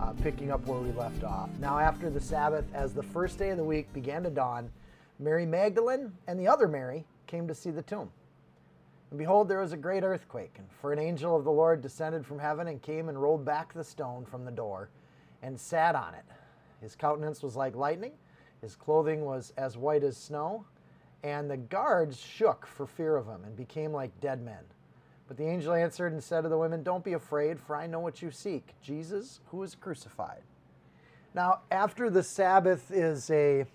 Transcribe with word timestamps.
uh, 0.00 0.12
picking 0.22 0.50
up 0.50 0.64
where 0.66 0.80
we 0.80 0.92
left 0.92 1.24
off. 1.24 1.50
Now, 1.60 1.78
after 1.78 2.10
the 2.10 2.20
Sabbath, 2.20 2.64
as 2.74 2.92
the 2.92 3.02
first 3.02 3.38
day 3.38 3.50
of 3.50 3.56
the 3.56 3.64
week 3.64 3.92
began 3.92 4.22
to 4.24 4.30
dawn, 4.30 4.70
Mary 5.18 5.46
Magdalene 5.46 6.12
and 6.26 6.38
the 6.38 6.48
other 6.48 6.68
Mary 6.68 7.04
came 7.26 7.48
to 7.48 7.54
see 7.54 7.70
the 7.70 7.82
tomb. 7.82 8.10
And 9.10 9.18
behold, 9.18 9.48
there 9.48 9.60
was 9.60 9.72
a 9.72 9.76
great 9.76 10.02
earthquake, 10.02 10.54
and 10.58 10.66
for 10.80 10.92
an 10.92 10.98
angel 10.98 11.36
of 11.36 11.44
the 11.44 11.52
Lord 11.52 11.80
descended 11.80 12.26
from 12.26 12.38
heaven 12.38 12.68
and 12.68 12.82
came 12.82 13.08
and 13.08 13.20
rolled 13.20 13.44
back 13.44 13.72
the 13.72 13.84
stone 13.84 14.24
from 14.24 14.44
the 14.44 14.50
door 14.50 14.90
and 15.42 15.58
sat 15.58 15.94
on 15.94 16.14
it. 16.14 16.24
His 16.80 16.94
countenance 16.94 17.42
was 17.42 17.56
like 17.56 17.74
lightning, 17.74 18.12
his 18.60 18.74
clothing 18.74 19.24
was 19.24 19.52
as 19.56 19.76
white 19.76 20.02
as 20.02 20.16
snow, 20.16 20.64
and 21.22 21.50
the 21.50 21.56
guards 21.56 22.18
shook 22.18 22.66
for 22.66 22.86
fear 22.86 23.16
of 23.16 23.26
him 23.26 23.44
and 23.44 23.56
became 23.56 23.92
like 23.92 24.20
dead 24.20 24.42
men. 24.42 24.64
But 25.28 25.36
the 25.36 25.44
angel 25.44 25.74
answered 25.74 26.12
and 26.12 26.22
said 26.22 26.42
to 26.42 26.48
the 26.48 26.58
women, 26.58 26.82
Don't 26.82 27.04
be 27.04 27.14
afraid, 27.14 27.58
for 27.60 27.76
I 27.76 27.86
know 27.86 28.00
what 28.00 28.22
you 28.22 28.30
seek 28.30 28.74
Jesus, 28.80 29.40
who 29.46 29.62
is 29.62 29.74
crucified. 29.74 30.42
Now, 31.34 31.60
after 31.70 32.08
the 32.08 32.22
Sabbath 32.22 32.90
is 32.90 33.30
a 33.30 33.66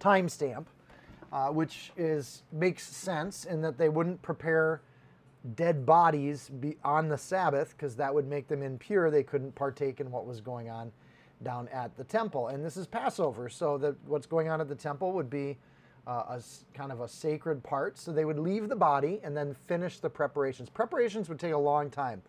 timestamp, 0.00 0.66
uh, 1.32 1.48
which 1.48 1.92
is 1.96 2.42
makes 2.52 2.84
sense 2.84 3.44
in 3.44 3.60
that 3.62 3.78
they 3.78 3.88
wouldn't 3.88 4.20
prepare 4.22 4.80
dead 5.54 5.86
bodies 5.86 6.50
on 6.84 7.08
the 7.08 7.18
Sabbath 7.18 7.74
because 7.76 7.96
that 7.96 8.12
would 8.12 8.26
make 8.26 8.48
them 8.48 8.62
impure. 8.62 9.10
They 9.10 9.22
couldn't 9.22 9.54
partake 9.54 10.00
in 10.00 10.10
what 10.10 10.26
was 10.26 10.40
going 10.40 10.68
on 10.68 10.92
down 11.42 11.68
at 11.68 11.96
the 11.96 12.04
temple. 12.04 12.48
And 12.48 12.64
this 12.64 12.76
is 12.76 12.86
Passover, 12.86 13.48
so 13.48 13.78
that 13.78 13.94
what's 14.06 14.26
going 14.26 14.48
on 14.48 14.60
at 14.60 14.68
the 14.68 14.74
temple 14.74 15.12
would 15.12 15.30
be 15.30 15.58
uh, 16.08 16.38
a 16.38 16.42
kind 16.72 16.90
of 16.90 17.02
a 17.02 17.08
sacred 17.08 17.62
part. 17.62 17.98
So 17.98 18.12
they 18.12 18.24
would 18.24 18.38
leave 18.38 18.68
the 18.68 18.76
body 18.76 19.20
and 19.22 19.36
then 19.36 19.54
finish 19.66 20.00
the 20.00 20.08
preparations. 20.08 20.70
Preparations 20.70 21.28
would 21.28 21.38
take 21.38 21.52
a 21.52 21.58
long 21.58 21.90
time. 21.90 22.22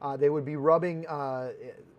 Uh, 0.00 0.16
they 0.16 0.30
would 0.30 0.44
be 0.44 0.56
rubbing 0.56 1.06
uh, 1.08 1.50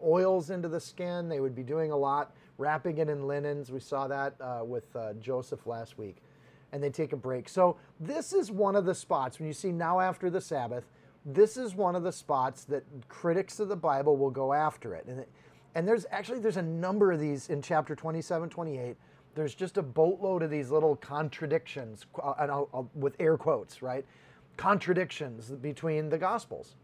oils 0.03 0.49
into 0.49 0.69
the 0.69 0.79
skin. 0.79 1.27
They 1.27 1.39
would 1.39 1.55
be 1.55 1.63
doing 1.63 1.91
a 1.91 1.97
lot, 1.97 2.33
wrapping 2.57 2.99
it 2.99 3.09
in 3.09 3.27
linens. 3.27 3.71
We 3.71 3.79
saw 3.79 4.07
that 4.07 4.35
uh, 4.39 4.61
with 4.63 4.95
uh, 4.95 5.13
Joseph 5.13 5.67
last 5.67 5.97
week. 5.97 6.17
And 6.71 6.81
they 6.81 6.89
take 6.89 7.13
a 7.13 7.17
break. 7.17 7.49
So 7.49 7.77
this 7.99 8.31
is 8.33 8.51
one 8.51 8.75
of 8.75 8.85
the 8.85 8.95
spots 8.95 9.39
when 9.39 9.47
you 9.47 9.53
see 9.53 9.71
now 9.71 9.99
after 9.99 10.29
the 10.29 10.41
Sabbath. 10.41 10.85
This 11.25 11.57
is 11.57 11.75
one 11.75 11.95
of 11.95 12.03
the 12.03 12.11
spots 12.11 12.63
that 12.65 12.83
critics 13.07 13.59
of 13.59 13.67
the 13.67 13.75
Bible 13.75 14.15
will 14.15 14.29
go 14.29 14.53
after 14.53 14.93
it. 14.93 15.05
And, 15.07 15.21
it, 15.21 15.29
and 15.73 15.87
there's 15.87 16.05
actually 16.11 16.39
there's 16.39 16.57
a 16.57 16.61
number 16.61 17.11
of 17.11 17.19
these 17.19 17.49
in 17.49 17.61
chapter 17.61 17.95
27, 17.95 18.49
28 18.49 18.97
there's 19.35 19.53
just 19.53 19.77
a 19.77 19.83
boatload 19.83 20.41
of 20.41 20.49
these 20.49 20.71
little 20.71 20.95
contradictions, 20.95 22.05
uh, 22.21 22.33
and 22.39 22.49
I'll, 22.49 22.69
I'll, 22.73 22.89
with 22.95 23.15
air 23.19 23.37
quotes, 23.37 23.81
right? 23.81 24.05
Contradictions 24.57 25.51
between 25.51 26.09
the 26.09 26.17
Gospels. 26.17 26.75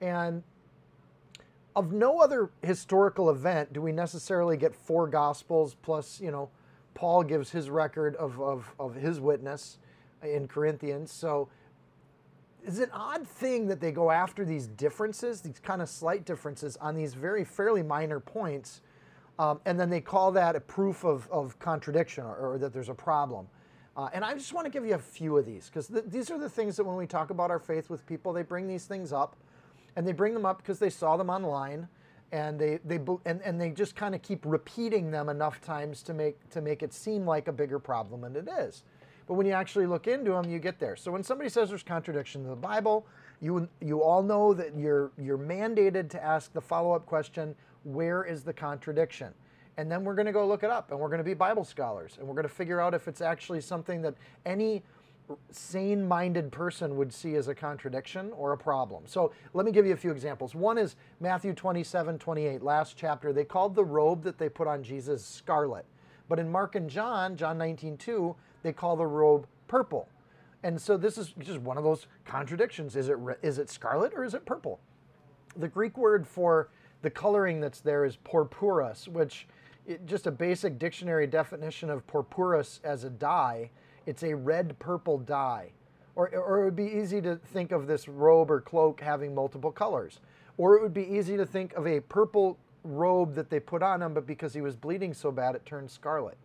And 0.00 0.42
of 1.76 1.92
no 1.92 2.18
other 2.18 2.50
historical 2.62 3.30
event 3.30 3.72
do 3.72 3.80
we 3.80 3.92
necessarily 3.92 4.56
get 4.56 4.74
four 4.74 5.06
Gospels 5.06 5.76
plus, 5.82 6.20
you 6.20 6.30
know, 6.30 6.48
Paul 6.94 7.22
gives 7.22 7.50
his 7.50 7.70
record 7.70 8.16
of, 8.16 8.40
of, 8.40 8.70
of 8.78 8.94
his 8.94 9.20
witness 9.20 9.78
in 10.22 10.48
Corinthians. 10.48 11.10
So 11.10 11.48
it's 12.64 12.78
an 12.78 12.90
odd 12.92 13.26
thing 13.26 13.66
that 13.68 13.80
they 13.80 13.92
go 13.92 14.10
after 14.10 14.44
these 14.44 14.66
differences, 14.66 15.40
these 15.40 15.60
kind 15.62 15.82
of 15.82 15.88
slight 15.88 16.24
differences 16.24 16.76
on 16.78 16.94
these 16.94 17.14
very 17.14 17.44
fairly 17.44 17.82
minor 17.82 18.20
points 18.20 18.82
um, 19.42 19.60
and 19.64 19.78
then 19.78 19.90
they 19.90 20.00
call 20.00 20.30
that 20.30 20.54
a 20.54 20.60
proof 20.60 21.04
of, 21.04 21.28
of 21.32 21.58
contradiction 21.58 22.22
or, 22.22 22.36
or 22.36 22.58
that 22.58 22.72
there's 22.72 22.88
a 22.88 22.94
problem. 22.94 23.48
Uh, 23.96 24.08
and 24.14 24.24
I 24.24 24.34
just 24.34 24.52
want 24.52 24.66
to 24.66 24.70
give 24.70 24.86
you 24.86 24.94
a 24.94 24.98
few 24.98 25.36
of 25.36 25.44
these 25.44 25.66
because 25.66 25.88
th- 25.88 26.04
these 26.06 26.30
are 26.30 26.38
the 26.38 26.48
things 26.48 26.76
that 26.76 26.84
when 26.84 26.94
we 26.96 27.08
talk 27.08 27.30
about 27.30 27.50
our 27.50 27.58
faith 27.58 27.90
with 27.90 28.06
people, 28.06 28.32
they 28.32 28.44
bring 28.44 28.68
these 28.68 28.84
things 28.84 29.12
up, 29.12 29.34
and 29.96 30.06
they 30.06 30.12
bring 30.12 30.32
them 30.32 30.46
up 30.46 30.58
because 30.58 30.78
they 30.78 30.90
saw 30.90 31.16
them 31.16 31.28
online, 31.28 31.88
and 32.30 32.56
they 32.56 32.78
they 32.84 33.00
and, 33.26 33.42
and 33.42 33.60
they 33.60 33.70
just 33.70 33.96
kind 33.96 34.14
of 34.14 34.22
keep 34.22 34.46
repeating 34.46 35.10
them 35.10 35.28
enough 35.28 35.60
times 35.60 36.02
to 36.04 36.14
make 36.14 36.48
to 36.50 36.60
make 36.60 36.84
it 36.84 36.94
seem 36.94 37.26
like 37.26 37.48
a 37.48 37.52
bigger 37.52 37.80
problem 37.80 38.20
than 38.20 38.36
it 38.36 38.48
is. 38.60 38.84
But 39.26 39.34
when 39.34 39.46
you 39.46 39.52
actually 39.52 39.86
look 39.86 40.06
into 40.06 40.30
them, 40.30 40.48
you 40.48 40.60
get 40.60 40.78
there. 40.78 40.94
So 40.94 41.10
when 41.10 41.24
somebody 41.24 41.50
says 41.50 41.68
there's 41.68 41.82
contradiction 41.82 42.42
in 42.42 42.48
the 42.48 42.56
Bible, 42.56 43.06
you 43.40 43.68
you 43.80 44.02
all 44.02 44.22
know 44.22 44.54
that 44.54 44.76
you're 44.76 45.10
you're 45.18 45.36
mandated 45.36 46.08
to 46.10 46.24
ask 46.24 46.52
the 46.52 46.60
follow 46.60 46.92
up 46.92 47.04
question: 47.06 47.54
Where 47.84 48.24
is 48.24 48.42
the 48.42 48.52
contradiction? 48.52 49.32
and 49.78 49.90
then 49.90 50.04
we're 50.04 50.14
going 50.14 50.26
to 50.26 50.32
go 50.32 50.46
look 50.46 50.62
it 50.62 50.70
up 50.70 50.90
and 50.90 51.00
we're 51.00 51.08
going 51.08 51.18
to 51.18 51.24
be 51.24 51.34
bible 51.34 51.64
scholars 51.64 52.16
and 52.18 52.26
we're 52.26 52.34
going 52.34 52.42
to 52.42 52.54
figure 52.54 52.80
out 52.80 52.94
if 52.94 53.08
it's 53.08 53.20
actually 53.20 53.60
something 53.60 54.02
that 54.02 54.14
any 54.44 54.82
sane 55.50 56.06
minded 56.06 56.50
person 56.52 56.96
would 56.96 57.12
see 57.12 57.36
as 57.36 57.48
a 57.48 57.54
contradiction 57.54 58.32
or 58.36 58.52
a 58.52 58.58
problem. 58.58 59.04
So 59.06 59.32
let 59.54 59.64
me 59.64 59.72
give 59.72 59.86
you 59.86 59.92
a 59.92 59.96
few 59.96 60.10
examples. 60.10 60.54
One 60.54 60.78
is 60.78 60.96
matthew 61.20 61.54
27 61.54 62.18
28 62.18 62.62
last 62.62 62.96
chapter. 62.96 63.32
They 63.32 63.44
called 63.44 63.74
the 63.74 63.84
robe 63.84 64.22
that 64.24 64.38
they 64.38 64.48
put 64.48 64.66
on 64.66 64.82
jesus 64.82 65.24
scarlet. 65.24 65.86
But 66.28 66.38
in 66.38 66.50
mark 66.50 66.74
and 66.74 66.88
john 66.90 67.36
john 67.36 67.56
19 67.58 67.96
2 67.96 68.36
they 68.62 68.72
call 68.72 68.96
the 68.96 69.06
robe 69.06 69.46
purple. 69.68 70.08
And 70.64 70.80
so 70.80 70.96
this 70.96 71.18
is 71.18 71.34
just 71.40 71.58
one 71.60 71.76
of 71.76 71.82
those 71.82 72.06
contradictions. 72.24 72.94
Is 72.94 73.08
it 73.08 73.16
is 73.42 73.58
it 73.58 73.70
scarlet 73.70 74.12
or 74.14 74.24
is 74.24 74.34
it 74.34 74.44
purple? 74.44 74.80
The 75.56 75.68
greek 75.68 75.96
word 75.96 76.26
for 76.26 76.68
the 77.02 77.10
coloring 77.10 77.60
that's 77.60 77.80
there 77.80 78.04
is 78.04 78.16
purpurus 78.16 79.08
which 79.08 79.46
it, 79.86 80.06
just 80.06 80.26
a 80.26 80.30
basic 80.30 80.78
dictionary 80.78 81.26
definition 81.26 81.90
of 81.90 82.06
purpurus 82.06 82.80
as 82.84 83.04
a 83.04 83.10
dye, 83.10 83.70
it's 84.06 84.22
a 84.22 84.34
red 84.34 84.78
purple 84.78 85.18
dye. 85.18 85.70
Or, 86.14 86.28
or 86.28 86.60
it 86.60 86.64
would 86.64 86.76
be 86.76 86.84
easy 86.84 87.20
to 87.22 87.36
think 87.36 87.72
of 87.72 87.86
this 87.86 88.06
robe 88.06 88.50
or 88.50 88.60
cloak 88.60 89.00
having 89.00 89.34
multiple 89.34 89.72
colors. 89.72 90.20
Or 90.58 90.76
it 90.76 90.82
would 90.82 90.92
be 90.92 91.06
easy 91.06 91.36
to 91.36 91.46
think 91.46 91.72
of 91.72 91.86
a 91.86 92.00
purple 92.00 92.58
robe 92.84 93.34
that 93.34 93.48
they 93.48 93.60
put 93.60 93.82
on 93.82 94.02
him, 94.02 94.12
but 94.12 94.26
because 94.26 94.52
he 94.52 94.60
was 94.60 94.76
bleeding 94.76 95.14
so 95.14 95.32
bad, 95.32 95.54
it 95.54 95.64
turned 95.64 95.90
scarlet. 95.90 96.36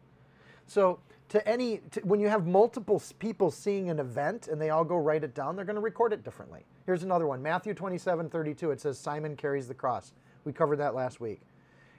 So, 0.66 1.00
to 1.30 1.46
any, 1.46 1.82
to, 1.92 2.00
when 2.02 2.22
you 2.22 2.30
have 2.30 2.48
multiple 2.48 3.02
people 3.20 3.52
seeing 3.52 3.90
an 3.90 4.00
event 4.00 4.48
and 4.48 4.62
they 4.62 4.70
all 4.70 4.86
go 4.86 4.96
write 4.96 5.26
it 5.26 5.36
down, 5.36 5.58
they're 5.58 5.66
going 5.66 5.76
to 5.76 5.82
record 5.82 6.14
it 6.14 6.24
differently. 6.24 6.66
Here's 6.86 7.04
another 7.04 7.28
one 7.28 7.42
Matthew 7.42 7.74
27 7.74 8.30
32, 8.30 8.72
it 8.72 8.80
says, 8.80 8.98
Simon 8.98 9.36
carries 9.36 9.68
the 9.68 9.74
cross. 9.74 10.14
We 10.48 10.54
covered 10.54 10.78
that 10.78 10.96
last 10.96 11.20
week. 11.20 11.42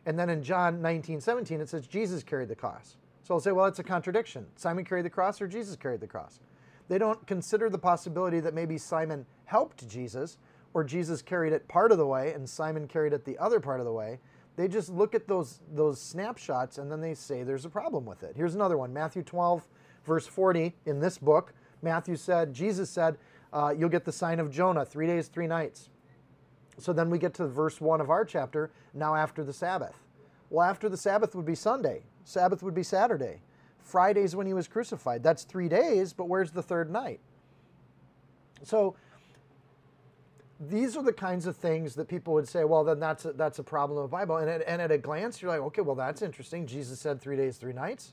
And 0.07 0.19
then 0.19 0.31
in 0.31 0.43
John 0.43 0.81
19, 0.81 1.21
17, 1.21 1.61
it 1.61 1.69
says 1.69 1.87
Jesus 1.87 2.23
carried 2.23 2.49
the 2.49 2.57
cross. 2.57 2.97
So 3.23 3.35
I'll 3.35 3.41
say, 3.41 3.53
well, 3.53 3.67
it's 3.67 3.79
a 3.79 3.85
contradiction. 3.85 4.47
Simon 4.57 4.87
carried 4.87 5.05
the 5.05 5.11
cross 5.11 5.43
or 5.43 5.47
Jesus 5.47 5.77
carried 5.77 6.01
the 6.01 6.07
cross? 6.07 6.41
They 6.89 6.97
don't 6.97 7.27
consider 7.27 7.69
the 7.69 7.77
possibility 7.77 8.41
that 8.41 8.55
maybe 8.55 8.79
Simon 8.79 9.27
helped 9.45 9.87
Jesus 9.87 10.39
or 10.73 10.83
Jesus 10.83 11.21
carried 11.21 11.53
it 11.53 11.69
part 11.69 11.93
of 11.93 11.99
the 11.99 12.07
way 12.07 12.33
and 12.33 12.49
Simon 12.49 12.89
carried 12.89 13.13
it 13.13 13.27
the 13.27 13.37
other 13.37 13.61
part 13.61 13.81
of 13.81 13.85
the 13.85 13.93
way. 13.93 14.19
They 14.57 14.67
just 14.67 14.89
look 14.89 15.15
at 15.15 15.29
those, 15.29 15.61
those 15.75 16.01
snapshots 16.01 16.79
and 16.79 16.91
then 16.91 17.03
they 17.03 17.13
say 17.13 17.43
there's 17.43 17.67
a 17.67 17.69
problem 17.71 18.07
with 18.07 18.23
it. 18.23 18.33
Here's 18.35 18.55
another 18.55 18.79
one 18.79 18.95
Matthew 18.95 19.23
12, 19.23 19.63
verse 20.07 20.27
40. 20.27 20.75
In 20.87 21.01
this 21.01 21.19
book, 21.19 21.53
Matthew 21.83 22.17
said, 22.17 22.55
Jesus 22.55 22.89
said, 22.89 23.19
uh, 23.53 23.75
You'll 23.77 23.91
get 23.91 24.07
the 24.07 24.13
sign 24.13 24.41
of 24.41 24.51
Jonah, 24.51 24.87
three 24.87 25.07
days, 25.07 25.29
three 25.29 25.47
nights. 25.47 25.91
So 26.79 26.93
then 26.93 27.11
we 27.11 27.19
get 27.19 27.35
to 27.35 27.47
verse 27.47 27.81
1 27.81 28.01
of 28.01 28.09
our 28.09 28.25
chapter, 28.25 28.71
now 28.95 29.15
after 29.15 29.45
the 29.45 29.53
Sabbath. 29.53 29.99
Well, 30.51 30.65
after 30.65 30.89
the 30.89 30.97
Sabbath 30.97 31.35
would 31.35 31.45
be 31.45 31.55
Sunday, 31.55 32.03
Sabbath 32.25 32.63
would 32.63 32.75
be 32.75 32.83
Saturday. 32.83 33.43
Friday's 33.81 34.37
when 34.37 34.47
he 34.47 34.55
was 34.55 34.69
crucified. 34.69 35.23
That's 35.23 35.45
three 35.45 35.69
days, 35.69 36.13
but 36.13 36.29
where's 36.29 36.53
the 36.53 36.63
third 36.63 36.91
night? 36.91 37.21
So 38.63 38.97
these 40.61 40.97
are 40.97 41.03
the 41.03 41.13
kinds 41.13 41.47
of 41.47 41.57
things 41.57 41.95
that 41.95 42.09
people 42.09 42.35
would 42.35 42.49
say, 42.49 42.65
well, 42.65 42.85
then 42.85 42.99
that's 42.99 43.25
a, 43.25 43.33
that's 43.33 43.59
a 43.59 43.63
problem 43.63 43.99
of 43.99 44.11
the 44.11 44.17
Bible. 44.17 44.39
And 44.39 44.51
at, 44.51 44.63
and 44.67 44.83
at 44.83 44.91
a 44.91 44.99
glance, 44.99 45.41
you're 45.41 45.51
like, 45.51 45.61
okay, 45.61 45.83
well, 45.83 45.95
that's 45.95 46.23
interesting. 46.23 46.67
Jesus 46.67 46.99
said 47.01 47.21
three 47.21 47.37
days, 47.37 47.57
three 47.57 47.73
nights. 47.73 48.13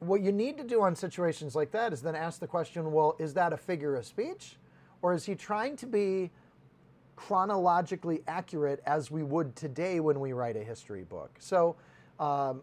What 0.00 0.20
you 0.20 0.32
need 0.32 0.58
to 0.58 0.64
do 0.64 0.82
on 0.82 0.94
situations 0.94 1.54
like 1.54 1.70
that 1.70 1.92
is 1.92 2.02
then 2.02 2.14
ask 2.14 2.40
the 2.40 2.46
question, 2.46 2.92
well, 2.92 3.16
is 3.18 3.34
that 3.34 3.52
a 3.52 3.56
figure 3.56 3.94
of 3.96 4.04
speech? 4.04 4.56
Or 5.00 5.14
is 5.14 5.24
he 5.24 5.34
trying 5.34 5.76
to 5.76 5.86
be 5.86 6.30
chronologically 7.16 8.22
accurate 8.26 8.82
as 8.86 9.10
we 9.10 9.22
would 9.22 9.54
today 9.56 10.00
when 10.00 10.20
we 10.20 10.32
write 10.32 10.56
a 10.56 10.64
history 10.64 11.04
book. 11.04 11.30
So, 11.38 11.76
um, 12.18 12.62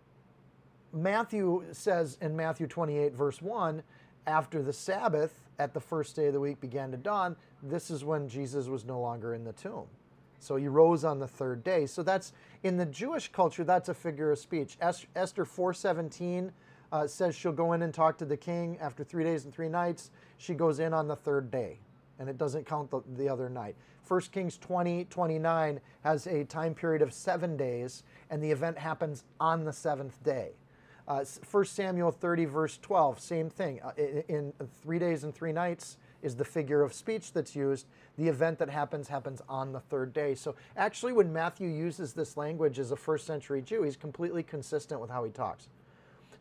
Matthew 0.93 1.63
says 1.71 2.17
in 2.21 2.35
Matthew 2.35 2.67
28, 2.67 3.13
verse 3.13 3.41
1, 3.41 3.81
after 4.27 4.61
the 4.61 4.73
Sabbath, 4.73 5.41
at 5.57 5.73
the 5.73 5.79
first 5.79 6.15
day 6.15 6.27
of 6.27 6.33
the 6.33 6.39
week 6.39 6.59
began 6.59 6.91
to 6.91 6.97
dawn, 6.97 7.35
this 7.63 7.91
is 7.91 8.03
when 8.03 8.27
Jesus 8.27 8.67
was 8.67 8.83
no 8.83 8.99
longer 8.99 9.33
in 9.33 9.43
the 9.43 9.53
tomb. 9.53 9.85
So 10.39 10.55
he 10.55 10.67
rose 10.67 11.05
on 11.05 11.19
the 11.19 11.27
third 11.27 11.63
day. 11.63 11.85
So 11.85 12.01
that's 12.01 12.33
in 12.63 12.77
the 12.77 12.85
Jewish 12.85 13.31
culture, 13.31 13.63
that's 13.63 13.89
a 13.89 13.93
figure 13.93 14.31
of 14.31 14.39
speech. 14.39 14.75
Esther 14.81 15.45
417 15.45 16.51
uh, 16.91 17.07
says 17.07 17.35
she'll 17.35 17.51
go 17.51 17.73
in 17.73 17.83
and 17.83 17.93
talk 17.93 18.17
to 18.17 18.25
the 18.25 18.35
king 18.35 18.77
after 18.81 19.03
three 19.03 19.23
days 19.23 19.45
and 19.45 19.53
three 19.53 19.69
nights. 19.69 20.09
She 20.37 20.55
goes 20.55 20.79
in 20.79 20.93
on 20.93 21.07
the 21.07 21.15
third 21.15 21.51
day, 21.51 21.79
and 22.17 22.27
it 22.27 22.37
doesn't 22.37 22.65
count 22.65 22.89
the, 22.89 23.01
the 23.15 23.29
other 23.29 23.49
night. 23.49 23.75
1 24.11 24.19
Kings 24.33 24.57
20, 24.57 25.05
29 25.05 25.79
has 26.03 26.27
a 26.27 26.43
time 26.43 26.75
period 26.75 27.01
of 27.01 27.13
seven 27.13 27.55
days, 27.55 28.03
and 28.29 28.43
the 28.43 28.51
event 28.51 28.77
happens 28.77 29.23
on 29.39 29.63
the 29.63 29.71
seventh 29.71 30.21
day. 30.21 30.49
Uh, 31.07 31.23
1 31.49 31.65
Samuel 31.65 32.11
30, 32.11 32.43
verse 32.43 32.77
12, 32.81 33.21
same 33.21 33.49
thing. 33.49 33.79
Uh, 33.81 33.93
in, 33.95 34.51
in 34.59 34.67
three 34.83 34.99
days 34.99 35.23
and 35.23 35.33
three 35.33 35.53
nights 35.53 35.95
is 36.21 36.35
the 36.35 36.43
figure 36.43 36.81
of 36.81 36.93
speech 36.93 37.31
that's 37.31 37.55
used. 37.55 37.85
The 38.17 38.27
event 38.27 38.59
that 38.59 38.69
happens 38.69 39.07
happens 39.07 39.41
on 39.47 39.71
the 39.71 39.79
third 39.79 40.11
day. 40.11 40.35
So 40.35 40.55
actually, 40.75 41.13
when 41.13 41.31
Matthew 41.31 41.69
uses 41.69 42.11
this 42.11 42.35
language 42.35 42.79
as 42.79 42.91
a 42.91 42.97
first 42.97 43.25
century 43.25 43.61
Jew, 43.61 43.83
he's 43.83 43.95
completely 43.95 44.43
consistent 44.43 44.99
with 44.99 45.09
how 45.09 45.23
he 45.23 45.31
talks. 45.31 45.69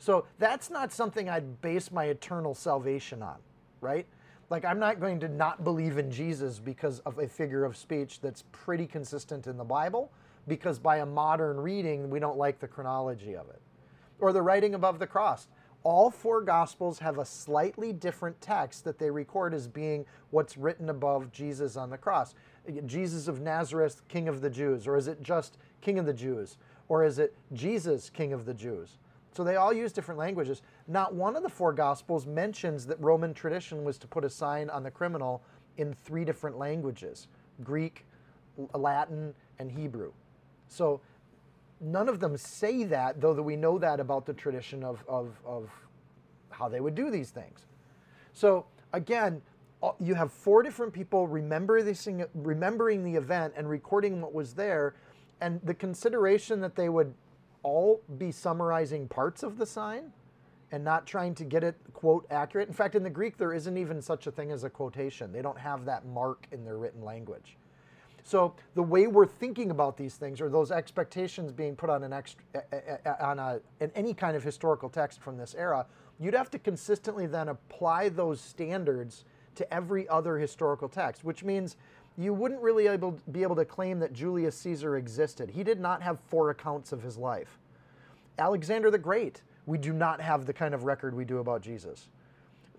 So 0.00 0.24
that's 0.40 0.70
not 0.70 0.92
something 0.92 1.28
I'd 1.28 1.60
base 1.60 1.92
my 1.92 2.06
eternal 2.06 2.56
salvation 2.56 3.22
on, 3.22 3.36
right? 3.80 4.06
Like, 4.50 4.64
I'm 4.64 4.80
not 4.80 5.00
going 5.00 5.20
to 5.20 5.28
not 5.28 5.62
believe 5.62 5.96
in 5.96 6.10
Jesus 6.10 6.58
because 6.58 6.98
of 7.00 7.18
a 7.20 7.28
figure 7.28 7.64
of 7.64 7.76
speech 7.76 8.20
that's 8.20 8.44
pretty 8.50 8.86
consistent 8.86 9.46
in 9.46 9.56
the 9.56 9.64
Bible, 9.64 10.10
because 10.48 10.78
by 10.78 10.98
a 10.98 11.06
modern 11.06 11.58
reading, 11.60 12.10
we 12.10 12.18
don't 12.18 12.36
like 12.36 12.58
the 12.58 12.66
chronology 12.66 13.36
of 13.36 13.48
it. 13.48 13.62
Or 14.18 14.32
the 14.32 14.42
writing 14.42 14.74
above 14.74 14.98
the 14.98 15.06
cross. 15.06 15.46
All 15.82 16.10
four 16.10 16.42
Gospels 16.42 16.98
have 16.98 17.18
a 17.18 17.24
slightly 17.24 17.92
different 17.92 18.38
text 18.40 18.84
that 18.84 18.98
they 18.98 19.10
record 19.10 19.54
as 19.54 19.66
being 19.66 20.04
what's 20.30 20.58
written 20.58 20.90
above 20.90 21.32
Jesus 21.32 21.76
on 21.76 21.88
the 21.88 21.96
cross. 21.96 22.34
Jesus 22.84 23.28
of 23.28 23.40
Nazareth, 23.40 24.02
King 24.08 24.28
of 24.28 24.40
the 24.40 24.50
Jews. 24.50 24.86
Or 24.86 24.96
is 24.96 25.06
it 25.06 25.22
just 25.22 25.56
King 25.80 25.98
of 25.98 26.06
the 26.06 26.12
Jews? 26.12 26.58
Or 26.88 27.04
is 27.04 27.18
it 27.18 27.34
Jesus, 27.52 28.10
King 28.10 28.32
of 28.32 28.44
the 28.44 28.52
Jews? 28.52 28.98
So 29.32 29.44
they 29.44 29.56
all 29.56 29.72
use 29.72 29.92
different 29.92 30.18
languages. 30.18 30.60
Not 30.90 31.14
one 31.14 31.36
of 31.36 31.44
the 31.44 31.48
four 31.48 31.72
Gospels 31.72 32.26
mentions 32.26 32.84
that 32.86 33.00
Roman 33.00 33.32
tradition 33.32 33.84
was 33.84 33.96
to 33.98 34.08
put 34.08 34.24
a 34.24 34.28
sign 34.28 34.68
on 34.70 34.82
the 34.82 34.90
criminal 34.90 35.40
in 35.76 35.94
three 35.94 36.24
different 36.24 36.58
languages 36.58 37.28
Greek, 37.62 38.04
Latin, 38.74 39.32
and 39.60 39.70
Hebrew. 39.70 40.10
So 40.66 41.00
none 41.80 42.08
of 42.08 42.18
them 42.18 42.36
say 42.36 42.82
that, 42.84 43.20
though 43.20 43.34
that 43.34 43.42
we 43.42 43.54
know 43.54 43.78
that 43.78 44.00
about 44.00 44.26
the 44.26 44.32
tradition 44.32 44.82
of, 44.82 45.04
of, 45.06 45.40
of 45.46 45.70
how 46.50 46.68
they 46.68 46.80
would 46.80 46.96
do 46.96 47.08
these 47.08 47.30
things. 47.30 47.66
So 48.32 48.66
again, 48.92 49.42
you 50.00 50.16
have 50.16 50.32
four 50.32 50.64
different 50.64 50.92
people 50.92 51.28
remember 51.28 51.82
this, 51.82 52.08
remembering 52.34 53.04
the 53.04 53.14
event 53.14 53.54
and 53.56 53.70
recording 53.70 54.20
what 54.20 54.34
was 54.34 54.54
there, 54.54 54.96
and 55.40 55.60
the 55.62 55.74
consideration 55.74 56.60
that 56.62 56.74
they 56.74 56.88
would 56.88 57.14
all 57.62 58.02
be 58.18 58.32
summarizing 58.32 59.06
parts 59.06 59.44
of 59.44 59.56
the 59.56 59.66
sign 59.66 60.12
and 60.72 60.84
not 60.84 61.06
trying 61.06 61.34
to 61.34 61.44
get 61.44 61.64
it 61.64 61.76
quote 61.92 62.26
accurate. 62.30 62.68
In 62.68 62.74
fact, 62.74 62.94
in 62.94 63.02
the 63.02 63.10
Greek, 63.10 63.36
there 63.36 63.52
isn't 63.52 63.76
even 63.76 64.00
such 64.00 64.26
a 64.26 64.30
thing 64.30 64.52
as 64.52 64.64
a 64.64 64.70
quotation. 64.70 65.32
They 65.32 65.42
don't 65.42 65.58
have 65.58 65.84
that 65.84 66.06
mark 66.06 66.46
in 66.52 66.64
their 66.64 66.78
written 66.78 67.02
language. 67.02 67.56
So 68.22 68.54
the 68.74 68.82
way 68.82 69.06
we're 69.06 69.26
thinking 69.26 69.70
about 69.70 69.96
these 69.96 70.16
things, 70.16 70.40
or 70.40 70.48
those 70.48 70.70
expectations 70.70 71.52
being 71.52 71.74
put 71.74 71.90
on 71.90 72.04
an 72.04 72.12
extra, 72.12 72.44
on 73.20 73.38
a, 73.38 73.60
in 73.80 73.90
any 73.94 74.14
kind 74.14 74.36
of 74.36 74.44
historical 74.44 74.88
text 74.88 75.20
from 75.20 75.36
this 75.36 75.54
era, 75.58 75.86
you'd 76.18 76.34
have 76.34 76.50
to 76.50 76.58
consistently 76.58 77.26
then 77.26 77.48
apply 77.48 78.10
those 78.10 78.40
standards 78.40 79.24
to 79.54 79.74
every 79.74 80.08
other 80.08 80.38
historical 80.38 80.88
text, 80.88 81.24
which 81.24 81.42
means 81.42 81.76
you 82.16 82.34
wouldn't 82.34 82.60
really 82.60 82.86
able, 82.86 83.18
be 83.32 83.42
able 83.42 83.56
to 83.56 83.64
claim 83.64 83.98
that 83.98 84.12
Julius 84.12 84.56
Caesar 84.58 84.96
existed. 84.96 85.50
He 85.50 85.64
did 85.64 85.80
not 85.80 86.02
have 86.02 86.20
four 86.28 86.50
accounts 86.50 86.92
of 86.92 87.02
his 87.02 87.16
life. 87.16 87.58
Alexander 88.38 88.90
the 88.90 88.98
Great, 88.98 89.42
we 89.66 89.78
do 89.78 89.92
not 89.92 90.20
have 90.20 90.46
the 90.46 90.52
kind 90.52 90.74
of 90.74 90.84
record 90.84 91.14
we 91.14 91.24
do 91.24 91.38
about 91.38 91.62
Jesus. 91.62 92.08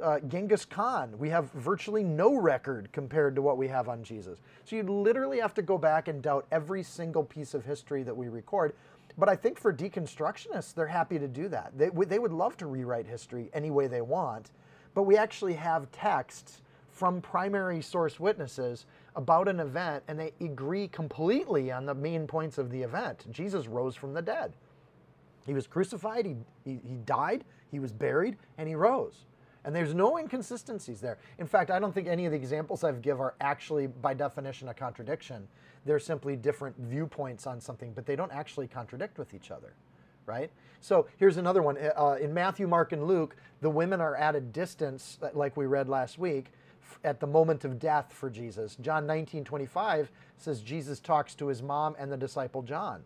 Uh, 0.01 0.19
Genghis 0.19 0.65
Khan, 0.65 1.13
we 1.19 1.29
have 1.29 1.51
virtually 1.51 2.03
no 2.03 2.35
record 2.35 2.89
compared 2.91 3.35
to 3.35 3.41
what 3.41 3.57
we 3.57 3.67
have 3.67 3.87
on 3.87 4.03
Jesus. 4.03 4.39
So 4.65 4.75
you 4.75 4.83
literally 4.83 5.39
have 5.39 5.53
to 5.55 5.61
go 5.61 5.77
back 5.77 6.07
and 6.07 6.21
doubt 6.21 6.47
every 6.51 6.81
single 6.81 7.23
piece 7.23 7.53
of 7.53 7.63
history 7.63 8.01
that 8.03 8.15
we 8.15 8.27
record. 8.27 8.73
But 9.17 9.29
I 9.29 9.35
think 9.35 9.59
for 9.59 9.71
deconstructionists, 9.71 10.73
they're 10.73 10.87
happy 10.87 11.19
to 11.19 11.27
do 11.27 11.47
that. 11.49 11.77
They, 11.77 11.89
they 11.89 12.19
would 12.19 12.31
love 12.31 12.57
to 12.57 12.65
rewrite 12.65 13.05
history 13.05 13.49
any 13.53 13.69
way 13.69 13.87
they 13.87 14.01
want, 14.01 14.49
but 14.95 15.03
we 15.03 15.17
actually 15.17 15.53
have 15.53 15.91
texts 15.91 16.61
from 16.89 17.21
primary 17.21 17.81
source 17.81 18.19
witnesses 18.19 18.85
about 19.15 19.47
an 19.47 19.59
event 19.59 20.03
and 20.07 20.19
they 20.19 20.31
agree 20.39 20.87
completely 20.87 21.71
on 21.71 21.85
the 21.85 21.95
main 21.95 22.27
points 22.27 22.57
of 22.57 22.69
the 22.69 22.81
event. 22.81 23.25
Jesus 23.31 23.67
rose 23.67 23.95
from 23.95 24.13
the 24.13 24.21
dead. 24.21 24.53
He 25.45 25.53
was 25.53 25.67
crucified, 25.67 26.25
he, 26.25 26.35
he, 26.63 26.79
he, 26.87 26.95
died, 27.05 27.43
he 27.71 27.79
was 27.79 27.91
buried, 27.91 28.37
and 28.57 28.67
he 28.67 28.75
rose. 28.75 29.25
And 29.63 29.75
there's 29.75 29.93
no 29.93 30.17
inconsistencies 30.17 31.01
there. 31.01 31.17
In 31.37 31.47
fact, 31.47 31.69
I 31.69 31.79
don't 31.79 31.93
think 31.93 32.07
any 32.07 32.25
of 32.25 32.31
the 32.31 32.37
examples 32.37 32.83
I've 32.83 33.01
give 33.01 33.19
are 33.19 33.35
actually, 33.41 33.87
by 33.87 34.13
definition, 34.13 34.69
a 34.69 34.73
contradiction. 34.73 35.47
They're 35.85 35.99
simply 35.99 36.35
different 36.35 36.75
viewpoints 36.77 37.45
on 37.45 37.61
something, 37.61 37.93
but 37.93 38.05
they 38.05 38.15
don't 38.15 38.31
actually 38.31 38.67
contradict 38.67 39.17
with 39.17 39.33
each 39.33 39.51
other, 39.51 39.73
right? 40.25 40.51
So 40.79 41.07
here's 41.17 41.37
another 41.37 41.61
one. 41.61 41.77
Uh, 41.77 42.17
in 42.19 42.33
Matthew, 42.33 42.67
Mark, 42.67 42.91
and 42.91 43.05
Luke, 43.05 43.35
the 43.61 43.69
women 43.69 44.01
are 44.01 44.15
at 44.15 44.35
a 44.35 44.41
distance, 44.41 45.19
like 45.33 45.55
we 45.55 45.67
read 45.67 45.87
last 45.87 46.17
week, 46.17 46.47
at 47.03 47.19
the 47.19 47.27
moment 47.27 47.65
of 47.65 47.79
death 47.79 48.11
for 48.11 48.29
Jesus. 48.29 48.75
John 48.81 49.05
19 49.05 49.43
25 49.43 50.11
says 50.37 50.61
Jesus 50.61 50.99
talks 50.99 51.35
to 51.35 51.47
his 51.47 51.61
mom 51.61 51.95
and 51.99 52.11
the 52.11 52.17
disciple 52.17 52.61
John. 52.61 53.03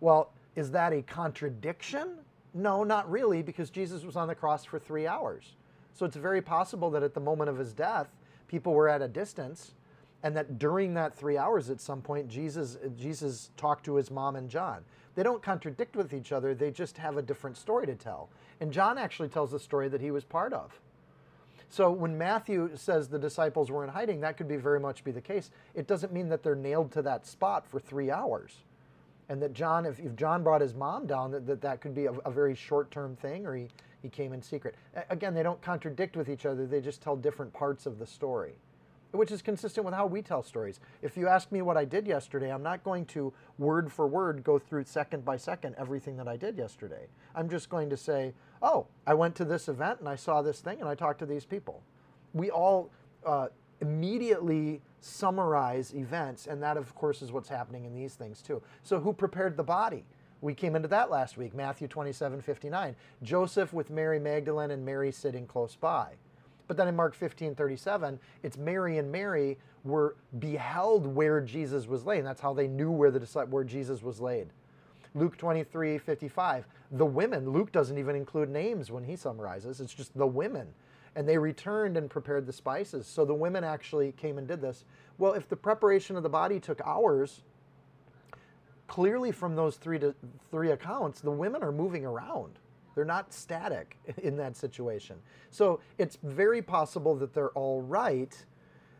Well, 0.00 0.32
is 0.56 0.70
that 0.72 0.92
a 0.92 1.02
contradiction? 1.02 2.16
No, 2.54 2.82
not 2.82 3.08
really, 3.10 3.42
because 3.42 3.70
Jesus 3.70 4.02
was 4.02 4.16
on 4.16 4.28
the 4.28 4.34
cross 4.34 4.64
for 4.64 4.78
three 4.78 5.06
hours. 5.06 5.52
So 5.92 6.04
it's 6.06 6.16
very 6.16 6.42
possible 6.42 6.90
that 6.90 7.02
at 7.02 7.14
the 7.14 7.20
moment 7.20 7.50
of 7.50 7.58
his 7.58 7.72
death, 7.72 8.08
people 8.48 8.72
were 8.72 8.88
at 8.88 9.02
a 9.02 9.08
distance, 9.08 9.72
and 10.22 10.36
that 10.36 10.58
during 10.58 10.94
that 10.94 11.14
three 11.14 11.36
hours 11.36 11.70
at 11.70 11.80
some 11.80 12.00
point, 12.00 12.28
Jesus, 12.28 12.78
Jesus 12.98 13.50
talked 13.56 13.84
to 13.84 13.96
his 13.96 14.10
mom 14.10 14.36
and 14.36 14.48
John. 14.48 14.84
They 15.14 15.22
don't 15.22 15.42
contradict 15.42 15.96
with 15.96 16.12
each 16.12 16.32
other, 16.32 16.54
they 16.54 16.70
just 16.70 16.98
have 16.98 17.16
a 17.16 17.22
different 17.22 17.56
story 17.56 17.86
to 17.86 17.94
tell. 17.94 18.28
And 18.60 18.72
John 18.72 18.98
actually 18.98 19.28
tells 19.28 19.50
the 19.50 19.58
story 19.58 19.88
that 19.88 20.00
he 20.00 20.10
was 20.10 20.24
part 20.24 20.52
of. 20.52 20.80
So 21.68 21.90
when 21.90 22.16
Matthew 22.16 22.70
says 22.74 23.08
the 23.08 23.18
disciples 23.18 23.70
were 23.70 23.84
in 23.84 23.90
hiding, 23.90 24.20
that 24.20 24.36
could 24.36 24.48
be 24.48 24.56
very 24.56 24.80
much 24.80 25.04
be 25.04 25.10
the 25.10 25.20
case. 25.20 25.50
It 25.74 25.86
doesn't 25.86 26.12
mean 26.12 26.28
that 26.28 26.42
they're 26.42 26.54
nailed 26.54 26.92
to 26.92 27.02
that 27.02 27.26
spot 27.26 27.66
for 27.66 27.80
three 27.80 28.10
hours. 28.10 28.58
And 29.28 29.42
that 29.42 29.52
John, 29.52 29.86
if, 29.86 29.98
if 29.98 30.14
John 30.14 30.42
brought 30.42 30.60
his 30.60 30.74
mom 30.74 31.06
down, 31.06 31.30
that 31.32 31.46
that, 31.46 31.60
that 31.62 31.80
could 31.80 31.94
be 31.94 32.06
a, 32.06 32.12
a 32.24 32.30
very 32.30 32.54
short 32.54 32.90
term 32.90 33.16
thing, 33.16 33.44
or 33.44 33.56
he, 33.56 33.68
he 34.02 34.08
came 34.08 34.32
in 34.32 34.42
secret. 34.42 34.76
Again, 35.10 35.34
they 35.34 35.42
don't 35.42 35.60
contradict 35.60 36.16
with 36.16 36.28
each 36.28 36.46
other, 36.46 36.66
they 36.66 36.80
just 36.80 37.02
tell 37.02 37.16
different 37.16 37.52
parts 37.52 37.86
of 37.86 37.98
the 37.98 38.06
story 38.06 38.54
which 39.16 39.30
is 39.30 39.42
consistent 39.42 39.84
with 39.84 39.94
how 39.94 40.06
we 40.06 40.22
tell 40.22 40.42
stories. 40.42 40.80
If 41.02 41.16
you 41.16 41.28
ask 41.28 41.50
me 41.50 41.62
what 41.62 41.76
I 41.76 41.84
did 41.84 42.06
yesterday, 42.06 42.52
I'm 42.52 42.62
not 42.62 42.84
going 42.84 43.06
to 43.06 43.32
word 43.58 43.90
for 43.90 44.06
word 44.06 44.44
go 44.44 44.58
through 44.58 44.84
second 44.84 45.24
by 45.24 45.36
second 45.36 45.74
everything 45.78 46.16
that 46.18 46.28
I 46.28 46.36
did 46.36 46.56
yesterday. 46.56 47.06
I'm 47.34 47.48
just 47.48 47.68
going 47.68 47.90
to 47.90 47.96
say, 47.96 48.34
oh, 48.62 48.86
I 49.06 49.14
went 49.14 49.34
to 49.36 49.44
this 49.44 49.68
event 49.68 50.00
and 50.00 50.08
I 50.08 50.16
saw 50.16 50.42
this 50.42 50.60
thing 50.60 50.80
and 50.80 50.88
I 50.88 50.94
talked 50.94 51.18
to 51.20 51.26
these 51.26 51.44
people. 51.44 51.82
We 52.32 52.50
all 52.50 52.90
uh, 53.24 53.48
immediately 53.80 54.80
summarize 55.00 55.94
events, 55.94 56.46
and 56.46 56.62
that, 56.62 56.76
of 56.76 56.94
course, 56.94 57.22
is 57.22 57.32
what's 57.32 57.48
happening 57.48 57.84
in 57.84 57.94
these 57.94 58.14
things 58.14 58.42
too. 58.42 58.62
So, 58.82 59.00
who 59.00 59.12
prepared 59.12 59.56
the 59.56 59.62
body? 59.62 60.04
We 60.40 60.54
came 60.54 60.76
into 60.76 60.88
that 60.88 61.10
last 61.10 61.36
week, 61.36 61.54
Matthew 61.54 61.88
27 61.88 62.40
59. 62.40 62.94
Joseph 63.22 63.72
with 63.72 63.90
Mary 63.90 64.18
Magdalene 64.18 64.70
and 64.70 64.84
Mary 64.84 65.10
sitting 65.10 65.46
close 65.46 65.76
by. 65.76 66.12
But 66.68 66.76
then 66.76 66.88
in 66.88 66.96
Mark 66.96 67.14
15, 67.14 67.54
37, 67.54 68.18
it's 68.42 68.56
Mary 68.56 68.98
and 68.98 69.10
Mary 69.10 69.56
were 69.84 70.16
beheld 70.40 71.06
where 71.06 71.40
Jesus 71.40 71.86
was 71.86 72.04
laid. 72.04 72.18
And 72.18 72.26
that's 72.26 72.40
how 72.40 72.52
they 72.52 72.66
knew 72.66 72.90
where, 72.90 73.10
the, 73.10 73.20
where 73.46 73.64
Jesus 73.64 74.02
was 74.02 74.20
laid. 74.20 74.48
Luke 75.14 75.36
23, 75.38 75.96
55, 75.96 76.66
the 76.92 77.06
women, 77.06 77.48
Luke 77.48 77.72
doesn't 77.72 77.96
even 77.96 78.14
include 78.16 78.50
names 78.50 78.90
when 78.90 79.04
he 79.04 79.16
summarizes, 79.16 79.80
it's 79.80 79.94
just 79.94 80.16
the 80.16 80.26
women. 80.26 80.66
And 81.16 81.28
they 81.28 81.38
returned 81.38 81.96
and 81.96 82.08
prepared 82.08 82.46
the 82.46 82.52
spices. 82.52 83.06
So 83.06 83.24
the 83.24 83.34
women 83.34 83.64
actually 83.64 84.12
came 84.12 84.38
and 84.38 84.46
did 84.46 84.60
this. 84.60 84.84
Well, 85.18 85.32
if 85.32 85.48
the 85.48 85.56
preparation 85.56 86.14
of 86.16 86.22
the 86.22 86.28
body 86.28 86.60
took 86.60 86.80
hours, 86.82 87.42
clearly 88.86 89.32
from 89.32 89.56
those 89.56 89.76
three, 89.76 89.98
to, 89.98 90.14
three 90.50 90.70
accounts, 90.70 91.20
the 91.20 91.30
women 91.30 91.62
are 91.62 91.72
moving 91.72 92.04
around. 92.04 92.58
They're 92.94 93.04
not 93.04 93.32
static 93.32 93.98
in 94.22 94.36
that 94.36 94.56
situation. 94.56 95.16
So 95.50 95.80
it's 95.98 96.18
very 96.22 96.62
possible 96.62 97.14
that 97.16 97.34
they're 97.34 97.50
all 97.50 97.82
right, 97.82 98.34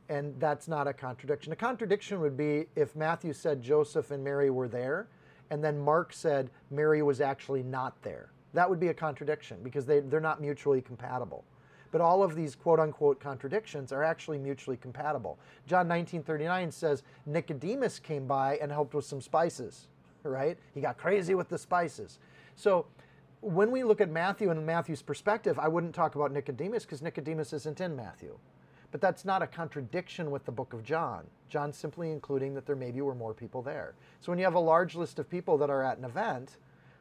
and 0.09 0.39
that's 0.39 0.69
not 0.69 0.87
a 0.87 0.93
contradiction. 0.93 1.53
A 1.53 1.57
contradiction 1.57 2.21
would 2.21 2.37
be 2.37 2.67
if 2.77 2.95
Matthew 2.97 3.33
said 3.33 3.63
Joseph 3.63 4.11
and 4.11 4.23
Mary 4.23 4.51
were 4.51 4.69
there, 4.69 5.09
and 5.51 5.63
then 5.63 5.79
Mark 5.79 6.13
said 6.13 6.51
Mary 6.71 7.03
was 7.03 7.21
actually 7.21 7.63
not 7.63 8.01
there. 8.03 8.31
That 8.53 8.69
would 8.69 8.81
be 8.81 8.89
a 8.89 8.95
contradiction 8.95 9.59
because 9.63 9.87
they, 9.87 10.01
they're 10.01 10.21
not 10.21 10.41
mutually 10.41 10.81
compatible. 10.81 11.45
But 11.93 12.01
all 12.01 12.23
of 12.23 12.35
these 12.35 12.55
quote 12.55 12.81
unquote 12.81 13.21
contradictions 13.21 13.93
are 13.93 14.03
actually 14.03 14.39
mutually 14.39 14.77
compatible. 14.77 15.39
John 15.67 15.89
19:39 15.89 16.73
says 16.73 17.03
Nicodemus 17.27 17.99
came 17.99 18.27
by 18.27 18.57
and 18.59 18.71
helped 18.73 18.95
with 18.95 19.05
some 19.05 19.21
spices, 19.21 19.89
right? 20.23 20.59
He 20.75 20.81
got 20.81 20.99
crazy 20.99 21.35
with 21.35 21.49
the 21.49 21.59
spices. 21.59 22.19
So 22.55 22.87
when 23.41 23.71
we 23.71 23.85
look 23.85 24.01
at 24.01 24.11
Matthew 24.11 24.51
and 24.51 24.65
Matthew's 24.67 25.03
perspective, 25.03 25.59
I 25.59 25.69
wouldn't 25.69 25.95
talk 25.95 26.15
about 26.15 26.33
Nicodemus 26.33 26.85
because 26.85 27.03
Nicodemus 27.03 27.53
isn't 27.53 27.81
in 27.81 27.95
Matthew. 27.95 28.39
But 28.91 29.01
that's 29.01 29.25
not 29.25 29.43
a 29.43 29.47
contradiction 29.47 30.31
with 30.31 30.45
the 30.45 30.53
book 30.53 30.73
of 30.73 30.83
John. 30.83 31.27
John's 31.49 31.77
simply 31.77 32.11
including 32.11 32.55
that 32.55 32.67
there 32.67 32.77
maybe 32.77 33.01
were 33.01 33.15
more 33.15 33.35
people 33.35 33.63
there. 33.63 33.95
So 34.21 34.33
when 34.33 34.39
you 34.39 34.45
have 34.45 34.55
a 34.55 34.61
large 34.61 34.95
list 34.95 35.19
of 35.19 35.29
people 35.29 35.59
that 35.59 35.71
are 35.71 35.83
at 35.83 35.99
an 35.99 36.05
event, 36.05 36.57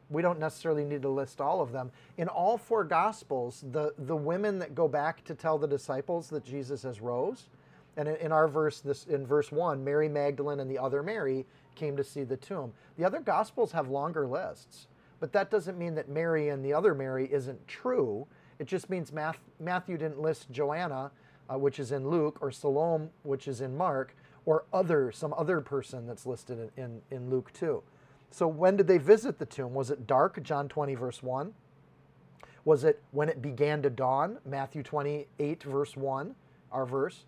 we 0.10 0.22
don't 0.22 0.40
necessarily 0.40 0.84
need 0.84 1.02
to 1.02 1.10
list 1.10 1.42
all 1.42 1.62
of 1.62 1.72
them. 1.72 1.92
In 2.18 2.28
all 2.28 2.58
four 2.58 2.84
gospels, 2.84 3.64
the, 3.72 3.94
the 3.98 4.16
women 4.16 4.60
that 4.60 4.76
go 4.76 4.88
back 4.88 5.24
to 5.26 5.36
tell 5.36 5.58
the 5.58 5.68
disciples 5.68 6.30
that 6.30 6.46
Jesus 6.46 6.84
has 6.84 7.02
rose, 7.02 7.46
and 7.98 8.10
in, 8.10 8.32
our 8.32 8.48
verse, 8.48 8.82
this 8.82 9.06
in 9.06 9.26
verse 9.26 9.52
one, 9.52 9.84
Mary 9.84 10.10
Magdalene 10.10 10.60
and 10.60 10.70
the 10.70 10.78
other 10.78 11.02
Mary 11.02 11.46
came 11.76 11.96
to 11.98 12.04
see 12.04 12.24
the 12.24 12.38
tomb. 12.38 12.74
The 12.98 13.06
other 13.06 13.20
gospels 13.20 13.72
have 13.72 13.88
longer 13.88 14.28
lists, 14.28 14.88
but 15.20 15.32
that 15.32 15.50
doesn't 15.50 15.78
mean 15.78 15.96
that 15.96 16.10
Mary 16.10 16.50
and 16.50 16.64
the 16.64 16.74
other 16.74 16.94
Mary 16.94 17.30
isn't 17.32 17.68
true. 17.68 18.28
It 18.60 18.68
just 18.68 18.90
means 18.90 19.12
Matthew 19.60 19.98
didn't 19.98 20.20
list 20.20 20.52
Joanna 20.52 21.12
uh, 21.52 21.58
which 21.58 21.80
is 21.80 21.92
in 21.92 22.10
Luke, 22.10 22.38
or 22.42 22.52
Salome, 22.52 23.10
which 23.24 23.48
is 23.48 23.62
in 23.62 23.78
Mark, 23.78 24.16
or 24.46 24.66
other 24.74 25.12
some 25.12 25.34
other 25.38 25.62
person 25.62 26.06
that's 26.06 26.26
listed 26.26 26.72
in, 26.78 26.84
in, 26.84 27.02
in 27.12 27.30
Luke 27.30 27.52
2. 27.54 27.82
So 28.32 28.48
when 28.48 28.76
did 28.76 28.88
they 28.88 28.98
visit 28.98 29.40
the 29.40 29.46
tomb? 29.46 29.74
Was 29.74 29.92
it 29.92 30.08
dark, 30.08 30.42
John 30.44 30.68
20, 30.68 30.96
verse 30.96 31.24
1? 31.24 31.54
Was 32.66 32.84
it 32.84 33.02
when 33.12 33.30
it 33.30 33.42
began 33.42 33.82
to 33.84 33.90
dawn, 33.90 34.40
Matthew 34.46 34.84
28, 34.84 35.64
verse 35.64 35.96
1, 35.96 36.36
our 36.72 36.86
verse? 36.86 37.26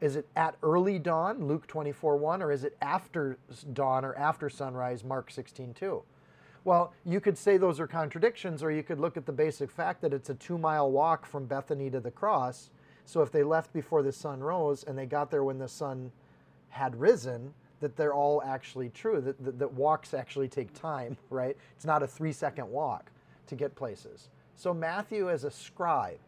Is 0.00 0.16
it 0.16 0.28
at 0.36 0.56
early 0.62 0.98
dawn, 0.98 1.46
Luke 1.46 1.66
24, 1.66 2.18
1, 2.18 2.42
or 2.42 2.52
is 2.52 2.64
it 2.64 2.76
after 2.82 3.38
dawn 3.72 4.04
or 4.04 4.14
after 4.14 4.50
sunrise, 4.50 5.02
Mark 5.02 5.30
16, 5.30 5.72
2? 5.72 6.02
Well, 6.64 6.92
you 7.04 7.20
could 7.20 7.38
say 7.38 7.56
those 7.56 7.80
are 7.80 7.86
contradictions, 7.86 8.62
or 8.62 8.70
you 8.70 8.82
could 8.82 9.00
look 9.00 9.16
at 9.16 9.24
the 9.24 9.32
basic 9.32 9.70
fact 9.70 10.02
that 10.02 10.12
it's 10.12 10.28
a 10.28 10.34
two 10.34 10.58
mile 10.58 10.90
walk 10.90 11.24
from 11.24 11.46
Bethany 11.46 11.88
to 11.90 12.00
the 12.00 12.10
cross, 12.10 12.70
so 13.06 13.22
if 13.22 13.30
they 13.30 13.44
left 13.44 13.72
before 13.72 14.02
the 14.02 14.12
sun 14.12 14.40
rose 14.40 14.82
and 14.82 14.98
they 14.98 15.06
got 15.06 15.30
there 15.30 15.44
when 15.44 15.58
the 15.58 15.68
sun 15.68 16.10
had 16.70 17.00
risen, 17.00 17.54
that 17.80 17.96
they're 17.96 18.14
all 18.14 18.42
actually 18.42 18.88
true, 18.90 19.20
that, 19.20 19.42
that, 19.44 19.58
that 19.58 19.72
walks 19.72 20.14
actually 20.14 20.48
take 20.48 20.72
time, 20.72 21.16
right? 21.30 21.56
It's 21.74 21.84
not 21.84 22.02
a 22.02 22.06
three 22.06 22.32
second 22.32 22.68
walk 22.70 23.10
to 23.48 23.54
get 23.54 23.74
places. 23.74 24.28
So 24.54 24.72
Matthew 24.72 25.28
is 25.28 25.44
a 25.44 25.50
scribe. 25.50 26.18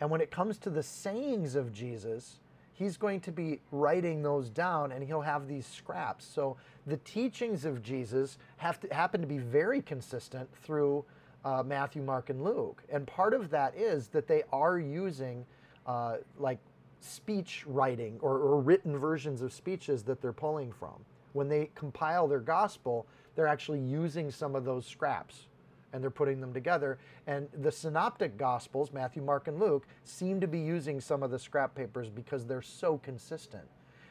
And 0.00 0.10
when 0.10 0.20
it 0.20 0.30
comes 0.30 0.58
to 0.58 0.70
the 0.70 0.82
sayings 0.82 1.54
of 1.54 1.72
Jesus, 1.72 2.40
he's 2.72 2.96
going 2.96 3.20
to 3.20 3.30
be 3.30 3.60
writing 3.70 4.22
those 4.22 4.50
down 4.50 4.90
and 4.90 5.04
he'll 5.04 5.20
have 5.20 5.46
these 5.46 5.66
scraps. 5.66 6.24
So 6.24 6.56
the 6.86 6.96
teachings 6.98 7.64
of 7.64 7.82
Jesus 7.82 8.38
have 8.56 8.80
to 8.80 8.92
happen 8.92 9.20
to 9.20 9.26
be 9.26 9.38
very 9.38 9.80
consistent 9.80 10.48
through 10.62 11.04
uh, 11.44 11.62
Matthew, 11.64 12.02
Mark, 12.02 12.30
and 12.30 12.42
Luke. 12.42 12.82
And 12.88 13.06
part 13.06 13.34
of 13.34 13.50
that 13.50 13.76
is 13.76 14.08
that 14.08 14.26
they 14.26 14.42
are 14.52 14.78
using 14.78 15.44
uh, 15.86 16.16
like 16.38 16.58
speech 17.02 17.64
writing 17.66 18.18
or, 18.20 18.38
or 18.38 18.60
written 18.60 18.96
versions 18.96 19.42
of 19.42 19.52
speeches 19.52 20.02
that 20.04 20.20
they're 20.20 20.32
pulling 20.32 20.72
from. 20.72 21.04
When 21.32 21.48
they 21.48 21.70
compile 21.74 22.28
their 22.28 22.40
gospel, 22.40 23.06
they're 23.34 23.46
actually 23.46 23.80
using 23.80 24.30
some 24.30 24.54
of 24.54 24.64
those 24.64 24.86
scraps 24.86 25.46
and 25.92 26.02
they're 26.02 26.10
putting 26.10 26.40
them 26.40 26.54
together. 26.54 26.98
And 27.26 27.48
the 27.60 27.72
synoptic 27.72 28.36
gospels, 28.38 28.92
Matthew, 28.92 29.22
Mark, 29.22 29.48
and 29.48 29.58
Luke, 29.58 29.86
seem 30.04 30.40
to 30.40 30.46
be 30.46 30.58
using 30.58 31.00
some 31.00 31.22
of 31.22 31.30
the 31.30 31.38
scrap 31.38 31.74
papers 31.74 32.08
because 32.08 32.46
they're 32.46 32.62
so 32.62 32.98
consistent. 32.98 33.64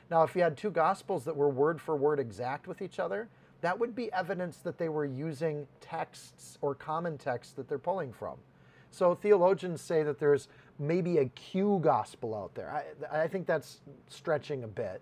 Now, 0.10 0.24
if 0.24 0.36
you 0.36 0.41
had 0.41 0.57
two 0.57 0.71
gospels 0.71 1.24
that 1.25 1.36
were 1.36 1.50
word 1.50 1.81
for 1.81 1.95
word 1.95 2.19
exact 2.19 2.67
with 2.67 2.81
each 2.81 3.00
other, 3.00 3.29
that 3.62 3.79
would 3.79 3.95
be 3.95 4.12
evidence 4.12 4.57
that 4.57 4.77
they 4.77 4.89
were 4.89 5.05
using 5.05 5.67
texts 5.79 6.57
or 6.62 6.75
common 6.75 7.17
texts 7.17 7.53
that 7.53 7.69
they're 7.69 7.79
pulling 7.79 8.12
from. 8.12 8.38
So 8.91 9.15
theologians 9.15 9.79
say 9.79 10.03
that 10.03 10.19
there's 10.19 10.50
maybe 10.81 11.19
a 11.19 11.25
Q 11.25 11.79
gospel 11.81 12.35
out 12.35 12.53
there. 12.55 12.83
I, 13.11 13.23
I 13.23 13.27
think 13.27 13.45
that's 13.45 13.81
stretching 14.09 14.63
a 14.63 14.67
bit. 14.67 15.01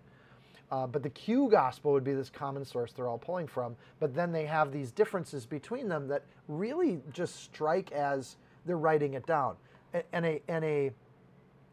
Uh, 0.71 0.85
but 0.85 1.01
the 1.01 1.09
Q 1.09 1.49
gospel 1.49 1.93
would 1.93 2.03
be 2.03 2.13
this 2.13 2.29
common 2.29 2.63
source 2.63 2.91
they're 2.91 3.07
all 3.07 3.17
pulling 3.17 3.47
from. 3.47 3.75
But 3.99 4.13
then 4.13 4.31
they 4.31 4.45
have 4.45 4.71
these 4.71 4.91
differences 4.91 5.45
between 5.45 5.87
them 5.87 6.07
that 6.09 6.23
really 6.47 6.99
just 7.11 7.43
strike 7.43 7.91
as 7.91 8.35
they're 8.65 8.77
writing 8.77 9.15
it 9.15 9.25
down. 9.25 9.55
And 10.13 10.25
a, 10.25 10.41
and 10.47 10.63
a 10.63 10.91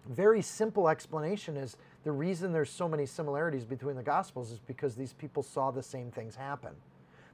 very 0.08 0.40
simple 0.40 0.88
explanation 0.88 1.56
is 1.56 1.76
the 2.04 2.12
reason 2.12 2.52
there's 2.52 2.70
so 2.70 2.88
many 2.88 3.04
similarities 3.04 3.64
between 3.64 3.96
the 3.96 4.02
gospels 4.02 4.50
is 4.50 4.60
because 4.60 4.94
these 4.94 5.12
people 5.12 5.42
saw 5.42 5.70
the 5.70 5.82
same 5.82 6.10
things 6.10 6.36
happen. 6.36 6.72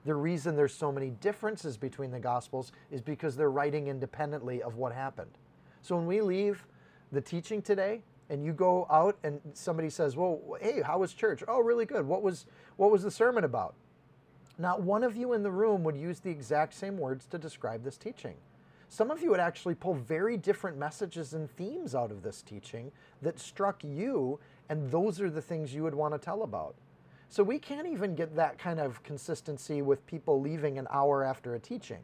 The 0.04 0.14
reason 0.14 0.56
there's 0.56 0.74
so 0.74 0.90
many 0.90 1.10
differences 1.10 1.76
between 1.76 2.10
the 2.10 2.18
gospels 2.18 2.72
is 2.90 3.00
because 3.00 3.36
they're 3.36 3.50
writing 3.50 3.86
independently 3.86 4.62
of 4.62 4.76
what 4.76 4.92
happened. 4.92 5.30
So 5.82 5.96
when 5.96 6.06
we 6.06 6.20
leave 6.20 6.66
the 7.10 7.20
teaching 7.20 7.60
today 7.60 8.02
and 8.30 8.44
you 8.44 8.52
go 8.52 8.86
out 8.88 9.18
and 9.22 9.40
somebody 9.52 9.90
says, 9.90 10.16
"Well, 10.16 10.40
hey, 10.60 10.80
how 10.80 10.98
was 10.98 11.12
church?" 11.12 11.44
"Oh, 11.46 11.60
really 11.60 11.84
good." 11.84 12.06
"What 12.06 12.22
was 12.22 12.46
what 12.76 12.90
was 12.90 13.02
the 13.02 13.10
sermon 13.10 13.44
about?" 13.44 13.74
Not 14.58 14.82
one 14.82 15.02
of 15.02 15.16
you 15.16 15.32
in 15.32 15.42
the 15.42 15.50
room 15.50 15.82
would 15.84 15.96
use 15.96 16.20
the 16.20 16.30
exact 16.30 16.74
same 16.74 16.96
words 16.96 17.26
to 17.26 17.38
describe 17.38 17.82
this 17.82 17.98
teaching. 17.98 18.36
Some 18.88 19.10
of 19.10 19.22
you 19.22 19.30
would 19.30 19.40
actually 19.40 19.74
pull 19.74 19.94
very 19.94 20.36
different 20.36 20.76
messages 20.76 21.32
and 21.32 21.50
themes 21.50 21.94
out 21.94 22.10
of 22.10 22.22
this 22.22 22.42
teaching 22.42 22.92
that 23.22 23.38
struck 23.38 23.82
you, 23.82 24.38
and 24.68 24.90
those 24.90 25.20
are 25.20 25.30
the 25.30 25.40
things 25.40 25.74
you 25.74 25.82
would 25.82 25.94
want 25.94 26.12
to 26.12 26.18
tell 26.18 26.42
about. 26.42 26.74
So 27.30 27.42
we 27.42 27.58
can't 27.58 27.86
even 27.86 28.14
get 28.14 28.36
that 28.36 28.58
kind 28.58 28.78
of 28.78 29.02
consistency 29.02 29.80
with 29.80 30.06
people 30.06 30.42
leaving 30.42 30.78
an 30.78 30.86
hour 30.90 31.24
after 31.24 31.54
a 31.54 31.58
teaching. 31.58 32.02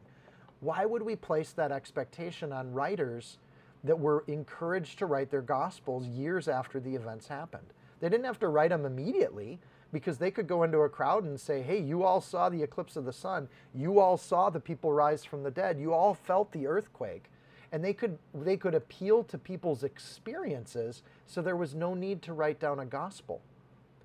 Why 0.61 0.87
would 0.87 1.03
we 1.03 1.15
place 1.15 1.53
that 1.53 1.71
expectation 1.71 2.55
on 2.55 2.73
writers 2.73 3.37
that 3.85 3.99
were 3.99 4.25
encouraged 4.27 4.99
to 4.99 5.07
write 5.07 5.31
their 5.31 5.43
gospels 5.43 6.07
years 6.07 6.49
after 6.49 6.81
the 6.81 6.95
events 6.95 7.29
happened. 7.29 7.67
They 8.01 8.09
didn't 8.09 8.27
have 8.27 8.39
to 8.41 8.49
write 8.49 8.71
them 8.71 8.85
immediately 8.85 9.59
because 9.93 10.19
they 10.19 10.31
could 10.31 10.47
go 10.47 10.63
into 10.63 10.79
a 10.79 10.89
crowd 10.89 11.25
and 11.25 11.41
say, 11.41 11.63
Hey, 11.63 11.81
you 11.81 12.05
all 12.05 12.21
saw 12.21 12.49
the 12.49 12.63
eclipse 12.63 12.97
of 12.97 13.05
the 13.05 13.13
sun. 13.13 13.49
You 13.75 14.01
all 14.01 14.17
saw 14.17 14.51
the 14.51 14.61
people 14.61 14.93
rise 14.93 15.25
from 15.25 15.43
the 15.43 15.51
dead. 15.51 15.79
You 15.79 15.95
all 15.95 16.15
felt 16.15 16.53
the 16.53 16.67
earthquake. 16.67 17.31
And 17.73 17.85
they 17.85 17.93
could, 17.93 18.19
they 18.35 18.57
could 18.57 18.75
appeal 18.75 19.25
to 19.25 19.37
people's 19.37 19.85
experiences, 19.85 21.03
so 21.27 21.43
there 21.43 21.57
was 21.57 21.75
no 21.75 21.95
need 21.95 22.23
to 22.23 22.33
write 22.33 22.59
down 22.59 22.79
a 22.79 22.87
gospel. 22.87 23.43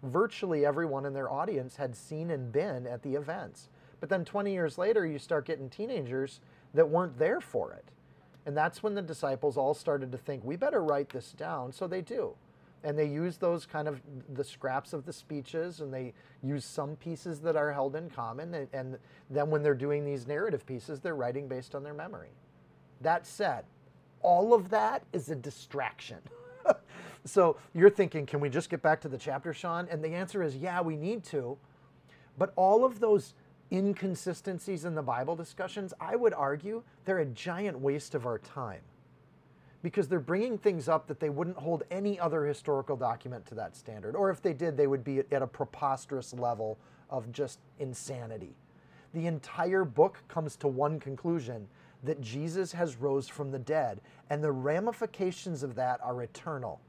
Virtually 0.02 0.66
everyone 0.66 1.06
in 1.06 1.14
their 1.14 1.32
audience 1.32 1.78
had 1.78 1.96
seen 1.96 2.30
and 2.30 2.52
been 2.52 2.86
at 2.86 3.04
the 3.04 3.16
events. 3.16 3.70
But 4.02 4.10
then 4.10 4.26
20 4.26 4.52
years 4.52 4.78
later, 4.78 5.06
you 5.06 5.18
start 5.18 5.46
getting 5.46 5.70
teenagers 5.70 6.42
that 6.74 6.90
weren't 6.90 7.18
there 7.18 7.40
for 7.40 7.72
it. 7.72 7.86
And 8.46 8.56
that's 8.56 8.84
when 8.84 8.94
the 8.94 9.02
disciples 9.02 9.58
all 9.58 9.74
started 9.74 10.12
to 10.12 10.18
think, 10.18 10.44
we 10.44 10.56
better 10.56 10.84
write 10.84 11.10
this 11.10 11.32
down. 11.32 11.72
So 11.72 11.88
they 11.88 12.02
do. 12.02 12.34
And 12.84 13.00
they 13.00 13.06
use 13.06 13.38
those 13.38 13.66
kind 13.66 13.88
of 13.88 14.02
the 14.34 14.44
scraps 14.44 14.92
of 14.92 15.06
the 15.06 15.14
speeches 15.14 15.80
and 15.80 15.94
they 15.94 16.14
use 16.42 16.66
some 16.66 16.98
pieces 16.98 17.40
that 17.42 17.56
are 17.56 17.72
held 17.72 17.96
in 17.96 18.10
common. 18.10 18.54
And, 18.54 18.68
and 18.74 18.98
then 19.30 19.50
when 19.50 19.64
they're 19.64 19.74
doing 19.74 20.04
these 20.04 20.28
narrative 20.28 20.66
pieces, 20.66 21.00
they're 21.00 21.16
writing 21.16 21.48
based 21.48 21.76
on 21.76 21.84
their 21.84 21.94
memory. 21.94 22.32
That 23.00 23.26
said, 23.26 23.64
all 24.22 24.54
of 24.54 24.70
that 24.70 25.04
is 25.14 25.30
a 25.30 25.36
distraction. 25.36 26.20
so 27.26 27.58
you're 27.74 27.90
thinking, 27.90 28.26
can 28.26 28.42
we 28.42 28.50
just 28.50 28.70
get 28.70 28.82
back 28.82 29.00
to 29.02 29.10
the 29.10 29.18
chapter, 29.18 29.54
Seann? 29.54 29.88
And 29.90 30.04
the 30.04 30.10
answer 30.10 30.44
is, 30.44 30.58
yeah, 30.58 30.82
we 30.82 30.98
need 30.98 31.24
to. 31.26 31.58
But 32.38 32.52
all 32.56 32.84
of 32.84 33.00
those 33.00 33.34
inconsistencies 33.74 34.86
in 34.86 34.96
the 34.96 35.02
Bible 35.02 35.36
discussions, 35.36 35.94
I 36.00 36.16
would 36.16 36.34
argue 36.34 36.84
they're 37.06 37.20
a 37.20 37.26
giant 37.26 37.80
waste 37.80 38.14
of 38.14 38.26
our 38.26 38.38
time 38.38 38.82
because 39.82 40.08
they're 40.08 40.20
bringing 40.20 40.58
things 40.58 40.88
up 40.88 41.08
that 41.08 41.20
they 41.20 41.30
wouldn't 41.30 41.58
hold 41.58 41.84
any 41.92 42.20
other 42.20 42.46
historical 42.46 42.96
document 42.96 43.46
to 43.48 43.56
that 43.56 43.76
standard. 43.76 44.16
Or 44.16 44.30
if 44.30 44.42
they 44.42 44.54
did, 44.54 44.78
they 44.78 44.88
would 44.88 45.04
be 45.04 45.20
at 45.32 45.42
a 45.42 45.48
preposterous 45.48 46.34
level 46.34 46.78
of 47.10 47.32
just 47.32 47.60
insanity. 47.80 48.56
The 49.14 49.28
entire 49.28 49.84
book 49.84 50.24
comes 50.30 50.56
to 50.58 50.68
one 50.68 51.00
conclusion 51.00 51.68
that 52.04 52.22
Jesus 52.22 52.72
has 52.74 52.96
rose 52.98 53.28
from 53.28 53.52
the 53.52 53.60
dead, 53.60 54.02
and 54.30 54.44
the 54.44 54.52
ramifications 54.52 55.64
of 55.64 55.76
that 55.76 56.00
are 56.04 56.24
eternal. 56.24 56.80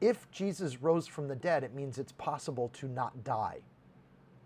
If 0.00 0.30
Jesus 0.30 0.82
rose 0.82 1.06
from 1.06 1.28
the 1.28 1.36
dead, 1.36 1.64
it 1.64 1.74
means 1.74 1.98
it's 1.98 2.12
possible 2.12 2.70
to 2.74 2.86
not 2.86 3.24
die. 3.24 3.60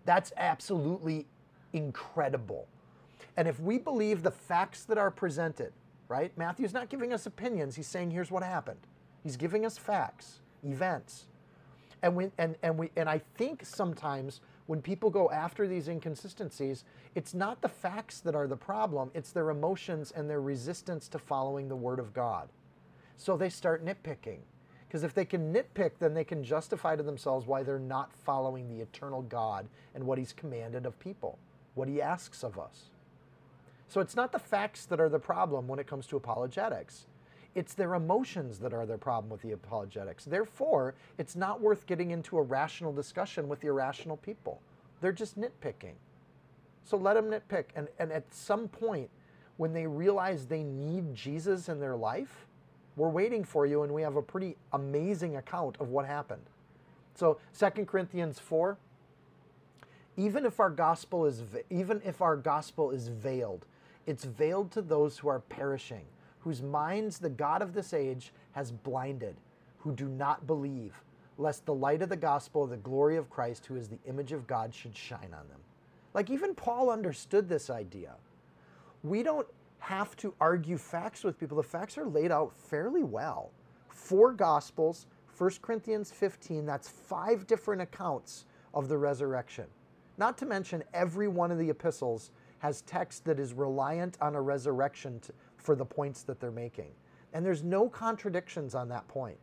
That's 0.05 0.31
absolutely 0.37 1.25
incredible. 1.73 2.67
And 3.37 3.47
if 3.47 3.59
we 3.59 3.77
believe 3.77 4.23
the 4.23 4.31
facts 4.31 4.83
that 4.85 4.97
are 4.97 5.11
presented, 5.11 5.73
right? 6.07 6.37
Matthew's 6.37 6.73
not 6.73 6.89
giving 6.89 7.13
us 7.13 7.25
opinions. 7.25 7.75
He's 7.75 7.87
saying, 7.87 8.11
here's 8.11 8.31
what 8.31 8.43
happened. 8.43 8.79
He's 9.23 9.37
giving 9.37 9.65
us 9.65 9.77
facts, 9.77 10.39
events. 10.63 11.25
And 12.01 12.15
we, 12.15 12.31
and, 12.37 12.55
and 12.63 12.77
we 12.77 12.89
and 12.95 13.07
I 13.07 13.21
think 13.37 13.63
sometimes 13.63 14.41
when 14.65 14.81
people 14.81 15.09
go 15.09 15.29
after 15.29 15.67
these 15.67 15.87
inconsistencies, 15.87 16.83
it's 17.13 17.33
not 17.33 17.61
the 17.61 17.69
facts 17.69 18.19
that 18.21 18.35
are 18.35 18.47
the 18.47 18.57
problem, 18.57 19.11
it's 19.13 19.31
their 19.31 19.49
emotions 19.49 20.11
and 20.11 20.29
their 20.29 20.41
resistance 20.41 21.07
to 21.09 21.19
following 21.19 21.67
the 21.67 21.75
word 21.75 21.99
of 21.99 22.13
God. 22.13 22.49
So 23.17 23.37
they 23.37 23.49
start 23.49 23.85
nitpicking. 23.85 24.39
Because 24.87 25.03
if 25.03 25.13
they 25.13 25.23
can 25.23 25.53
nitpick, 25.53 25.91
then 25.99 26.13
they 26.13 26.25
can 26.25 26.43
justify 26.43 26.97
to 26.97 27.03
themselves 27.03 27.45
why 27.45 27.63
they're 27.63 27.79
not 27.79 28.11
following 28.25 28.67
the 28.67 28.81
eternal 28.81 29.21
God 29.21 29.67
and 29.95 30.03
what 30.03 30.17
He's 30.17 30.33
commanded 30.33 30.85
of 30.85 30.99
people, 30.99 31.39
what 31.75 31.87
He 31.87 32.01
asks 32.01 32.43
of 32.43 32.57
us. 32.57 32.85
So 33.87 33.99
it's 33.99 34.15
not 34.15 34.31
the 34.31 34.39
facts 34.39 34.85
that 34.85 35.01
are 35.01 35.09
the 35.09 35.19
problem 35.19 35.67
when 35.67 35.79
it 35.79 35.87
comes 35.87 36.07
to 36.07 36.15
apologetics. 36.15 37.07
It's 37.53 37.73
their 37.73 37.95
emotions 37.95 38.59
that 38.59 38.73
are 38.73 38.85
their 38.85 38.97
problem 38.97 39.29
with 39.29 39.41
the 39.41 39.51
apologetics. 39.51 40.23
Therefore, 40.23 40.95
it's 41.17 41.35
not 41.35 41.59
worth 41.59 41.85
getting 41.85 42.11
into 42.11 42.37
a 42.37 42.41
rational 42.41 42.93
discussion 42.93 43.49
with 43.49 43.63
irrational 43.63 44.15
people. 44.17 44.61
They're 45.01 45.11
just 45.11 45.37
nitpicking. 45.37 45.95
So 46.85 46.95
let 46.95 47.15
them 47.15 47.25
nitpick. 47.25 47.65
And, 47.75 47.89
and 47.99 48.11
at 48.11 48.33
some 48.33 48.69
point, 48.69 49.09
when 49.57 49.73
they 49.73 49.85
realize 49.85 50.45
they 50.45 50.63
need 50.63 51.13
Jesus 51.13 51.67
in 51.67 51.79
their 51.79 51.95
life, 51.95 52.47
we're 52.95 53.09
waiting 53.09 53.43
for 53.43 53.65
you, 53.65 53.83
and 53.83 53.93
we 53.93 54.01
have 54.01 54.15
a 54.15 54.21
pretty 54.21 54.55
amazing 54.73 55.35
account 55.35 55.77
of 55.79 55.89
what 55.89 56.05
happened. 56.05 56.43
So 57.15 57.39
2 57.57 57.85
Corinthians 57.85 58.39
4, 58.39 58.77
even 60.17 60.45
if 60.45 60.59
our 60.59 60.69
gospel 60.69 61.25
is 61.25 61.43
even 61.69 62.01
if 62.03 62.21
our 62.21 62.35
gospel 62.35 62.91
is 62.91 63.07
veiled, 63.07 63.65
it's 64.05 64.25
veiled 64.25 64.71
to 64.71 64.81
those 64.81 65.17
who 65.17 65.29
are 65.29 65.39
perishing, 65.39 66.05
whose 66.39 66.61
minds 66.61 67.17
the 67.17 67.29
God 67.29 67.61
of 67.61 67.73
this 67.73 67.93
age 67.93 68.33
has 68.51 68.71
blinded, 68.71 69.35
who 69.79 69.91
do 69.91 70.07
not 70.07 70.47
believe, 70.47 71.01
lest 71.37 71.65
the 71.65 71.73
light 71.73 72.01
of 72.01 72.09
the 72.09 72.17
gospel 72.17 72.67
the 72.67 72.77
glory 72.77 73.17
of 73.17 73.29
Christ, 73.29 73.65
who 73.65 73.75
is 73.75 73.87
the 73.87 73.99
image 74.05 74.31
of 74.31 74.47
God, 74.47 74.73
should 74.73 74.95
shine 74.95 75.33
on 75.33 75.47
them. 75.47 75.59
Like 76.13 76.29
even 76.29 76.55
Paul 76.55 76.89
understood 76.89 77.47
this 77.47 77.69
idea. 77.69 78.15
We 79.03 79.23
don't 79.23 79.47
have 79.79 80.15
to 80.17 80.33
argue 80.39 80.77
facts 80.77 81.23
with 81.23 81.39
people. 81.39 81.57
The 81.57 81.63
facts 81.63 81.97
are 81.97 82.05
laid 82.05 82.31
out 82.31 82.53
fairly 82.55 83.03
well. 83.03 83.49
Four 83.89 84.33
Gospels, 84.33 85.07
1 85.37 85.51
Corinthians 85.61 86.11
15, 86.11 86.65
that's 86.65 86.89
five 86.89 87.47
different 87.47 87.81
accounts 87.81 88.45
of 88.73 88.89
the 88.89 88.97
resurrection. 88.97 89.65
Not 90.21 90.37
to 90.37 90.45
mention, 90.45 90.83
every 90.93 91.27
one 91.27 91.49
of 91.49 91.57
the 91.57 91.71
epistles 91.71 92.29
has 92.59 92.81
text 92.81 93.25
that 93.25 93.39
is 93.39 93.53
reliant 93.53 94.19
on 94.21 94.35
a 94.35 94.41
resurrection 94.41 95.19
to, 95.21 95.33
for 95.57 95.75
the 95.75 95.83
points 95.83 96.21
that 96.21 96.39
they're 96.39 96.51
making. 96.51 96.91
And 97.33 97.43
there's 97.43 97.63
no 97.63 97.89
contradictions 97.89 98.75
on 98.75 98.87
that 98.89 99.07
point. 99.07 99.39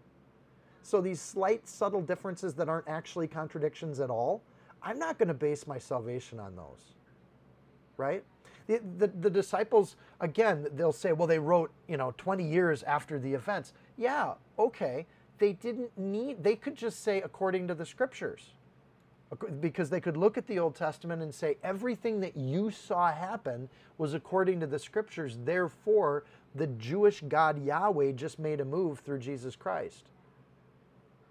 So 0.84 1.00
these 1.00 1.20
slight, 1.20 1.68
subtle 1.68 2.00
differences 2.00 2.54
that 2.54 2.68
aren't 2.68 2.86
actually 2.86 3.26
contradictions 3.26 3.98
at 3.98 4.08
all, 4.08 4.40
I'm 4.80 5.00
not 5.00 5.18
going 5.18 5.26
to 5.26 5.34
base 5.34 5.66
my 5.66 5.78
salvation 5.78 6.38
on 6.38 6.54
those. 6.54 6.94
Right? 7.96 8.22
The, 8.68 8.80
the, 8.98 9.08
the, 9.08 9.30
disciples, 9.30 9.96
again, 10.20 10.68
they'll 10.76 10.92
say, 10.92 11.10
well, 11.10 11.26
they 11.26 11.40
wrote, 11.40 11.72
you 11.88 11.96
know, 11.96 12.14
20 12.18 12.48
years 12.48 12.84
after 12.84 13.18
the 13.18 13.34
events. 13.34 13.72
Yeah, 13.96 14.34
okay. 14.60 15.06
They 15.38 15.54
didn't 15.54 15.90
need, 15.98 16.44
they 16.44 16.54
could 16.54 16.76
just 16.76 17.02
say 17.02 17.20
according 17.20 17.66
to 17.66 17.74
the 17.74 17.84
scriptures. 17.84 18.52
Because 19.60 19.90
they 19.90 20.00
could 20.00 20.16
look 20.16 20.38
at 20.38 20.46
the 20.46 20.58
Old 20.58 20.74
Testament 20.74 21.22
and 21.22 21.34
say, 21.34 21.58
everything 21.62 22.20
that 22.20 22.36
you 22.36 22.70
saw 22.70 23.12
happen 23.12 23.68
was 23.98 24.14
according 24.14 24.60
to 24.60 24.66
the 24.66 24.78
scriptures. 24.78 25.38
Therefore, 25.44 26.24
the 26.54 26.66
Jewish 26.66 27.22
God 27.28 27.62
Yahweh 27.62 28.12
just 28.12 28.38
made 28.38 28.60
a 28.60 28.64
move 28.64 29.00
through 29.00 29.18
Jesus 29.18 29.54
Christ. 29.54 30.04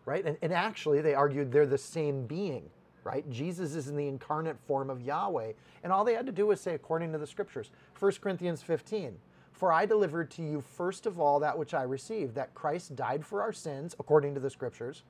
Right? 0.05 0.23
And, 0.25 0.37
and 0.41 0.53
actually, 0.53 1.01
they 1.01 1.15
argued 1.15 1.51
they're 1.51 1.65
the 1.65 1.77
same 1.77 2.27
being 2.27 2.69
right? 3.07 3.29
Jesus 3.29 3.73
is 3.73 3.87
in 3.87 3.95
the 3.95 4.07
incarnate 4.07 4.59
form 4.67 4.89
of 4.89 5.01
Yahweh. 5.01 5.53
And 5.81 5.93
all 5.93 6.03
they 6.03 6.13
had 6.13 6.25
to 6.25 6.31
do 6.33 6.47
was 6.47 6.59
say, 6.59 6.73
according 6.73 7.13
to 7.13 7.17
the 7.17 7.25
scriptures, 7.25 7.71
1 7.97 8.11
Corinthians 8.19 8.61
15, 8.61 9.17
For 9.53 9.71
I 9.71 9.85
delivered 9.85 10.29
to 10.31 10.43
you 10.43 10.59
first 10.59 11.05
of 11.05 11.17
all 11.17 11.39
that 11.39 11.57
which 11.57 11.73
I 11.73 11.83
received, 11.83 12.35
that 12.35 12.53
Christ 12.53 12.97
died 12.97 13.25
for 13.25 13.41
our 13.41 13.53
sins, 13.53 13.95
according 13.97 14.33
to 14.33 14.41
the 14.41 14.49
scriptures, 14.49 15.03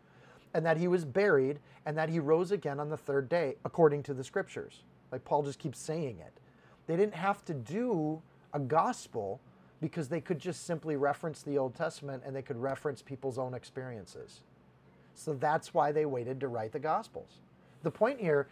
and 0.58 0.66
that 0.66 0.76
he 0.76 0.90
was 0.90 1.06
buried, 1.06 1.60
and 1.86 1.98
that 1.98 2.10
he 2.10 2.20
rose 2.20 2.52
again 2.52 2.80
on 2.80 2.90
the 2.90 2.98
third 2.98 3.30
day, 3.30 3.56
according 3.64 4.04
to 4.04 4.14
the 4.14 4.24
scriptures. 4.24 4.84
Like 5.12 5.24
Paul 5.24 5.44
just 5.44 5.60
keeps 5.60 5.80
saying 5.80 6.20
it. 6.20 6.34
They 6.88 6.98
didn't 6.98 7.16
have 7.16 7.46
to 7.46 7.54
do 7.54 8.22
a 8.54 8.60
gospel 8.60 9.40
because 9.80 10.10
they 10.10 10.20
could 10.20 10.40
just 10.40 10.66
simply 10.66 10.98
reference 10.98 11.42
the 11.44 11.58
Old 11.58 11.76
Testament 11.76 12.24
and 12.26 12.36
they 12.36 12.42
could 12.42 12.58
reference 12.58 13.02
people's 13.02 13.38
own 13.38 13.54
experiences. 13.54 14.42
So 15.14 15.34
that's 15.34 15.74
why 15.74 15.94
they 15.94 16.06
waited 16.06 16.40
to 16.42 16.50
write 16.50 16.74
the 16.74 16.80
Gospels 16.80 17.40
the 17.84 17.92
point 17.92 18.20
here, 18.20 18.48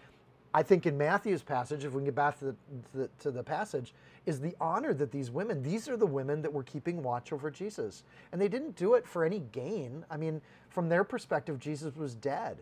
I 0.53 0.63
think 0.63 0.85
in 0.85 0.97
Matthew's 0.97 1.43
passage, 1.43 1.83
if 1.83 1.91
we 1.91 1.97
can 1.97 2.05
get 2.05 2.15
back 2.15 2.39
to 2.39 2.45
the, 2.45 2.51
to 2.51 2.97
the, 2.97 3.09
to 3.19 3.31
the 3.31 3.43
passage, 3.43 3.93
is 4.25 4.39
the 4.39 4.55
honor 4.59 4.93
that 4.93 5.11
these 5.11 5.31
women, 5.31 5.61
these 5.61 5.87
are 5.87 5.97
the 5.97 6.05
women 6.05 6.41
that 6.41 6.51
were 6.51 6.63
keeping 6.63 7.03
watch 7.03 7.31
over 7.31 7.51
Jesus. 7.51 8.03
And 8.31 8.41
they 8.41 8.47
didn't 8.47 8.75
do 8.75 8.95
it 8.95 9.07
for 9.07 9.23
any 9.23 9.43
gain. 9.51 10.05
I 10.09 10.17
mean, 10.17 10.41
from 10.69 10.89
their 10.89 11.03
perspective, 11.03 11.59
Jesus 11.59 11.95
was 11.95 12.15
dead. 12.15 12.57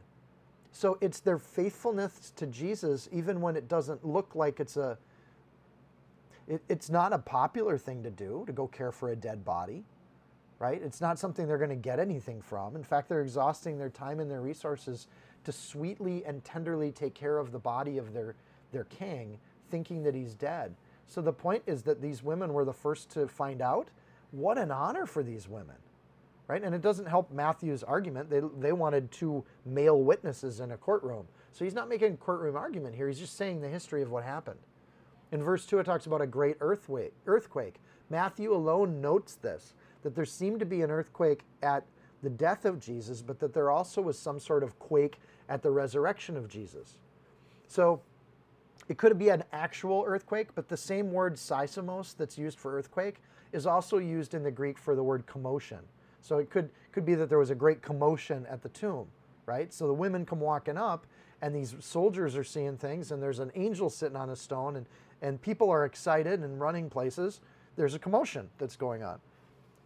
So 0.71 0.97
it's 1.02 1.19
their 1.19 1.38
faithfulness 1.38 2.34
to 2.36 2.47
Jesus, 2.47 3.08
even 3.12 3.41
when 3.41 3.56
it 3.56 3.67
doesn't 3.67 4.06
look 4.06 4.36
like 4.36 4.60
it's 4.60 4.76
a, 4.76 4.97
it, 6.47 6.62
it's 6.67 6.89
not 6.89 7.13
a 7.13 7.19
popular 7.19 7.78
thing 7.78 8.04
to 8.04 8.10
do, 8.10 8.43
to 8.47 8.52
go 8.52 8.67
care 8.67 8.91
for 8.91 9.12
a 9.12 9.15
dead 9.15 9.45
body, 9.45 9.84
right? 10.60 10.82
It's 10.84 10.99
not 10.99 11.19
something 11.19 11.47
they're 11.47 11.60
going 11.60 11.69
to 11.69 11.76
get 11.76 11.99
anything 11.99 12.41
from. 12.41 12.76
In 12.76 12.84
fact, 12.84 13.08
they're 13.08 13.21
exhausting 13.21 13.78
their 13.78 13.89
time 13.89 14.19
and 14.19 14.30
their 14.30 14.41
resources 14.41 15.08
to 15.45 15.52
sweetly 15.52 16.26
and 16.26 16.43
tenderly 16.43 16.91
take 16.91 17.13
care 17.13 17.38
of 17.38 17.52
the 17.52 17.60
body 17.60 17.97
of 17.97 18.13
their, 18.13 18.36
their 18.71 18.86
king, 18.86 19.38
thinking 19.69 20.04
that 20.04 20.15
he's 20.15 20.34
dead. 20.34 20.73
So 21.08 21.22
the 21.22 21.34
point 21.34 21.63
is 21.66 21.84
that 21.84 22.02
these 22.02 22.24
women 22.24 22.54
were 22.54 22.66
the 22.66 22.74
first 22.74 23.10
to 23.12 23.28
find 23.28 23.62
out. 23.62 23.89
What 24.32 24.58
an 24.58 24.72
honor 24.72 25.06
for 25.06 25.22
these 25.22 25.48
women, 25.48 25.76
right? 26.48 26.63
And 26.63 26.74
it 26.74 26.82
doesn't 26.82 27.08
help 27.08 27.32
Matthew's 27.32 27.84
argument. 27.84 28.30
They, 28.30 28.42
they 28.60 28.72
wanted 28.72 29.12
two 29.12 29.44
male 29.66 30.02
witnesses 30.02 30.60
in 30.60 30.72
a 30.72 30.78
courtroom. 30.78 31.28
So 31.52 31.66
he's 31.66 31.76
not 31.76 31.88
making 31.88 32.13
a 32.13 32.18
courtroom 32.18 32.56
argument 32.56 32.96
here. 32.96 33.08
He's 33.08 33.20
just 33.20 33.38
saying 33.38 33.62
the 33.62 33.70
history 33.70 34.02
of 34.02 34.10
what 34.10 34.24
happened. 34.24 34.60
In 35.32 35.44
verse 35.44 35.66
2, 35.66 35.80
it 35.80 35.84
talks 35.84 36.06
about 36.06 36.22
a 36.22 36.28
great 36.28 36.58
earthquake. 36.62 37.13
earthquake. 37.26 37.76
Matthew 38.10 38.54
alone 38.54 39.02
notes 39.02 39.36
this, 39.36 39.74
that 40.02 40.16
there 40.16 40.26
seemed 40.26 40.60
to 40.60 40.66
be 40.66 40.82
an 40.82 40.92
earthquake 40.92 41.42
at 41.62 41.86
the 42.22 42.30
death 42.30 42.66
of 42.66 42.80
Jesus, 42.80 43.22
but 43.22 43.39
that 43.39 43.54
there 43.54 43.70
also 43.70 44.02
was 44.02 44.18
some 44.18 44.39
sort 44.39 44.63
of 44.63 44.80
quake 44.80 45.20
at 45.50 45.62
the 45.62 45.72
resurrection 45.72 46.38
of 46.38 46.48
Jesus. 46.48 46.98
So 47.68 48.02
it 48.90 48.98
could 48.98 49.18
be 49.18 49.30
an 49.30 49.44
actual 49.52 50.04
earthquake, 50.06 50.50
but 50.56 50.68
the 50.68 50.78
same 50.78 51.12
word 51.12 51.36
seismos 51.36 52.16
that's 52.16 52.38
used 52.38 52.60
for 52.60 52.78
earthquake 52.78 53.18
is 53.52 53.66
also 53.66 53.98
used 53.98 54.34
in 54.34 54.44
the 54.44 54.52
Greek 54.52 54.78
for 54.78 54.96
the 54.96 55.04
word 55.04 55.26
commotion. 55.26 55.80
So 56.22 56.38
it 56.38 56.50
could, 56.50 56.70
could 56.92 57.06
be 57.06 57.16
that 57.16 57.30
there 57.30 57.40
was 57.40 57.50
a 57.50 57.56
great 57.56 57.82
commotion 57.82 58.46
at 58.50 58.62
the 58.62 58.70
tomb, 58.70 59.08
right? 59.46 59.74
So 59.74 59.88
the 59.88 59.94
women 59.94 60.26
come 60.26 60.40
walking 60.40 60.78
up, 60.78 61.06
and 61.42 61.56
these 61.56 61.76
soldiers 61.80 62.36
are 62.36 62.44
seeing 62.44 62.78
things, 62.78 63.12
and 63.12 63.22
there's 63.22 63.40
an 63.40 63.52
angel 63.56 63.90
sitting 63.90 64.16
on 64.16 64.30
a 64.30 64.36
stone, 64.36 64.78
and, 64.78 64.86
and 65.22 65.42
people 65.42 65.70
are 65.70 65.86
excited 65.86 66.42
and 66.42 66.60
running 66.60 66.90
places. 66.90 67.42
There's 67.76 67.96
a 67.96 68.00
commotion 68.00 68.50
that's 68.58 68.76
going 68.76 69.04
on. 69.04 69.20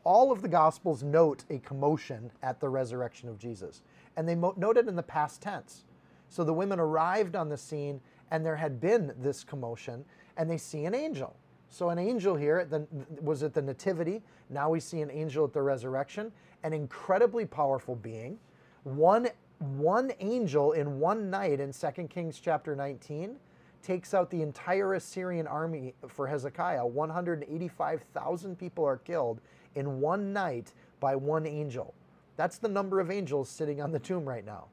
All 0.04 0.32
of 0.32 0.42
the 0.42 0.48
Gospels 0.48 1.04
note 1.04 1.44
a 1.50 1.60
commotion 1.60 2.32
at 2.42 2.60
the 2.60 2.70
resurrection 2.70 3.28
of 3.28 3.38
Jesus 3.38 3.82
and 4.18 4.28
they 4.28 4.36
note 4.36 4.78
it 4.78 4.88
in 4.88 4.96
the 4.96 5.04
past 5.04 5.42
tense. 5.42 5.86
So 6.28 6.44
the 6.44 6.54
women 6.54 6.80
arrived 6.80 7.36
on 7.36 7.48
the 7.48 7.56
scene, 7.56 8.02
and 8.32 8.46
there 8.46 8.56
had 8.56 8.80
been 8.80 9.14
this 9.20 9.44
commotion, 9.44 10.06
and 10.38 10.50
they 10.50 10.58
see 10.58 10.86
an 10.86 10.94
angel. 10.96 11.36
So 11.70 11.90
an 11.90 12.00
angel 12.00 12.36
here 12.36 12.66
the, 12.66 12.88
was 13.22 13.44
at 13.44 13.54
the 13.54 13.62
nativity. 13.62 14.22
Now 14.50 14.70
we 14.70 14.80
see 14.80 15.02
an 15.02 15.12
angel 15.12 15.46
at 15.46 15.54
the 15.54 15.62
resurrection, 15.62 16.32
an 16.64 16.74
incredibly 16.74 17.46
powerful 17.46 17.96
being. 17.96 18.40
One 18.84 19.28
one 19.60 20.12
angel 20.20 20.74
in 20.74 21.00
one 21.00 21.32
night 21.32 21.60
in 21.60 21.74
2 21.74 22.08
Kings 22.10 22.40
chapter 22.40 22.76
19 22.76 23.38
takes 23.82 24.14
out 24.14 24.30
the 24.30 24.42
entire 24.42 24.94
Assyrian 24.94 25.48
army 25.48 25.96
for 26.08 26.28
Hezekiah. 26.28 26.86
185,000 26.86 28.58
people 28.58 28.86
are 28.86 28.98
killed 28.98 29.42
in 29.76 30.00
one 30.00 30.32
night 30.32 30.74
by 31.00 31.16
one 31.16 31.48
angel. 31.48 31.94
That's 32.36 32.60
the 32.60 32.68
number 32.68 33.00
of 33.00 33.10
angels 33.10 33.50
sitting 33.50 33.82
on 33.82 33.92
the 33.92 34.00
tomb 34.00 34.28
right 34.28 34.46
now. 34.46 34.66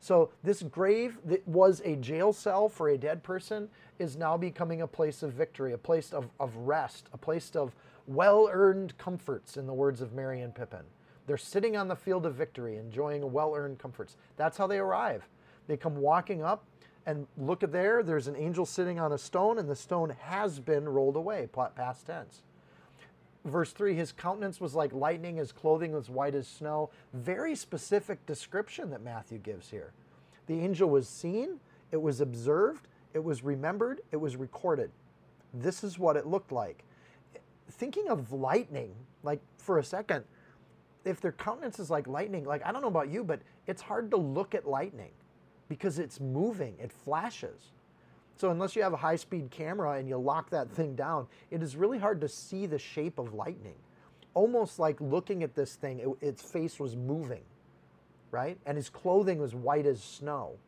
So 0.00 0.30
this 0.42 0.62
grave 0.62 1.18
that 1.24 1.46
was 1.48 1.82
a 1.84 1.96
jail 1.96 2.32
cell 2.32 2.68
for 2.68 2.88
a 2.88 2.98
dead 2.98 3.22
person 3.22 3.68
is 3.98 4.16
now 4.16 4.36
becoming 4.36 4.82
a 4.82 4.86
place 4.86 5.22
of 5.22 5.32
victory, 5.32 5.72
a 5.72 5.78
place 5.78 6.12
of, 6.12 6.28
of 6.38 6.54
rest, 6.56 7.08
a 7.12 7.18
place 7.18 7.54
of 7.56 7.74
well-earned 8.06 8.96
comforts, 8.98 9.56
in 9.56 9.66
the 9.66 9.72
words 9.72 10.00
of 10.00 10.12
Merry 10.12 10.40
and 10.40 10.54
Pippin. 10.54 10.84
They're 11.26 11.36
sitting 11.36 11.76
on 11.76 11.88
the 11.88 11.96
field 11.96 12.24
of 12.24 12.34
victory, 12.34 12.76
enjoying 12.76 13.32
well-earned 13.32 13.78
comforts. 13.78 14.16
That's 14.36 14.56
how 14.56 14.66
they 14.66 14.78
arrive. 14.78 15.26
They 15.66 15.76
come 15.76 15.96
walking 15.96 16.42
up 16.42 16.64
and 17.04 17.26
look 17.36 17.62
at 17.62 17.72
there, 17.72 18.02
there's 18.02 18.28
an 18.28 18.36
angel 18.36 18.66
sitting 18.66 18.98
on 18.98 19.12
a 19.12 19.18
stone, 19.18 19.58
and 19.58 19.68
the 19.68 19.76
stone 19.76 20.10
has 20.20 20.58
been 20.58 20.88
rolled 20.88 21.16
away, 21.16 21.48
past 21.74 22.06
tense 22.06 22.42
verse 23.46 23.72
3 23.72 23.94
his 23.94 24.12
countenance 24.12 24.60
was 24.60 24.74
like 24.74 24.92
lightning 24.92 25.36
his 25.36 25.52
clothing 25.52 25.92
was 25.92 26.10
white 26.10 26.34
as 26.34 26.48
snow. 26.48 26.90
Very 27.12 27.54
specific 27.54 28.24
description 28.26 28.90
that 28.90 29.02
matthew 29.02 29.38
gives 29.38 29.70
here. 29.70 29.92
The 30.46 30.60
angel 30.60 30.88
was 30.88 31.08
seen 31.08 31.60
it 31.90 32.00
was 32.00 32.20
observed 32.20 32.88
it 33.14 33.22
was 33.22 33.42
remembered 33.42 34.00
it 34.12 34.16
was 34.16 34.36
recorded. 34.36 34.90
This 35.54 35.82
is 35.84 35.98
what 35.98 36.16
it 36.16 36.26
looked 36.26 36.52
like. 36.52 36.84
Thinking 37.70 38.08
of 38.08 38.32
lightning 38.32 38.94
like 39.22 39.40
for 39.58 39.78
a 39.78 39.84
second 39.84 40.24
if 41.06 41.20
their 41.20 41.32
countenance 41.32 41.78
is 41.78 41.88
like 41.88 42.06
lightning, 42.06 42.44
like 42.44 42.64
I 42.66 42.72
don't 42.72 42.82
know 42.82 42.88
about 42.88 43.08
you, 43.08 43.24
but 43.24 43.40
it's 43.66 43.80
hard 43.80 44.10
to 44.10 44.16
look 44.16 44.54
at 44.54 44.66
lightning 44.66 45.12
because 45.68 45.98
it's 45.98 46.20
moving, 46.20 46.74
it 46.80 46.92
flashes. 46.92 47.72
So 48.36 48.50
unless 48.50 48.76
you 48.76 48.82
have 48.82 48.92
a 48.92 48.98
high-speed 48.98 49.50
camera 49.50 49.92
and 49.92 50.08
you 50.08 50.18
lock 50.18 50.50
that 50.50 50.70
thing 50.70 50.94
down, 50.94 51.26
it 51.50 51.62
is 51.62 51.74
really 51.74 51.98
hard 51.98 52.20
to 52.20 52.28
see 52.28 52.66
the 52.66 52.78
shape 52.78 53.18
of 53.18 53.32
lightning. 53.32 53.76
Almost 54.34 54.78
like 54.78 55.00
looking 55.00 55.42
at 55.42 55.54
this 55.54 55.74
thing, 55.74 56.00
it, 56.00 56.26
its 56.26 56.42
face 56.42 56.78
was 56.78 56.94
moving, 56.94 57.42
right? 58.30 58.58
And 58.66 58.76
his 58.76 58.90
clothing 58.90 59.38
was 59.38 59.54
white 59.54 59.86
as 59.86 60.02
snow. 60.02 60.58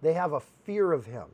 They 0.00 0.12
have 0.12 0.32
a 0.32 0.40
fear 0.40 0.92
of 0.92 1.06
him. 1.06 1.26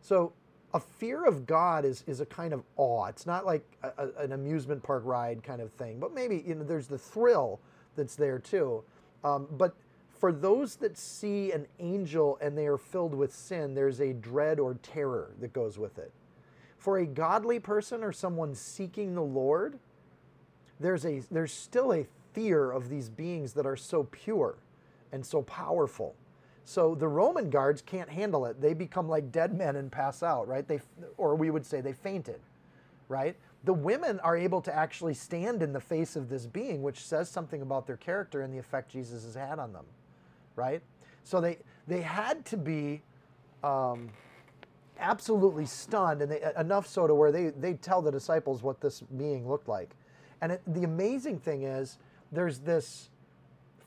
So 0.00 0.32
a 0.72 0.80
fear 0.80 1.26
of 1.26 1.46
God 1.46 1.84
is, 1.84 2.02
is 2.06 2.20
a 2.20 2.26
kind 2.26 2.54
of 2.54 2.62
awe. 2.76 3.06
It's 3.06 3.26
not 3.26 3.44
like 3.44 3.64
a, 3.82 3.92
a, 3.98 4.22
an 4.22 4.32
amusement 4.32 4.82
park 4.82 5.02
ride 5.04 5.42
kind 5.42 5.60
of 5.60 5.70
thing, 5.72 6.00
but 6.00 6.14
maybe 6.14 6.42
you 6.46 6.54
know 6.54 6.64
there's 6.64 6.86
the 6.86 6.98
thrill 6.98 7.60
that's 7.96 8.16
there 8.16 8.38
too. 8.38 8.82
Um, 9.24 9.46
but 9.50 9.74
for 10.20 10.32
those 10.32 10.76
that 10.76 10.98
see 10.98 11.50
an 11.50 11.66
angel 11.78 12.38
and 12.42 12.56
they 12.56 12.66
are 12.66 12.76
filled 12.76 13.14
with 13.14 13.34
sin, 13.34 13.74
there's 13.74 14.00
a 14.00 14.12
dread 14.12 14.60
or 14.60 14.74
terror 14.82 15.30
that 15.40 15.54
goes 15.54 15.78
with 15.78 15.98
it. 15.98 16.12
For 16.76 16.98
a 16.98 17.06
godly 17.06 17.58
person 17.58 18.04
or 18.04 18.12
someone 18.12 18.54
seeking 18.54 19.14
the 19.14 19.22
Lord, 19.22 19.78
there's 20.78 21.06
a 21.06 21.22
there's 21.30 21.52
still 21.52 21.92
a 21.92 22.06
fear 22.34 22.70
of 22.70 22.90
these 22.90 23.08
beings 23.08 23.54
that 23.54 23.66
are 23.66 23.76
so 23.76 24.04
pure 24.04 24.56
and 25.10 25.24
so 25.24 25.42
powerful. 25.42 26.14
So 26.64 26.94
the 26.94 27.08
Roman 27.08 27.50
guards 27.50 27.82
can't 27.82 28.08
handle 28.08 28.44
it. 28.46 28.60
They 28.60 28.74
become 28.74 29.08
like 29.08 29.32
dead 29.32 29.56
men 29.56 29.76
and 29.76 29.90
pass 29.90 30.22
out, 30.22 30.46
right? 30.46 30.68
They 30.68 30.80
or 31.16 31.34
we 31.34 31.50
would 31.50 31.64
say 31.64 31.80
they 31.80 31.94
fainted, 31.94 32.40
right? 33.08 33.36
The 33.64 33.72
women 33.72 34.20
are 34.20 34.36
able 34.36 34.60
to 34.62 34.74
actually 34.74 35.14
stand 35.14 35.62
in 35.62 35.72
the 35.72 35.80
face 35.80 36.14
of 36.14 36.28
this 36.28 36.46
being, 36.46 36.82
which 36.82 37.04
says 37.04 37.28
something 37.28 37.62
about 37.62 37.86
their 37.86 37.96
character 37.96 38.42
and 38.42 38.52
the 38.52 38.58
effect 38.58 38.90
Jesus 38.90 39.24
has 39.24 39.34
had 39.34 39.58
on 39.58 39.72
them, 39.72 39.84
right? 40.60 40.82
So 41.24 41.40
they 41.40 41.58
they 41.88 42.02
had 42.02 42.44
to 42.46 42.56
be 42.56 43.02
um, 43.64 44.10
absolutely 44.98 45.66
stunned, 45.66 46.22
and 46.22 46.30
they, 46.30 46.40
enough 46.58 46.86
so 46.86 47.06
to 47.06 47.14
where 47.14 47.32
they 47.32 47.48
they 47.48 47.74
tell 47.74 48.02
the 48.02 48.12
disciples 48.12 48.62
what 48.62 48.80
this 48.80 49.00
being 49.16 49.48
looked 49.48 49.68
like. 49.68 49.90
And 50.42 50.52
it, 50.52 50.62
the 50.66 50.84
amazing 50.84 51.38
thing 51.38 51.62
is, 51.64 51.98
there's 52.32 52.60
this 52.60 53.10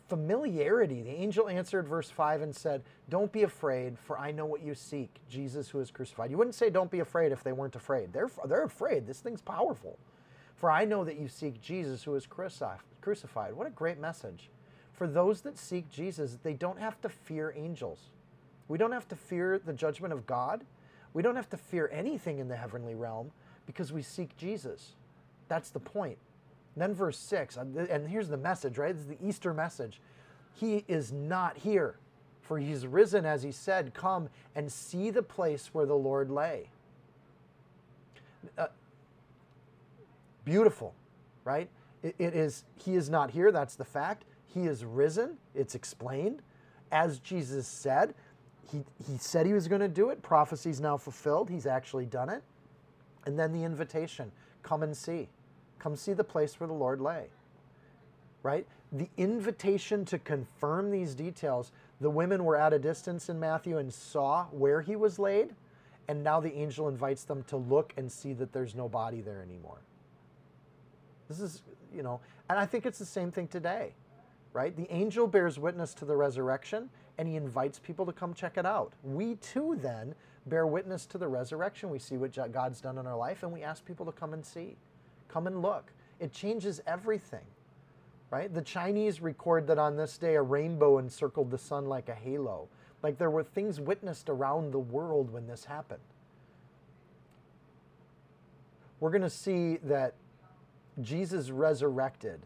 familiarity. 0.09 1.01
The 1.01 1.09
angel 1.09 1.49
answered, 1.49 1.87
verse 1.87 2.09
5, 2.09 2.41
and 2.41 2.55
said, 2.55 2.83
Don't 3.09 3.31
be 3.31 3.43
afraid, 3.43 3.97
for 3.97 4.19
I 4.19 4.31
know 4.31 4.45
what 4.45 4.61
you 4.61 4.75
seek, 4.75 5.09
Jesus 5.29 5.69
who 5.69 5.79
is 5.79 5.89
crucified. 5.91 6.29
You 6.29 6.37
wouldn't 6.37 6.55
say, 6.55 6.69
Don't 6.69 6.91
be 6.91 6.99
afraid 6.99 7.31
if 7.31 7.43
they 7.43 7.51
weren't 7.51 7.75
afraid. 7.75 8.13
They're, 8.13 8.29
they're 8.47 8.63
afraid. 8.63 9.07
This 9.07 9.19
thing's 9.19 9.41
powerful. 9.41 9.97
For 10.55 10.69
I 10.69 10.85
know 10.85 11.03
that 11.03 11.17
you 11.17 11.27
seek 11.27 11.61
Jesus 11.61 12.03
who 12.03 12.15
is 12.15 12.27
crucified. 12.27 13.53
What 13.53 13.67
a 13.67 13.71
great 13.71 13.99
message. 13.99 14.49
For 14.93 15.07
those 15.07 15.41
that 15.41 15.57
seek 15.57 15.89
Jesus, 15.89 16.37
they 16.43 16.53
don't 16.53 16.79
have 16.79 17.01
to 17.01 17.09
fear 17.09 17.53
angels. 17.55 17.99
We 18.67 18.77
don't 18.77 18.91
have 18.91 19.07
to 19.09 19.15
fear 19.15 19.59
the 19.63 19.73
judgment 19.73 20.13
of 20.13 20.25
God. 20.25 20.63
We 21.13 21.21
don't 21.21 21.35
have 21.35 21.49
to 21.49 21.57
fear 21.57 21.89
anything 21.91 22.39
in 22.39 22.47
the 22.47 22.55
heavenly 22.55 22.95
realm 22.95 23.31
because 23.65 23.91
we 23.91 24.01
seek 24.01 24.37
Jesus. 24.37 24.93
That's 25.47 25.69
the 25.69 25.79
point. 25.79 26.17
And 26.75 26.81
then 26.81 26.93
verse 26.93 27.17
6, 27.19 27.57
and 27.57 28.07
here's 28.07 28.29
the 28.29 28.37
message, 28.37 28.77
right? 28.77 28.91
It's 28.91 29.05
the 29.05 29.17
Easter 29.23 29.53
message. 29.53 29.99
He 30.55 30.83
is 30.87 31.11
not 31.11 31.57
here, 31.57 31.97
for 32.41 32.57
he's 32.57 32.87
risen 32.87 33.25
as 33.25 33.43
he 33.43 33.51
said, 33.51 33.93
Come 33.93 34.29
and 34.55 34.71
see 34.71 35.11
the 35.11 35.21
place 35.21 35.69
where 35.71 35.85
the 35.85 35.95
Lord 35.95 36.31
lay. 36.31 36.69
Uh, 38.57 38.67
beautiful, 40.45 40.95
right? 41.43 41.69
It, 42.01 42.15
it 42.17 42.35
is, 42.35 42.63
he 42.75 42.95
is 42.95 43.09
not 43.09 43.31
here, 43.31 43.51
that's 43.51 43.75
the 43.75 43.85
fact. 43.85 44.23
He 44.53 44.67
is 44.67 44.85
risen, 44.85 45.37
it's 45.55 45.75
explained. 45.75 46.41
As 46.91 47.19
Jesus 47.19 47.67
said, 47.67 48.13
he, 48.71 48.83
he 49.07 49.17
said 49.17 49.45
he 49.45 49.53
was 49.53 49.67
going 49.67 49.81
to 49.81 49.87
do 49.87 50.09
it. 50.09 50.21
Prophecy's 50.21 50.79
now 50.79 50.97
fulfilled. 50.97 51.49
He's 51.49 51.65
actually 51.65 52.05
done 52.05 52.29
it. 52.29 52.43
And 53.25 53.37
then 53.37 53.51
the 53.51 53.63
invitation 53.63 54.31
come 54.61 54.83
and 54.83 54.95
see. 54.95 55.29
Come 55.79 55.95
see 55.95 56.13
the 56.13 56.23
place 56.23 56.59
where 56.59 56.67
the 56.67 56.73
Lord 56.73 57.01
lay. 57.01 57.25
Right? 58.41 58.67
The 58.91 59.09
invitation 59.17 60.05
to 60.05 60.19
confirm 60.19 60.91
these 60.91 61.15
details, 61.15 61.71
the 61.99 62.09
women 62.09 62.43
were 62.43 62.55
at 62.55 62.73
a 62.73 62.79
distance 62.79 63.29
in 63.29 63.39
Matthew 63.39 63.77
and 63.77 63.93
saw 63.93 64.45
where 64.51 64.81
he 64.81 64.95
was 64.95 65.17
laid, 65.17 65.55
and 66.07 66.23
now 66.23 66.39
the 66.39 66.53
angel 66.53 66.89
invites 66.89 67.23
them 67.23 67.43
to 67.43 67.57
look 67.57 67.93
and 67.97 68.11
see 68.11 68.33
that 68.33 68.51
there's 68.51 68.75
no 68.75 68.89
body 68.89 69.21
there 69.21 69.41
anymore. 69.41 69.79
This 71.29 71.39
is, 71.39 71.63
you 71.95 72.03
know, 72.03 72.19
and 72.49 72.59
I 72.59 72.65
think 72.65 72.85
it's 72.85 72.99
the 72.99 73.05
same 73.05 73.31
thing 73.31 73.47
today, 73.47 73.93
right? 74.53 74.75
The 74.75 74.91
angel 74.93 75.27
bears 75.27 75.59
witness 75.59 75.93
to 75.95 76.05
the 76.05 76.15
resurrection 76.15 76.89
and 77.17 77.27
he 77.27 77.35
invites 77.35 77.79
people 77.79 78.05
to 78.05 78.13
come 78.13 78.33
check 78.33 78.57
it 78.57 78.65
out. 78.65 78.93
We 79.03 79.35
too 79.35 79.77
then 79.81 80.15
bear 80.45 80.67
witness 80.67 81.05
to 81.07 81.17
the 81.17 81.27
resurrection. 81.27 81.89
We 81.89 81.99
see 81.99 82.17
what 82.17 82.33
God's 82.51 82.79
done 82.79 82.97
in 82.97 83.07
our 83.07 83.17
life 83.17 83.43
and 83.43 83.51
we 83.51 83.63
ask 83.63 83.83
people 83.85 84.05
to 84.05 84.11
come 84.11 84.33
and 84.33 84.45
see. 84.45 84.75
Come 85.27 85.47
and 85.47 85.61
look. 85.61 85.91
It 86.19 86.31
changes 86.31 86.81
everything, 86.85 87.45
right? 88.29 88.53
The 88.53 88.61
Chinese 88.61 89.21
record 89.21 89.67
that 89.67 89.79
on 89.79 89.97
this 89.97 90.17
day 90.17 90.35
a 90.35 90.41
rainbow 90.41 90.99
encircled 90.99 91.51
the 91.51 91.57
sun 91.57 91.87
like 91.87 92.09
a 92.09 92.15
halo. 92.15 92.67
Like 93.01 93.17
there 93.17 93.31
were 93.31 93.43
things 93.43 93.81
witnessed 93.81 94.29
around 94.29 94.71
the 94.71 94.79
world 94.79 95.31
when 95.31 95.47
this 95.47 95.65
happened. 95.65 95.99
We're 98.99 99.09
going 99.09 99.23
to 99.23 99.29
see 99.29 99.77
that 99.83 100.13
Jesus 101.01 101.49
resurrected. 101.49 102.39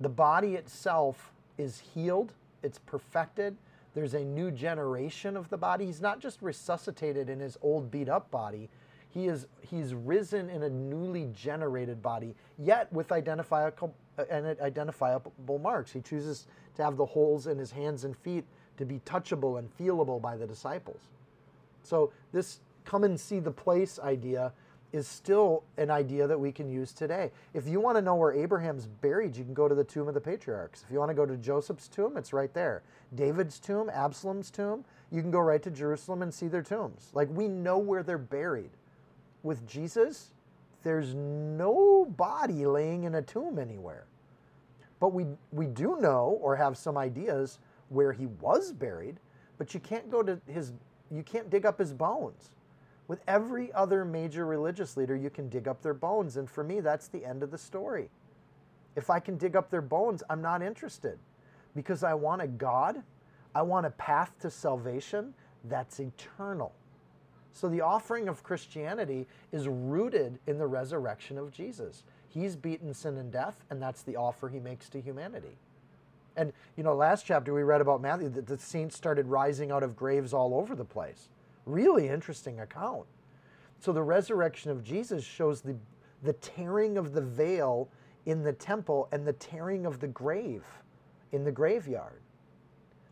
The 0.00 0.08
body 0.08 0.54
itself 0.54 1.32
is 1.58 1.82
healed, 1.94 2.32
it's 2.62 2.78
perfected. 2.78 3.56
There's 3.94 4.14
a 4.14 4.24
new 4.24 4.50
generation 4.50 5.38
of 5.38 5.48
the 5.48 5.56
body. 5.56 5.86
He's 5.86 6.02
not 6.02 6.20
just 6.20 6.42
resuscitated 6.42 7.30
in 7.30 7.40
his 7.40 7.56
old 7.62 7.90
beat 7.90 8.10
up 8.10 8.30
body, 8.30 8.68
he 9.16 9.28
is 9.28 9.46
he's 9.62 9.94
risen 9.94 10.50
in 10.50 10.62
a 10.62 10.68
newly 10.68 11.30
generated 11.32 12.02
body, 12.02 12.34
yet 12.58 12.92
with 12.92 13.12
identifiable 13.12 13.94
uh, 14.18 14.24
and 14.30 14.60
identifiable 14.60 15.32
marks. 15.58 15.90
He 15.90 16.02
chooses 16.02 16.46
to 16.74 16.84
have 16.84 16.98
the 16.98 17.06
holes 17.06 17.46
in 17.46 17.56
his 17.56 17.70
hands 17.70 18.04
and 18.04 18.14
feet 18.14 18.44
to 18.76 18.84
be 18.84 19.00
touchable 19.06 19.58
and 19.58 19.74
feelable 19.78 20.20
by 20.20 20.36
the 20.36 20.46
disciples. 20.46 21.00
So 21.82 22.12
this 22.32 22.60
come 22.84 23.04
and 23.04 23.18
see 23.18 23.40
the 23.40 23.50
place 23.50 23.98
idea 23.98 24.52
is 24.92 25.06
still 25.06 25.62
an 25.76 25.90
idea 25.90 26.26
that 26.26 26.38
we 26.38 26.52
can 26.52 26.68
use 26.68 26.92
today. 26.92 27.30
If 27.54 27.68
you 27.68 27.80
want 27.80 27.96
to 27.96 28.02
know 28.02 28.14
where 28.14 28.32
Abraham's 28.32 28.86
buried, 28.86 29.36
you 29.36 29.44
can 29.44 29.54
go 29.54 29.68
to 29.68 29.74
the 29.74 29.84
tomb 29.84 30.08
of 30.08 30.14
the 30.14 30.20
patriarchs. 30.20 30.84
If 30.86 30.92
you 30.92 30.98
want 30.98 31.10
to 31.10 31.14
go 31.14 31.26
to 31.26 31.36
Joseph's 31.36 31.88
tomb, 31.88 32.16
it's 32.16 32.32
right 32.32 32.52
there. 32.54 32.82
David's 33.14 33.58
tomb, 33.58 33.90
Absalom's 33.90 34.50
tomb, 34.50 34.84
you 35.10 35.22
can 35.22 35.30
go 35.30 35.40
right 35.40 35.62
to 35.62 35.70
Jerusalem 35.70 36.22
and 36.22 36.32
see 36.32 36.48
their 36.48 36.62
tombs. 36.62 37.10
Like 37.12 37.28
we 37.30 37.48
know 37.48 37.78
where 37.78 38.02
they're 38.02 38.18
buried 38.18 38.70
with 39.42 39.66
Jesus, 39.66 40.32
there's 40.82 41.14
no 41.14 42.06
body 42.16 42.66
laying 42.66 43.04
in 43.04 43.14
a 43.14 43.22
tomb 43.22 43.58
anywhere. 43.58 44.04
But 45.00 45.12
we, 45.12 45.26
we 45.52 45.66
do 45.66 45.96
know 46.00 46.38
or 46.40 46.56
have 46.56 46.76
some 46.76 46.96
ideas 46.96 47.58
where 47.88 48.12
he 48.12 48.26
was 48.26 48.72
buried, 48.72 49.18
but 49.58 49.74
you 49.74 49.80
can't 49.80 50.10
go 50.10 50.22
to 50.22 50.40
his, 50.46 50.72
you 51.10 51.22
can't 51.22 51.50
dig 51.50 51.66
up 51.66 51.78
his 51.78 51.92
bones. 51.92 52.50
With 53.08 53.20
every 53.28 53.72
other 53.72 54.04
major 54.04 54.44
religious 54.44 54.96
leader, 54.96 55.14
you 55.14 55.30
can 55.30 55.48
dig 55.48 55.68
up 55.68 55.82
their 55.82 55.94
bones. 55.94 56.36
And 56.36 56.50
for 56.50 56.64
me, 56.64 56.80
that's 56.80 57.08
the 57.08 57.24
end 57.24 57.42
of 57.42 57.50
the 57.50 57.58
story. 57.58 58.10
If 58.96 59.10
I 59.10 59.20
can 59.20 59.36
dig 59.36 59.54
up 59.54 59.70
their 59.70 59.82
bones, 59.82 60.22
I'm 60.28 60.42
not 60.42 60.62
interested 60.62 61.18
because 61.74 62.02
I 62.02 62.14
want 62.14 62.42
a 62.42 62.46
God, 62.46 63.02
I 63.54 63.62
want 63.62 63.86
a 63.86 63.90
path 63.90 64.32
to 64.40 64.50
salvation 64.50 65.34
that's 65.64 66.00
eternal. 66.00 66.72
So 67.52 67.68
the 67.68 67.80
offering 67.80 68.28
of 68.28 68.42
Christianity 68.42 69.26
is 69.52 69.68
rooted 69.68 70.38
in 70.46 70.58
the 70.58 70.66
resurrection 70.66 71.38
of 71.38 71.52
Jesus. 71.52 72.02
He's 72.28 72.56
beaten 72.56 72.92
sin 72.92 73.16
and 73.16 73.32
death, 73.32 73.64
and 73.70 73.80
that's 73.80 74.02
the 74.02 74.16
offer 74.16 74.48
he 74.48 74.58
makes 74.58 74.88
to 74.90 75.00
humanity. 75.00 75.56
And, 76.36 76.52
you 76.76 76.82
know, 76.82 76.94
last 76.94 77.24
chapter 77.24 77.54
we 77.54 77.62
read 77.62 77.80
about 77.80 78.02
Matthew 78.02 78.28
that 78.30 78.46
the 78.46 78.58
saints 78.58 78.94
started 78.94 79.26
rising 79.26 79.70
out 79.70 79.82
of 79.82 79.96
graves 79.96 80.34
all 80.34 80.54
over 80.54 80.74
the 80.74 80.84
place. 80.84 81.28
Really 81.66 82.08
interesting 82.08 82.60
account. 82.60 83.04
So 83.78 83.92
the 83.92 84.02
resurrection 84.02 84.70
of 84.70 84.82
Jesus 84.82 85.24
shows 85.24 85.60
the, 85.60 85.76
the 86.22 86.32
tearing 86.34 86.96
of 86.96 87.12
the 87.12 87.20
veil 87.20 87.88
in 88.24 88.42
the 88.42 88.52
temple 88.52 89.08
and 89.12 89.26
the 89.26 89.32
tearing 89.34 89.84
of 89.84 90.00
the 90.00 90.08
grave 90.08 90.64
in 91.32 91.44
the 91.44 91.52
graveyard. 91.52 92.20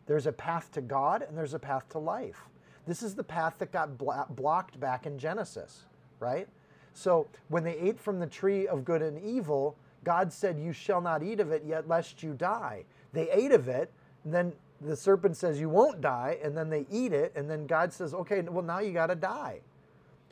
There's 0.07 0.27
a 0.27 0.31
path 0.31 0.71
to 0.73 0.81
God 0.81 1.21
and 1.21 1.37
there's 1.37 1.53
a 1.53 1.59
path 1.59 1.89
to 1.89 1.99
life. 1.99 2.49
This 2.85 3.01
is 3.01 3.15
the 3.15 3.23
path 3.23 3.55
that 3.59 3.71
got 3.71 3.97
blocked 3.97 4.79
back 4.79 5.05
in 5.05 5.17
Genesis, 5.17 5.85
right? 6.19 6.47
So 6.93 7.27
when 7.49 7.63
they 7.63 7.77
ate 7.77 7.99
from 7.99 8.19
the 8.19 8.27
tree 8.27 8.67
of 8.67 8.85
good 8.85 9.01
and 9.01 9.21
evil, 9.21 9.75
God 10.03 10.31
said, 10.31 10.59
You 10.59 10.71
shall 10.71 11.01
not 11.01 11.23
eat 11.23 11.39
of 11.39 11.51
it, 11.51 11.63
yet 11.65 11.87
lest 11.87 12.21
you 12.21 12.33
die. 12.33 12.85
They 13.11 13.29
ate 13.31 13.51
of 13.51 13.67
it, 13.67 13.91
and 14.23 14.33
then 14.33 14.53
the 14.81 14.95
serpent 14.95 15.37
says, 15.37 15.59
You 15.59 15.69
won't 15.69 16.01
die, 16.01 16.37
and 16.43 16.57
then 16.57 16.69
they 16.69 16.85
eat 16.91 17.13
it, 17.13 17.31
and 17.35 17.49
then 17.49 17.65
God 17.65 17.93
says, 17.93 18.13
Okay, 18.13 18.41
well, 18.41 18.63
now 18.63 18.79
you 18.79 18.91
got 18.91 19.07
to 19.07 19.15
die. 19.15 19.61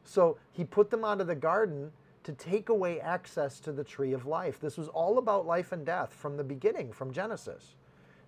So 0.04 0.38
he 0.52 0.64
put 0.64 0.90
them 0.90 1.04
out 1.04 1.22
of 1.22 1.28
the 1.28 1.36
garden 1.36 1.92
to 2.24 2.34
take 2.34 2.70
away 2.70 3.00
access 3.02 3.60
to 3.62 3.72
the 3.72 3.84
tree 3.84 4.14
of 4.14 4.26
life. 4.26 4.60
This 4.60 4.78
was 4.78 4.88
all 4.90 5.18
about 5.18 5.46
life 5.46 5.72
and 5.72 5.86
death 5.86 6.14
from 6.14 6.38
the 6.38 6.44
beginning, 6.44 6.92
from 6.92 7.12
Genesis. 7.12 7.76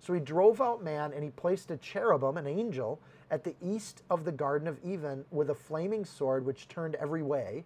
So 0.00 0.12
he 0.12 0.20
drove 0.20 0.60
out 0.60 0.84
man 0.84 1.12
and 1.12 1.24
he 1.24 1.30
placed 1.30 1.70
a 1.70 1.76
cherubim, 1.78 2.36
an 2.36 2.46
angel, 2.46 3.00
at 3.30 3.42
the 3.42 3.56
east 3.62 4.02
of 4.10 4.24
the 4.24 4.32
Garden 4.32 4.68
of 4.68 4.78
Eden 4.84 5.24
with 5.30 5.50
a 5.50 5.54
flaming 5.54 6.04
sword 6.04 6.44
which 6.44 6.68
turned 6.68 6.94
every 6.96 7.22
way 7.22 7.64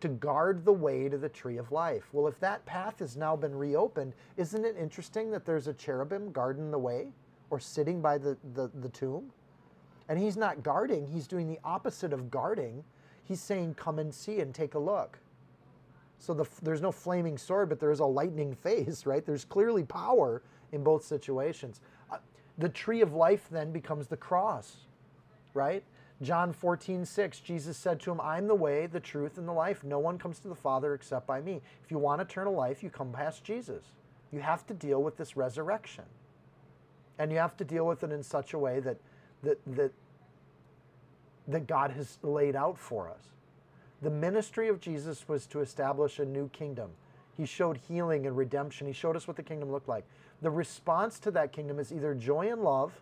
to 0.00 0.08
guard 0.08 0.64
the 0.64 0.72
way 0.72 1.08
to 1.08 1.16
the 1.16 1.28
tree 1.28 1.56
of 1.56 1.72
life. 1.72 2.08
Well, 2.12 2.28
if 2.28 2.38
that 2.40 2.66
path 2.66 2.98
has 2.98 3.16
now 3.16 3.36
been 3.36 3.54
reopened, 3.54 4.12
isn't 4.36 4.64
it 4.64 4.76
interesting 4.78 5.30
that 5.30 5.46
there's 5.46 5.66
a 5.66 5.72
cherubim 5.72 6.30
guarding 6.30 6.70
the 6.70 6.78
way 6.78 7.08
or 7.54 7.60
sitting 7.60 8.02
by 8.02 8.18
the, 8.18 8.36
the, 8.54 8.68
the 8.80 8.88
tomb? 8.88 9.30
And 10.08 10.18
he's 10.18 10.36
not 10.36 10.62
guarding, 10.62 11.06
he's 11.06 11.26
doing 11.26 11.48
the 11.48 11.58
opposite 11.64 12.12
of 12.12 12.30
guarding. 12.30 12.84
He's 13.22 13.40
saying, 13.40 13.74
Come 13.74 13.98
and 13.98 14.14
see 14.14 14.40
and 14.40 14.54
take 14.54 14.74
a 14.74 14.78
look. 14.78 15.18
So 16.18 16.34
the, 16.34 16.44
there's 16.62 16.82
no 16.82 16.92
flaming 16.92 17.38
sword, 17.38 17.68
but 17.68 17.80
there 17.80 17.90
is 17.90 18.00
a 18.00 18.06
lightning 18.06 18.54
face, 18.62 19.06
right? 19.06 19.24
There's 19.24 19.44
clearly 19.44 19.84
power 19.84 20.42
in 20.72 20.82
both 20.82 21.04
situations. 21.04 21.80
Uh, 22.10 22.18
the 22.58 22.68
tree 22.68 23.00
of 23.00 23.14
life 23.14 23.48
then 23.50 23.72
becomes 23.72 24.08
the 24.08 24.16
cross, 24.16 24.86
right? 25.54 25.84
John 26.22 26.52
14, 26.52 27.04
6, 27.04 27.40
Jesus 27.40 27.76
said 27.76 28.00
to 28.00 28.10
him, 28.10 28.20
I'm 28.20 28.46
the 28.46 28.54
way, 28.54 28.86
the 28.86 29.00
truth, 29.00 29.38
and 29.38 29.48
the 29.48 29.52
life. 29.52 29.82
No 29.84 29.98
one 29.98 30.18
comes 30.18 30.38
to 30.40 30.48
the 30.48 30.54
Father 30.54 30.94
except 30.94 31.26
by 31.26 31.40
me. 31.40 31.60
If 31.82 31.90
you 31.90 31.98
want 31.98 32.20
eternal 32.20 32.54
life, 32.54 32.82
you 32.82 32.90
come 32.90 33.12
past 33.12 33.44
Jesus. 33.44 33.84
You 34.32 34.40
have 34.40 34.66
to 34.66 34.74
deal 34.74 35.02
with 35.02 35.16
this 35.16 35.36
resurrection. 35.36 36.04
And 37.18 37.30
you 37.30 37.38
have 37.38 37.56
to 37.58 37.64
deal 37.64 37.86
with 37.86 38.02
it 38.02 38.10
in 38.10 38.22
such 38.22 38.54
a 38.54 38.58
way 38.58 38.80
that, 38.80 38.96
that, 39.42 39.58
that, 39.74 39.92
that 41.48 41.66
God 41.66 41.92
has 41.92 42.18
laid 42.22 42.56
out 42.56 42.78
for 42.78 43.08
us. 43.08 43.30
The 44.02 44.10
ministry 44.10 44.68
of 44.68 44.80
Jesus 44.80 45.28
was 45.28 45.46
to 45.46 45.60
establish 45.60 46.18
a 46.18 46.24
new 46.24 46.48
kingdom. 46.48 46.90
He 47.36 47.46
showed 47.46 47.78
healing 47.88 48.26
and 48.26 48.36
redemption. 48.36 48.86
He 48.86 48.92
showed 48.92 49.16
us 49.16 49.26
what 49.26 49.36
the 49.36 49.42
kingdom 49.42 49.70
looked 49.70 49.88
like. 49.88 50.04
The 50.42 50.50
response 50.50 51.18
to 51.20 51.30
that 51.32 51.52
kingdom 51.52 51.78
is 51.78 51.92
either 51.92 52.14
joy 52.14 52.50
and 52.52 52.62
love, 52.62 52.92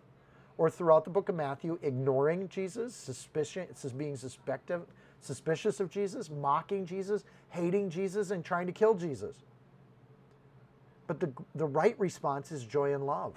or 0.57 0.69
throughout 0.69 1.03
the 1.03 1.09
book 1.09 1.29
of 1.29 1.35
Matthew, 1.35 1.79
ignoring 1.81 2.47
Jesus, 2.47 2.95
suspicion, 2.95 3.67
being 3.97 4.15
suspective, 4.15 4.83
suspicious 5.19 5.79
of 5.79 5.89
Jesus, 5.89 6.29
mocking 6.29 6.85
Jesus, 6.85 7.23
hating 7.49 7.89
Jesus, 7.89 8.31
and 8.31 8.45
trying 8.45 8.67
to 8.67 8.73
kill 8.73 8.93
Jesus. 8.93 9.37
But 11.07 11.19
the, 11.19 11.31
the 11.55 11.65
right 11.65 11.99
response 11.99 12.51
is 12.51 12.63
joy 12.63 12.93
and 12.93 13.05
love. 13.05 13.35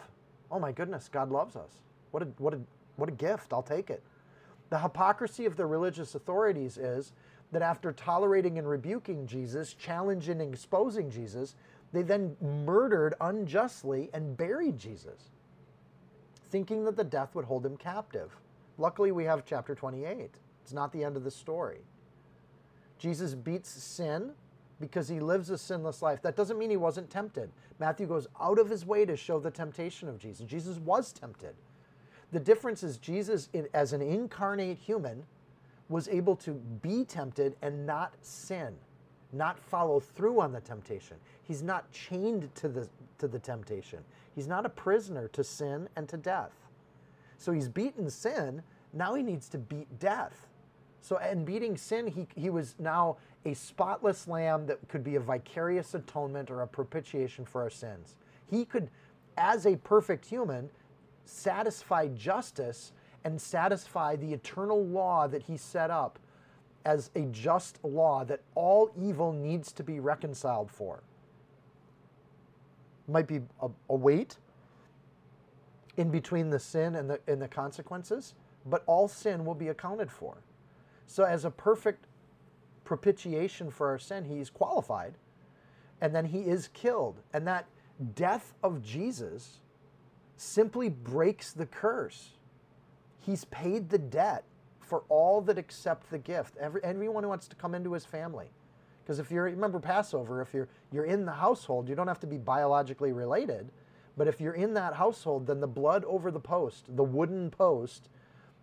Oh 0.50 0.59
my 0.59 0.72
goodness, 0.72 1.09
God 1.12 1.30
loves 1.30 1.56
us. 1.56 1.70
What 2.11 2.22
a, 2.22 2.26
what, 2.38 2.54
a, 2.54 2.61
what 2.96 3.09
a 3.09 3.12
gift. 3.12 3.52
I'll 3.52 3.62
take 3.62 3.90
it. 3.90 4.02
The 4.70 4.78
hypocrisy 4.78 5.46
of 5.46 5.56
the 5.56 5.66
religious 5.66 6.14
authorities 6.14 6.76
is 6.76 7.12
that 7.52 7.62
after 7.62 7.92
tolerating 7.92 8.59
and 8.59 8.68
rebuking 8.68 9.26
Jesus, 9.26 9.74
challenging 9.74 10.40
and 10.40 10.52
exposing 10.52 11.11
Jesus, 11.11 11.54
they 11.92 12.02
then 12.02 12.37
murdered 12.40 13.14
unjustly 13.20 14.11
and 14.12 14.37
buried 14.37 14.78
Jesus, 14.78 15.30
thinking 16.50 16.85
that 16.85 16.96
the 16.96 17.04
death 17.04 17.35
would 17.35 17.44
hold 17.44 17.64
him 17.64 17.76
captive. 17.76 18.37
Luckily, 18.78 19.12
we 19.12 19.24
have 19.24 19.44
chapter 19.44 19.74
28. 19.74 20.30
It's 20.62 20.72
not 20.72 20.92
the 20.92 21.04
end 21.04 21.16
of 21.16 21.24
the 21.24 21.30
story. 21.30 21.78
Jesus 22.98 23.35
beats 23.35 23.70
sin 23.70 24.32
because 24.80 25.08
he 25.08 25.20
lives 25.20 25.50
a 25.50 25.58
sinless 25.58 26.02
life. 26.02 26.20
That 26.22 26.36
doesn't 26.36 26.58
mean 26.58 26.70
he 26.70 26.76
wasn't 26.76 27.10
tempted. 27.10 27.50
Matthew 27.78 28.06
goes 28.06 28.26
out 28.40 28.58
of 28.58 28.68
his 28.68 28.84
way 28.84 29.04
to 29.06 29.16
show 29.16 29.38
the 29.38 29.50
temptation 29.50 30.08
of 30.08 30.18
Jesus. 30.18 30.46
Jesus 30.46 30.78
was 30.78 31.12
tempted. 31.12 31.54
The 32.32 32.40
difference 32.40 32.82
is 32.82 32.98
Jesus, 32.98 33.48
as 33.72 33.92
an 33.92 34.02
incarnate 34.02 34.78
human, 34.78 35.24
was 35.88 36.08
able 36.08 36.36
to 36.36 36.54
be 36.82 37.04
tempted 37.04 37.56
and 37.62 37.86
not 37.86 38.14
sin, 38.20 38.74
not 39.32 39.58
follow 39.58 40.00
through 40.00 40.40
on 40.40 40.52
the 40.52 40.60
temptation. 40.60 41.16
He's 41.44 41.62
not 41.62 41.90
chained 41.92 42.52
to 42.56 42.68
the, 42.68 42.88
to 43.18 43.28
the 43.28 43.38
temptation. 43.38 44.00
He's 44.34 44.48
not 44.48 44.66
a 44.66 44.68
prisoner 44.68 45.28
to 45.28 45.44
sin 45.44 45.88
and 45.96 46.08
to 46.08 46.16
death. 46.16 46.52
So 47.38 47.52
he's 47.52 47.68
beaten 47.68 48.10
sin. 48.10 48.62
Now 48.92 49.14
he 49.14 49.22
needs 49.22 49.48
to 49.50 49.58
beat 49.58 49.98
death. 50.00 50.48
So, 51.06 51.18
in 51.18 51.44
beating 51.44 51.76
sin, 51.76 52.08
he, 52.08 52.26
he 52.34 52.50
was 52.50 52.74
now 52.80 53.18
a 53.46 53.54
spotless 53.54 54.26
lamb 54.26 54.66
that 54.66 54.88
could 54.88 55.04
be 55.04 55.14
a 55.14 55.20
vicarious 55.20 55.94
atonement 55.94 56.50
or 56.50 56.62
a 56.62 56.66
propitiation 56.66 57.44
for 57.44 57.62
our 57.62 57.70
sins. 57.70 58.16
He 58.50 58.64
could, 58.64 58.90
as 59.38 59.66
a 59.66 59.76
perfect 59.76 60.26
human, 60.26 60.68
satisfy 61.24 62.09
justice 62.09 62.92
and 63.24 63.40
satisfy 63.40 64.16
the 64.16 64.32
eternal 64.32 64.85
law 64.85 65.28
that 65.28 65.42
he 65.42 65.56
set 65.56 65.90
up 65.90 66.18
as 66.85 67.11
a 67.14 67.22
just 67.26 67.82
law 67.85 68.24
that 68.24 68.40
all 68.54 68.90
evil 69.00 69.32
needs 69.32 69.72
to 69.72 69.82
be 69.82 70.00
reconciled 70.00 70.70
for. 70.70 71.02
Might 73.09 73.28
be 73.28 73.40
a, 73.61 73.68
a 73.88 73.94
weight 73.94 74.38
in 75.96 76.11
between 76.11 76.50
the 76.50 76.59
sin 76.59 76.96
and 76.96 77.09
the, 77.09 77.20
and 77.28 77.40
the 77.40 77.48
consequences, 77.48 78.35
but 78.64 78.82
all 78.87 79.06
sin 79.06 79.44
will 79.44 79.54
be 79.54 79.68
accounted 79.68 80.11
for. 80.11 80.38
So, 81.06 81.22
as 81.22 81.44
a 81.44 81.50
perfect 81.50 82.06
propitiation 82.87 83.70
for 83.70 83.88
our 83.88 83.99
sin, 83.99 84.25
he's 84.25 84.49
qualified, 84.49 85.14
and 86.01 86.14
then 86.14 86.25
he 86.25 86.40
is 86.40 86.68
killed. 86.68 87.20
And 87.35 87.46
that 87.46 87.66
death 88.14 88.55
of 88.62 88.83
Jesus 88.83 89.59
simply 90.38 90.88
breaks 90.88 91.53
the 91.53 91.66
curse 91.66 92.37
He's 93.27 93.44
paid 93.46 93.90
the 93.90 93.99
debt 93.99 94.44
for 94.79 95.03
all 95.09 95.40
that 95.42 95.59
accept 95.59 96.11
the 96.11 96.18
gift. 96.18 96.57
Every, 96.59 96.81
everyone 96.85 97.25
who 97.25 97.29
wants 97.29 97.49
to 97.49 97.57
come 97.57 97.75
into 97.75 97.92
his 97.92 98.05
family. 98.05 98.46
Because 99.03 99.18
if 99.18 99.33
you're, 99.33 99.44
remember 99.44 99.81
Passover, 99.81 100.40
if 100.40 100.55
you're, 100.55 100.68
you're 100.92 101.07
in 101.07 101.27
the 101.27 101.33
household, 101.33 101.88
you 101.88 101.96
don't 101.96 102.07
have 102.07 102.20
to 102.20 102.27
be 102.29 102.38
biologically 102.38 103.12
related. 103.12 103.68
But 104.16 104.29
if 104.29 104.40
you're 104.40 104.53
in 104.53 104.75
that 104.75 104.94
household, 104.94 105.49
then 105.49 105.59
the 105.59 105.66
blood 105.66 106.05
over 106.05 106.31
the 106.31 106.38
post, 106.38 106.85
the 106.94 107.03
wooden 107.03 107.51
post, 107.51 108.09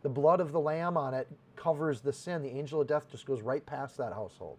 the 0.04 0.10
blood 0.10 0.40
of 0.40 0.52
the 0.52 0.60
lamb 0.60 0.96
on 0.98 1.14
it 1.14 1.28
covers 1.56 2.02
the 2.02 2.14
sin. 2.14 2.44
The 2.44 2.50
angel 2.50 2.82
of 2.82 2.88
death 2.88 3.10
just 3.10 3.26
goes 3.26 3.42
right 3.42 3.66
past 3.66 3.98
that 3.98 4.14
household. 4.14 4.58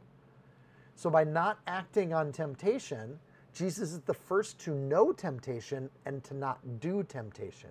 So 0.96 1.10
by 1.10 1.24
not 1.24 1.58
acting 1.66 2.12
on 2.12 2.32
temptation, 2.32 3.18
Jesus 3.52 3.92
is 3.92 4.00
the 4.00 4.14
first 4.14 4.58
to 4.60 4.74
know 4.74 5.12
temptation 5.12 5.88
and 6.06 6.24
to 6.24 6.34
not 6.34 6.58
do 6.80 7.02
temptation. 7.02 7.70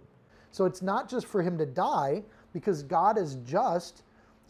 So 0.52 0.66
it's 0.66 0.82
not 0.82 1.10
just 1.10 1.26
for 1.26 1.42
him 1.42 1.58
to 1.58 1.66
die, 1.66 2.24
because 2.54 2.84
God 2.84 3.18
is 3.18 3.38
just, 3.44 4.04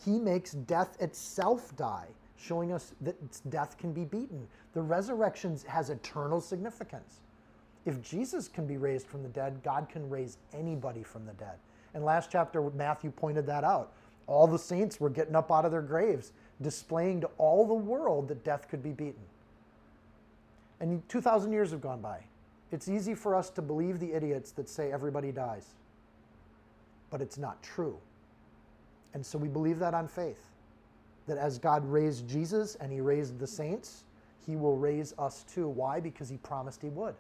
he 0.04 0.20
makes 0.20 0.52
death 0.52 1.02
itself 1.02 1.76
die, 1.78 2.08
showing 2.36 2.74
us 2.74 2.94
that 3.02 3.16
death 3.50 3.78
can 3.78 3.94
be 3.94 4.04
beaten. 4.04 4.48
The 4.74 4.82
resurrection 4.82 5.58
has 5.68 5.90
eternal 5.90 6.42
significance. 6.42 7.22
If 7.86 8.02
Jesus 8.02 8.48
can 8.48 8.68
be 8.68 8.78
raised 8.78 9.08
from 9.08 9.24
the 9.24 9.30
dead, 9.30 9.62
God 9.64 9.88
can 9.90 10.10
raise 10.10 10.38
anybody 10.54 11.04
from 11.04 11.26
the 11.26 11.34
dead. 11.34 11.58
And 11.94 12.04
last 12.04 12.32
chapter, 12.32 12.62
Matthew 12.72 13.12
pointed 13.12 13.46
that 13.48 13.64
out. 13.64 13.94
All 14.26 14.48
the 14.48 14.60
saints 14.60 15.00
were 15.00 15.10
getting 15.10 15.36
up 15.36 15.52
out 15.52 15.66
of 15.66 15.72
their 15.72 15.82
graves, 15.82 16.32
displaying 16.62 17.22
to 17.22 17.30
all 17.38 17.68
the 17.68 17.74
world 17.74 18.28
that 18.30 18.44
death 18.44 18.68
could 18.70 18.82
be 18.82 18.92
beaten. 18.92 19.22
And 20.80 21.08
2,000 21.10 21.52
years 21.52 21.72
have 21.72 21.82
gone 21.82 22.02
by. 22.02 22.20
It's 22.72 22.88
easy 22.88 23.14
for 23.14 23.36
us 23.36 23.50
to 23.52 23.62
believe 23.62 24.00
the 24.00 24.14
idiots 24.14 24.52
that 24.52 24.68
say 24.70 24.92
everybody 24.92 25.32
dies 25.32 25.76
but 27.14 27.22
it's 27.22 27.38
not 27.38 27.62
true. 27.62 27.96
And 29.14 29.24
so 29.24 29.38
we 29.38 29.48
believe 29.48 29.78
that 29.78 29.94
on 29.94 30.08
faith. 30.08 30.50
That 31.28 31.38
as 31.38 31.60
God 31.60 31.86
raised 31.86 32.28
Jesus 32.28 32.74
and 32.74 32.92
he 32.92 33.02
raised 33.02 33.38
the 33.38 33.46
saints, 33.46 34.06
he 34.48 34.56
will 34.56 34.78
raise 34.78 35.14
us 35.20 35.44
too. 35.44 35.68
Why? 35.68 36.00
Because 36.00 36.28
he 36.28 36.38
promised 36.38 36.82
he 36.82 36.90
would. 36.90 37.14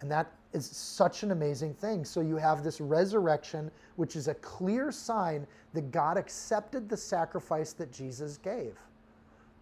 And 0.00 0.10
that 0.10 0.32
is 0.54 0.66
such 0.66 1.22
an 1.22 1.32
amazing 1.32 1.74
thing. 1.74 2.04
So 2.04 2.20
you 2.20 2.36
have 2.36 2.62
this 2.62 2.80
resurrection, 2.80 3.70
which 3.96 4.16
is 4.16 4.28
a 4.28 4.34
clear 4.34 4.92
sign 4.92 5.46
that 5.72 5.90
God 5.90 6.16
accepted 6.16 6.88
the 6.88 6.96
sacrifice 6.96 7.72
that 7.74 7.92
Jesus 7.92 8.38
gave. 8.38 8.78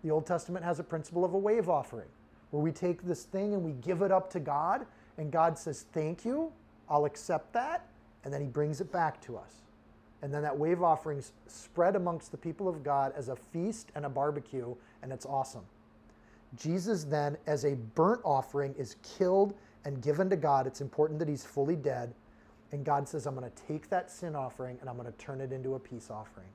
The 0.04 0.10
Old 0.10 0.26
Testament 0.26 0.64
has 0.64 0.78
a 0.78 0.84
principle 0.84 1.24
of 1.24 1.34
a 1.34 1.38
wave 1.38 1.68
offering, 1.68 2.08
where 2.50 2.62
we 2.62 2.72
take 2.72 3.02
this 3.02 3.24
thing 3.24 3.54
and 3.54 3.62
we 3.62 3.72
give 3.72 4.02
it 4.02 4.12
up 4.12 4.30
to 4.32 4.40
God, 4.40 4.86
and 5.16 5.30
God 5.30 5.56
says, 5.56 5.86
Thank 5.92 6.24
you, 6.24 6.52
I'll 6.88 7.06
accept 7.06 7.52
that, 7.54 7.86
and 8.24 8.32
then 8.32 8.40
he 8.40 8.46
brings 8.46 8.80
it 8.80 8.92
back 8.92 9.20
to 9.22 9.36
us. 9.36 9.62
And 10.22 10.32
then 10.32 10.42
that 10.42 10.56
wave 10.56 10.82
offering's 10.82 11.32
spread 11.46 11.96
amongst 11.96 12.30
the 12.30 12.36
people 12.36 12.68
of 12.68 12.84
God 12.84 13.12
as 13.16 13.28
a 13.28 13.36
feast 13.36 13.90
and 13.94 14.04
a 14.04 14.08
barbecue, 14.08 14.74
and 15.02 15.12
it's 15.12 15.26
awesome. 15.26 15.64
Jesus 16.56 17.04
then, 17.04 17.36
as 17.46 17.64
a 17.64 17.74
burnt 17.94 18.20
offering, 18.24 18.74
is 18.76 18.96
killed 19.02 19.54
and 19.84 20.02
given 20.02 20.30
to 20.30 20.36
God. 20.36 20.66
It's 20.66 20.80
important 20.80 21.18
that 21.18 21.28
he's 21.28 21.44
fully 21.44 21.76
dead. 21.76 22.14
And 22.70 22.84
God 22.84 23.08
says, 23.08 23.26
I'm 23.26 23.34
going 23.34 23.50
to 23.50 23.62
take 23.66 23.90
that 23.90 24.10
sin 24.10 24.34
offering 24.34 24.78
and 24.80 24.88
I'm 24.88 24.96
going 24.96 25.10
to 25.10 25.18
turn 25.18 25.40
it 25.40 25.52
into 25.52 25.74
a 25.74 25.78
peace 25.78 26.08
offering. 26.10 26.48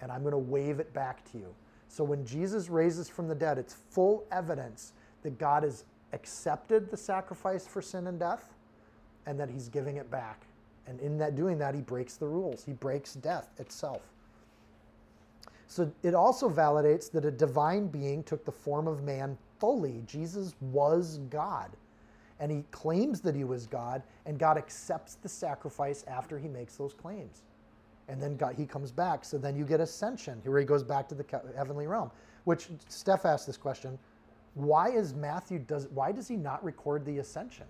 And 0.00 0.10
I'm 0.10 0.22
going 0.22 0.32
to 0.32 0.38
wave 0.38 0.80
it 0.80 0.92
back 0.92 1.30
to 1.32 1.38
you. 1.38 1.54
So 1.88 2.02
when 2.02 2.24
Jesus 2.24 2.68
raises 2.68 3.08
from 3.08 3.28
the 3.28 3.34
dead, 3.34 3.58
it's 3.58 3.74
full 3.74 4.24
evidence 4.32 4.92
that 5.22 5.38
God 5.38 5.62
has 5.62 5.84
accepted 6.12 6.90
the 6.90 6.96
sacrifice 6.96 7.66
for 7.66 7.80
sin 7.80 8.06
and 8.06 8.18
death 8.18 8.54
and 9.26 9.38
that 9.38 9.48
he's 9.48 9.68
giving 9.68 9.96
it 9.96 10.10
back 10.10 10.46
and 10.86 11.00
in 11.00 11.18
that 11.18 11.36
doing 11.36 11.58
that, 11.58 11.74
he 11.74 11.80
breaks 11.80 12.16
the 12.16 12.26
rules. 12.26 12.64
He 12.64 12.72
breaks 12.72 13.14
death 13.14 13.48
itself. 13.58 14.02
So 15.68 15.90
it 16.02 16.14
also 16.14 16.50
validates 16.50 17.10
that 17.12 17.24
a 17.24 17.30
divine 17.30 17.86
being 17.86 18.22
took 18.24 18.44
the 18.44 18.52
form 18.52 18.86
of 18.86 19.02
man 19.04 19.38
fully. 19.58 20.02
Jesus 20.06 20.54
was 20.60 21.18
God. 21.30 21.70
And 22.42 22.50
he 22.50 22.64
claims 22.72 23.20
that 23.20 23.36
he 23.36 23.44
was 23.44 23.68
God, 23.68 24.02
and 24.26 24.36
God 24.36 24.58
accepts 24.58 25.14
the 25.14 25.28
sacrifice 25.28 26.04
after 26.08 26.40
he 26.40 26.48
makes 26.48 26.74
those 26.74 26.92
claims. 26.92 27.42
And 28.08 28.20
then 28.20 28.36
God, 28.36 28.56
he 28.56 28.66
comes 28.66 28.90
back. 28.90 29.24
So 29.24 29.38
then 29.38 29.54
you 29.54 29.64
get 29.64 29.78
ascension, 29.78 30.40
where 30.44 30.58
he 30.58 30.66
goes 30.66 30.82
back 30.82 31.08
to 31.10 31.14
the 31.14 31.24
heavenly 31.56 31.86
realm. 31.86 32.10
Which 32.42 32.66
Steph 32.88 33.26
asked 33.26 33.46
this 33.46 33.56
question: 33.56 33.96
Why 34.54 34.88
is 34.88 35.14
Matthew 35.14 35.60
does 35.60 35.86
why 35.94 36.10
does 36.10 36.26
he 36.26 36.34
not 36.34 36.64
record 36.64 37.04
the 37.04 37.18
ascension? 37.18 37.66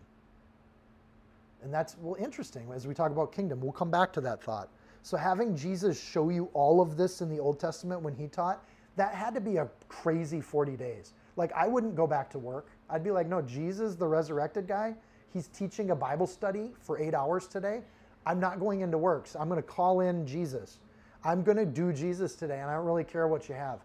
And 1.62 1.72
that's 1.72 1.98
well 2.00 2.16
interesting 2.18 2.66
as 2.74 2.86
we 2.86 2.94
talk 2.94 3.12
about 3.12 3.30
kingdom. 3.30 3.60
We'll 3.60 3.72
come 3.72 3.90
back 3.90 4.10
to 4.14 4.22
that 4.22 4.42
thought. 4.42 4.70
So 5.02 5.18
having 5.18 5.54
Jesus 5.54 6.02
show 6.02 6.30
you 6.30 6.48
all 6.54 6.80
of 6.80 6.96
this 6.96 7.20
in 7.20 7.28
the 7.28 7.38
Old 7.38 7.60
Testament 7.60 8.00
when 8.00 8.14
he 8.14 8.26
taught, 8.26 8.64
that 8.96 9.14
had 9.14 9.34
to 9.34 9.40
be 9.40 9.58
a 9.58 9.68
crazy 9.90 10.40
40 10.40 10.76
days. 10.78 11.12
Like 11.36 11.52
I 11.52 11.66
wouldn't 11.66 11.94
go 11.94 12.06
back 12.06 12.30
to 12.30 12.38
work. 12.38 12.68
I'd 12.90 13.04
be 13.04 13.10
like, 13.10 13.26
no, 13.26 13.42
Jesus, 13.42 13.94
the 13.94 14.06
resurrected 14.06 14.66
guy, 14.66 14.94
he's 15.32 15.48
teaching 15.48 15.90
a 15.90 15.96
Bible 15.96 16.26
study 16.26 16.72
for 16.80 16.98
eight 16.98 17.14
hours 17.14 17.46
today. 17.46 17.82
I'm 18.26 18.38
not 18.38 18.60
going 18.60 18.80
into 18.82 18.98
work. 18.98 19.26
So 19.26 19.38
I'm 19.38 19.48
going 19.48 19.60
to 19.60 19.66
call 19.66 20.00
in 20.00 20.26
Jesus. 20.26 20.78
I'm 21.24 21.42
going 21.42 21.56
to 21.56 21.66
do 21.66 21.92
Jesus 21.92 22.34
today, 22.34 22.60
and 22.60 22.70
I 22.70 22.74
don't 22.74 22.84
really 22.84 23.04
care 23.04 23.28
what 23.28 23.48
you 23.48 23.54
have. 23.54 23.80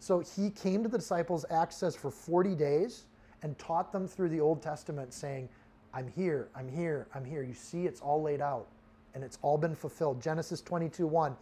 So 0.00 0.20
he 0.20 0.50
came 0.50 0.82
to 0.82 0.88
the 0.88 0.98
disciples, 0.98 1.44
Acts 1.50 1.76
says, 1.76 1.94
for 1.94 2.10
40 2.10 2.54
days 2.54 3.04
and 3.42 3.58
taught 3.58 3.92
them 3.92 4.08
through 4.08 4.30
the 4.30 4.40
Old 4.40 4.62
Testament, 4.62 5.12
saying, 5.12 5.48
I'm 5.92 6.08
here, 6.08 6.48
I'm 6.54 6.68
here, 6.68 7.08
I'm 7.14 7.24
here. 7.24 7.42
You 7.42 7.54
see, 7.54 7.86
it's 7.86 8.00
all 8.00 8.22
laid 8.22 8.40
out 8.40 8.66
and 9.14 9.24
it's 9.24 9.38
all 9.42 9.58
been 9.58 9.74
fulfilled. 9.74 10.22
Genesis 10.22 10.60
22 10.60 11.06
1 11.06 11.36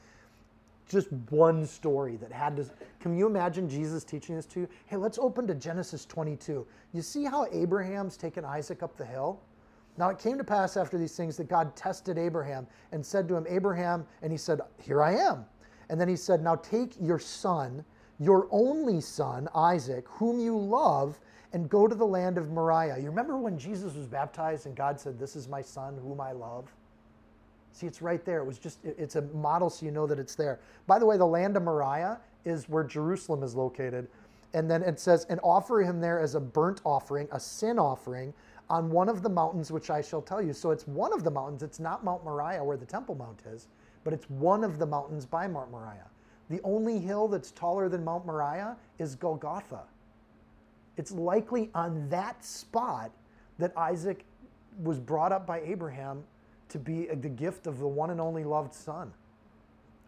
just 0.89 1.13
one 1.31 1.67
story 1.67 2.17
that 2.17 2.33
had 2.33 2.57
to. 2.57 2.67
Can 3.01 3.17
you 3.17 3.27
imagine 3.27 3.69
Jesus 3.69 4.05
teaching 4.05 4.35
this 4.35 4.47
to 4.47 4.61
you? 4.61 4.69
Hey, 4.87 4.97
let's 4.97 5.19
open 5.19 5.47
to 5.47 5.55
Genesis 5.55 6.07
22. 6.07 6.67
You 6.93 7.03
see 7.03 7.25
how 7.25 7.47
Abraham's 7.53 8.17
taken 8.17 8.45
Isaac 8.45 8.83
up 8.83 8.97
the 8.97 9.05
hill? 9.05 9.41
Now 9.99 10.09
it 10.09 10.19
came 10.19 10.39
to 10.39 10.45
pass 10.45 10.77
after 10.77 10.97
these 10.97 11.17
things 11.17 11.37
that 11.37 11.49
God 11.49 11.77
tested 11.77 12.19
Abraham 12.19 12.67
and 12.93 13.05
said 13.05 13.29
to 13.29 13.37
him, 13.37 13.47
Abraham, 13.49 14.07
and 14.23 14.33
he 14.33 14.39
said, 14.39 14.61
Here 14.81 15.03
I 15.03 15.15
am. 15.15 15.45
And 15.91 16.01
then 16.01 16.09
he 16.09 16.17
said, 16.17 16.43
Now 16.43 16.57
take 16.57 16.95
your 17.01 17.19
son, 17.19 17.85
your 18.19 18.49
only 18.51 19.01
son, 19.01 19.49
Isaac, 19.55 20.07
whom 20.09 20.41
you 20.41 20.57
love, 20.57 21.21
and 21.53 21.69
go 21.69 21.87
to 21.89 21.95
the 21.95 22.07
land 22.07 22.39
of 22.39 22.51
Moriah. 22.51 22.99
You 22.99 23.07
remember 23.07 23.37
when 23.39 23.59
Jesus 23.59 23.95
was 23.95 24.07
baptized 24.07 24.67
and 24.67 24.77
God 24.77 25.01
said, 25.01 25.19
This 25.19 25.35
is 25.35 25.49
my 25.49 25.63
son, 25.63 25.99
whom 26.01 26.21
I 26.21 26.33
love? 26.33 26.73
See, 27.79 27.87
it's 27.87 28.03
right 28.03 28.25
there. 28.25 28.41
It 28.41 28.45
was 28.45 28.59
just, 28.59 28.85
it's 28.85 29.15
a 29.15 29.23
model 29.23 29.71
so 29.71 29.87
you 29.87 29.93
know 29.93 30.05
that 30.09 30.19
it's 30.19 30.35
there. 30.35 30.59
By 30.89 30.99
the 30.99 31.07
way, 31.07 31.17
the 31.17 31.25
land 31.25 31.57
of 31.57 31.63
Moriah 31.63 32.19
is 32.45 32.69
where 32.69 32.83
Jerusalem 32.83 33.45
is 33.45 33.55
located. 33.55 34.09
And 34.53 34.69
then 34.69 34.83
it 34.83 34.99
says, 34.99 35.27
and 35.31 35.39
offer 35.45 35.81
him 35.81 36.01
there 36.01 36.19
as 36.19 36.35
a 36.35 36.41
burnt 36.41 36.81
offering, 36.85 37.29
a 37.31 37.39
sin 37.39 37.79
offering, 37.79 38.35
on 38.69 38.91
one 38.91 39.09
of 39.09 39.23
the 39.23 39.29
mountains 39.29 39.71
which 39.71 39.91
I 39.91 40.03
shall 40.03 40.21
tell 40.21 40.43
you. 40.43 40.53
So 40.53 40.73
it's 40.73 40.89
one 40.89 41.13
of 41.13 41.23
the 41.23 41.31
mountains. 41.31 41.63
It's 41.63 41.79
not 41.79 42.05
Mount 42.05 42.25
Moriah 42.25 42.65
where 42.65 42.77
the 42.77 42.85
Temple 42.85 43.15
Mount 43.15 43.43
is, 43.47 43.69
but 44.03 44.13
it's 44.13 44.29
one 44.29 44.65
of 44.65 44.81
the 44.81 44.87
mountains 44.87 45.25
by 45.25 45.47
Mount 45.47 45.71
Moriah. 45.71 46.11
The 46.51 46.61
only 46.65 46.99
hill 46.99 47.29
that's 47.29 47.53
taller 47.53 47.89
than 47.89 48.05
Mount 48.05 48.27
Moriah 48.27 48.77
is 48.99 49.15
Golgotha. 49.15 49.83
It's 50.97 51.13
likely 51.13 51.71
on 51.77 52.09
that 52.09 52.45
spot 52.45 53.13
that 53.61 53.73
Isaac 53.77 54.25
was 54.83 54.99
brought 54.99 55.31
up 55.31 55.47
by 55.47 55.61
Abraham 55.61 56.25
to 56.71 56.79
be 56.79 57.07
the 57.07 57.29
gift 57.29 57.67
of 57.67 57.79
the 57.79 57.89
one 57.89 58.11
and 58.11 58.21
only 58.21 58.45
loved 58.45 58.75
son, 58.75 59.13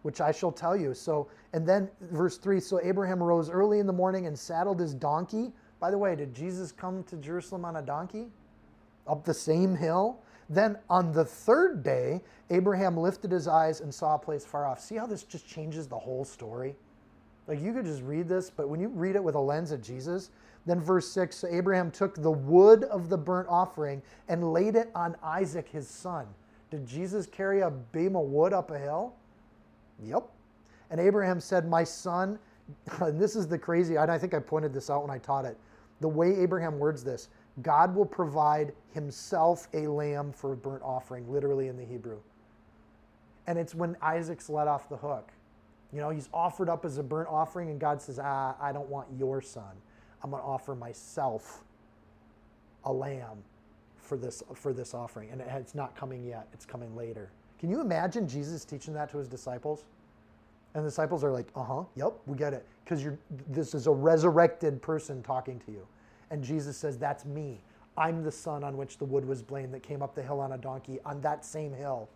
which 0.03 0.20
I 0.20 0.33
shall 0.33 0.53
tell 0.53 0.77
you. 0.77 0.94
So, 0.94 1.29
and 1.53 1.66
then 1.66 1.88
verse 2.01 2.38
3 2.38 2.61
so 2.61 2.81
Abraham 2.83 3.23
rose 3.23 3.51
early 3.51 3.79
in 3.79 3.87
the 3.87 3.92
morning 3.92 4.27
and 4.27 4.38
saddled 4.38 4.81
his 4.81 4.94
donkey. 4.94 5.53
By 5.79 5.90
the 5.90 5.99
way, 5.99 6.14
did 6.14 6.35
Jesus 6.35 6.73
come 6.73 7.03
to 7.05 7.16
Jerusalem 7.16 7.64
on 7.64 7.77
a 7.77 7.83
donkey? 7.83 8.29
Up 9.07 9.25
the 9.25 9.35
same 9.35 9.75
hill? 9.75 10.20
Then 10.49 10.77
on 10.90 11.12
the 11.12 11.25
third 11.25 11.83
day, 11.83 12.20
Abraham 12.51 12.96
lifted 12.96 13.31
his 13.31 13.46
eyes 13.46 13.81
and 13.81 13.94
saw 13.94 14.16
a 14.16 14.18
place 14.18 14.44
far 14.44 14.66
off. 14.66 14.81
See 14.81 14.96
how 14.96 15.07
this 15.07 15.23
just 15.23 15.46
changes 15.46 15.87
the 15.87 15.99
whole 15.99 16.25
story? 16.25 16.75
Like 17.46 17.61
you 17.61 17.73
could 17.73 17.85
just 17.85 18.03
read 18.03 18.29
this, 18.29 18.51
but 18.51 18.68
when 18.68 18.81
you 18.81 18.88
read 18.88 19.16
it 19.16 19.23
with 19.23 19.37
a 19.37 19.40
lens 19.40 19.73
of 19.73 19.81
Jesus, 19.81 20.31
then 20.66 20.81
verse 20.81 21.11
6 21.11 21.37
so 21.37 21.49
Abraham 21.49 21.90
took 21.90 22.14
the 22.14 22.31
wood 22.31 22.85
of 22.85 23.09
the 23.09 23.16
burnt 23.16 23.49
offering 23.49 24.03
and 24.29 24.53
laid 24.53 24.77
it 24.77 24.90
on 24.94 25.16
Isaac 25.23 25.68
his 25.68 25.88
son. 25.88 26.27
Did 26.70 26.87
Jesus 26.87 27.26
carry 27.26 27.61
a 27.61 27.70
beam 27.70 28.16
of 28.16 28.26
wood 28.26 28.52
up 28.52 28.70
a 28.70 28.78
hill? 28.78 29.14
Yep. 30.02 30.28
And 30.90 31.00
Abraham 31.00 31.40
said, 31.40 31.68
My 31.68 31.85
son, 31.85 32.38
and 33.00 33.20
this 33.20 33.37
is 33.37 33.48
the 33.48 33.59
crazy, 33.59 33.96
and 33.96 34.11
I 34.11 34.18
think 34.18 34.35
I 34.35 34.38
pointed 34.38 34.72
this 34.72 34.90
out 34.90 35.02
when 35.02 35.11
I 35.11 35.18
taught 35.18 35.44
it. 35.44 35.59
The 36.00 36.09
way 36.09 36.35
Abraham 36.38 36.78
words 36.78 37.04
this, 37.04 37.28
God 37.62 37.94
will 37.94 38.06
provide 38.06 38.72
himself 38.94 39.68
a 39.74 39.87
lamb 39.87 40.33
for 40.33 40.52
a 40.52 40.56
burnt 40.56 40.83
offering, 40.83 41.30
literally 41.30 41.68
in 41.68 41.76
the 41.76 41.85
Hebrew. 41.85 42.18
And 43.46 43.59
it's 43.59 43.74
when 43.74 43.96
Isaac's 44.00 44.48
let 44.48 44.68
off 44.68 44.88
the 44.88 44.96
hook. 44.96 45.30
You 45.92 46.00
know, 46.00 46.11
he's 46.11 46.28
offered 46.33 46.68
up 46.68 46.85
as 46.85 46.98
a 46.98 47.02
burnt 47.02 47.28
offering, 47.28 47.68
and 47.70 47.80
God 47.80 48.00
says, 48.00 48.18
Ah, 48.22 48.54
I 48.61 48.72
don't 48.72 48.88
want 48.88 49.09
your 49.18 49.42
son. 49.42 49.74
I'm 50.22 50.30
going 50.30 50.42
to 50.42 50.46
offer 50.48 50.74
myself 50.74 51.64
a 52.85 52.92
lamb 52.92 53.42
for 54.11 54.16
this 54.16 54.42
for 54.55 54.73
this 54.73 54.92
offering, 54.92 55.31
and 55.31 55.40
it's 55.40 55.77
not 55.77 55.94
coming 55.94 56.25
yet. 56.25 56.49
It's 56.53 56.66
coming 56.66 56.96
later. 56.96 57.31
Can 57.61 57.70
you 57.70 57.81
imagine 57.81 58.27
Jesus 58.27 58.64
teaching 58.64 58.92
that 58.94 59.09
to 59.11 59.18
his 59.18 59.29
disciples? 59.29 59.85
And 60.75 60.85
the 60.85 60.88
disciples 60.88 61.23
are 61.23 61.31
like, 61.31 61.46
"Uh 61.55 61.62
huh, 61.62 61.85
yep, 61.94 62.14
we 62.27 62.37
get 62.37 62.53
it," 62.53 62.66
because 62.83 63.05
you're 63.05 63.16
this 63.49 63.73
is 63.73 63.87
a 63.87 63.92
resurrected 63.92 64.83
person 64.83 65.23
talking 65.23 65.61
to 65.61 65.70
you, 65.70 65.87
and 66.31 66.42
Jesus 66.42 66.77
says, 66.77 66.99
"That's 66.99 67.25
me. 67.25 67.62
I'm 67.96 68.25
the 68.25 68.33
son 68.33 68.64
on 68.64 68.77
which 68.77 68.99
the 68.99 69.05
wood 69.05 69.25
was 69.25 69.42
blamed 69.44 69.73
that 69.75 69.85
came 69.85 70.03
up 70.03 70.16
the 70.16 70.23
hill 70.23 70.40
on 70.40 70.53
a 70.53 70.59
donkey 70.59 70.99
on 71.05 71.20
that 71.20 71.44
same 71.44 71.73
hill." 71.73 72.09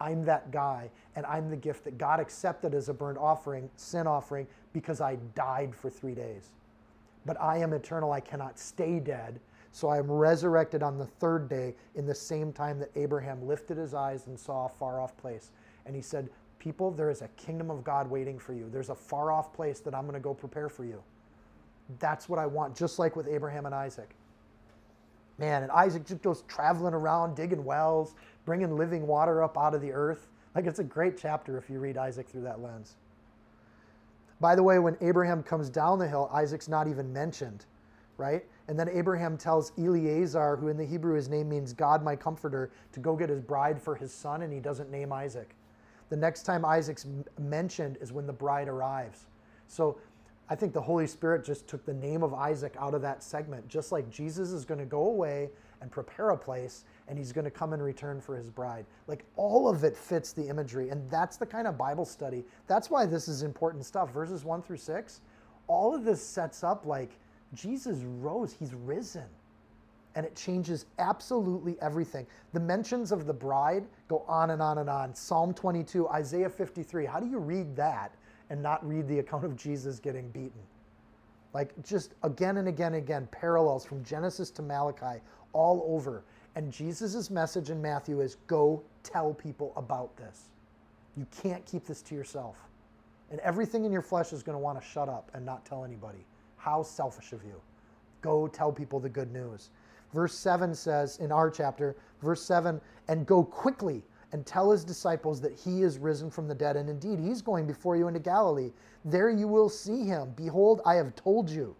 I'm 0.00 0.24
that 0.24 0.50
guy, 0.50 0.90
and 1.14 1.24
I'm 1.24 1.48
the 1.48 1.56
gift 1.56 1.84
that 1.84 1.96
God 1.96 2.20
accepted 2.20 2.74
as 2.74 2.90
a 2.90 2.92
burnt 2.92 3.16
offering, 3.16 3.70
sin 3.76 4.06
offering, 4.06 4.46
because 4.74 5.00
I 5.00 5.16
died 5.34 5.74
for 5.74 5.88
three 5.88 6.14
days. 6.14 6.50
But 7.24 7.40
I 7.40 7.58
am 7.58 7.72
eternal. 7.72 8.12
I 8.12 8.20
cannot 8.20 8.58
stay 8.58 9.00
dead. 9.00 9.40
So 9.76 9.90
I 9.90 9.98
am 9.98 10.10
resurrected 10.10 10.82
on 10.82 10.96
the 10.96 11.04
third 11.04 11.50
day 11.50 11.74
in 11.96 12.06
the 12.06 12.14
same 12.14 12.50
time 12.50 12.78
that 12.78 12.90
Abraham 12.96 13.46
lifted 13.46 13.76
his 13.76 13.92
eyes 13.92 14.26
and 14.26 14.40
saw 14.40 14.64
a 14.64 14.68
far 14.70 15.02
off 15.02 15.14
place. 15.18 15.50
And 15.84 15.94
he 15.94 16.00
said, 16.00 16.30
People, 16.58 16.90
there 16.90 17.10
is 17.10 17.20
a 17.20 17.28
kingdom 17.36 17.70
of 17.70 17.84
God 17.84 18.08
waiting 18.08 18.38
for 18.38 18.54
you. 18.54 18.70
There's 18.72 18.88
a 18.88 18.94
far 18.94 19.30
off 19.30 19.52
place 19.52 19.80
that 19.80 19.94
I'm 19.94 20.04
going 20.04 20.14
to 20.14 20.18
go 20.18 20.32
prepare 20.32 20.70
for 20.70 20.86
you. 20.86 21.02
That's 21.98 22.26
what 22.26 22.38
I 22.38 22.46
want, 22.46 22.74
just 22.74 22.98
like 22.98 23.16
with 23.16 23.28
Abraham 23.28 23.66
and 23.66 23.74
Isaac. 23.74 24.16
Man, 25.36 25.62
and 25.62 25.70
Isaac 25.70 26.06
just 26.06 26.22
goes 26.22 26.42
traveling 26.48 26.94
around, 26.94 27.36
digging 27.36 27.62
wells, 27.62 28.14
bringing 28.46 28.78
living 28.78 29.06
water 29.06 29.42
up 29.42 29.58
out 29.58 29.74
of 29.74 29.82
the 29.82 29.92
earth. 29.92 30.28
Like 30.54 30.64
it's 30.64 30.78
a 30.78 30.84
great 30.84 31.18
chapter 31.18 31.58
if 31.58 31.68
you 31.68 31.80
read 31.80 31.98
Isaac 31.98 32.30
through 32.30 32.44
that 32.44 32.62
lens. 32.62 32.96
By 34.40 34.54
the 34.54 34.62
way, 34.62 34.78
when 34.78 34.96
Abraham 35.02 35.42
comes 35.42 35.68
down 35.68 35.98
the 35.98 36.08
hill, 36.08 36.30
Isaac's 36.32 36.66
not 36.66 36.88
even 36.88 37.12
mentioned, 37.12 37.66
right? 38.18 38.44
And 38.68 38.78
then 38.78 38.88
Abraham 38.88 39.36
tells 39.36 39.72
Eleazar, 39.78 40.56
who 40.56 40.68
in 40.68 40.76
the 40.76 40.84
Hebrew 40.84 41.14
his 41.14 41.28
name 41.28 41.48
means 41.48 41.72
God 41.72 42.02
my 42.02 42.16
comforter, 42.16 42.70
to 42.92 43.00
go 43.00 43.16
get 43.16 43.28
his 43.28 43.40
bride 43.40 43.80
for 43.80 43.94
his 43.94 44.12
son, 44.12 44.42
and 44.42 44.52
he 44.52 44.60
doesn't 44.60 44.90
name 44.90 45.12
Isaac. 45.12 45.54
The 46.08 46.16
next 46.16 46.44
time 46.44 46.64
Isaac's 46.64 47.06
mentioned 47.38 47.98
is 48.00 48.12
when 48.12 48.26
the 48.26 48.32
bride 48.32 48.68
arrives. 48.68 49.26
So 49.66 49.98
I 50.48 50.54
think 50.54 50.72
the 50.72 50.80
Holy 50.80 51.06
Spirit 51.06 51.44
just 51.44 51.66
took 51.66 51.84
the 51.84 51.94
name 51.94 52.22
of 52.22 52.32
Isaac 52.32 52.74
out 52.78 52.94
of 52.94 53.02
that 53.02 53.22
segment, 53.22 53.66
just 53.68 53.90
like 53.90 54.08
Jesus 54.10 54.50
is 54.50 54.64
going 54.64 54.78
to 54.78 54.86
go 54.86 55.08
away 55.08 55.50
and 55.82 55.90
prepare 55.90 56.30
a 56.30 56.36
place, 56.36 56.84
and 57.08 57.18
he's 57.18 57.32
going 57.32 57.44
to 57.44 57.50
come 57.50 57.72
and 57.72 57.82
return 57.82 58.20
for 58.20 58.36
his 58.36 58.48
bride. 58.48 58.86
Like 59.08 59.24
all 59.36 59.68
of 59.68 59.84
it 59.84 59.96
fits 59.96 60.32
the 60.32 60.48
imagery, 60.48 60.88
and 60.90 61.08
that's 61.10 61.36
the 61.36 61.46
kind 61.46 61.66
of 61.66 61.76
Bible 61.76 62.04
study. 62.04 62.44
That's 62.66 62.88
why 62.88 63.06
this 63.06 63.28
is 63.28 63.42
important 63.42 63.84
stuff. 63.84 64.12
Verses 64.12 64.44
one 64.44 64.62
through 64.62 64.78
six, 64.78 65.20
all 65.66 65.94
of 65.94 66.04
this 66.04 66.22
sets 66.22 66.62
up 66.62 66.86
like 66.86 67.18
Jesus 67.54 67.98
rose, 68.02 68.52
he's 68.52 68.74
risen. 68.74 69.24
And 70.14 70.24
it 70.24 70.34
changes 70.34 70.86
absolutely 70.98 71.76
everything. 71.82 72.26
The 72.54 72.60
mentions 72.60 73.12
of 73.12 73.26
the 73.26 73.34
bride 73.34 73.84
go 74.08 74.24
on 74.26 74.50
and 74.50 74.62
on 74.62 74.78
and 74.78 74.88
on. 74.88 75.14
Psalm 75.14 75.52
22, 75.52 76.08
Isaiah 76.08 76.48
53. 76.48 77.04
How 77.04 77.20
do 77.20 77.26
you 77.26 77.38
read 77.38 77.76
that 77.76 78.12
and 78.48 78.62
not 78.62 78.86
read 78.86 79.06
the 79.08 79.18
account 79.18 79.44
of 79.44 79.56
Jesus 79.56 79.98
getting 79.98 80.28
beaten? 80.30 80.62
Like 81.52 81.72
just 81.82 82.14
again 82.22 82.56
and 82.56 82.68
again 82.68 82.94
and 82.94 83.02
again, 83.02 83.28
parallels 83.30 83.84
from 83.84 84.02
Genesis 84.04 84.50
to 84.52 84.62
Malachi 84.62 85.20
all 85.52 85.84
over. 85.86 86.22
And 86.54 86.72
Jesus' 86.72 87.30
message 87.30 87.70
in 87.70 87.80
Matthew 87.82 88.20
is 88.20 88.36
go 88.46 88.82
tell 89.02 89.34
people 89.34 89.72
about 89.76 90.16
this. 90.16 90.48
You 91.16 91.26
can't 91.42 91.64
keep 91.66 91.86
this 91.86 92.00
to 92.02 92.14
yourself. 92.14 92.56
And 93.30 93.40
everything 93.40 93.84
in 93.84 93.92
your 93.92 94.02
flesh 94.02 94.32
is 94.32 94.42
going 94.42 94.54
to 94.54 94.60
want 94.60 94.80
to 94.80 94.86
shut 94.86 95.08
up 95.08 95.30
and 95.34 95.44
not 95.44 95.64
tell 95.64 95.84
anybody. 95.84 96.24
How 96.66 96.82
selfish 96.82 97.32
of 97.32 97.44
you. 97.44 97.60
Go 98.22 98.48
tell 98.48 98.72
people 98.72 98.98
the 98.98 99.08
good 99.08 99.32
news. 99.32 99.70
Verse 100.12 100.34
7 100.34 100.74
says 100.74 101.16
in 101.18 101.30
our 101.30 101.48
chapter, 101.48 101.94
verse 102.20 102.42
7, 102.42 102.80
and 103.06 103.24
go 103.24 103.44
quickly 103.44 104.02
and 104.32 104.44
tell 104.44 104.72
his 104.72 104.82
disciples 104.82 105.40
that 105.42 105.56
he 105.56 105.82
is 105.82 105.98
risen 105.98 106.28
from 106.28 106.48
the 106.48 106.54
dead. 106.56 106.74
And 106.74 106.90
indeed, 106.90 107.20
he's 107.20 107.40
going 107.40 107.68
before 107.68 107.96
you 107.96 108.08
into 108.08 108.18
Galilee. 108.18 108.72
There 109.04 109.30
you 109.30 109.46
will 109.46 109.68
see 109.68 110.06
him. 110.06 110.32
Behold, 110.34 110.80
I 110.84 110.96
have 110.96 111.14
told 111.14 111.48
you. 111.48 111.76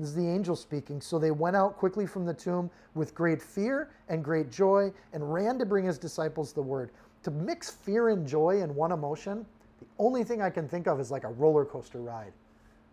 This 0.00 0.08
is 0.08 0.14
the 0.14 0.26
angel 0.26 0.56
speaking. 0.56 1.02
So 1.02 1.18
they 1.18 1.30
went 1.30 1.54
out 1.54 1.76
quickly 1.76 2.06
from 2.06 2.24
the 2.24 2.32
tomb 2.32 2.70
with 2.94 3.14
great 3.14 3.42
fear 3.42 3.90
and 4.08 4.24
great 4.24 4.50
joy 4.50 4.90
and 5.12 5.34
ran 5.34 5.58
to 5.58 5.66
bring 5.66 5.84
his 5.84 5.98
disciples 5.98 6.54
the 6.54 6.62
word. 6.62 6.92
To 7.24 7.30
mix 7.30 7.68
fear 7.68 8.08
and 8.08 8.26
joy 8.26 8.62
in 8.62 8.74
one 8.74 8.92
emotion, 8.92 9.44
the 9.80 9.86
only 9.98 10.24
thing 10.24 10.40
I 10.40 10.48
can 10.48 10.66
think 10.66 10.86
of 10.86 10.98
is 10.98 11.10
like 11.10 11.24
a 11.24 11.32
roller 11.32 11.66
coaster 11.66 12.00
ride, 12.00 12.32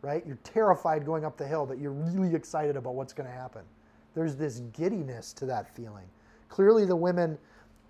right? 0.05 0.23
You're 0.23 0.37
terrified 0.43 1.03
going 1.03 1.25
up 1.25 1.35
the 1.35 1.47
hill, 1.47 1.65
but 1.65 1.79
you're 1.79 1.91
really 1.91 2.35
excited 2.35 2.75
about 2.75 2.93
what's 2.93 3.11
going 3.11 3.27
to 3.27 3.35
happen. 3.35 3.63
There's 4.13 4.35
this 4.35 4.59
giddiness 4.71 5.33
to 5.33 5.47
that 5.47 5.67
feeling. 5.75 6.05
Clearly, 6.47 6.85
the 6.85 6.95
women 6.95 7.39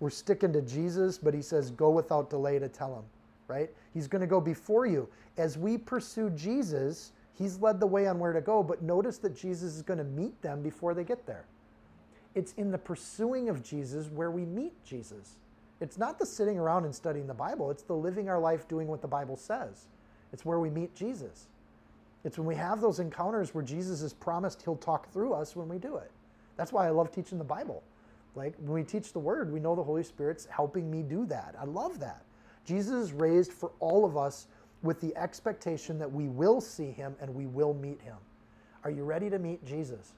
were 0.00 0.08
sticking 0.08 0.50
to 0.54 0.62
Jesus, 0.62 1.18
but 1.18 1.34
he 1.34 1.42
says, 1.42 1.70
Go 1.70 1.90
without 1.90 2.30
delay 2.30 2.58
to 2.58 2.68
tell 2.70 2.94
him, 2.94 3.04
right? 3.48 3.68
He's 3.92 4.08
going 4.08 4.22
to 4.22 4.26
go 4.26 4.40
before 4.40 4.86
you. 4.86 5.06
As 5.36 5.58
we 5.58 5.76
pursue 5.76 6.30
Jesus, 6.30 7.12
he's 7.34 7.60
led 7.60 7.80
the 7.80 7.86
way 7.86 8.06
on 8.06 8.18
where 8.18 8.32
to 8.32 8.40
go, 8.40 8.62
but 8.62 8.82
notice 8.82 9.18
that 9.18 9.36
Jesus 9.36 9.74
is 9.74 9.82
going 9.82 9.98
to 9.98 10.04
meet 10.04 10.40
them 10.40 10.62
before 10.62 10.94
they 10.94 11.04
get 11.04 11.26
there. 11.26 11.44
It's 12.34 12.54
in 12.54 12.70
the 12.70 12.78
pursuing 12.78 13.50
of 13.50 13.62
Jesus 13.62 14.08
where 14.08 14.30
we 14.30 14.46
meet 14.46 14.72
Jesus. 14.86 15.36
It's 15.82 15.98
not 15.98 16.18
the 16.18 16.24
sitting 16.24 16.58
around 16.58 16.86
and 16.86 16.94
studying 16.94 17.26
the 17.26 17.34
Bible, 17.34 17.70
it's 17.70 17.82
the 17.82 17.94
living 17.94 18.30
our 18.30 18.38
life 18.38 18.66
doing 18.68 18.88
what 18.88 19.02
the 19.02 19.08
Bible 19.08 19.36
says. 19.36 19.88
It's 20.32 20.46
where 20.46 20.58
we 20.58 20.70
meet 20.70 20.94
Jesus. 20.94 21.48
It's 22.24 22.38
when 22.38 22.46
we 22.46 22.56
have 22.56 22.80
those 22.80 22.98
encounters 22.98 23.54
where 23.54 23.64
Jesus 23.64 24.00
has 24.00 24.12
promised 24.12 24.62
he'll 24.62 24.76
talk 24.76 25.12
through 25.12 25.32
us 25.32 25.54
when 25.54 25.68
we 25.68 25.78
do 25.78 25.96
it. 25.96 26.10
That's 26.56 26.72
why 26.72 26.86
I 26.86 26.90
love 26.90 27.12
teaching 27.12 27.38
the 27.38 27.44
Bible. 27.44 27.82
Like 28.34 28.54
when 28.58 28.72
we 28.72 28.82
teach 28.82 29.12
the 29.12 29.18
word, 29.18 29.52
we 29.52 29.60
know 29.60 29.74
the 29.74 29.82
Holy 29.82 30.02
Spirit's 30.02 30.46
helping 30.46 30.90
me 30.90 31.02
do 31.02 31.24
that. 31.26 31.54
I 31.58 31.64
love 31.64 32.00
that. 32.00 32.22
Jesus 32.64 32.94
is 32.94 33.12
raised 33.12 33.52
for 33.52 33.70
all 33.80 34.04
of 34.04 34.16
us 34.16 34.48
with 34.82 35.00
the 35.00 35.16
expectation 35.16 35.98
that 35.98 36.10
we 36.10 36.28
will 36.28 36.60
see 36.60 36.90
him 36.90 37.14
and 37.20 37.34
we 37.34 37.46
will 37.46 37.74
meet 37.74 38.00
him. 38.00 38.16
Are 38.84 38.90
you 38.90 39.04
ready 39.04 39.30
to 39.30 39.38
meet 39.38 39.64
Jesus? 39.64 40.14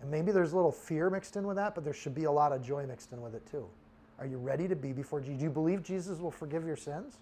And 0.00 0.10
maybe 0.10 0.32
there's 0.32 0.52
a 0.52 0.56
little 0.56 0.72
fear 0.72 1.10
mixed 1.10 1.36
in 1.36 1.46
with 1.46 1.56
that, 1.56 1.74
but 1.74 1.84
there 1.84 1.92
should 1.92 2.14
be 2.14 2.24
a 2.24 2.30
lot 2.30 2.52
of 2.52 2.62
joy 2.62 2.86
mixed 2.86 3.12
in 3.12 3.20
with 3.20 3.34
it 3.34 3.46
too. 3.50 3.66
Are 4.18 4.26
you 4.26 4.38
ready 4.38 4.68
to 4.68 4.76
be 4.76 4.92
before 4.92 5.20
Jesus? 5.20 5.38
Do 5.38 5.44
you 5.44 5.50
believe 5.50 5.82
Jesus 5.82 6.18
will 6.18 6.30
forgive 6.30 6.66
your 6.66 6.76
sins? 6.76 7.18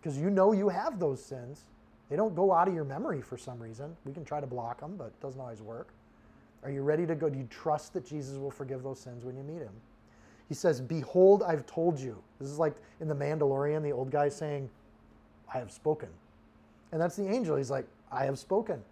Because 0.00 0.16
you 0.18 0.30
know 0.30 0.52
you 0.52 0.68
have 0.68 0.98
those 0.98 1.22
sins. 1.22 1.64
They 2.10 2.16
don't 2.16 2.34
go 2.34 2.52
out 2.52 2.68
of 2.68 2.74
your 2.74 2.84
memory 2.84 3.22
for 3.22 3.38
some 3.38 3.58
reason. 3.60 3.96
We 4.04 4.12
can 4.12 4.24
try 4.24 4.40
to 4.40 4.46
block 4.46 4.80
them, 4.80 4.96
but 4.98 5.06
it 5.06 5.20
doesn't 5.20 5.40
always 5.40 5.62
work. 5.62 5.88
Are 6.64 6.70
you 6.70 6.82
ready 6.82 7.06
to 7.06 7.14
go? 7.14 7.30
Do 7.30 7.38
you 7.38 7.46
trust 7.48 7.94
that 7.94 8.04
Jesus 8.04 8.36
will 8.36 8.50
forgive 8.50 8.82
those 8.82 9.00
sins 9.00 9.24
when 9.24 9.36
you 9.36 9.44
meet 9.44 9.62
him? 9.62 9.72
He 10.48 10.54
says, 10.54 10.80
Behold, 10.80 11.44
I've 11.44 11.64
told 11.66 11.98
you. 11.98 12.20
This 12.40 12.50
is 12.50 12.58
like 12.58 12.74
in 13.00 13.08
The 13.08 13.14
Mandalorian, 13.14 13.82
the 13.82 13.92
old 13.92 14.10
guy 14.10 14.28
saying, 14.28 14.68
I 15.52 15.58
have 15.58 15.70
spoken. 15.70 16.08
And 16.92 17.00
that's 17.00 17.16
the 17.16 17.28
angel. 17.28 17.56
He's 17.56 17.70
like, 17.70 17.86
I 18.10 18.24
have 18.24 18.38
spoken. 18.38 18.82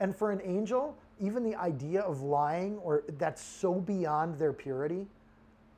And 0.00 0.14
for 0.14 0.30
an 0.30 0.40
angel, 0.44 0.96
even 1.20 1.42
the 1.42 1.56
idea 1.56 2.02
of 2.02 2.22
lying 2.22 2.78
or 2.78 3.02
that's 3.18 3.42
so 3.42 3.74
beyond 3.74 4.38
their 4.38 4.52
purity 4.52 5.06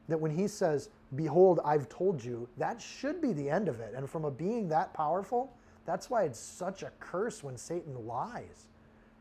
that 0.08 0.20
when 0.20 0.30
he 0.30 0.46
says, 0.46 0.90
Behold, 1.16 1.60
I've 1.64 1.88
told 1.88 2.22
you, 2.22 2.46
that 2.58 2.80
should 2.80 3.20
be 3.20 3.32
the 3.32 3.48
end 3.48 3.68
of 3.68 3.80
it. 3.80 3.94
And 3.96 4.08
from 4.08 4.24
a 4.26 4.30
being 4.30 4.68
that 4.68 4.92
powerful, 4.92 5.50
that's 5.86 6.10
why 6.10 6.24
it's 6.24 6.38
such 6.38 6.82
a 6.82 6.90
curse 7.00 7.42
when 7.42 7.56
Satan 7.56 8.06
lies, 8.06 8.68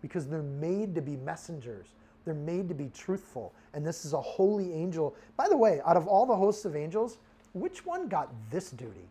because 0.02 0.28
they're 0.28 0.42
made 0.42 0.96
to 0.96 1.02
be 1.02 1.16
messengers. 1.16 1.96
They're 2.26 2.34
made 2.34 2.68
to 2.70 2.76
be 2.76 2.90
truthful. 2.94 3.54
And 3.74 3.86
this 3.86 4.06
is 4.06 4.14
a 4.14 4.22
holy 4.22 4.74
angel. 4.74 5.16
By 5.38 5.48
the 5.48 5.58
way, 5.58 5.82
out 5.86 5.98
of 5.98 6.08
all 6.08 6.26
the 6.26 6.36
hosts 6.36 6.66
of 6.66 6.76
angels, 6.76 7.18
which 7.54 7.86
one 7.86 8.08
got 8.08 8.30
this 8.52 8.72
duty? 8.72 9.10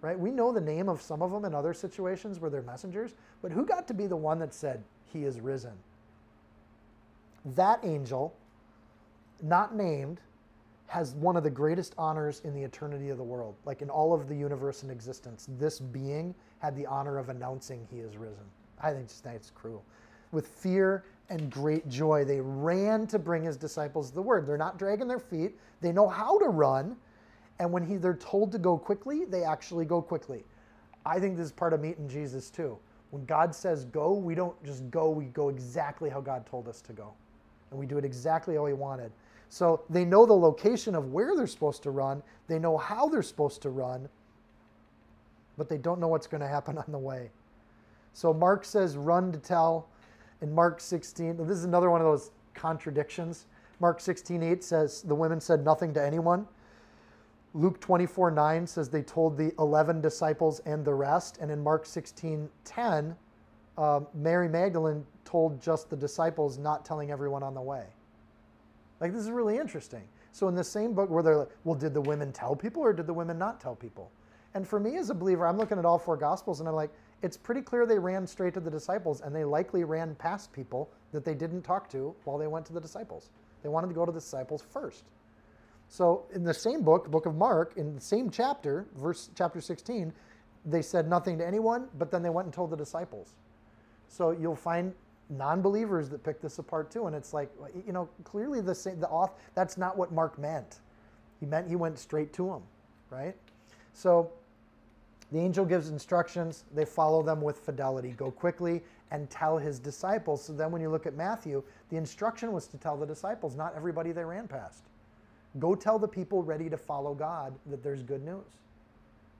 Right? 0.00 0.18
We 0.18 0.30
know 0.30 0.52
the 0.52 0.60
name 0.60 0.88
of 0.88 1.00
some 1.00 1.22
of 1.22 1.30
them 1.30 1.44
in 1.44 1.54
other 1.54 1.74
situations 1.74 2.40
where 2.40 2.50
they're 2.50 2.62
messengers, 2.62 3.14
but 3.40 3.52
who 3.52 3.64
got 3.64 3.86
to 3.88 3.94
be 3.94 4.06
the 4.06 4.16
one 4.16 4.38
that 4.40 4.52
said, 4.52 4.82
He 5.12 5.24
is 5.24 5.40
risen? 5.40 5.72
That 7.44 7.80
angel, 7.84 8.34
not 9.42 9.74
named, 9.74 10.20
has 10.86 11.14
one 11.14 11.36
of 11.36 11.42
the 11.42 11.50
greatest 11.50 11.94
honors 11.96 12.42
in 12.44 12.52
the 12.52 12.62
eternity 12.62 13.08
of 13.08 13.16
the 13.16 13.24
world. 13.24 13.54
Like 13.64 13.80
in 13.80 13.88
all 13.88 14.12
of 14.12 14.28
the 14.28 14.36
universe 14.36 14.82
and 14.82 14.92
existence, 14.92 15.48
this 15.58 15.80
being 15.80 16.34
had 16.62 16.76
the 16.76 16.86
honor 16.86 17.18
of 17.18 17.28
announcing 17.28 17.84
he 17.90 17.98
is 17.98 18.16
risen. 18.16 18.44
I 18.80 18.92
think 18.92 19.08
that's 19.24 19.50
cruel. 19.50 19.84
With 20.30 20.46
fear 20.46 21.04
and 21.28 21.50
great 21.50 21.88
joy, 21.88 22.24
they 22.24 22.40
ran 22.40 23.08
to 23.08 23.18
bring 23.18 23.42
his 23.42 23.56
disciples 23.56 24.12
the 24.12 24.22
word. 24.22 24.46
They're 24.46 24.56
not 24.56 24.78
dragging 24.78 25.08
their 25.08 25.18
feet. 25.18 25.58
They 25.80 25.90
know 25.90 26.08
how 26.08 26.38
to 26.38 26.46
run. 26.46 26.96
And 27.58 27.72
when 27.72 27.84
he, 27.84 27.96
they're 27.96 28.14
told 28.14 28.52
to 28.52 28.58
go 28.58 28.78
quickly, 28.78 29.24
they 29.24 29.42
actually 29.42 29.84
go 29.84 30.00
quickly. 30.00 30.44
I 31.04 31.18
think 31.18 31.36
this 31.36 31.46
is 31.46 31.52
part 31.52 31.72
of 31.72 31.80
meeting 31.80 32.08
Jesus 32.08 32.48
too. 32.48 32.78
When 33.10 33.24
God 33.24 33.52
says 33.52 33.84
go, 33.86 34.12
we 34.12 34.36
don't 34.36 34.54
just 34.64 34.88
go, 34.88 35.10
we 35.10 35.24
go 35.26 35.48
exactly 35.48 36.10
how 36.10 36.20
God 36.20 36.46
told 36.46 36.68
us 36.68 36.80
to 36.82 36.92
go. 36.92 37.12
And 37.72 37.78
we 37.78 37.86
do 37.86 37.98
it 37.98 38.04
exactly 38.04 38.54
how 38.54 38.66
he 38.66 38.72
wanted. 38.72 39.10
So 39.48 39.82
they 39.90 40.04
know 40.04 40.26
the 40.26 40.32
location 40.32 40.94
of 40.94 41.12
where 41.12 41.34
they're 41.36 41.48
supposed 41.48 41.82
to 41.82 41.90
run, 41.90 42.22
they 42.46 42.60
know 42.60 42.76
how 42.76 43.08
they're 43.08 43.22
supposed 43.22 43.62
to 43.62 43.70
run, 43.70 44.08
but 45.56 45.68
they 45.68 45.78
don't 45.78 46.00
know 46.00 46.08
what's 46.08 46.26
going 46.26 46.40
to 46.40 46.48
happen 46.48 46.78
on 46.78 46.84
the 46.88 46.98
way. 46.98 47.30
So 48.12 48.32
Mark 48.32 48.64
says, 48.64 48.96
run 48.96 49.32
to 49.32 49.38
tell. 49.38 49.88
In 50.40 50.52
Mark 50.52 50.80
16, 50.80 51.36
this 51.36 51.58
is 51.58 51.64
another 51.64 51.90
one 51.90 52.00
of 52.00 52.06
those 52.06 52.30
contradictions. 52.54 53.46
Mark 53.80 54.00
16, 54.00 54.42
8 54.42 54.64
says, 54.64 55.02
the 55.02 55.14
women 55.14 55.40
said 55.40 55.64
nothing 55.64 55.94
to 55.94 56.02
anyone. 56.02 56.46
Luke 57.54 57.80
24, 57.80 58.30
9 58.30 58.66
says 58.66 58.88
they 58.88 59.02
told 59.02 59.36
the 59.36 59.52
11 59.58 60.00
disciples 60.00 60.60
and 60.60 60.84
the 60.84 60.94
rest. 60.94 61.38
And 61.40 61.50
in 61.50 61.62
Mark 61.62 61.84
16, 61.84 62.48
10, 62.64 63.16
uh, 63.76 64.00
Mary 64.14 64.48
Magdalene 64.48 65.04
told 65.24 65.60
just 65.60 65.90
the 65.90 65.96
disciples, 65.96 66.58
not 66.58 66.84
telling 66.84 67.10
everyone 67.10 67.42
on 67.42 67.54
the 67.54 67.60
way. 67.60 67.84
Like, 69.00 69.12
this 69.12 69.22
is 69.22 69.30
really 69.30 69.58
interesting. 69.58 70.02
So, 70.32 70.48
in 70.48 70.54
the 70.54 70.64
same 70.64 70.94
book 70.94 71.10
where 71.10 71.22
they're 71.22 71.36
like, 71.36 71.50
well, 71.64 71.74
did 71.74 71.92
the 71.92 72.00
women 72.00 72.32
tell 72.32 72.56
people 72.56 72.82
or 72.82 72.92
did 72.92 73.06
the 73.06 73.14
women 73.14 73.38
not 73.38 73.60
tell 73.60 73.74
people? 73.74 74.10
And 74.54 74.66
for 74.66 74.78
me 74.78 74.96
as 74.96 75.10
a 75.10 75.14
believer, 75.14 75.46
I'm 75.46 75.56
looking 75.56 75.78
at 75.78 75.84
all 75.84 75.98
four 75.98 76.16
gospels 76.16 76.60
and 76.60 76.68
I'm 76.68 76.74
like, 76.74 76.90
it's 77.22 77.36
pretty 77.36 77.62
clear 77.62 77.86
they 77.86 77.98
ran 77.98 78.26
straight 78.26 78.54
to 78.54 78.60
the 78.60 78.70
disciples 78.70 79.20
and 79.20 79.34
they 79.34 79.44
likely 79.44 79.84
ran 79.84 80.14
past 80.16 80.52
people 80.52 80.90
that 81.12 81.24
they 81.24 81.34
didn't 81.34 81.62
talk 81.62 81.88
to 81.90 82.14
while 82.24 82.36
they 82.36 82.48
went 82.48 82.66
to 82.66 82.72
the 82.72 82.80
disciples. 82.80 83.30
They 83.62 83.68
wanted 83.68 83.88
to 83.88 83.94
go 83.94 84.04
to 84.04 84.12
the 84.12 84.20
disciples 84.20 84.62
first. 84.62 85.04
So, 85.88 86.24
in 86.34 86.42
the 86.42 86.54
same 86.54 86.82
book, 86.82 87.10
book 87.10 87.26
of 87.26 87.34
Mark, 87.34 87.74
in 87.76 87.94
the 87.94 88.00
same 88.00 88.30
chapter, 88.30 88.86
verse 88.96 89.28
chapter 89.34 89.60
16, 89.60 90.12
they 90.64 90.80
said 90.80 91.08
nothing 91.08 91.36
to 91.38 91.46
anyone, 91.46 91.88
but 91.98 92.10
then 92.10 92.22
they 92.22 92.30
went 92.30 92.46
and 92.46 92.54
told 92.54 92.70
the 92.70 92.76
disciples. 92.76 93.34
So, 94.08 94.30
you'll 94.30 94.56
find 94.56 94.94
non-believers 95.30 96.08
that 96.08 96.22
pick 96.22 96.40
this 96.40 96.58
apart 96.58 96.90
too 96.90 97.06
and 97.06 97.16
it's 97.16 97.32
like 97.32 97.50
you 97.86 97.92
know 97.92 98.08
clearly 98.24 98.60
the 98.60 98.74
same 98.74 99.00
the 99.00 99.08
off 99.08 99.32
that's 99.54 99.78
not 99.78 99.96
what 99.96 100.12
mark 100.12 100.38
meant 100.38 100.80
he 101.40 101.46
meant 101.46 101.66
he 101.66 101.76
went 101.76 101.98
straight 101.98 102.32
to 102.32 102.48
them, 102.48 102.62
right 103.08 103.34
so 103.94 104.30
the 105.32 105.38
angel 105.38 105.64
gives 105.64 105.88
instructions. 105.88 106.64
They 106.74 106.84
follow 106.84 107.22
them 107.22 107.40
with 107.40 107.58
fidelity. 107.58 108.10
Go 108.10 108.30
quickly 108.30 108.82
and 109.10 109.28
tell 109.30 109.58
his 109.58 109.78
disciples. 109.78 110.44
So 110.44 110.52
then 110.52 110.70
when 110.70 110.80
you 110.80 110.90
look 110.90 111.06
at 111.06 111.14
matthew 111.14 111.62
the 111.90 111.96
instruction 111.96 112.52
was 112.52 112.66
to 112.68 112.78
tell 112.78 112.96
the 112.96 113.06
disciples. 113.06 113.56
Not 113.56 113.74
everybody 113.76 114.12
they 114.12 114.24
ran 114.24 114.46
past. 114.46 114.84
Go 115.58 115.74
tell 115.74 115.98
the 115.98 116.08
people 116.08 116.42
ready 116.42 116.70
to 116.70 116.76
follow 116.76 117.14
god 117.14 117.54
that 117.66 117.82
there's 117.82 118.02
good 118.02 118.24
news. 118.24 118.44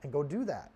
And 0.02 0.12
go 0.12 0.22
do 0.22 0.44
that. 0.46 0.70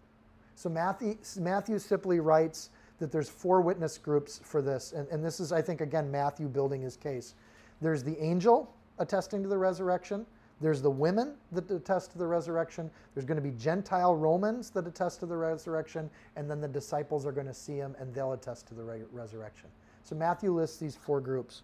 So 0.54 0.68
matthew 0.68 1.16
matthew 1.38 1.78
simply 1.78 2.20
writes 2.20 2.70
that 2.98 3.12
there's 3.12 3.28
four 3.28 3.60
witness 3.60 3.98
groups 3.98 4.40
for 4.42 4.62
this. 4.62 4.92
And, 4.92 5.08
and 5.08 5.24
this 5.24 5.40
is, 5.40 5.52
I 5.52 5.60
think, 5.60 5.80
again, 5.80 6.10
Matthew 6.10 6.48
building 6.48 6.82
his 6.82 6.96
case. 6.96 7.34
There's 7.80 8.02
the 8.02 8.18
angel 8.22 8.72
attesting 8.98 9.42
to 9.42 9.48
the 9.48 9.58
resurrection. 9.58 10.24
There's 10.60 10.80
the 10.80 10.90
women 10.90 11.34
that 11.52 11.70
attest 11.70 12.12
to 12.12 12.18
the 12.18 12.26
resurrection. 12.26 12.90
There's 13.14 13.26
going 13.26 13.36
to 13.36 13.42
be 13.42 13.52
Gentile 13.52 14.16
Romans 14.16 14.70
that 14.70 14.86
attest 14.86 15.20
to 15.20 15.26
the 15.26 15.36
resurrection. 15.36 16.08
And 16.36 16.50
then 16.50 16.60
the 16.60 16.68
disciples 16.68 17.26
are 17.26 17.32
going 17.32 17.46
to 17.46 17.54
see 17.54 17.76
him 17.76 17.94
and 17.98 18.14
they'll 18.14 18.32
attest 18.32 18.66
to 18.68 18.74
the 18.74 18.82
re- 18.82 19.02
resurrection. 19.12 19.68
So 20.02 20.14
Matthew 20.14 20.52
lists 20.52 20.78
these 20.78 20.96
four 20.96 21.20
groups. 21.20 21.62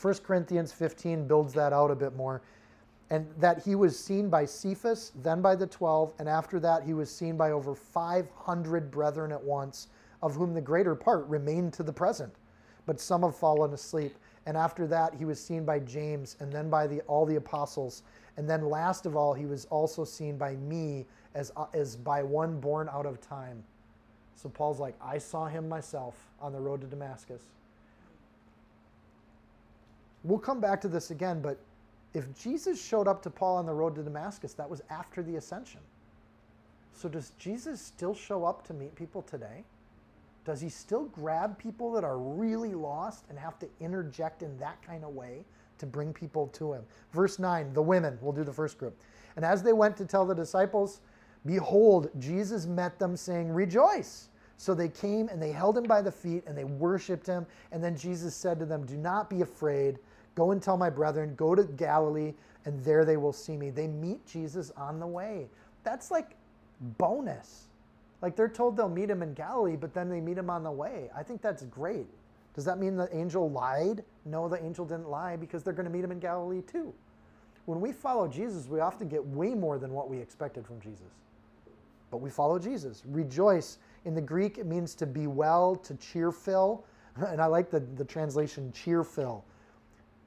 1 0.00 0.14
Corinthians 0.22 0.70
15 0.70 1.26
builds 1.26 1.52
that 1.54 1.72
out 1.72 1.90
a 1.90 1.96
bit 1.96 2.14
more 2.14 2.42
and 3.10 3.26
that 3.38 3.62
he 3.62 3.74
was 3.74 3.98
seen 3.98 4.28
by 4.28 4.44
Cephas, 4.44 5.12
then 5.22 5.42
by 5.42 5.54
the 5.54 5.66
twelve, 5.66 6.12
and 6.18 6.28
after 6.28 6.58
that 6.60 6.82
he 6.82 6.94
was 6.94 7.14
seen 7.14 7.36
by 7.36 7.50
over 7.50 7.74
500 7.74 8.90
brethren 8.90 9.30
at 9.30 9.42
once, 9.42 9.88
of 10.22 10.34
whom 10.34 10.54
the 10.54 10.60
greater 10.60 10.94
part 10.94 11.26
remain 11.28 11.70
to 11.72 11.82
the 11.82 11.92
present, 11.92 12.34
but 12.86 13.00
some 13.00 13.22
have 13.22 13.36
fallen 13.36 13.72
asleep. 13.74 14.16
And 14.46 14.56
after 14.56 14.86
that 14.88 15.14
he 15.14 15.24
was 15.24 15.42
seen 15.42 15.64
by 15.64 15.78
James, 15.78 16.36
and 16.40 16.52
then 16.52 16.68
by 16.68 16.86
the, 16.86 17.00
all 17.02 17.24
the 17.24 17.36
apostles. 17.36 18.02
And 18.36 18.48
then 18.48 18.68
last 18.68 19.06
of 19.06 19.16
all, 19.16 19.32
he 19.32 19.46
was 19.46 19.64
also 19.66 20.04
seen 20.04 20.36
by 20.36 20.56
me 20.56 21.06
as, 21.34 21.52
as 21.72 21.96
by 21.96 22.22
one 22.22 22.60
born 22.60 22.88
out 22.92 23.06
of 23.06 23.20
time. 23.20 23.62
So 24.34 24.48
Paul's 24.48 24.80
like, 24.80 24.94
I 25.00 25.18
saw 25.18 25.46
him 25.46 25.68
myself 25.68 26.14
on 26.40 26.52
the 26.52 26.60
road 26.60 26.80
to 26.82 26.86
Damascus. 26.86 27.42
We'll 30.24 30.38
come 30.38 30.60
back 30.60 30.80
to 30.82 30.88
this 30.88 31.10
again, 31.10 31.40
but 31.40 31.58
if 32.14 32.32
Jesus 32.38 32.82
showed 32.82 33.08
up 33.08 33.22
to 33.22 33.30
Paul 33.30 33.56
on 33.56 33.66
the 33.66 33.74
road 33.74 33.94
to 33.96 34.02
Damascus, 34.02 34.54
that 34.54 34.68
was 34.68 34.82
after 34.90 35.22
the 35.22 35.36
ascension. 35.36 35.80
So 36.92 37.08
does 37.08 37.32
Jesus 37.38 37.80
still 37.80 38.14
show 38.14 38.44
up 38.44 38.66
to 38.68 38.74
meet 38.74 38.94
people 38.94 39.22
today? 39.22 39.64
Does 40.44 40.60
he 40.60 40.68
still 40.68 41.04
grab 41.06 41.58
people 41.58 41.90
that 41.92 42.04
are 42.04 42.18
really 42.18 42.74
lost 42.74 43.24
and 43.30 43.38
have 43.38 43.58
to 43.60 43.68
interject 43.80 44.42
in 44.42 44.56
that 44.58 44.82
kind 44.82 45.04
of 45.04 45.10
way 45.14 45.44
to 45.78 45.86
bring 45.86 46.12
people 46.12 46.48
to 46.48 46.72
him? 46.72 46.82
Verse 47.12 47.38
9, 47.38 47.72
the 47.72 47.82
women, 47.82 48.18
we'll 48.20 48.32
do 48.32 48.44
the 48.44 48.52
first 48.52 48.78
group. 48.78 49.00
And 49.36 49.44
as 49.44 49.62
they 49.62 49.72
went 49.72 49.96
to 49.96 50.04
tell 50.04 50.26
the 50.26 50.34
disciples, 50.34 51.00
behold, 51.46 52.10
Jesus 52.18 52.66
met 52.66 52.98
them 52.98 53.16
saying, 53.16 53.48
Rejoice. 53.52 54.28
So 54.56 54.74
they 54.74 54.88
came 54.88 55.28
and 55.28 55.42
they 55.42 55.50
held 55.50 55.76
him 55.76 55.84
by 55.84 56.00
the 56.00 56.12
feet 56.12 56.44
and 56.46 56.56
they 56.56 56.64
worshiped 56.64 57.26
him. 57.26 57.46
And 57.72 57.82
then 57.82 57.96
Jesus 57.96 58.34
said 58.36 58.58
to 58.60 58.66
them, 58.66 58.86
Do 58.86 58.96
not 58.96 59.28
be 59.28 59.40
afraid. 59.40 59.98
Go 60.34 60.50
and 60.50 60.62
tell 60.62 60.76
my 60.76 60.90
brethren, 60.90 61.34
go 61.36 61.54
to 61.54 61.64
Galilee, 61.64 62.34
and 62.64 62.82
there 62.84 63.04
they 63.04 63.16
will 63.16 63.32
see 63.32 63.56
me. 63.56 63.70
They 63.70 63.86
meet 63.86 64.24
Jesus 64.26 64.70
on 64.76 65.00
the 65.00 65.06
way. 65.06 65.48
That's 65.84 66.10
like 66.10 66.36
bonus. 66.98 67.68
Like 68.24 68.36
they're 68.36 68.48
told 68.48 68.78
they'll 68.78 68.88
meet 68.88 69.10
him 69.10 69.22
in 69.22 69.34
Galilee, 69.34 69.76
but 69.76 69.92
then 69.92 70.08
they 70.08 70.18
meet 70.18 70.38
him 70.38 70.48
on 70.48 70.62
the 70.62 70.70
way. 70.70 71.10
I 71.14 71.22
think 71.22 71.42
that's 71.42 71.62
great. 71.64 72.06
Does 72.54 72.64
that 72.64 72.78
mean 72.78 72.96
the 72.96 73.14
angel 73.14 73.50
lied? 73.50 74.02
No, 74.24 74.48
the 74.48 74.64
angel 74.64 74.86
didn't 74.86 75.10
lie 75.10 75.36
because 75.36 75.62
they're 75.62 75.74
going 75.74 75.84
to 75.84 75.92
meet 75.92 76.02
him 76.02 76.10
in 76.10 76.20
Galilee 76.20 76.62
too. 76.62 76.94
When 77.66 77.82
we 77.82 77.92
follow 77.92 78.26
Jesus, 78.26 78.66
we 78.66 78.80
often 78.80 79.08
get 79.08 79.22
way 79.22 79.52
more 79.52 79.78
than 79.78 79.92
what 79.92 80.08
we 80.08 80.16
expected 80.16 80.64
from 80.64 80.80
Jesus. 80.80 81.10
But 82.10 82.22
we 82.22 82.30
follow 82.30 82.58
Jesus. 82.58 83.02
Rejoice. 83.04 83.76
In 84.06 84.14
the 84.14 84.22
Greek, 84.22 84.56
it 84.56 84.64
means 84.64 84.94
to 84.94 85.04
be 85.06 85.26
well, 85.26 85.76
to 85.76 85.94
cheerful. 85.96 86.86
And 87.28 87.42
I 87.42 87.46
like 87.46 87.70
the, 87.70 87.80
the 87.80 88.06
translation 88.06 88.72
cheerful. 88.72 89.44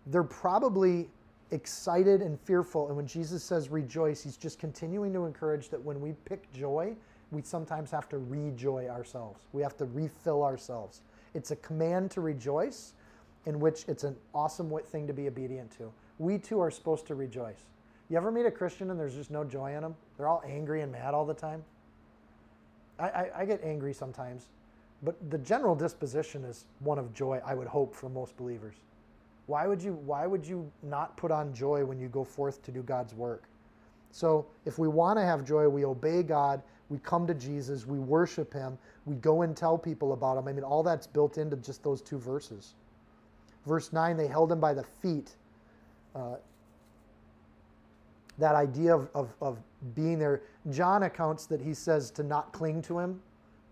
They're 0.05 0.21
probably 0.21 1.09
excited 1.49 2.21
and 2.21 2.39
fearful. 2.41 2.89
And 2.89 2.95
when 2.95 3.07
Jesus 3.07 3.43
says 3.43 3.69
rejoice, 3.69 4.21
he's 4.21 4.37
just 4.37 4.59
continuing 4.59 5.13
to 5.13 5.25
encourage 5.25 5.69
that 5.69 5.81
when 5.81 5.99
we 5.99 6.13
pick 6.25 6.51
joy, 6.53 6.95
we 7.31 7.41
sometimes 7.41 7.91
have 7.91 8.07
to 8.09 8.17
rejoy 8.17 8.87
ourselves. 8.87 9.41
We 9.51 9.61
have 9.61 9.77
to 9.77 9.85
refill 9.85 10.43
ourselves. 10.43 11.01
It's 11.33 11.51
a 11.51 11.55
command 11.57 12.11
to 12.11 12.21
rejoice, 12.21 12.93
in 13.45 13.59
which 13.59 13.85
it's 13.87 14.03
an 14.03 14.15
awesome 14.33 14.71
thing 14.85 15.07
to 15.07 15.13
be 15.13 15.27
obedient 15.27 15.71
to. 15.77 15.91
We 16.19 16.37
too 16.37 16.59
are 16.59 16.71
supposed 16.71 17.05
to 17.07 17.15
rejoice. 17.15 17.61
You 18.09 18.17
ever 18.17 18.31
meet 18.31 18.45
a 18.45 18.51
Christian 18.51 18.89
and 18.91 18.99
there's 18.99 19.15
just 19.15 19.31
no 19.31 19.43
joy 19.43 19.75
in 19.75 19.81
them? 19.81 19.95
They're 20.17 20.27
all 20.27 20.43
angry 20.45 20.81
and 20.81 20.91
mad 20.91 21.13
all 21.13 21.25
the 21.25 21.33
time. 21.33 21.63
I, 22.99 23.09
I, 23.09 23.29
I 23.39 23.45
get 23.45 23.61
angry 23.63 23.93
sometimes, 23.93 24.47
but 25.03 25.29
the 25.29 25.37
general 25.37 25.75
disposition 25.75 26.43
is 26.43 26.65
one 26.79 26.97
of 26.97 27.13
joy, 27.13 27.41
I 27.45 27.53
would 27.53 27.67
hope, 27.67 27.93
for 27.93 28.09
most 28.09 28.35
believers. 28.37 28.75
Why 29.45 29.67
would 29.67 29.81
you, 29.81 29.93
why 29.93 30.25
would 30.27 30.45
you 30.45 30.69
not 30.83 31.15
put 31.15 31.31
on 31.31 31.53
joy 31.53 31.85
when 31.85 31.99
you 31.99 32.07
go 32.07 32.23
forth 32.23 32.63
to 32.63 32.71
do 32.71 32.81
God's 32.81 33.13
work? 33.13 33.43
So 34.11 34.47
if 34.65 34.79
we 34.79 34.87
want 34.87 35.19
to 35.19 35.23
have 35.23 35.45
joy, 35.45 35.69
we 35.69 35.85
obey 35.85 36.23
God, 36.23 36.61
we 36.89 36.99
come 36.99 37.27
to 37.27 37.33
Jesus, 37.33 37.85
we 37.85 37.99
worship 37.99 38.53
Him, 38.53 38.77
we 39.05 39.15
go 39.15 39.41
and 39.41 39.55
tell 39.55 39.77
people 39.77 40.13
about 40.13 40.37
Him. 40.37 40.47
I 40.47 40.53
mean, 40.53 40.63
all 40.63 40.83
that's 40.83 41.07
built 41.07 41.37
into 41.37 41.55
just 41.57 41.83
those 41.83 42.01
two 42.01 42.17
verses. 42.17 42.75
Verse 43.65 43.91
9, 43.91 44.15
they 44.15 44.27
held 44.27 44.51
Him 44.51 44.59
by 44.59 44.73
the 44.73 44.83
feet. 44.83 45.35
Uh, 46.15 46.35
that 48.37 48.55
idea 48.55 48.95
of, 48.95 49.09
of, 49.13 49.33
of 49.41 49.57
being 49.95 50.19
there. 50.19 50.41
John 50.69 51.03
accounts 51.03 51.45
that 51.47 51.61
he 51.61 51.73
says 51.73 52.11
to 52.11 52.23
not 52.23 52.51
cling 52.53 52.81
to 52.83 52.99
him, 52.99 53.19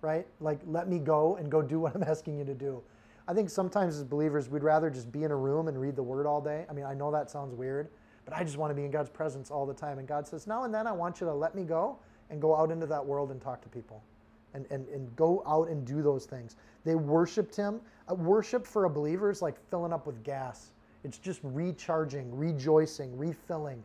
right? 0.02 0.26
Like, 0.42 0.60
let 0.66 0.88
me 0.88 1.00
go 1.00 1.36
and 1.38 1.52
go 1.52 1.62
do 1.62 1.80
what 1.80 1.96
I'm 1.96 2.04
asking 2.08 2.38
you 2.38 2.46
to 2.46 2.54
do. 2.54 2.82
I 3.28 3.34
think 3.34 3.50
sometimes 3.50 3.98
as 3.98 4.04
believers, 4.04 4.50
we'd 4.50 4.64
rather 4.64 4.90
just 4.90 5.12
be 5.12 5.24
in 5.24 5.32
a 5.32 5.36
room 5.36 5.68
and 5.68 5.80
read 5.80 5.96
the 5.96 6.04
word 6.04 6.26
all 6.26 6.42
day. 6.42 6.66
I 6.70 6.74
mean, 6.74 6.86
I 6.86 6.94
know 6.94 7.12
that 7.12 7.32
sounds 7.32 7.56
weird, 7.56 7.90
but 8.24 8.36
I 8.36 8.44
just 8.44 8.58
want 8.58 8.72
to 8.72 8.76
be 8.76 8.86
in 8.86 8.92
God's 8.92 9.10
presence 9.10 9.50
all 9.50 9.66
the 9.66 9.74
time. 9.74 9.98
And 9.98 10.08
God 10.08 10.28
says, 10.28 10.46
now 10.46 10.64
and 10.64 10.74
then 10.74 10.86
I 10.86 10.92
want 10.92 11.22
you 11.22 11.28
to 11.28 11.34
let 11.34 11.56
me 11.56 11.64
go 11.64 11.98
and 12.30 12.42
go 12.42 12.56
out 12.56 12.72
into 12.72 12.86
that 12.86 13.06
world 13.06 13.32
and 13.32 13.42
talk 13.42 13.62
to 13.62 13.70
people 13.70 14.02
and, 14.54 14.66
and, 14.72 14.88
and 14.90 15.14
go 15.16 15.44
out 15.46 15.68
and 15.68 15.86
do 15.86 16.02
those 16.02 16.26
things. 16.26 16.56
They 16.84 16.96
worshiped 16.96 17.56
him. 17.56 17.82
Uh, 18.10 18.16
worship 18.16 18.66
for 18.66 18.86
a 18.86 18.90
believer 18.90 19.30
is 19.30 19.42
like 19.42 19.58
filling 19.70 19.94
up 19.94 20.08
with 20.08 20.24
gas, 20.24 20.72
it's 21.04 21.18
just 21.20 21.40
recharging, 21.44 22.36
rejoicing, 22.36 23.16
refilling. 23.16 23.84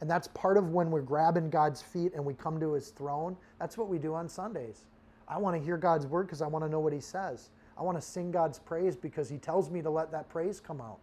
And 0.00 0.10
that's 0.10 0.28
part 0.28 0.56
of 0.56 0.70
when 0.70 0.90
we're 0.90 1.00
grabbing 1.00 1.48
God's 1.48 1.80
feet 1.80 2.12
and 2.14 2.24
we 2.24 2.34
come 2.34 2.60
to 2.60 2.72
his 2.72 2.88
throne. 2.88 3.36
That's 3.58 3.78
what 3.78 3.88
we 3.88 3.98
do 3.98 4.14
on 4.14 4.28
Sundays. 4.28 4.84
I 5.28 5.38
want 5.38 5.56
to 5.56 5.62
hear 5.62 5.76
God's 5.76 6.06
word 6.06 6.26
because 6.26 6.42
I 6.42 6.46
want 6.46 6.64
to 6.64 6.68
know 6.68 6.80
what 6.80 6.92
he 6.92 7.00
says. 7.00 7.50
I 7.78 7.82
want 7.82 7.96
to 7.96 8.02
sing 8.02 8.30
God's 8.30 8.58
praise 8.58 8.96
because 8.96 9.28
he 9.28 9.38
tells 9.38 9.70
me 9.70 9.80
to 9.82 9.90
let 9.90 10.10
that 10.12 10.28
praise 10.28 10.60
come 10.60 10.80
out. 10.80 10.98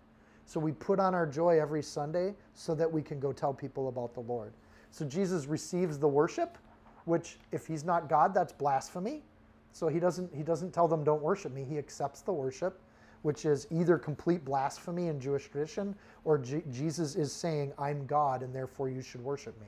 So 0.46 0.60
we 0.60 0.72
put 0.74 1.00
on 1.00 1.16
our 1.16 1.26
joy 1.26 1.60
every 1.60 1.82
Sunday 1.82 2.36
so 2.54 2.76
that 2.76 2.92
we 2.92 3.02
can 3.02 3.20
go 3.20 3.32
tell 3.32 3.54
people 3.54 3.88
about 3.88 4.14
the 4.14 4.20
Lord. 4.20 4.54
So 4.92 5.06
Jesus 5.06 5.46
receives 5.46 5.98
the 5.98 6.08
worship, 6.08 6.58
which 7.06 7.38
if 7.52 7.68
he's 7.68 7.84
not 7.84 8.10
God, 8.10 8.34
that's 8.34 8.54
blasphemy. 8.54 9.24
So 9.72 9.88
he 9.88 10.00
doesn't 10.00 10.34
he 10.34 10.44
doesn't 10.44 10.72
tell 10.72 10.88
them 10.88 11.04
don't 11.04 11.22
worship 11.22 11.54
me. 11.54 11.64
He 11.64 11.78
accepts 11.78 12.22
the 12.22 12.34
worship 12.34 12.80
which 13.24 13.46
is 13.46 13.68
either 13.72 13.98
complete 13.98 14.46
blasphemy 14.46 15.08
in 15.08 15.20
Jewish 15.20 15.50
tradition 15.50 15.96
or 16.26 16.38
G- 16.38 16.62
Jesus 16.72 17.16
is 17.16 17.32
saying, 17.32 17.74
I'm 17.80 18.06
God 18.06 18.44
and 18.44 18.54
therefore 18.54 18.90
you 18.90 19.02
should 19.02 19.24
worship 19.24 19.60
me. 19.60 19.68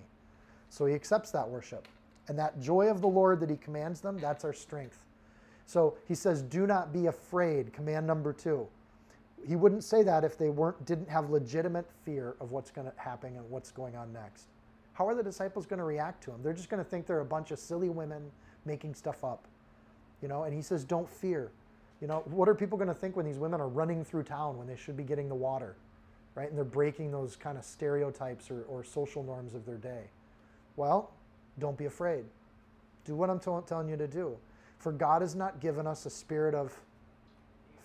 So 0.70 0.86
he 0.86 0.94
accepts 0.94 1.32
that 1.32 1.50
worship. 1.50 1.88
And 2.28 2.38
that 2.38 2.60
joy 2.60 2.90
of 2.90 3.02
the 3.02 3.08
Lord 3.08 3.40
that 3.40 3.50
he 3.50 3.56
commands 3.56 4.02
them, 4.02 4.20
that's 4.20 4.44
our 4.44 4.54
strength. 4.54 5.06
So 5.66 5.98
he 6.08 6.16
says, 6.16 6.42
Do 6.42 6.68
not 6.68 6.92
be 6.92 7.08
afraid, 7.08 7.72
command 7.72 8.06
number 8.06 8.34
two. 8.34 8.68
He 9.48 9.56
wouldn't 9.56 9.84
say 9.84 10.04
that 10.04 10.24
if 10.24 10.38
they 10.38 10.50
weren't 10.50 10.84
didn't 10.86 11.10
have 11.10 11.30
legitimate 11.30 11.86
fear 12.04 12.36
of 12.42 12.52
what's 12.52 12.72
going 12.72 12.88
to 12.90 12.94
happen 12.98 13.36
and 13.36 13.50
what's 13.50 13.72
going 13.72 13.96
on 13.96 14.12
next. 14.12 14.48
How 14.96 15.08
are 15.08 15.14
the 15.14 15.24
disciples 15.24 15.66
going 15.66 15.80
to 15.80 15.86
react 15.86 16.24
to 16.24 16.32
him? 16.32 16.42
They're 16.42 16.54
just 16.54 16.70
going 16.70 16.84
to 16.84 16.90
think 16.90 17.06
they're 17.06 17.20
a 17.20 17.26
bunch 17.26 17.52
of 17.52 17.60
silly 17.60 17.90
women 17.90 18.32
making 18.66 18.96
stuff 18.96 19.24
up. 19.24 19.46
You 20.22 20.30
know, 20.30 20.44
and 20.44 20.54
he 20.54 20.62
says, 20.62 20.84
Don't 20.84 21.10
fear. 21.10 21.52
You 22.02 22.08
know, 22.08 22.24
what 22.26 22.50
are 22.50 22.56
people 22.56 22.78
going 22.78 22.88
to 22.88 22.94
think 22.94 23.16
when 23.16 23.26
these 23.26 23.38
women 23.38 23.62
are 23.62 23.68
running 23.68 24.04
through 24.04 24.24
town 24.24 24.58
when 24.58 24.68
they 24.68 24.76
should 24.76 24.98
be 24.98 25.04
getting 25.04 25.30
the 25.30 25.36
water, 25.36 25.76
right? 26.34 26.48
And 26.48 26.58
they're 26.58 26.64
breaking 26.64 27.12
those 27.12 27.36
kind 27.36 27.58
of 27.58 27.64
stereotypes 27.64 28.50
or, 28.50 28.64
or 28.64 28.84
social 28.84 29.24
norms 29.24 29.54
of 29.54 29.66
their 29.66 29.78
day. 29.78 30.04
Well, 30.78 31.12
don't 31.60 31.78
be 31.78 31.86
afraid. 31.86 32.26
Do 33.06 33.16
what 33.16 33.30
I'm 33.30 33.40
t- 33.40 33.52
telling 33.68 33.90
you 33.90 33.98
to 33.98 34.08
do. 34.08 34.38
For 34.80 34.92
God 34.92 35.22
has 35.22 35.36
not 35.36 35.60
given 35.60 35.88
us 35.88 36.06
a 36.06 36.10
spirit 36.10 36.54
of 36.54 36.78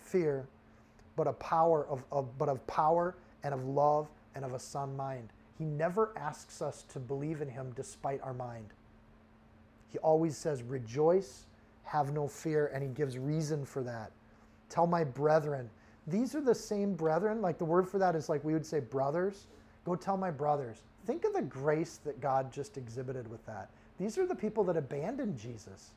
fear, 0.01 0.45
but 1.15 1.27
a 1.27 1.33
power 1.33 1.85
of, 1.87 2.03
of 2.11 2.37
but 2.37 2.49
of 2.49 2.65
power 2.67 3.15
and 3.43 3.53
of 3.53 3.65
love 3.65 4.07
and 4.35 4.45
of 4.45 4.53
a 4.53 4.59
sound 4.59 4.95
mind. 4.95 5.29
He 5.61 5.67
never 5.67 6.11
asks 6.17 6.59
us 6.59 6.85
to 6.91 6.99
believe 6.99 7.43
in 7.43 7.47
him 7.47 7.71
despite 7.75 8.19
our 8.23 8.33
mind. 8.33 8.73
He 9.91 9.99
always 9.99 10.35
says, 10.35 10.63
rejoice 10.63 11.45
have 11.83 12.11
no 12.13 12.27
fear, 12.27 12.71
and 12.73 12.81
he 12.81 12.89
gives 12.89 13.19
reason 13.19 13.63
for 13.63 13.83
that. 13.83 14.09
Tell 14.69 14.87
my 14.87 15.03
brethren. 15.03 15.69
These 16.07 16.33
are 16.33 16.41
the 16.41 16.55
same 16.55 16.95
brethren, 16.95 17.43
like 17.43 17.59
the 17.59 17.65
word 17.65 17.87
for 17.87 17.99
that 17.99 18.15
is 18.15 18.27
like 18.27 18.43
we 18.43 18.53
would 18.53 18.65
say 18.65 18.79
brothers. 18.79 19.45
Go 19.85 19.95
tell 19.95 20.17
my 20.17 20.31
brothers. 20.31 20.81
Think 21.05 21.25
of 21.25 21.33
the 21.33 21.43
grace 21.43 21.99
that 22.05 22.19
God 22.19 22.51
just 22.51 22.77
exhibited 22.77 23.29
with 23.29 23.45
that. 23.45 23.69
These 23.99 24.17
are 24.17 24.25
the 24.25 24.33
people 24.33 24.63
that 24.63 24.77
abandoned 24.77 25.37
Jesus. 25.37 25.91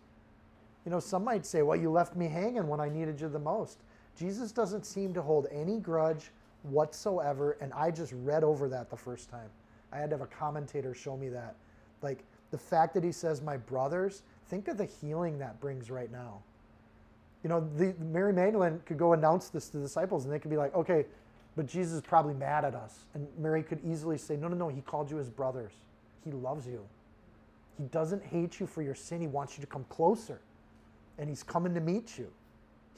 You 0.85 0.91
know, 0.91 1.01
some 1.01 1.25
might 1.25 1.47
say, 1.47 1.63
well, 1.63 1.81
you 1.81 1.91
left 1.91 2.17
me 2.17 2.29
hanging 2.29 2.69
when 2.69 2.81
I 2.81 2.91
needed 2.91 3.19
you 3.19 3.31
the 3.31 3.39
most. 3.39 3.79
Jesus 4.15 4.53
doesn't 4.53 4.85
seem 4.85 5.15
to 5.15 5.23
hold 5.23 5.47
any 5.51 5.79
grudge 5.79 6.33
whatsoever, 6.65 7.57
and 7.61 7.73
I 7.73 7.91
just 7.91 8.13
read 8.13 8.45
over 8.45 8.69
that 8.69 8.91
the 8.91 8.97
first 8.97 9.31
time. 9.31 9.49
I 9.93 9.99
had 9.99 10.11
to 10.11 10.17
have 10.17 10.27
a 10.27 10.27
commentator 10.27 10.95
show 10.95 11.17
me 11.17 11.29
that. 11.29 11.55
Like 12.03 12.25
the 12.51 12.59
fact 12.59 12.95
that 12.95 13.05
he 13.05 13.13
says, 13.13 13.41
my 13.41 13.57
brothers, 13.57 14.23
Think 14.49 14.69
of 14.69 14.77
the 14.77 14.85
healing 14.85 15.39
that 15.39 15.61
brings 15.61 15.91
right 15.91 16.11
now. 16.11 16.43
You 17.43 17.51
know, 17.51 17.69
the, 17.77 17.95
Mary 18.01 18.33
Magdalene 18.33 18.81
could 18.87 18.99
go 18.99 19.13
announce 19.13 19.49
this 19.49 19.69
to 19.71 19.79
the 19.79 19.83
disciples, 19.83 20.25
and 20.25 20.33
they 20.33 20.39
could 20.39 20.51
be 20.51 20.57
like, 20.57 20.75
okay, 20.75 21.07
but 21.57 21.67
Jesus 21.67 21.95
is 21.95 22.01
probably 22.03 22.35
mad 22.35 22.65
at 22.65 22.75
us. 22.75 23.07
And 23.15 23.27
Mary 23.39 23.63
could 23.63 23.81
easily 23.85 24.19
say, 24.19 24.37
no, 24.37 24.49
no, 24.49 24.57
no, 24.57 24.69
he 24.69 24.81
called 24.81 25.11
you 25.11 25.17
his 25.17 25.31
brothers. 25.31 25.73
He 26.25 26.33
loves 26.33 26.67
you. 26.67 26.87
He 27.79 27.85
doesn't 27.85 28.25
hate 28.25 28.61
you 28.61 28.67
for 28.67 28.83
your 28.83 28.95
sin. 28.95 29.21
He 29.21 29.27
wants 29.27 29.57
you 29.57 29.61
to 29.63 29.67
come 29.67 29.85
closer. 29.89 30.41
And 31.19 31.29
he's 31.29 31.43
coming 31.43 31.75
to 31.75 31.81
meet 31.81 32.19
you. 32.19 32.31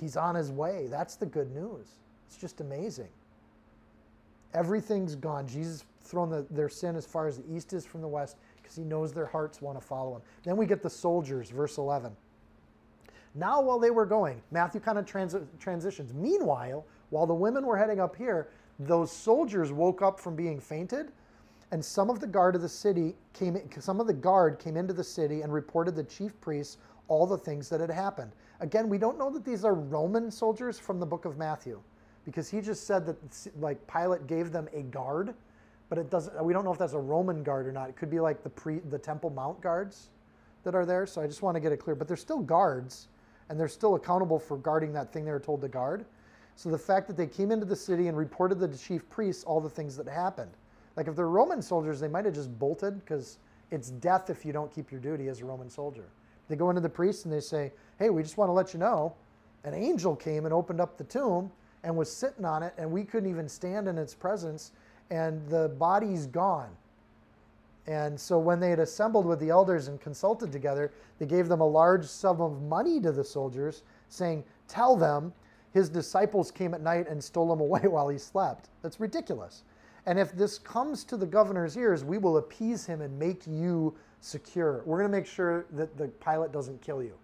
He's 0.01 0.17
on 0.17 0.35
his 0.35 0.51
way. 0.51 0.89
That's 0.91 1.17
the 1.17 1.27
good 1.27 1.55
news. 1.55 1.87
It's 2.29 2.37
just 2.37 2.61
amazing. 2.61 3.09
Everything's 4.57 5.15
gone. 5.15 5.47
Jesus 5.47 5.85
thrown 6.03 6.31
the, 6.31 6.47
their 6.51 6.69
sin 6.69 6.97
as 6.97 7.07
far 7.07 7.29
as 7.29 7.39
the 7.39 7.55
east 7.55 7.73
is 7.73 7.85
from 7.85 8.01
the 8.01 8.09
west 8.09 8.37
because 8.57 8.75
he 8.75 8.83
knows 8.83 9.13
their 9.13 9.27
hearts 9.27 9.61
want 9.61 9.79
to 9.79 9.87
follow 9.87 10.17
him. 10.17 10.23
Then 10.45 10.57
we 10.57 10.67
get 10.67 10.83
the 10.83 10.91
soldiers, 10.91 11.51
verse 11.51 11.79
11. 11.79 12.17
Now, 13.35 13.61
while 13.61 13.79
they 13.79 13.91
were 13.91 14.07
going, 14.07 14.41
Matthew 14.51 14.81
kind 14.81 14.99
of 14.99 15.05
trans- 15.05 15.37
transitions. 15.61 16.15
Meanwhile, 16.15 16.87
while 17.11 17.27
the 17.27 17.35
women 17.35 17.67
were 17.67 17.77
heading 17.77 18.01
up 18.01 18.17
here, 18.17 18.49
those 18.79 19.13
soldiers 19.13 19.73
woke 19.73 20.01
up 20.01 20.19
from 20.19 20.35
being 20.35 20.59
fainted, 20.59 21.13
and 21.71 21.85
some 21.85 22.09
of 22.09 22.21
the 22.21 22.27
guard 22.27 22.55
of 22.55 22.63
the 22.63 22.69
city 22.69 23.15
came. 23.33 23.59
Some 23.79 24.01
of 24.01 24.07
the 24.07 24.15
guard 24.15 24.59
came 24.59 24.77
into 24.77 24.95
the 24.95 25.05
city 25.05 25.43
and 25.43 25.53
reported 25.53 25.95
the 25.95 26.05
chief 26.05 26.41
priests 26.41 26.79
all 27.09 27.27
the 27.27 27.39
things 27.39 27.69
that 27.69 27.81
had 27.81 27.91
happened. 27.91 28.33
Again, 28.61 28.89
we 28.89 28.99
don't 28.99 29.19
know 29.19 29.31
that 29.31 29.45
these 29.45 29.65
are 29.65 29.75
Roman 29.75 30.31
soldiers 30.31 30.79
from 30.79 30.99
the 30.99 31.07
book 31.07 31.25
of 31.25 31.37
Matthew, 31.37 31.83
because 32.27 32.51
he 32.51 32.61
just 32.61 32.87
said 32.87 33.07
that 33.07 33.17
like 33.59 33.79
Pilate 33.87 34.27
gave 34.27 34.53
them 34.53 34.69
a 34.75 34.83
guard 34.83 35.35
but 35.89 35.99
it 35.99 36.11
doesn't. 36.11 36.45
We 36.45 36.53
don't 36.53 36.65
know 36.65 36.73
if 36.73 36.79
that's 36.79 36.95
a 36.95 36.99
Roman 36.99 37.43
guard 37.43 37.67
or 37.67 37.73
not. 37.73 37.89
It 37.89 37.97
could 37.97 38.11
be 38.11 38.21
like 38.21 38.43
the 38.43 38.51
pre 38.51 38.79
the 38.91 38.99
Temple 38.99 39.31
Mount 39.31 39.61
guards 39.61 40.11
that 40.65 40.75
are 40.75 40.85
there. 40.85 41.07
So 41.07 41.23
I 41.23 41.27
just 41.27 41.43
want 41.43 41.55
to 41.55 41.61
get 41.61 41.73
it 41.73 41.79
clear. 41.79 41.95
But 41.95 42.09
they're 42.09 42.17
still 42.17 42.41
guards, 42.41 43.09
and 43.49 43.59
they're 43.59 43.69
still 43.69 43.95
accountable 43.95 44.39
for 44.39 44.57
guarding 44.57 44.93
that 44.95 45.13
thing 45.13 45.25
they 45.25 45.31
were 45.31 45.41
told 45.41 45.61
to 45.63 45.69
guard. 45.69 46.05
So 46.57 46.71
the 46.71 46.79
fact 46.79 47.07
that 47.09 47.17
they 47.17 47.27
came 47.27 47.53
into 47.53 47.67
the 47.67 47.77
city 47.77 48.09
and 48.09 48.17
reported 48.17 48.59
to 48.61 48.67
the 48.67 48.79
chief 48.79 49.09
priests 49.11 49.45
all 49.45 49.61
the 49.61 49.71
things 49.71 49.97
that 49.97 50.09
happened, 50.09 50.51
like 50.97 51.07
if 51.07 51.15
they're 51.15 51.29
Roman 51.29 51.61
soldiers, 51.61 52.01
they 52.01 52.09
might 52.09 52.25
have 52.25 52.35
just 52.35 52.59
bolted 52.59 52.99
because 53.01 53.39
it's 53.71 53.91
death 53.91 54.31
if 54.31 54.45
you 54.45 54.53
don't 54.53 54.75
keep 54.75 54.91
your 54.91 55.01
duty 55.01 55.29
as 55.29 55.41
a 55.41 55.45
Roman 55.45 55.69
soldier. 55.69 56.07
They 56.49 56.57
go 56.57 56.71
into 56.71 56.81
the 56.81 56.89
priest 56.89 57.25
and 57.27 57.35
they 57.35 57.41
say, 57.41 57.73
"Hey, 57.99 58.11
we 58.11 58.23
just 58.23 58.39
want 58.39 58.49
to 58.49 58.53
let 58.53 58.73
you 58.73 58.81
know, 58.81 59.15
an 59.65 59.75
angel 59.75 60.17
came 60.17 60.47
and 60.47 60.55
opened 60.55 60.81
up 60.81 60.97
the 60.97 61.05
tomb." 61.05 61.53
And 61.85 61.97
was 61.97 62.11
sitting 62.11 62.45
on 62.45 62.63
it, 62.63 62.75
and 62.79 62.91
we 62.91 63.05
couldn't 63.05 63.31
even 63.31 63.49
stand 63.49 63.87
in 63.89 63.99
its 63.99 64.15
presence, 64.15 64.73
and 65.11 65.47
the 65.49 65.69
body's 65.79 66.27
gone. 66.27 66.71
And 67.87 68.19
so 68.19 68.39
when 68.39 68.59
they 68.59 68.71
had 68.71 68.81
assembled 68.81 69.27
with 69.27 69.39
the 69.39 69.51
elders 69.51 69.87
and 69.87 70.01
consulted 70.01 70.51
together, 70.51 70.91
they 71.19 71.27
gave 71.27 71.49
them 71.49 71.61
a 71.61 71.67
large 71.67 72.05
sum 72.05 72.41
of 72.41 72.63
money 72.63 73.01
to 73.01 73.13
the 73.13 73.23
soldiers, 73.23 73.83
saying, 74.09 74.43
Tell 74.67 74.97
them 74.97 75.33
his 75.73 75.89
disciples 75.89 76.51
came 76.51 76.75
at 76.75 76.81
night 76.81 77.09
and 77.09 77.23
stole 77.23 77.53
him 77.53 77.61
away 77.67 77.83
while 77.83 78.09
he 78.09 78.19
slept. 78.19 78.69
That's 78.83 78.99
ridiculous. 78.99 79.63
And 80.07 80.19
if 80.19 80.33
this 80.33 80.59
comes 80.59 81.05
to 81.05 81.17
the 81.17 81.27
governor's 81.27 81.77
ears, 81.77 82.05
we 82.05 82.19
will 82.19 82.39
appease 82.39 82.87
him 82.87 83.01
and 83.03 83.17
make 83.19 83.47
you 83.47 83.95
secure. 84.21 84.83
We're 84.85 84.99
going 84.99 85.11
to 85.11 85.17
make 85.17 85.27
sure 85.27 85.67
that 85.73 85.97
the 85.97 86.09
Pilate 86.09 86.53
doesn't 86.53 86.81
kill 86.81 87.03
you. 87.03 87.15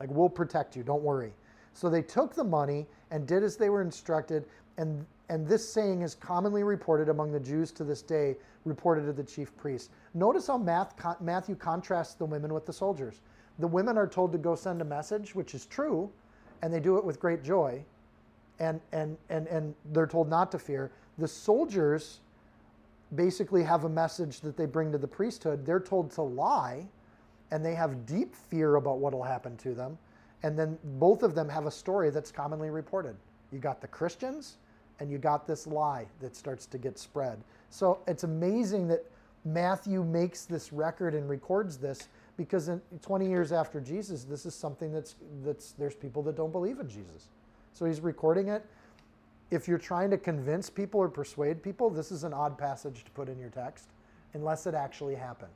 Like, 0.00 0.10
we'll 0.10 0.28
protect 0.28 0.76
you, 0.76 0.82
don't 0.82 1.02
worry. 1.02 1.32
So 1.74 1.88
they 1.88 2.02
took 2.02 2.34
the 2.34 2.44
money 2.44 2.86
and 3.10 3.26
did 3.26 3.42
as 3.42 3.56
they 3.56 3.70
were 3.70 3.82
instructed, 3.82 4.44
and, 4.76 5.04
and 5.28 5.46
this 5.46 5.68
saying 5.68 6.02
is 6.02 6.14
commonly 6.14 6.62
reported 6.62 7.08
among 7.08 7.32
the 7.32 7.40
Jews 7.40 7.72
to 7.72 7.84
this 7.84 8.02
day, 8.02 8.36
reported 8.64 9.06
to 9.06 9.12
the 9.12 9.24
chief 9.24 9.56
priests. 9.56 9.90
Notice 10.14 10.46
how 10.46 10.58
Matthew 11.20 11.54
contrasts 11.54 12.14
the 12.14 12.24
women 12.24 12.52
with 12.52 12.66
the 12.66 12.72
soldiers. 12.72 13.20
The 13.58 13.66
women 13.66 13.98
are 13.98 14.06
told 14.06 14.32
to 14.32 14.38
go 14.38 14.54
send 14.54 14.80
a 14.80 14.84
message, 14.84 15.34
which 15.34 15.54
is 15.54 15.66
true, 15.66 16.10
and 16.62 16.72
they 16.72 16.80
do 16.80 16.96
it 16.96 17.04
with 17.04 17.18
great 17.18 17.42
joy, 17.42 17.82
and, 18.60 18.80
and, 18.92 19.16
and, 19.30 19.46
and 19.48 19.74
they're 19.92 20.06
told 20.06 20.28
not 20.28 20.52
to 20.52 20.58
fear. 20.58 20.90
The 21.18 21.28
soldiers 21.28 22.20
basically 23.14 23.62
have 23.64 23.84
a 23.84 23.88
message 23.88 24.40
that 24.40 24.56
they 24.56 24.66
bring 24.66 24.92
to 24.92 24.98
the 24.98 25.08
priesthood. 25.08 25.64
They're 25.64 25.80
told 25.80 26.10
to 26.12 26.22
lie, 26.22 26.86
and 27.50 27.64
they 27.64 27.74
have 27.74 28.06
deep 28.06 28.34
fear 28.34 28.76
about 28.76 28.98
what 28.98 29.12
will 29.12 29.22
happen 29.22 29.56
to 29.58 29.74
them 29.74 29.98
and 30.42 30.58
then 30.58 30.78
both 30.84 31.22
of 31.22 31.34
them 31.34 31.48
have 31.48 31.66
a 31.66 31.70
story 31.70 32.10
that's 32.10 32.30
commonly 32.30 32.70
reported. 32.70 33.16
You 33.52 33.58
got 33.58 33.80
the 33.80 33.88
Christians 33.88 34.58
and 35.00 35.10
you 35.10 35.18
got 35.18 35.46
this 35.46 35.66
lie 35.66 36.06
that 36.20 36.36
starts 36.36 36.66
to 36.66 36.78
get 36.78 36.98
spread. 36.98 37.38
So 37.70 38.00
it's 38.06 38.24
amazing 38.24 38.88
that 38.88 39.04
Matthew 39.44 40.04
makes 40.04 40.44
this 40.44 40.72
record 40.72 41.14
and 41.14 41.28
records 41.28 41.78
this 41.78 42.08
because 42.36 42.68
in 42.68 42.80
20 43.02 43.28
years 43.28 43.52
after 43.52 43.80
Jesus, 43.80 44.24
this 44.24 44.46
is 44.46 44.54
something 44.54 44.92
that's 44.92 45.16
that's 45.44 45.72
there's 45.72 45.94
people 45.94 46.22
that 46.24 46.36
don't 46.36 46.52
believe 46.52 46.78
in 46.78 46.88
Jesus. 46.88 47.28
So 47.72 47.84
he's 47.84 48.00
recording 48.00 48.48
it. 48.48 48.64
If 49.50 49.66
you're 49.66 49.78
trying 49.78 50.10
to 50.10 50.18
convince 50.18 50.68
people 50.68 51.00
or 51.00 51.08
persuade 51.08 51.62
people, 51.62 51.90
this 51.90 52.12
is 52.12 52.24
an 52.24 52.34
odd 52.34 52.58
passage 52.58 53.04
to 53.04 53.10
put 53.12 53.28
in 53.28 53.38
your 53.38 53.50
text 53.50 53.88
unless 54.34 54.66
it 54.66 54.74
actually 54.74 55.14
happened. 55.14 55.52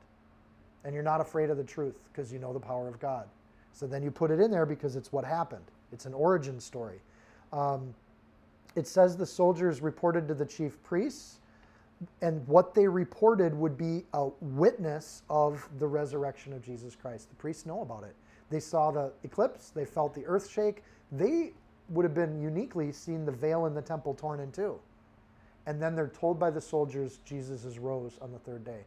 And 0.83 0.93
you're 0.93 1.03
not 1.03 1.21
afraid 1.21 1.49
of 1.49 1.57
the 1.57 1.63
truth 1.63 1.95
because 2.11 2.33
you 2.33 2.39
know 2.39 2.53
the 2.53 2.59
power 2.59 2.87
of 2.87 2.99
God. 2.99 3.27
So 3.73 3.87
then 3.87 4.03
you 4.03 4.11
put 4.11 4.31
it 4.31 4.39
in 4.39 4.51
there 4.51 4.65
because 4.65 4.95
it's 4.95 5.11
what 5.11 5.25
happened. 5.25 5.65
It's 5.91 6.05
an 6.05 6.13
origin 6.13 6.59
story. 6.59 7.01
Um, 7.51 7.93
it 8.75 8.87
says 8.87 9.17
the 9.17 9.25
soldiers 9.25 9.81
reported 9.81 10.27
to 10.27 10.33
the 10.33 10.45
chief 10.45 10.81
priests, 10.83 11.39
and 12.21 12.45
what 12.47 12.73
they 12.73 12.87
reported 12.87 13.53
would 13.53 13.77
be 13.77 14.03
a 14.13 14.29
witness 14.41 15.23
of 15.29 15.67
the 15.79 15.87
resurrection 15.87 16.53
of 16.53 16.63
Jesus 16.63 16.95
Christ. 16.95 17.29
The 17.29 17.35
priests 17.35 17.65
know 17.65 17.81
about 17.81 18.03
it. 18.03 18.15
They 18.49 18.59
saw 18.59 18.91
the 18.91 19.11
eclipse, 19.23 19.69
they 19.69 19.85
felt 19.85 20.13
the 20.13 20.25
earth 20.25 20.49
shake. 20.49 20.83
They 21.11 21.53
would 21.89 22.03
have 22.03 22.13
been 22.13 22.41
uniquely 22.41 22.91
seen 22.91 23.25
the 23.25 23.31
veil 23.31 23.65
in 23.65 23.73
the 23.73 23.81
temple 23.81 24.13
torn 24.13 24.39
in 24.39 24.51
two. 24.51 24.79
And 25.65 25.81
then 25.81 25.95
they're 25.95 26.09
told 26.09 26.39
by 26.39 26.49
the 26.49 26.61
soldiers 26.61 27.19
Jesus 27.25 27.65
is 27.65 27.79
rose 27.79 28.17
on 28.21 28.31
the 28.31 28.39
third 28.39 28.63
day. 28.63 28.81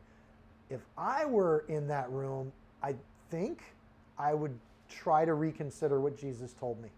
If 0.68 0.80
I 0.98 1.24
were 1.24 1.64
in 1.68 1.86
that 1.88 2.10
room, 2.10 2.52
I 2.82 2.94
think 3.30 3.62
I 4.18 4.34
would 4.34 4.56
try 4.88 5.24
to 5.24 5.34
reconsider 5.34 6.00
what 6.00 6.18
Jesus 6.18 6.52
told 6.52 6.80
me. 6.82 6.88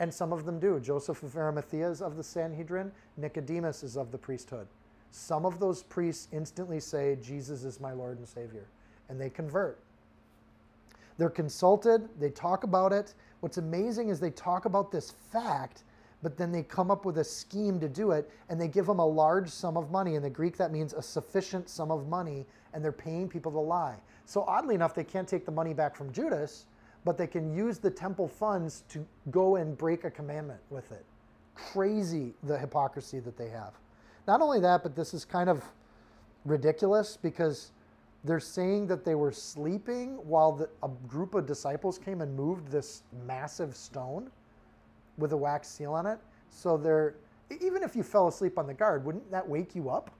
And 0.00 0.12
some 0.12 0.32
of 0.32 0.44
them 0.44 0.60
do. 0.60 0.78
Joseph 0.78 1.22
of 1.22 1.36
Arimathea 1.36 1.90
is 1.90 2.02
of 2.02 2.16
the 2.16 2.22
Sanhedrin, 2.22 2.92
Nicodemus 3.16 3.82
is 3.82 3.96
of 3.96 4.12
the 4.12 4.18
priesthood. 4.18 4.66
Some 5.10 5.44
of 5.44 5.58
those 5.58 5.82
priests 5.82 6.28
instantly 6.32 6.80
say, 6.80 7.16
Jesus 7.20 7.64
is 7.64 7.80
my 7.80 7.92
Lord 7.92 8.18
and 8.18 8.28
Savior, 8.28 8.66
and 9.08 9.20
they 9.20 9.30
convert. 9.30 9.80
They're 11.16 11.30
consulted, 11.30 12.08
they 12.20 12.30
talk 12.30 12.62
about 12.62 12.92
it. 12.92 13.14
What's 13.40 13.58
amazing 13.58 14.08
is 14.08 14.20
they 14.20 14.30
talk 14.30 14.66
about 14.66 14.92
this 14.92 15.10
fact, 15.10 15.82
but 16.22 16.36
then 16.36 16.52
they 16.52 16.62
come 16.62 16.90
up 16.90 17.04
with 17.04 17.18
a 17.18 17.24
scheme 17.24 17.80
to 17.80 17.88
do 17.88 18.12
it, 18.12 18.30
and 18.48 18.60
they 18.60 18.68
give 18.68 18.86
them 18.86 19.00
a 19.00 19.06
large 19.06 19.48
sum 19.48 19.76
of 19.76 19.90
money. 19.90 20.14
In 20.14 20.22
the 20.22 20.30
Greek, 20.30 20.56
that 20.58 20.72
means 20.72 20.92
a 20.92 21.02
sufficient 21.02 21.68
sum 21.68 21.90
of 21.90 22.08
money, 22.08 22.46
and 22.72 22.84
they're 22.84 22.92
paying 22.92 23.28
people 23.28 23.50
to 23.52 23.58
lie. 23.58 23.96
So, 24.26 24.44
oddly 24.46 24.74
enough, 24.74 24.94
they 24.94 25.04
can't 25.04 25.26
take 25.26 25.44
the 25.44 25.52
money 25.52 25.72
back 25.72 25.96
from 25.96 26.12
Judas 26.12 26.66
but 27.04 27.16
they 27.16 27.26
can 27.26 27.54
use 27.54 27.78
the 27.78 27.90
temple 27.90 28.28
funds 28.28 28.84
to 28.88 29.06
go 29.30 29.56
and 29.56 29.76
break 29.76 30.04
a 30.04 30.10
commandment 30.10 30.60
with 30.70 30.90
it. 30.92 31.04
Crazy 31.54 32.34
the 32.42 32.58
hypocrisy 32.58 33.20
that 33.20 33.36
they 33.36 33.48
have. 33.48 33.72
Not 34.26 34.40
only 34.40 34.60
that, 34.60 34.82
but 34.82 34.94
this 34.94 35.14
is 35.14 35.24
kind 35.24 35.48
of 35.48 35.64
ridiculous 36.44 37.16
because 37.16 37.72
they're 38.24 38.40
saying 38.40 38.86
that 38.88 39.04
they 39.04 39.14
were 39.14 39.32
sleeping 39.32 40.16
while 40.16 40.52
the, 40.52 40.68
a 40.82 40.88
group 41.06 41.34
of 41.34 41.46
disciples 41.46 41.98
came 41.98 42.20
and 42.20 42.34
moved 42.36 42.68
this 42.70 43.02
massive 43.26 43.74
stone 43.74 44.30
with 45.16 45.32
a 45.32 45.36
wax 45.36 45.68
seal 45.68 45.94
on 45.94 46.06
it. 46.06 46.18
So 46.50 46.76
they're 46.76 47.14
even 47.60 47.82
if 47.82 47.96
you 47.96 48.02
fell 48.02 48.28
asleep 48.28 48.58
on 48.58 48.66
the 48.66 48.74
guard, 48.74 49.04
wouldn't 49.04 49.30
that 49.30 49.48
wake 49.48 49.74
you 49.74 49.88
up? 49.88 50.10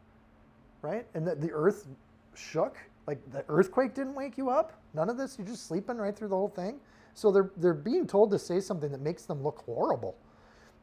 Right? 0.83 1.07
And 1.14 1.26
the, 1.26 1.35
the 1.35 1.51
earth 1.53 1.87
shook. 2.35 2.79
Like 3.09 3.31
the 3.33 3.43
earthquake 3.49 3.95
didn't 3.95 4.15
wake 4.15 4.37
you 4.37 4.51
up? 4.51 4.83
None 4.93 5.09
of 5.09 5.17
this? 5.17 5.39
You're 5.39 5.47
just 5.47 5.67
sleeping 5.67 5.97
right 5.97 6.15
through 6.15 6.29
the 6.29 6.37
whole 6.37 6.51
thing? 6.51 6.79
So 7.15 7.33
they're, 7.33 7.51
they're 7.57 7.73
being 7.73 8.07
told 8.07 8.31
to 8.33 8.39
say 8.39 8.61
something 8.61 8.93
that 8.93 9.01
makes 9.01 9.25
them 9.25 9.43
look 9.43 9.63
horrible. 9.65 10.15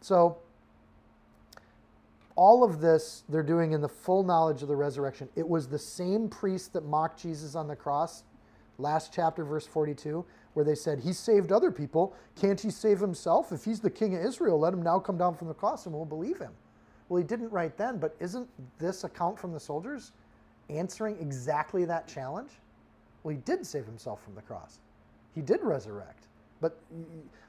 So 0.01 0.39
all 2.35 2.63
of 2.63 2.81
this 2.81 3.25
they're 3.29 3.43
doing 3.43 3.73
in 3.73 3.81
the 3.81 3.87
full 3.87 4.23
knowledge 4.23 4.63
of 4.63 4.69
the 4.69 4.75
resurrection. 4.75 5.29
It 5.35 5.47
was 5.47 5.67
the 5.67 5.77
same 5.77 6.27
priest 6.27 6.73
that 6.73 6.83
mocked 6.83 7.21
Jesus 7.21 7.53
on 7.53 7.67
the 7.67 7.75
cross, 7.75 8.23
last 8.79 9.13
chapter, 9.13 9.45
verse 9.45 9.67
42, 9.67 10.25
where 10.55 10.65
they 10.65 10.73
said, 10.73 11.01
He 11.01 11.13
saved 11.13 11.51
other 11.51 11.69
people. 11.69 12.15
Can't 12.35 12.59
he 12.59 12.71
save 12.71 12.99
himself? 12.99 13.51
If 13.51 13.63
he's 13.63 13.81
the 13.81 13.91
king 13.91 14.15
of 14.15 14.25
Israel, 14.25 14.59
let 14.59 14.73
him 14.73 14.81
now 14.81 14.97
come 14.97 15.19
down 15.19 15.35
from 15.35 15.47
the 15.47 15.53
cross 15.53 15.85
and 15.85 15.93
we'll 15.93 16.05
believe 16.05 16.39
him. 16.39 16.53
Well, 17.07 17.21
he 17.21 17.23
didn't 17.23 17.51
right 17.51 17.77
then, 17.77 17.99
but 17.99 18.15
isn't 18.19 18.49
this 18.79 19.03
account 19.03 19.37
from 19.37 19.53
the 19.53 19.59
soldiers? 19.59 20.11
Answering 20.69 21.17
exactly 21.19 21.85
that 21.85 22.07
challenge? 22.07 22.51
Well, 23.23 23.33
he 23.33 23.41
did 23.41 23.65
save 23.65 23.85
himself 23.85 24.23
from 24.23 24.35
the 24.35 24.41
cross. 24.41 24.79
He 25.33 25.41
did 25.41 25.61
resurrect. 25.61 26.27
But 26.61 26.79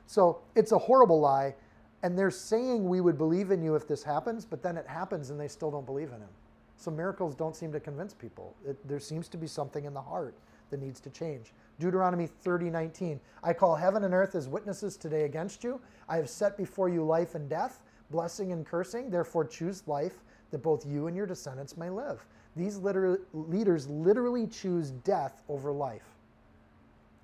so 0.07 0.41
it's 0.55 0.73
a 0.73 0.79
horrible 0.79 1.21
lie. 1.21 1.55
And 2.03 2.19
they're 2.19 2.31
saying 2.31 2.87
we 2.89 3.01
would 3.01 3.19
believe 3.19 3.51
in 3.51 3.63
you 3.63 3.75
if 3.75 3.89
this 3.89 4.03
happens, 4.03 4.45
but 4.45 4.63
then 4.63 4.77
it 4.77 4.87
happens 4.87 5.31
and 5.31 5.41
they 5.41 5.49
still 5.49 5.71
don't 5.71 5.87
believe 5.87 6.09
in 6.09 6.21
him. 6.21 6.29
So 6.77 6.91
miracles 6.91 7.35
don't 7.35 7.57
seem 7.57 7.73
to 7.73 7.81
convince 7.81 8.13
people. 8.13 8.55
It, 8.67 8.77
there 8.87 9.01
seems 9.01 9.29
to 9.29 9.39
be 9.39 9.47
something 9.47 9.87
in 9.87 9.95
the 9.95 10.01
heart 10.01 10.35
that 10.71 10.81
needs 10.81 11.01
to 11.01 11.11
change. 11.11 11.53
Deuteronomy 11.79 12.27
30, 12.27 12.71
19. 12.71 13.21
I 13.43 13.53
call 13.53 13.75
heaven 13.75 14.05
and 14.05 14.15
earth 14.15 14.35
as 14.35 14.49
witnesses 14.49 14.97
today 14.97 15.25
against 15.25 15.65
you. 15.65 15.81
I 16.09 16.17
have 16.17 16.29
set 16.29 16.57
before 16.57 16.89
you 16.89 17.05
life 17.05 17.35
and 17.35 17.49
death, 17.49 17.83
blessing 18.11 18.53
and 18.53 18.65
cursing. 18.65 19.11
Therefore, 19.11 19.45
choose 19.45 19.87
life 19.87 20.23
that 20.51 20.63
both 20.63 20.87
you 20.87 21.07
and 21.07 21.17
your 21.17 21.27
descendants 21.27 21.77
may 21.77 21.91
live. 21.91 22.25
These 22.57 22.79
liter- 22.79 23.21
leaders 23.33 23.89
literally 23.89 24.47
choose 24.47 24.91
death 24.91 25.43
over 25.49 25.71
life. 25.71 26.07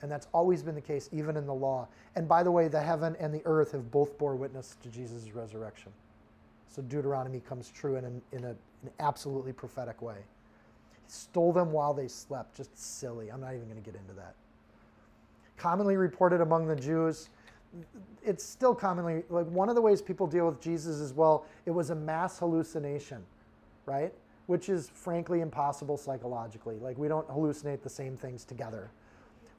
And 0.02 0.10
that's 0.10 0.26
always 0.34 0.62
been 0.62 0.74
the 0.74 0.80
case, 0.80 1.08
even 1.12 1.36
in 1.36 1.46
the 1.46 1.54
law. 1.54 1.88
And 2.16 2.28
by 2.28 2.42
the 2.42 2.50
way, 2.50 2.68
the 2.68 2.82
heaven 2.82 3.16
and 3.18 3.32
the 3.32 3.42
earth 3.44 3.72
have 3.72 3.90
both 3.90 4.18
bore 4.18 4.34
witness 4.34 4.76
to 4.82 4.88
Jesus' 4.88 5.32
resurrection. 5.32 5.92
So 6.68 6.82
Deuteronomy 6.82 7.40
comes 7.40 7.70
true 7.70 7.96
in, 7.96 8.04
an, 8.04 8.22
in 8.32 8.44
a, 8.44 8.50
an 8.50 8.90
absolutely 8.98 9.52
prophetic 9.52 10.02
way. 10.02 10.16
He 10.16 10.98
stole 11.06 11.52
them 11.52 11.70
while 11.70 11.94
they 11.94 12.08
slept. 12.08 12.56
Just 12.56 12.76
silly. 12.76 13.30
I'm 13.30 13.40
not 13.40 13.54
even 13.54 13.68
going 13.68 13.82
to 13.82 13.90
get 13.90 13.98
into 13.98 14.14
that. 14.14 14.34
Commonly 15.56 15.96
reported 15.96 16.40
among 16.40 16.66
the 16.66 16.76
Jews, 16.76 17.28
it's 18.24 18.44
still 18.44 18.74
commonly, 18.74 19.22
like 19.30 19.46
one 19.46 19.68
of 19.68 19.74
the 19.74 19.80
ways 19.80 20.02
people 20.02 20.26
deal 20.26 20.46
with 20.46 20.60
Jesus 20.60 21.00
as 21.00 21.12
well, 21.12 21.46
it 21.66 21.70
was 21.70 21.90
a 21.90 21.94
mass 21.94 22.38
hallucination, 22.38 23.22
right? 23.86 24.12
Which 24.46 24.68
is 24.68 24.90
frankly 24.94 25.40
impossible 25.40 25.96
psychologically. 25.96 26.76
Like 26.78 26.98
we 26.98 27.08
don't 27.08 27.28
hallucinate 27.28 27.82
the 27.82 27.90
same 27.90 28.16
things 28.16 28.44
together. 28.44 28.90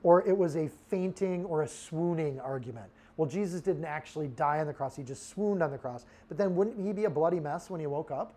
Or 0.03 0.27
it 0.27 0.37
was 0.37 0.57
a 0.57 0.69
fainting 0.89 1.45
or 1.45 1.61
a 1.61 1.67
swooning 1.67 2.39
argument. 2.39 2.87
Well, 3.15 3.29
Jesus 3.29 3.61
didn't 3.61 3.85
actually 3.85 4.27
die 4.27 4.59
on 4.59 4.67
the 4.67 4.73
cross, 4.73 4.95
he 4.95 5.03
just 5.03 5.29
swooned 5.29 5.63
on 5.63 5.71
the 5.71 5.77
cross. 5.77 6.05
But 6.27 6.37
then 6.37 6.55
wouldn't 6.55 6.85
he 6.85 6.91
be 6.91 7.05
a 7.05 7.09
bloody 7.09 7.39
mess 7.39 7.69
when 7.69 7.79
he 7.79 7.87
woke 7.87 8.11
up? 8.11 8.33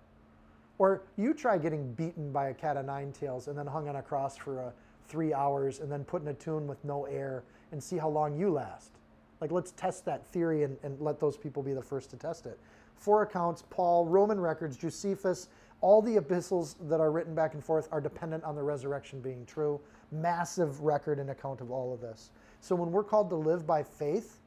Or 0.78 1.03
you 1.16 1.32
try 1.32 1.59
getting 1.59 1.92
beaten 1.94 2.30
by 2.30 2.49
a 2.49 2.55
cat 2.55 2.76
of 2.76 2.84
nine 2.84 3.12
tails 3.12 3.49
and 3.49 3.59
then 3.59 3.66
hung 3.66 3.88
on 3.88 3.97
a 3.97 4.03
cross 4.03 4.36
for 4.36 4.61
a, 4.61 4.72
three 5.09 5.32
hours 5.32 5.80
and 5.80 5.90
then 5.90 6.05
put 6.05 6.22
in 6.22 6.28
a 6.28 6.34
tomb 6.34 6.66
with 6.66 6.84
no 6.84 7.05
air 7.05 7.44
and 7.72 7.82
see 7.82 7.97
how 7.97 8.09
long 8.09 8.38
you 8.38 8.51
last. 8.51 8.92
Like, 9.40 9.53
let's 9.53 9.72
test 9.72 10.05
that 10.07 10.26
theory 10.26 10.62
and, 10.62 10.76
and 10.82 11.01
let 11.01 11.20
those 11.20 11.36
people 11.36 11.62
be 11.62 11.72
the 11.72 11.82
first 11.82 12.11
to 12.11 12.16
test 12.16 12.47
it. 12.47 12.59
Four 12.97 13.22
accounts 13.22 13.62
Paul, 13.68 14.07
Roman 14.07 14.40
records, 14.40 14.76
Josephus, 14.76 15.49
all 15.81 16.01
the 16.01 16.16
epistles 16.16 16.77
that 16.83 17.01
are 17.01 17.11
written 17.11 17.35
back 17.35 17.55
and 17.55 17.62
forth 17.62 17.89
are 17.93 18.01
dependent 18.01 18.45
on 18.45 18.55
the 18.55 18.62
resurrection 18.62 19.20
being 19.20 19.45
true. 19.47 19.81
Massive 20.11 20.81
record 20.81 21.18
and 21.18 21.31
account 21.31 21.61
of 21.61 21.70
all 21.70 21.93
of 21.93 22.01
this. 22.01 22.31
So 22.61 22.74
when 22.74 22.91
we're 22.91 23.05
called 23.05 23.29
to 23.31 23.37
live 23.37 23.66
by 23.66 23.83
faith, 23.83 24.41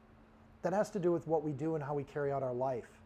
that 0.62 0.72
has 0.72 0.90
to 0.90 0.98
do 0.98 1.12
with 1.12 1.26
what 1.26 1.42
we 1.42 1.52
do 1.52 1.74
and 1.74 1.84
how 1.84 1.94
we 1.94 2.04
carry 2.04 2.32
out 2.32 2.42
our 2.42 2.52
life. 2.52 3.00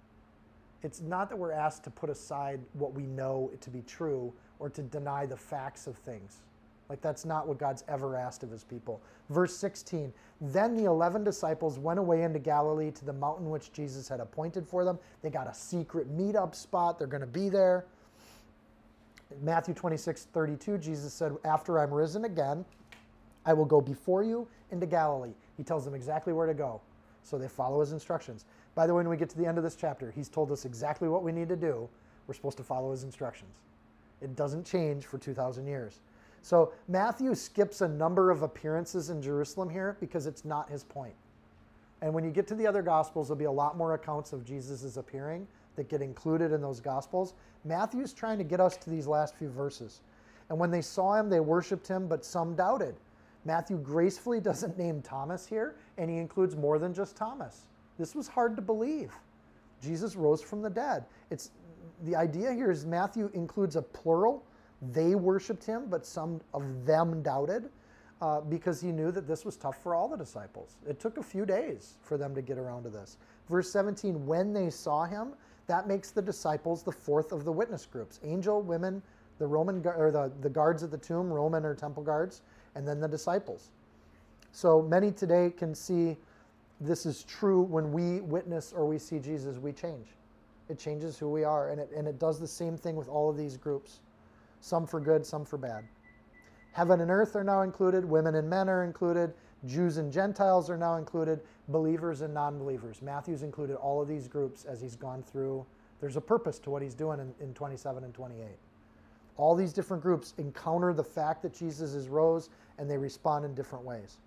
It's 0.83 1.01
not 1.01 1.29
that 1.31 1.37
we're 1.37 1.53
asked 1.53 1.85
to 1.85 1.91
put 1.91 2.11
aside 2.11 2.61
what 2.75 2.93
we 2.93 3.05
know 3.05 3.51
to 3.61 3.71
be 3.71 3.83
true 3.83 4.33
or 4.59 4.69
to 4.71 4.83
deny 4.83 5.27
the 5.27 5.37
facts 5.37 5.87
of 5.87 5.97
things. 5.97 6.43
Like, 6.89 7.01
that's 7.01 7.25
not 7.25 7.49
what 7.49 7.59
God's 7.59 7.83
ever 7.89 8.15
asked 8.15 8.43
of 8.43 8.51
his 8.51 8.63
people. 8.63 9.01
Verse 9.31 9.57
16 9.57 10.13
Then 10.41 10.77
the 10.77 10.85
11 10.85 11.25
disciples 11.25 11.79
went 11.79 11.99
away 11.99 12.23
into 12.23 12.39
Galilee 12.39 12.91
to 12.91 13.05
the 13.07 13.13
mountain 13.13 13.49
which 13.49 13.73
Jesus 13.73 14.09
had 14.09 14.21
appointed 14.21 14.67
for 14.67 14.85
them. 14.85 14.99
They 15.23 15.31
got 15.31 15.49
a 15.49 15.55
secret 15.55 16.15
meetup 16.15 16.55
spot, 16.55 16.99
they're 16.99 17.09
going 17.09 17.23
to 17.23 17.27
be 17.27 17.49
there. 17.49 17.87
Matthew 19.43 19.75
26, 19.75 20.29
32, 20.33 20.79
Jesus 20.79 21.13
said, 21.13 21.33
After 21.45 21.79
I'm 21.79 21.93
risen 21.93 22.25
again, 22.25 22.65
I 23.47 23.53
will 23.53 23.65
go 23.65 23.81
before 23.81 24.23
you 24.23 24.49
into 24.71 24.87
Galilee. 24.87 25.35
He 25.57 25.63
tells 25.63 25.85
them 25.85 25.95
exactly 25.95 26.33
where 26.33 26.47
to 26.47 26.55
go. 26.55 26.81
So 27.23 27.39
they 27.39 27.49
follow 27.49 27.81
his 27.81 27.93
instructions. 27.93 28.45
By 28.75 28.87
the 28.87 28.95
way, 28.95 28.99
when 28.99 29.09
we 29.09 29.17
get 29.17 29.31
to 29.31 29.39
the 29.39 29.47
end 29.47 29.59
of 29.59 29.65
this 29.65 29.77
chapter, 29.77 30.11
he's 30.11 30.29
told 30.29 30.51
us 30.51 30.65
exactly 30.65 31.09
what 31.09 31.23
we 31.23 31.33
need 31.33 31.49
to 31.49 31.57
do. 31.57 31.89
We're 32.27 32.35
supposed 32.35 32.57
to 32.59 32.65
follow 32.65 32.91
his 32.91 33.05
instructions. 33.05 33.57
It 34.21 34.37
doesn't 34.37 34.65
change 34.65 35.05
for 35.07 35.19
2,000 35.19 35.67
years. 35.67 36.01
So 36.43 36.73
Matthew 36.89 37.35
skips 37.35 37.81
a 37.81 37.89
number 37.89 38.31
of 38.31 38.43
appearances 38.43 39.11
in 39.11 39.23
Jerusalem 39.23 39.71
here 39.71 39.97
because 40.01 40.27
it's 40.27 40.45
not 40.45 40.69
his 40.69 40.85
point. 40.85 41.15
And 42.03 42.13
when 42.13 42.25
you 42.25 42.31
get 42.31 42.47
to 42.49 42.55
the 42.55 42.67
other 42.67 42.83
Gospels, 42.83 43.29
there'll 43.29 43.39
be 43.39 43.47
a 43.47 43.53
lot 43.53 43.77
more 43.79 43.95
accounts 43.95 44.33
of 44.33 44.45
Jesus' 44.45 44.97
appearing 44.99 45.47
that 45.77 45.89
get 45.89 46.03
included 46.03 46.53
in 46.53 46.61
those 46.61 46.81
Gospels. 46.81 47.35
Matthew's 47.65 48.13
trying 48.13 48.39
to 48.39 48.45
get 48.45 48.61
us 48.61 48.77
to 48.79 48.91
these 48.91 49.07
last 49.07 49.35
few 49.35 49.49
verses. 49.49 50.01
And 50.49 50.59
when 50.59 50.71
they 50.71 50.83
saw 50.83 51.15
him, 51.15 51.29
they 51.29 51.41
worshiped 51.41 51.89
him, 51.89 52.07
but 52.07 52.25
some 52.25 52.55
doubted. 52.55 52.95
Matthew 53.45 53.77
gracefully 53.79 54.41
doesn't 54.41 54.79
name 54.79 55.03
Thomas 55.03 55.47
here, 55.47 55.77
and 55.99 56.11
he 56.11 56.17
includes 56.17 56.57
more 56.57 56.79
than 56.79 56.95
just 56.95 57.17
Thomas. 57.17 57.67
This 57.99 58.15
was 58.15 58.29
hard 58.29 58.57
to 58.57 58.63
believe. 58.63 59.13
Jesus 59.83 60.17
rose 60.17 60.43
from 60.43 60.63
the 60.63 60.71
dead. 60.71 61.05
It's 61.31 61.51
the 62.05 62.17
idea 62.17 62.53
here 62.53 62.71
is 62.71 62.87
Matthew 62.87 63.31
includes 63.35 63.77
a 63.77 63.83
plural. 63.83 64.45
They 64.93 65.15
worshiped 65.15 65.65
him, 65.65 65.87
but 65.89 66.05
some 66.05 66.41
of 66.53 66.85
them 66.85 67.23
doubted 67.23 67.69
uh, 68.21 68.41
because 68.41 68.81
he 68.81 68.93
knew 68.93 69.11
that 69.13 69.27
this 69.27 69.45
was 69.45 69.57
tough 69.57 69.83
for 69.83 69.95
all 69.95 70.09
the 70.09 70.17
disciples. 70.17 70.77
It 70.89 70.99
took 70.99 71.19
a 71.19 71.23
few 71.23 71.45
days 71.45 71.95
for 72.03 72.17
them 72.17 72.35
to 72.35 72.43
get 72.43 72.59
around 72.59 72.85
to 72.85 72.91
this. 72.91 73.19
Verse 73.49 73.71
17, 73.71 74.27
when 74.27 74.53
they 74.53 74.71
saw 74.71 75.05
him, 75.05 75.35
that 75.67 75.89
makes 75.89 76.11
the 76.11 76.23
disciples 76.23 76.83
the 76.83 76.93
fourth 76.93 77.33
of 77.33 77.45
the 77.45 77.53
witness 77.53 77.87
groups 77.87 78.21
angel, 78.23 78.63
women, 78.63 79.03
the 79.39 79.47
Roman 79.47 79.85
or 79.87 80.11
the, 80.11 80.31
the 80.41 80.51
guards 80.51 80.83
at 80.83 80.91
the 80.91 80.99
tomb, 80.99 81.33
Roman 81.33 81.65
or 81.65 81.75
temple 81.75 82.03
guards, 82.03 82.43
and 82.75 82.87
then 82.87 83.01
the 83.01 83.09
disciples. 83.09 83.71
So 84.53 84.83
many 84.83 85.11
today 85.11 85.53
can 85.57 85.75
see 85.75 86.17
this 86.81 87.07
is 87.07 87.25
true 87.25 87.63
when 87.63 87.93
we 87.93 88.21
witness 88.21 88.73
or 88.73 88.87
we 88.87 88.99
see 88.99 89.19
Jesus, 89.19 89.59
we 89.59 89.73
change. 89.73 90.07
It 90.69 90.79
changes 90.79 91.19
who 91.19 91.29
we 91.29 91.45
are, 91.45 91.71
and 91.71 91.81
it, 91.81 91.91
and 91.95 92.07
it 92.07 92.19
does 92.19 92.41
the 92.41 92.49
same 92.49 92.77
thing 92.77 92.97
with 92.97 93.09
all 93.09 93.29
of 93.29 93.37
these 93.37 93.57
groups 93.57 94.01
some 94.61 94.87
for 94.87 94.99
good, 94.99 95.27
some 95.27 95.45
for 95.45 95.59
bad. 95.59 95.85
Heaven 96.73 97.03
and 97.03 97.11
earth 97.11 97.37
are 97.37 97.45
now 97.45 97.61
included, 97.61 98.03
women 98.03 98.35
and 98.35 98.49
men 98.49 98.69
are 98.71 98.83
included, 98.83 99.35
Jews 99.67 99.97
and 99.97 100.13
Gentiles 100.13 100.69
are 100.69 100.77
now 100.77 100.97
included, 100.97 101.41
believers 101.69 102.21
and 102.21 102.35
non 102.35 102.59
believers. 102.59 103.01
Matthew's 103.03 103.43
included 103.43 103.77
all 103.77 104.01
of 104.01 104.09
these 104.09 104.29
groups 104.29 104.65
as 104.65 104.81
he's 104.81 104.97
gone 104.97 105.23
through. 105.23 105.65
There's 106.01 106.17
a 106.17 106.21
purpose 106.21 106.59
to 106.61 106.71
what 106.71 106.83
he's 106.83 106.95
doing 106.95 107.21
in, 107.21 107.35
in 107.41 107.55
27 107.55 108.05
and 108.05 108.13
28. 108.13 108.45
All 109.37 109.55
these 109.55 109.73
different 109.73 110.03
groups 110.03 110.35
encounter 110.39 110.93
the 110.93 111.05
fact 111.05 111.43
that 111.43 111.55
Jesus 111.55 111.95
is 111.95 112.09
rose 112.09 112.51
and 112.79 112.91
they 112.91 112.99
respond 112.99 113.45
in 113.45 113.55
different 113.55 113.85
ways. 113.85 114.19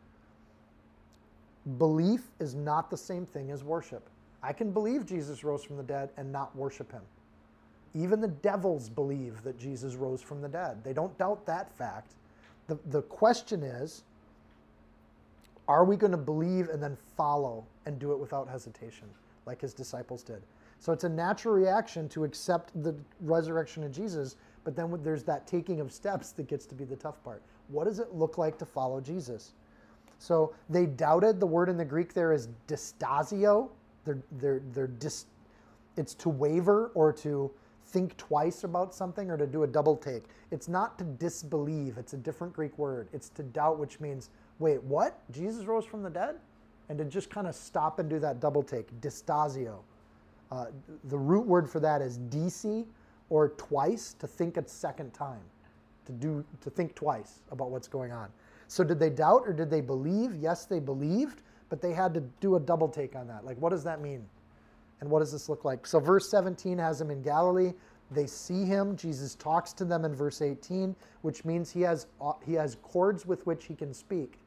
Belief 1.78 2.24
is 2.40 2.56
not 2.56 2.90
the 2.90 2.98
same 2.98 3.26
thing 3.26 3.52
as 3.52 3.64
worship. 3.64 4.10
I 4.42 4.54
can 4.54 4.72
believe 4.72 5.06
Jesus 5.06 5.44
rose 5.44 5.64
from 5.64 5.78
the 5.78 5.84
dead 5.84 6.10
and 6.18 6.32
not 6.32 6.56
worship 6.56 6.92
him. 6.92 7.02
Even 7.94 8.22
the 8.22 8.28
devils 8.28 8.90
believe 8.90 9.42
that 9.44 9.58
Jesus 9.58 9.96
rose 9.96 10.22
from 10.22 10.42
the 10.42 10.50
dead. 10.50 10.84
They 10.84 10.94
don't 10.94 11.18
doubt 11.18 11.46
that 11.46 11.72
fact. 11.78 12.14
The, 12.68 12.78
the 12.88 13.02
question 13.04 13.64
is 13.64 14.04
are 15.68 15.84
we 15.84 15.95
going 15.95 16.11
to 16.11 16.18
believe 16.18 16.70
and 16.70 16.82
then 16.82 16.97
follow 17.15 17.65
and 17.86 17.99
do 17.99 18.11
it 18.11 18.20
without 18.20 18.47
hesitation, 18.47 19.07
like 19.45 19.61
his 19.61 19.74
disciples 19.74 20.24
did? 20.24 20.41
So 20.80 20.91
it's 20.93 21.03
a 21.03 21.09
natural 21.09 21.53
reaction 21.53 22.07
to 22.09 22.24
accept 22.24 22.72
the 22.84 22.95
resurrection 23.22 23.84
of 23.84 23.91
Jesus, 23.91 24.36
but 24.63 24.76
then 24.76 24.97
there's 25.03 25.24
that 25.24 25.47
taking 25.47 25.80
of 25.80 25.91
steps 25.91 26.32
that 26.34 26.47
gets 26.47 26.65
to 26.68 26.76
be 26.76 26.86
the 26.86 26.95
tough 26.95 27.24
part. 27.24 27.41
What 27.70 27.86
does 27.86 27.99
it 27.99 28.13
look 28.13 28.38
like 28.38 28.57
to 28.59 28.65
follow 28.65 29.01
Jesus? 29.01 29.53
So 30.20 30.53
they 30.70 30.86
doubted. 30.86 31.39
The 31.39 31.47
word 31.47 31.70
in 31.70 31.78
the 31.78 31.86
Greek 31.86 32.13
there 32.13 32.32
is 32.32 32.49
distasio. 32.68 33.70
They're, 34.05 34.20
they're, 34.34 34.61
they're 34.72 34.88
dis, 34.88 35.26
it's 35.95 36.13
to 36.15 36.30
waver 36.30 36.91
or 36.93 37.11
to 37.13 37.51
think 37.86 38.15
twice 38.18 38.63
about 38.63 38.93
something 38.93 39.32
or 39.32 39.38
to 39.38 39.47
do 39.47 39.63
a 39.63 39.68
double 39.68 39.95
take. 39.95 40.24
It's 40.51 40.68
not 40.68 40.97
to 40.99 41.03
disbelieve, 41.05 41.97
it's 41.97 42.13
a 42.13 42.18
different 42.18 42.53
Greek 42.53 42.78
word. 42.78 43.07
It's 43.13 43.30
to 43.30 43.43
doubt, 43.43 43.80
which 43.80 43.99
means, 43.99 44.30
wait, 44.60 44.82
what? 44.84 45.20
Jesus 45.32 45.66
rose 45.66 45.86
from 45.86 46.03
the 46.03 46.10
dead? 46.10 46.36
And 46.89 46.97
to 46.97 47.05
just 47.05 47.30
kind 47.30 47.47
of 47.47 47.55
stop 47.55 47.99
and 47.99 48.10
do 48.10 48.20
that 48.20 48.39
double 48.39 48.64
take, 48.64 48.89
distasio. 49.01 49.80
Uh, 50.51 50.68
the 51.05 51.18
root 51.18 51.45
word 51.45 51.70
for 51.70 51.80
that 51.82 52.01
is 52.01 52.18
disi, 52.18 52.86
or 53.30 53.49
twice, 53.49 54.14
to 54.20 54.28
think 54.28 54.55
a 54.55 54.68
second 54.68 55.14
time, 55.14 55.41
to 56.05 56.14
do 56.14 56.45
to 56.62 56.70
think 56.70 56.95
twice 56.95 57.41
about 57.51 57.70
what's 57.70 57.89
going 57.89 58.14
on. 58.14 58.30
So 58.70 58.84
did 58.84 58.99
they 58.99 59.10
doubt 59.10 59.43
or 59.45 59.53
did 59.53 59.70
they 59.70 59.82
believe? 59.82 60.36
Yes, 60.36 60.66
they 60.66 60.80
believed, 60.80 61.41
but 61.70 61.82
they 61.82 61.93
had 61.93 62.14
to 62.14 62.22
do 62.39 62.55
a 62.55 62.60
double 62.60 62.88
take 62.88 63.16
on 63.16 63.28
that. 63.28 63.45
Like, 63.45 63.58
what 63.58 63.70
does 63.70 63.84
that 63.84 64.01
mean? 64.01 64.26
And 64.99 65.10
what 65.10 65.20
does 65.20 65.32
this 65.32 65.47
look 65.49 65.64
like? 65.64 65.86
So, 65.86 65.99
verse 65.99 66.30
17 66.30 66.78
has 66.78 66.99
him 66.99 67.12
in 67.12 67.22
Galilee. 67.22 67.74
They 68.12 68.26
see 68.26 68.64
him. 68.64 68.95
Jesus 68.95 69.36
talks 69.36 69.74
to 69.74 69.86
them 69.86 70.05
in 70.05 70.16
verse 70.16 70.41
18, 70.41 70.95
which 71.22 71.45
means 71.45 71.70
he 71.70 71.82
has, 71.82 72.08
uh, 72.22 72.34
he 72.45 72.53
has 72.53 72.78
cords 72.82 73.26
with 73.26 73.45
which 73.45 73.66
he 73.66 73.76
can 73.76 73.93
speak, 73.93 74.39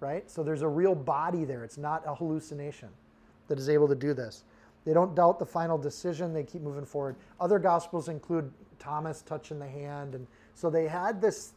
right? 0.00 0.28
So, 0.30 0.42
there's 0.42 0.62
a 0.62 0.68
real 0.68 0.94
body 0.94 1.44
there. 1.44 1.64
It's 1.64 1.78
not 1.78 2.02
a 2.06 2.14
hallucination 2.14 2.88
that 3.48 3.58
is 3.58 3.68
able 3.68 3.88
to 3.88 3.94
do 3.94 4.14
this. 4.14 4.44
They 4.84 4.94
don't 4.94 5.14
doubt 5.14 5.38
the 5.38 5.46
final 5.46 5.76
decision. 5.76 6.32
They 6.32 6.44
keep 6.44 6.62
moving 6.62 6.86
forward. 6.86 7.16
Other 7.38 7.58
gospels 7.58 8.08
include 8.08 8.50
Thomas 8.78 9.22
touching 9.22 9.58
the 9.58 9.68
hand. 9.68 10.14
And 10.14 10.26
so 10.54 10.70
they 10.70 10.88
had 10.88 11.20
this 11.20 11.52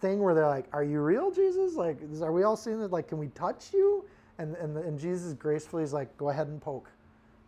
thing 0.00 0.20
where 0.20 0.34
they're 0.34 0.46
like, 0.46 0.66
Are 0.72 0.84
you 0.84 1.00
real, 1.00 1.30
Jesus? 1.30 1.74
Like, 1.74 1.98
are 2.20 2.32
we 2.32 2.42
all 2.42 2.56
seeing 2.56 2.78
that? 2.80 2.92
Like, 2.92 3.08
can 3.08 3.18
we 3.18 3.28
touch 3.28 3.72
you? 3.72 4.04
And, 4.38 4.54
and, 4.56 4.76
and 4.76 4.98
Jesus 4.98 5.32
gracefully 5.32 5.82
is 5.82 5.92
like, 5.92 6.14
Go 6.18 6.28
ahead 6.28 6.48
and 6.48 6.60
poke. 6.60 6.90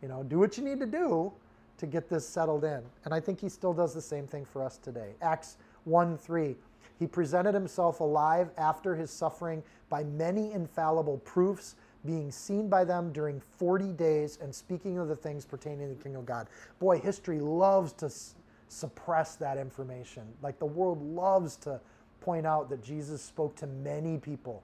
You 0.03 0.09
know, 0.09 0.22
do 0.22 0.38
what 0.38 0.57
you 0.57 0.64
need 0.64 0.80
to 0.80 0.86
do 0.86 1.32
to 1.76 1.86
get 1.86 2.09
this 2.09 2.26
settled 2.26 2.64
in. 2.64 2.82
And 3.05 3.12
I 3.12 3.20
think 3.20 3.41
he 3.41 3.49
still 3.49 3.72
does 3.72 3.95
the 3.95 4.01
same 4.01 4.26
thing 4.26 4.45
for 4.45 4.62
us 4.62 4.78
today. 4.78 5.14
Acts 5.20 5.57
1 5.84 6.16
3. 6.16 6.57
He 6.99 7.07
presented 7.07 7.55
himself 7.55 8.01
alive 8.01 8.51
after 8.59 8.95
his 8.95 9.11
suffering 9.11 9.62
by 9.89 10.05
many 10.05 10.53
infallible 10.53 11.18
proofs, 11.18 11.76
being 12.05 12.31
seen 12.31 12.68
by 12.68 12.85
them 12.85 13.12
during 13.12 13.41
40 13.59 13.93
days 13.93 14.39
and 14.41 14.55
speaking 14.55 14.99
of 14.99 15.09
the 15.09 15.16
things 15.16 15.45
pertaining 15.45 15.89
to 15.89 15.95
the 15.95 16.03
kingdom 16.03 16.20
of 16.20 16.26
God. 16.26 16.49
Boy, 16.78 16.99
history 16.99 17.41
loves 17.41 17.93
to 17.95 18.07
s- 18.07 18.35
suppress 18.68 19.37
that 19.37 19.59
information. 19.59 20.22
Like 20.43 20.59
the 20.59 20.66
world 20.66 21.03
loves 21.03 21.57
to 21.57 21.81
point 22.20 22.47
out 22.47 22.70
that 22.70 22.83
Jesus 22.83 23.22
spoke 23.22 23.55
to 23.57 23.66
many 23.66 24.18
people 24.18 24.62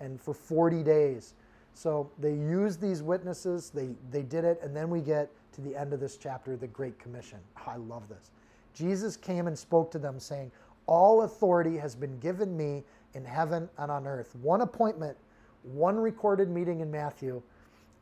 and 0.00 0.20
for 0.20 0.34
40 0.34 0.82
days. 0.82 1.34
So 1.74 2.10
they 2.18 2.32
use 2.32 2.76
these 2.76 3.02
witnesses, 3.02 3.70
they, 3.70 3.90
they 4.10 4.22
did 4.22 4.44
it, 4.44 4.60
and 4.62 4.76
then 4.76 4.90
we 4.90 5.00
get 5.00 5.30
to 5.52 5.60
the 5.60 5.76
end 5.76 5.92
of 5.92 6.00
this 6.00 6.16
chapter, 6.16 6.56
the 6.56 6.66
Great 6.66 6.98
Commission. 6.98 7.38
Oh, 7.58 7.70
I 7.70 7.76
love 7.76 8.08
this. 8.08 8.30
Jesus 8.74 9.16
came 9.16 9.46
and 9.46 9.58
spoke 9.58 9.90
to 9.92 9.98
them, 9.98 10.18
saying, 10.18 10.50
All 10.86 11.22
authority 11.22 11.76
has 11.76 11.94
been 11.94 12.18
given 12.18 12.56
me 12.56 12.84
in 13.14 13.24
heaven 13.24 13.68
and 13.78 13.90
on 13.90 14.06
earth. 14.06 14.34
One 14.36 14.62
appointment, 14.62 15.16
one 15.62 15.96
recorded 15.96 16.50
meeting 16.50 16.80
in 16.80 16.90
Matthew 16.90 17.42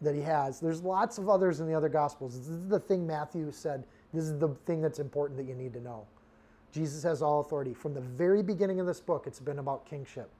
that 0.01 0.15
he 0.15 0.23
has. 0.23 0.61
There's 0.61 0.83
lots 0.83 1.19
of 1.19 1.29
others 1.29 1.61
in 1.61 1.67
the 1.67 1.75
other 1.75 1.89
Gospels. 1.89 2.39
This 2.39 2.49
is 2.49 2.69
the 2.69 2.81
thing 2.81 3.07
Matthew 3.07 3.51
said. 3.51 3.85
This 4.15 4.25
is 4.25 4.39
the 4.39 4.49
thing 4.67 4.81
that's 4.81 4.99
important 4.99 5.39
that 5.39 5.47
you 5.47 5.55
need 5.55 5.73
to 5.75 5.81
know. 5.81 6.07
Jesus 6.73 7.03
has 7.03 7.23
all 7.23 7.41
authority. 7.41 7.75
From 7.75 7.95
the 7.95 8.01
very 8.01 8.43
beginning 8.43 8.81
of 8.81 8.87
this 8.87 9.01
book, 9.01 9.25
it's 9.27 9.41
been 9.41 9.59
about 9.59 9.85
kingship. 9.85 10.31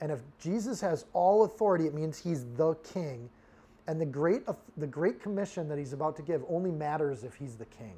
And 0.00 0.10
if 0.10 0.20
Jesus 0.38 0.80
has 0.80 1.06
all 1.12 1.44
authority, 1.44 1.86
it 1.86 1.94
means 1.94 2.18
he's 2.18 2.44
the 2.56 2.74
king. 2.76 3.28
And 3.86 4.00
the 4.00 4.06
great, 4.06 4.42
the 4.76 4.86
great 4.86 5.20
commission 5.20 5.68
that 5.68 5.78
he's 5.78 5.92
about 5.92 6.16
to 6.16 6.22
give 6.22 6.42
only 6.48 6.70
matters 6.70 7.22
if 7.22 7.34
he's 7.34 7.54
the 7.54 7.66
king. 7.66 7.94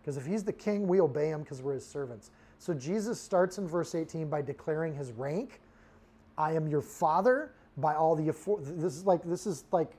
Because 0.00 0.16
if 0.16 0.26
he's 0.26 0.42
the 0.42 0.52
king, 0.52 0.88
we 0.88 1.00
obey 1.00 1.28
him 1.28 1.42
because 1.42 1.62
we're 1.62 1.74
his 1.74 1.86
servants. 1.86 2.30
So 2.58 2.74
Jesus 2.74 3.20
starts 3.20 3.58
in 3.58 3.66
verse 3.66 3.94
18 3.94 4.28
by 4.28 4.42
declaring 4.42 4.94
his 4.94 5.12
rank. 5.12 5.60
I 6.36 6.52
am 6.52 6.68
your 6.68 6.82
father 6.82 7.52
by 7.76 7.94
all 7.94 8.16
the 8.16 8.24
this 8.60 8.96
is 8.96 9.06
like 9.06 9.22
this 9.22 9.46
is 9.46 9.64
like 9.70 9.92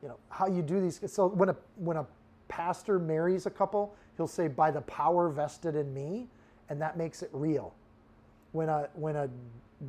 you 0.00 0.08
know 0.08 0.16
how 0.28 0.46
you 0.46 0.62
do 0.62 0.80
these 0.80 1.00
so 1.06 1.26
when 1.26 1.48
a 1.48 1.56
when 1.76 1.96
a 1.96 2.06
pastor 2.48 3.00
marries 3.00 3.46
a 3.46 3.50
couple 3.50 3.96
he'll 4.16 4.28
say 4.28 4.46
by 4.46 4.70
the 4.70 4.80
power 4.82 5.28
vested 5.28 5.74
in 5.74 5.92
me 5.92 6.28
and 6.68 6.80
that 6.80 6.96
makes 6.96 7.22
it 7.22 7.30
real. 7.32 7.74
When 8.52 8.68
a 8.68 8.88
when 8.94 9.16
a 9.16 9.28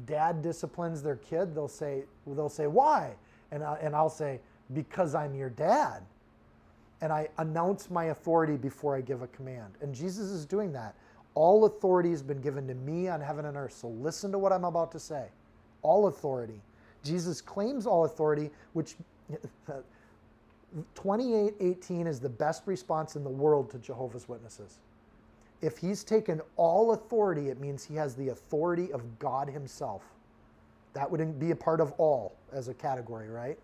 dad 0.06 0.42
disciplines 0.42 1.02
their 1.02 1.16
kid 1.16 1.54
they'll 1.54 1.68
say 1.68 2.04
they'll 2.26 2.50
say 2.50 2.68
why? 2.68 3.16
And 3.52 3.64
I, 3.64 3.78
and 3.82 3.96
I'll 3.96 4.10
say 4.10 4.40
because 4.74 5.16
I'm 5.16 5.36
your 5.36 5.50
dad 5.50 6.02
and 7.02 7.14
I 7.14 7.30
announce 7.38 7.90
my 7.90 8.06
authority 8.06 8.58
before 8.58 8.96
I 8.96 9.02
give 9.02 9.22
a 9.22 9.28
command. 9.28 9.76
And 9.82 9.94
Jesus 9.94 10.30
is 10.30 10.46
doing 10.46 10.74
that 10.74 10.96
all 11.38 11.66
authority 11.66 12.10
has 12.10 12.24
been 12.24 12.42
given 12.42 12.68
to 12.68 12.74
me 12.74 13.08
on 13.08 13.22
heaven 13.22 13.46
and 13.46 13.56
earth 13.56 13.74
so 13.74 13.90
listen 13.90 14.32
to 14.32 14.40
what 14.40 14.52
I'm 14.52 14.66
about 14.66 14.92
to 14.94 15.00
say 15.00 15.28
all 15.82 16.08
authority. 16.08 16.62
Jesus 17.04 17.42
claims 17.42 17.86
all 17.88 18.06
authority, 18.06 18.50
which 18.74 18.96
2818 20.96 22.08
is 22.08 22.20
the 22.20 22.30
best 22.30 22.64
response 22.66 23.16
in 23.16 23.24
the 23.24 23.30
world 23.30 23.70
to 23.72 23.78
Jehovah's 23.80 24.28
Witnesses. 24.28 24.80
If 25.62 25.78
he's 25.78 26.04
taken 26.04 26.42
all 26.56 26.92
authority, 26.92 27.50
it 27.50 27.60
means 27.60 27.84
he 27.84 27.96
has 27.96 28.16
the 28.16 28.30
authority 28.30 28.92
of 28.92 29.18
God 29.18 29.50
himself. 29.50 30.04
That 30.94 31.10
would 31.10 31.40
be 31.40 31.52
a 31.52 31.56
part 31.56 31.80
of 31.80 31.94
all 31.94 32.36
as 32.52 32.68
a 32.68 32.74
category, 32.74 33.30
right? 33.30 33.58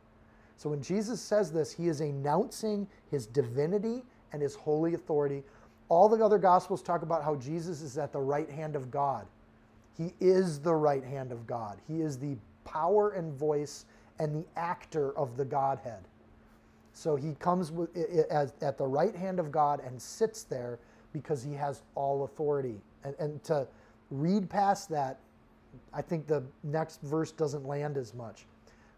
So 0.57 0.69
when 0.69 0.82
Jesus 0.82 1.21
says 1.21 1.51
this, 1.51 1.74
he 1.74 1.88
is 1.89 2.01
announcing 2.01 2.88
his 3.11 3.26
divinity 3.26 4.01
and 4.32 4.41
his 4.41 4.55
holy 4.55 4.93
authority. 4.93 5.43
All 5.90 6.10
the 6.10 6.24
other 6.24 6.38
gospels 6.38 6.82
talk 6.82 7.02
about 7.02 7.24
how 7.24 7.36
Jesus 7.36 7.82
is 7.82 7.98
at 7.98 8.12
the 8.12 8.22
right 8.22 8.50
hand 8.50 8.76
of 8.76 8.90
God. 8.90 9.26
He 9.98 10.14
is 10.20 10.60
the 10.60 10.74
right 10.74 11.04
hand 11.04 11.32
of 11.32 11.46
God. 11.46 11.78
He 11.88 12.02
is 12.02 12.18
the 12.18 12.36
power 12.66 13.12
and 13.12 13.34
voice 13.34 13.86
and 14.20 14.34
the 14.34 14.46
actor 14.56 15.16
of 15.18 15.38
the 15.38 15.46
Godhead. 15.46 16.08
So 16.94 17.16
he 17.16 17.34
comes 17.40 17.72
with, 17.72 17.96
as, 18.30 18.54
at 18.62 18.78
the 18.78 18.86
right 18.86 19.16
hand 19.16 19.40
of 19.40 19.52
God 19.52 19.82
and 19.86 20.02
sits 20.02 20.44
there 20.44 20.80
because 21.12 21.44
he 21.44 21.54
has 21.54 21.82
all 21.96 22.24
authority. 22.24 22.80
And, 23.04 23.16
and 23.20 23.44
to 23.46 23.68
read 24.12 24.50
past 24.50 24.90
that, 24.90 25.20
I 25.94 26.02
think 26.02 26.28
the 26.28 26.44
next 26.64 27.02
verse 27.02 27.32
doesn't 27.32 27.66
land 27.66 27.98
as 27.98 28.14
much. 28.14 28.46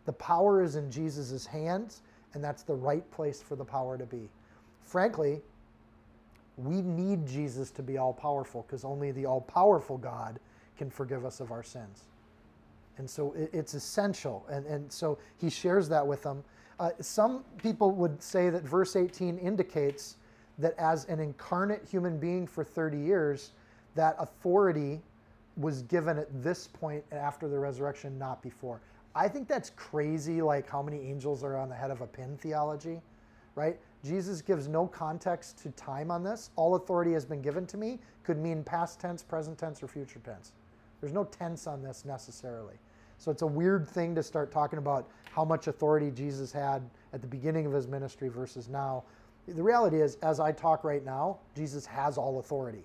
The 0.06 0.14
power 0.14 0.62
is 0.62 0.76
in 0.76 0.92
Jesus' 0.92 1.46
hands, 1.46 2.02
and 2.34 2.44
that's 2.44 2.64
the 2.64 2.76
right 2.76 3.10
place 3.12 3.42
for 3.42 3.56
the 3.56 3.66
power 3.66 3.98
to 3.98 4.06
be. 4.06 4.30
Frankly, 4.84 5.42
we 6.58 6.82
need 6.82 7.28
Jesus 7.28 7.72
to 7.72 7.84
be 7.84 7.98
all 7.98 8.14
powerful 8.14 8.64
because 8.68 8.86
only 8.86 9.12
the 9.12 9.26
all 9.26 9.42
powerful 9.42 9.98
God 9.98 10.40
can 10.78 10.90
forgive 10.90 11.26
us 11.26 11.40
of 11.40 11.52
our 11.52 11.64
sins. 11.64 12.04
And 12.98 13.10
so 13.10 13.34
it's 13.36 13.74
essential. 13.74 14.46
And, 14.50 14.66
and 14.66 14.92
so 14.92 15.18
he 15.38 15.50
shares 15.50 15.90
that 15.90 16.06
with 16.06 16.24
them. 16.24 16.44
Uh, 16.80 16.92
some 17.02 17.44
people 17.58 17.92
would 17.92 18.22
say 18.22 18.50
that 18.50 18.64
verse 18.64 18.96
18 18.96 19.38
indicates 19.38 20.18
that 20.58 20.74
as 20.78 21.06
an 21.06 21.20
incarnate 21.20 21.86
human 21.90 22.18
being 22.18 22.48
for 22.48 22.64
30 22.64 22.98
years, 22.98 23.52
that 23.96 24.16
authority 24.20 25.02
was 25.58 25.82
given 25.84 26.18
at 26.18 26.28
this 26.44 26.68
point 26.68 27.04
after 27.12 27.48
the 27.48 27.58
resurrection, 27.58 28.18
not 28.18 28.42
before. 28.42 28.82
I 29.14 29.28
think 29.30 29.48
that's 29.48 29.70
crazy, 29.72 30.42
like 30.42 30.70
how 30.70 30.82
many 30.82 31.00
angels 31.00 31.44
are 31.44 31.58
on 31.58 31.70
the 31.70 31.76
head 31.76 31.92
of 31.92 32.02
a 32.02 32.08
pin 32.08 32.38
theology, 32.38 33.02
right? 33.56 33.78
Jesus 34.06 34.42
gives 34.42 34.68
no 34.68 34.86
context 34.86 35.58
to 35.64 35.72
time 35.72 36.12
on 36.12 36.24
this. 36.24 36.52
All 36.56 36.76
authority 36.76 37.14
has 37.14 37.26
been 37.26 37.42
given 37.42 37.66
to 37.68 37.78
me 37.78 38.00
could 38.24 38.38
mean 38.38 38.64
past 38.64 39.00
tense, 39.00 39.24
present 39.24 39.58
tense, 39.58 39.82
or 39.82 39.88
future 39.88 40.20
tense. 40.20 40.54
There's 41.02 41.14
no 41.14 41.24
tense 41.24 41.66
on 41.66 41.82
this 41.82 42.06
necessarily. 42.06 42.76
So 43.18 43.32
it's 43.32 43.42
a 43.42 43.48
weird 43.48 43.88
thing 43.88 44.14
to 44.16 44.22
start 44.22 44.52
talking 44.52 44.78
about 44.78 45.10
how 45.32 45.44
much 45.44 45.68
authority 45.68 46.12
Jesus 46.12 46.52
had 46.52 46.88
at 47.14 47.22
the 47.22 47.28
beginning 47.28 47.66
of 47.66 47.74
his 47.74 47.88
ministry 47.88 48.30
versus 48.30 48.70
now. 48.70 49.04
The 49.48 49.64
reality 49.64 50.02
is, 50.02 50.16
as 50.22 50.40
I 50.40 50.52
talk 50.52 50.84
right 50.84 51.04
now, 51.04 51.40
Jesus 51.56 51.86
has 51.86 52.18
all 52.18 52.40
authority, 52.40 52.84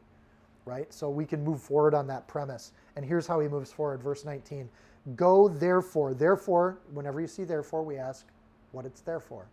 right? 0.64 0.92
So 0.92 1.10
we 1.10 1.26
can 1.26 1.42
move 1.44 1.60
forward 1.60 1.94
on 1.94 2.06
that 2.06 2.28
premise. 2.28 2.72
And 2.96 3.04
here's 3.04 3.26
how 3.26 3.40
he 3.40 3.48
moves 3.48 3.72
forward. 3.72 4.02
Verse 4.02 4.24
19 4.24 4.68
Go 5.16 5.48
therefore. 5.48 6.14
Therefore, 6.14 6.78
whenever 6.92 7.20
you 7.20 7.26
see 7.26 7.44
therefore, 7.44 7.82
we 7.82 7.96
ask 7.96 8.26
what 8.72 8.84
it's 8.84 9.00
there 9.00 9.20
for. 9.20 9.46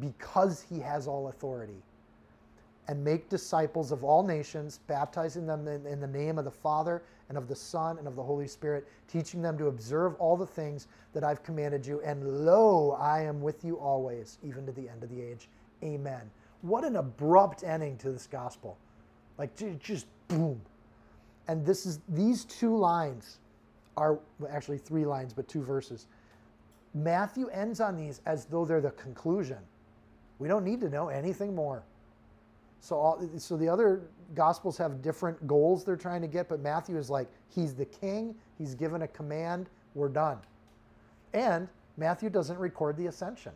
Because 0.00 0.64
he 0.68 0.80
has 0.80 1.06
all 1.06 1.28
authority 1.28 1.82
and 2.88 3.04
make 3.04 3.28
disciples 3.28 3.92
of 3.92 4.02
all 4.02 4.22
nations, 4.22 4.80
baptizing 4.86 5.46
them 5.46 5.68
in, 5.68 5.86
in, 5.86 6.00
the 6.00 6.06
name 6.06 6.38
of 6.38 6.44
the 6.46 6.50
Father 6.50 7.02
and 7.28 7.36
of 7.36 7.46
the 7.46 7.54
Son 7.54 7.98
and 7.98 8.08
of 8.08 8.16
the 8.16 8.22
Holy 8.22 8.48
Spirit, 8.48 8.88
teaching 9.08 9.42
them 9.42 9.58
to 9.58 9.66
observe 9.66 10.14
all 10.14 10.36
the 10.36 10.46
things 10.46 10.88
that 11.12 11.22
I've 11.22 11.42
commanded 11.42 11.86
you. 11.86 12.00
And 12.00 12.46
lo, 12.46 12.96
I 12.98 13.20
am 13.22 13.42
with 13.42 13.62
you 13.62 13.78
always, 13.78 14.38
even 14.42 14.64
to 14.64 14.72
the 14.72 14.88
end 14.88 15.02
of 15.02 15.10
the 15.10 15.20
age. 15.20 15.48
Amen. 15.84 16.30
What 16.62 16.84
an 16.84 16.96
abrupt 16.96 17.62
ending 17.62 17.98
to 17.98 18.10
this 18.10 18.26
gospel. 18.26 18.78
Like 19.36 19.54
just 19.80 20.06
boom. 20.28 20.60
And 21.46 21.64
this 21.64 21.86
is 21.86 22.00
these 22.08 22.44
two 22.44 22.76
lines 22.76 23.38
are 23.96 24.18
actually 24.50 24.78
three 24.78 25.04
lines, 25.04 25.32
but 25.32 25.48
two 25.48 25.62
verses. 25.62 26.06
Matthew 26.94 27.48
ends 27.48 27.80
on 27.80 27.96
these 27.96 28.20
as 28.26 28.46
though 28.46 28.64
they're 28.64 28.80
the 28.80 28.90
conclusion. 28.92 29.58
We 30.38 30.48
don't 30.48 30.64
need 30.64 30.80
to 30.80 30.88
know 30.88 31.08
anything 31.08 31.54
more. 31.54 31.82
So, 32.80 32.96
all, 32.96 33.28
so 33.38 33.56
the 33.56 33.68
other 33.68 34.02
gospels 34.34 34.78
have 34.78 35.02
different 35.02 35.46
goals 35.46 35.84
they're 35.84 35.96
trying 35.96 36.22
to 36.22 36.28
get, 36.28 36.48
but 36.48 36.60
Matthew 36.60 36.96
is 36.96 37.10
like, 37.10 37.28
he's 37.48 37.74
the 37.74 37.84
king, 37.84 38.34
he's 38.56 38.74
given 38.74 39.02
a 39.02 39.08
command, 39.08 39.68
we're 39.94 40.08
done. 40.08 40.38
And 41.34 41.68
Matthew 41.96 42.30
doesn't 42.30 42.58
record 42.58 42.96
the 42.96 43.06
ascension. 43.06 43.52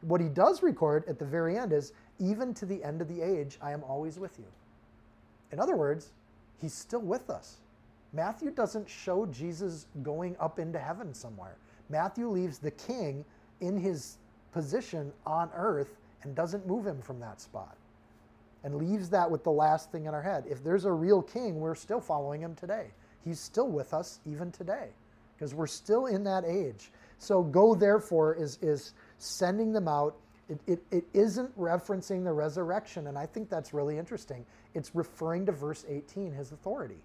What 0.00 0.20
he 0.20 0.28
does 0.28 0.62
record 0.62 1.04
at 1.06 1.18
the 1.18 1.26
very 1.26 1.58
end 1.58 1.72
is, 1.72 1.92
even 2.18 2.54
to 2.54 2.66
the 2.66 2.82
end 2.82 3.02
of 3.02 3.08
the 3.08 3.20
age, 3.20 3.58
I 3.60 3.72
am 3.72 3.84
always 3.84 4.18
with 4.18 4.38
you. 4.38 4.46
In 5.52 5.60
other 5.60 5.76
words, 5.76 6.12
he's 6.60 6.72
still 6.72 7.00
with 7.00 7.28
us. 7.28 7.58
Matthew 8.12 8.50
doesn't 8.50 8.88
show 8.88 9.26
Jesus 9.26 9.86
going 10.02 10.36
up 10.40 10.58
into 10.58 10.78
heaven 10.78 11.12
somewhere. 11.12 11.56
Matthew 11.90 12.28
leaves 12.28 12.58
the 12.58 12.70
king 12.70 13.24
in 13.60 13.76
his 13.76 14.16
position 14.52 15.12
on 15.26 15.50
earth 15.54 15.96
and 16.22 16.34
doesn't 16.34 16.66
move 16.66 16.86
him 16.86 17.00
from 17.00 17.20
that 17.20 17.40
spot 17.40 17.76
and 18.62 18.74
leaves 18.76 19.08
that 19.10 19.30
with 19.30 19.42
the 19.44 19.50
last 19.50 19.90
thing 19.90 20.06
in 20.06 20.14
our 20.14 20.22
head. 20.22 20.44
If 20.48 20.62
there's 20.62 20.84
a 20.84 20.92
real 20.92 21.22
king, 21.22 21.60
we're 21.60 21.74
still 21.74 22.00
following 22.00 22.42
him 22.42 22.54
today. 22.54 22.88
He's 23.24 23.40
still 23.40 23.68
with 23.68 23.94
us 23.94 24.20
even 24.26 24.50
today 24.50 24.88
because 25.34 25.54
we're 25.54 25.66
still 25.66 26.06
in 26.06 26.24
that 26.24 26.44
age. 26.44 26.90
So 27.18 27.42
go 27.42 27.74
therefore 27.74 28.34
is 28.34 28.58
is 28.62 28.92
sending 29.18 29.72
them 29.72 29.88
out. 29.88 30.16
It, 30.48 30.60
it, 30.66 30.82
it 30.90 31.04
isn't 31.14 31.56
referencing 31.58 32.24
the 32.24 32.32
resurrection, 32.32 33.06
and 33.06 33.16
I 33.16 33.26
think 33.26 33.48
that's 33.48 33.72
really 33.72 33.98
interesting. 33.98 34.44
It's 34.74 34.94
referring 34.94 35.46
to 35.46 35.52
verse 35.52 35.84
18, 35.88 36.32
his 36.32 36.50
authority. 36.50 36.98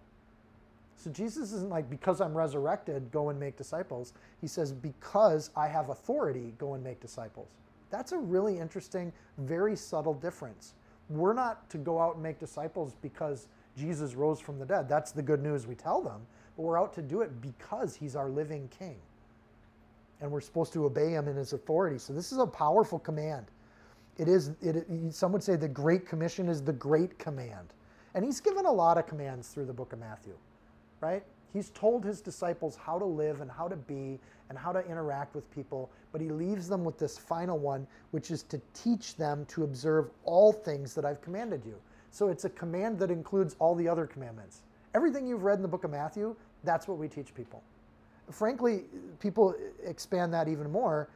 So 0.97 1.11
Jesus 1.11 1.51
isn't 1.51 1.69
like, 1.69 1.89
because 1.89 2.21
I'm 2.21 2.35
resurrected, 2.35 3.11
go 3.11 3.29
and 3.29 3.39
make 3.39 3.57
disciples. 3.57 4.13
He 4.41 4.47
says, 4.47 4.71
because 4.71 5.51
I 5.55 5.67
have 5.67 5.89
authority, 5.89 6.53
go 6.57 6.73
and 6.73 6.83
make 6.83 6.99
disciples. 6.99 7.49
That's 7.91 8.11
a 8.11 8.17
really 8.17 8.57
interesting, 8.57 9.11
very 9.37 9.75
subtle 9.75 10.13
difference 10.13 10.73
we're 11.09 11.33
not 11.33 11.69
to 11.69 11.77
go 11.77 11.99
out 11.99 12.15
and 12.15 12.23
make 12.23 12.39
disciples 12.39 12.95
because 13.01 13.47
Jesus 13.77 14.15
rose 14.15 14.39
from 14.39 14.57
the 14.59 14.65
dead. 14.65 14.89
That's 14.89 15.11
the 15.11 15.21
good 15.21 15.41
news 15.41 15.67
we 15.67 15.75
tell 15.75 16.01
them. 16.01 16.21
But 16.55 16.63
we're 16.63 16.79
out 16.79 16.93
to 16.93 17.01
do 17.01 17.21
it 17.21 17.41
because 17.41 17.95
he's 17.95 18.15
our 18.15 18.29
living 18.29 18.69
king. 18.69 18.95
And 20.21 20.31
we're 20.31 20.41
supposed 20.41 20.73
to 20.73 20.85
obey 20.85 21.11
him 21.11 21.27
in 21.27 21.35
his 21.35 21.53
authority. 21.53 21.97
So 21.99 22.13
this 22.13 22.31
is 22.31 22.37
a 22.37 22.47
powerful 22.47 22.99
command. 22.99 23.45
It 24.17 24.29
is, 24.29 24.51
it, 24.61 24.87
some 25.11 25.33
would 25.33 25.43
say 25.43 25.57
the 25.57 25.67
Great 25.67 26.07
Commission 26.07 26.47
is 26.47 26.61
the 26.63 26.73
great 26.73 27.19
command. 27.19 27.73
And 28.13 28.23
he's 28.23 28.39
given 28.39 28.65
a 28.65 28.71
lot 28.71 28.97
of 28.97 29.05
commands 29.07 29.49
through 29.49 29.65
the 29.65 29.73
book 29.73 29.91
of 29.91 29.99
Matthew, 29.99 30.35
right? 31.05 31.23
He's 31.53 31.69
told 31.69 32.03
his 32.03 32.19
disciples 32.19 32.75
how 32.75 32.97
to 32.97 33.05
live 33.05 33.41
and 33.41 33.49
how 33.49 33.67
to 33.67 33.75
be 33.75 34.19
and 34.49 34.57
how 34.57 34.71
to 34.71 34.79
interact 34.85 35.35
with 35.35 35.49
people, 35.51 35.89
but 36.11 36.19
he 36.19 36.29
leaves 36.29 36.67
them 36.67 36.83
with 36.83 36.97
this 36.97 37.17
final 37.17 37.57
one, 37.57 37.87
which 38.11 38.31
is 38.31 38.43
to 38.43 38.59
teach 38.73 39.15
them 39.15 39.45
to 39.45 39.63
observe 39.63 40.09
all 40.23 40.51
things 40.51 40.93
that 40.95 41.05
I've 41.05 41.21
commanded 41.21 41.63
you. 41.65 41.75
So 42.11 42.29
it's 42.29 42.45
a 42.45 42.49
command 42.49 42.99
that 42.99 43.11
includes 43.11 43.55
all 43.59 43.75
the 43.75 43.87
other 43.87 44.05
commandments. 44.05 44.63
Everything 44.95 45.27
you've 45.27 45.43
read 45.43 45.57
in 45.57 45.61
the 45.61 45.67
book 45.67 45.83
of 45.83 45.91
Matthew, 45.91 46.35
that's 46.63 46.87
what 46.87 46.97
we 46.97 47.07
teach 47.07 47.33
people. 47.33 47.61
Frankly, 48.31 48.85
people 49.19 49.55
expand 49.83 50.33
that 50.33 50.47
even 50.47 50.71
more. 50.71 51.09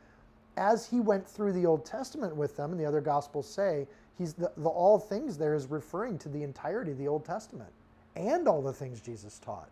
As 0.58 0.88
he 0.88 1.00
went 1.00 1.28
through 1.28 1.54
the 1.54 1.66
Old 1.66 1.86
Testament 1.86 2.36
with 2.36 2.56
them, 2.56 2.72
and 2.72 2.80
the 2.80 2.86
other 2.86 3.02
Gospels 3.02 3.48
say, 3.50 3.88
he's 4.18 4.34
the, 4.34 4.52
the 4.58 4.70
all 4.70 5.00
things 5.00 5.38
there 5.38 5.56
is 5.56 5.68
referring 5.68 6.18
to 6.20 6.30
the 6.30 6.44
entirety 6.44 6.92
of 6.92 6.98
the 6.98 7.08
Old 7.08 7.26
Testament 7.26 7.72
and 8.16 8.48
all 8.48 8.62
the 8.62 8.74
things 8.74 9.02
Jesus 9.02 9.40
taught. 9.40 9.70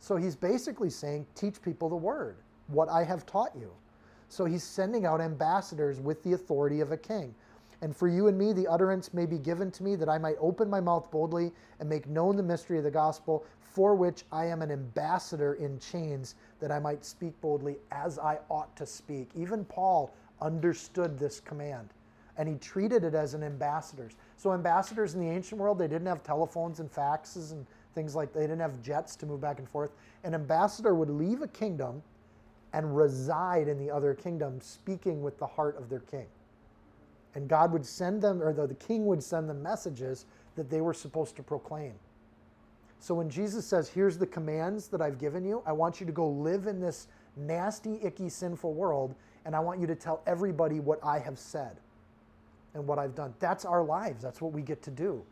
So 0.00 0.16
he's 0.16 0.34
basically 0.34 0.90
saying, 0.90 1.26
teach 1.34 1.60
people 1.62 1.88
the 1.88 1.96
word, 1.96 2.36
what 2.68 2.88
I 2.88 3.04
have 3.04 3.26
taught 3.26 3.54
you. 3.54 3.70
So 4.28 4.46
he's 4.46 4.64
sending 4.64 5.04
out 5.04 5.20
ambassadors 5.20 6.00
with 6.00 6.22
the 6.22 6.32
authority 6.32 6.80
of 6.80 6.90
a 6.90 6.96
king. 6.96 7.34
And 7.82 7.94
for 7.96 8.08
you 8.08 8.26
and 8.28 8.36
me, 8.36 8.52
the 8.52 8.66
utterance 8.66 9.14
may 9.14 9.26
be 9.26 9.38
given 9.38 9.70
to 9.72 9.82
me 9.82 9.96
that 9.96 10.08
I 10.08 10.18
might 10.18 10.36
open 10.40 10.68
my 10.68 10.80
mouth 10.80 11.10
boldly 11.10 11.52
and 11.78 11.88
make 11.88 12.08
known 12.08 12.36
the 12.36 12.42
mystery 12.42 12.78
of 12.78 12.84
the 12.84 12.90
gospel, 12.90 13.44
for 13.60 13.94
which 13.94 14.24
I 14.32 14.46
am 14.46 14.62
an 14.62 14.70
ambassador 14.70 15.54
in 15.54 15.78
chains, 15.78 16.34
that 16.60 16.72
I 16.72 16.78
might 16.78 17.04
speak 17.04 17.38
boldly 17.40 17.76
as 17.90 18.18
I 18.18 18.38
ought 18.50 18.74
to 18.76 18.86
speak. 18.86 19.30
Even 19.34 19.64
Paul 19.64 20.14
understood 20.40 21.18
this 21.18 21.40
command 21.40 21.88
and 22.36 22.48
he 22.48 22.54
treated 22.56 23.04
it 23.04 23.14
as 23.14 23.34
an 23.34 23.42
ambassador's. 23.42 24.16
So, 24.38 24.54
ambassadors 24.54 25.14
in 25.14 25.20
the 25.20 25.28
ancient 25.28 25.60
world, 25.60 25.78
they 25.78 25.88
didn't 25.88 26.06
have 26.06 26.22
telephones 26.22 26.80
and 26.80 26.90
faxes 26.90 27.52
and 27.52 27.66
things 27.94 28.14
like 28.14 28.32
they 28.32 28.42
didn't 28.42 28.60
have 28.60 28.80
jets 28.82 29.16
to 29.16 29.26
move 29.26 29.40
back 29.40 29.58
and 29.58 29.68
forth. 29.68 29.92
An 30.24 30.34
ambassador 30.34 30.94
would 30.94 31.10
leave 31.10 31.42
a 31.42 31.48
kingdom 31.48 32.02
and 32.72 32.96
reside 32.96 33.68
in 33.68 33.78
the 33.78 33.90
other 33.90 34.14
kingdom, 34.14 34.60
speaking 34.60 35.22
with 35.22 35.38
the 35.38 35.46
heart 35.46 35.76
of 35.76 35.88
their 35.88 36.00
king. 36.00 36.26
And 37.34 37.48
God 37.48 37.72
would 37.72 37.84
send 37.84 38.22
them, 38.22 38.42
or 38.42 38.52
the, 38.52 38.66
the 38.66 38.74
king 38.74 39.06
would 39.06 39.22
send 39.22 39.48
them 39.48 39.62
messages 39.62 40.26
that 40.56 40.70
they 40.70 40.80
were 40.80 40.94
supposed 40.94 41.36
to 41.36 41.42
proclaim. 41.42 41.94
So 42.98 43.14
when 43.14 43.30
Jesus 43.30 43.66
says, 43.66 43.88
Here's 43.88 44.18
the 44.18 44.26
commands 44.26 44.88
that 44.88 45.00
I've 45.00 45.18
given 45.18 45.44
you, 45.44 45.62
I 45.64 45.72
want 45.72 46.00
you 46.00 46.06
to 46.06 46.12
go 46.12 46.28
live 46.28 46.66
in 46.66 46.80
this 46.80 47.08
nasty, 47.36 47.98
icky, 48.02 48.28
sinful 48.28 48.74
world, 48.74 49.14
and 49.44 49.56
I 49.56 49.60
want 49.60 49.80
you 49.80 49.86
to 49.86 49.94
tell 49.94 50.22
everybody 50.26 50.80
what 50.80 50.98
I 51.02 51.18
have 51.18 51.38
said 51.38 51.78
and 52.74 52.86
what 52.86 52.98
I've 52.98 53.14
done. 53.14 53.34
That's 53.38 53.64
our 53.64 53.82
lives. 53.82 54.22
That's 54.22 54.40
what 54.40 54.52
we 54.52 54.62
get 54.62 54.82
to 54.82 54.90
do. 54.90 55.24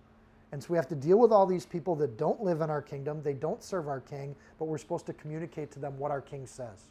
And 0.53 0.62
so 0.62 0.68
we 0.70 0.76
have 0.76 0.88
to 0.88 0.94
deal 0.94 1.18
with 1.18 1.30
all 1.30 1.46
these 1.46 1.66
people 1.66 1.94
that 1.96 2.16
don't 2.16 2.42
live 2.42 2.61
in 2.61 2.70
our 2.70 2.80
kingdom, 2.80 3.22
they 3.22 3.34
don't 3.34 3.62
serve 3.62 3.86
our 3.88 4.01
king, 4.01 4.34
but 4.59 4.64
we're 4.64 4.78
supposed 4.78 5.07
to 5.07 5.12
communicate 5.12 5.70
to 5.72 5.78
them 5.78 5.99
what 5.99 6.11
our 6.11 6.22
king 6.22 6.46
says. 6.46 6.84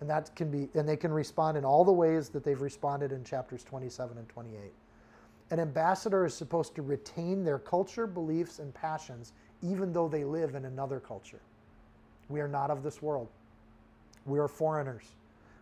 And 0.00 0.08
that 0.08 0.34
can 0.34 0.50
be 0.50 0.68
and 0.78 0.88
they 0.88 0.96
can 0.96 1.12
respond 1.12 1.58
in 1.58 1.64
all 1.64 1.84
the 1.84 1.92
ways 1.92 2.28
that 2.30 2.44
they've 2.44 2.60
responded 2.60 3.12
in 3.12 3.24
chapters 3.24 3.64
27 3.64 4.16
and 4.16 4.28
28. 4.28 4.72
An 5.50 5.58
ambassador 5.58 6.24
is 6.24 6.32
supposed 6.32 6.74
to 6.76 6.82
retain 6.82 7.44
their 7.44 7.58
culture, 7.58 8.06
beliefs, 8.06 8.60
and 8.60 8.72
passions, 8.72 9.32
even 9.62 9.92
though 9.92 10.08
they 10.08 10.24
live 10.24 10.54
in 10.54 10.64
another 10.64 11.00
culture. 11.00 11.40
We 12.28 12.40
are 12.40 12.48
not 12.48 12.70
of 12.70 12.82
this 12.82 13.02
world. 13.02 13.28
We 14.24 14.38
are 14.38 14.48
foreigners. 14.48 15.04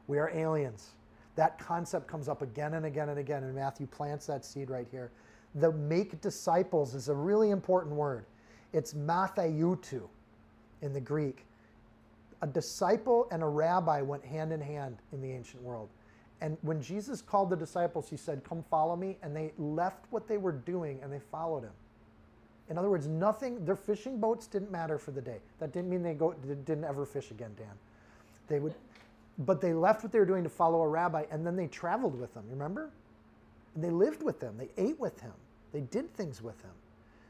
We 0.07 0.19
are 0.19 0.31
aliens. 0.31 0.91
That 1.37 1.59
concept 1.59 2.07
comes 2.07 2.29
up 2.29 2.43
again 2.43 2.75
and 2.75 2.85
again 2.85 3.09
and 3.09 3.19
again, 3.19 3.45
and 3.45 3.55
Matthew 3.55 3.87
plants 3.87 4.27
that 4.27 4.45
seed 4.45 4.69
right 4.69 4.87
here. 4.91 5.11
The 5.55 5.73
make 5.73 6.21
disciples 6.21 6.95
is 6.95 7.09
a 7.09 7.15
really 7.15 7.51
important 7.51 7.95
word. 7.95 8.25
It's 8.73 8.95
matheutu 8.95 10.03
in 10.83 10.93
the 10.93 11.01
Greek. 11.01 11.45
A 12.43 12.47
disciple 12.47 13.27
and 13.33 13.43
a 13.43 13.47
rabbi 13.47 14.01
went 14.01 14.25
hand 14.25 14.53
in 14.53 14.61
hand 14.61 14.99
in 15.13 15.21
the 15.21 15.31
ancient 15.31 15.63
world. 15.63 15.89
And 16.41 16.57
when 16.63 16.81
Jesus 16.81 17.21
called 17.21 17.51
the 17.51 17.57
disciples, 17.57 18.09
he 18.09 18.17
said, 18.17 18.45
Come 18.45 18.63
follow 18.71 18.95
me. 18.95 19.17
And 19.23 19.35
they 19.35 19.53
left 19.59 20.05
what 20.11 20.29
they 20.29 20.37
were 20.39 20.53
doing 20.53 21.01
and 21.03 21.13
they 21.13 21.19
followed 21.19 21.65
him. 21.65 21.73
In 22.71 22.77
other 22.77 22.91
words, 22.91 23.07
nothing, 23.07 23.65
their 23.65 23.77
fishing 23.77 24.21
boats 24.21 24.47
didn't 24.47 24.71
matter 24.71 24.99
for 24.99 25.11
the 25.11 25.23
day. 25.23 25.39
That 25.59 25.73
didn't 25.73 25.91
mean 25.91 26.03
they 26.03 26.15
go, 26.15 26.35
didn't 26.35 26.85
ever 26.85 27.07
fish 27.07 27.31
again, 27.31 27.51
Dan. 27.57 27.67
They 28.47 28.61
would, 28.61 28.75
but 29.39 29.61
they 29.61 29.73
left 29.73 30.03
what 30.03 30.13
they 30.13 30.19
were 30.19 30.27
doing 30.27 30.45
to 30.45 30.51
follow 30.51 30.83
a 30.83 30.89
rabbi 30.89 31.25
and 31.31 31.47
then 31.47 31.57
they 31.57 31.67
traveled 31.67 32.19
with 32.19 32.35
them, 32.35 32.45
You 32.47 32.53
remember? 32.53 32.91
They 33.81 33.91
lived 33.91 34.23
with 34.23 34.41
them, 34.41 34.57
they 34.59 34.71
ate 34.77 34.99
with 34.99 35.21
him, 35.21 35.35
they 35.73 35.81
did 35.81 36.13
things 36.15 36.43
with 36.43 36.61
him. 36.63 36.73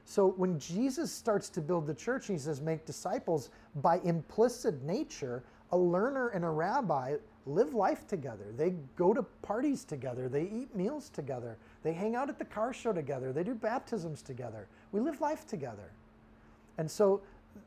So 0.05 0.29
when 0.39 0.59
Jesus 0.59 1.13
starts 1.13 1.51
to 1.51 1.61
build 1.61 1.87
the 1.87 1.95
church, 1.95 2.27
he 2.27 2.39
says, 2.39 2.63
make 2.63 2.87
disciples, 2.87 3.51
by 3.77 4.01
implicit 4.05 4.83
nature, 4.83 5.43
a 5.73 5.77
learner 5.77 6.29
and 6.29 6.47
a 6.47 6.49
rabbi 6.49 7.17
live 7.45 7.75
life 7.75 8.07
together. 8.07 8.45
They 8.57 8.75
go 8.97 9.13
to 9.13 9.23
parties 9.43 9.85
together. 9.85 10.29
They 10.29 10.45
eat 10.45 10.75
meals 10.75 11.11
together. 11.11 11.59
They 11.83 11.93
hang 11.93 12.15
out 12.15 12.29
at 12.29 12.39
the 12.39 12.45
car 12.45 12.73
show 12.73 12.93
together. 12.93 13.33
They 13.33 13.43
do 13.43 13.55
baptisms 13.55 14.23
together. 14.23 14.67
We 14.93 15.01
live 15.01 15.21
life 15.21 15.47
together. 15.47 15.91
And 16.79 16.91
so 16.91 17.21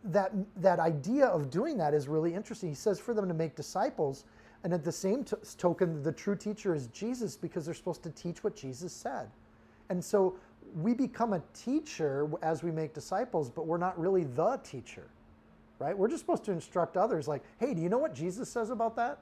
that, 0.05 0.31
that 0.57 0.79
idea 0.79 1.25
of 1.25 1.49
doing 1.49 1.77
that 1.77 1.93
is 1.93 2.07
really 2.07 2.33
interesting. 2.33 2.69
He 2.69 2.75
says 2.75 2.99
for 2.99 3.13
them 3.13 3.27
to 3.27 3.33
make 3.33 3.55
disciples, 3.55 4.25
and 4.63 4.73
at 4.73 4.83
the 4.83 4.91
same 4.91 5.25
token, 5.57 6.03
the 6.03 6.11
true 6.11 6.35
teacher 6.35 6.75
is 6.75 6.87
Jesus 6.87 7.35
because 7.35 7.65
they're 7.65 7.73
supposed 7.73 8.03
to 8.03 8.11
teach 8.11 8.43
what 8.43 8.55
Jesus 8.55 8.93
said. 8.93 9.27
And 9.89 10.03
so 10.03 10.35
we 10.75 10.93
become 10.93 11.33
a 11.33 11.41
teacher 11.53 12.29
as 12.41 12.63
we 12.63 12.71
make 12.71 12.93
disciples, 12.93 13.49
but 13.49 13.65
we're 13.65 13.77
not 13.77 13.99
really 13.99 14.23
the 14.23 14.59
teacher, 14.63 15.07
right? 15.79 15.97
We're 15.97 16.07
just 16.07 16.21
supposed 16.21 16.43
to 16.45 16.51
instruct 16.51 16.95
others 16.95 17.27
like, 17.27 17.43
hey, 17.59 17.73
do 17.73 17.81
you 17.81 17.89
know 17.89 17.97
what 17.97 18.13
Jesus 18.13 18.49
says 18.49 18.69
about 18.69 18.95
that? 18.97 19.17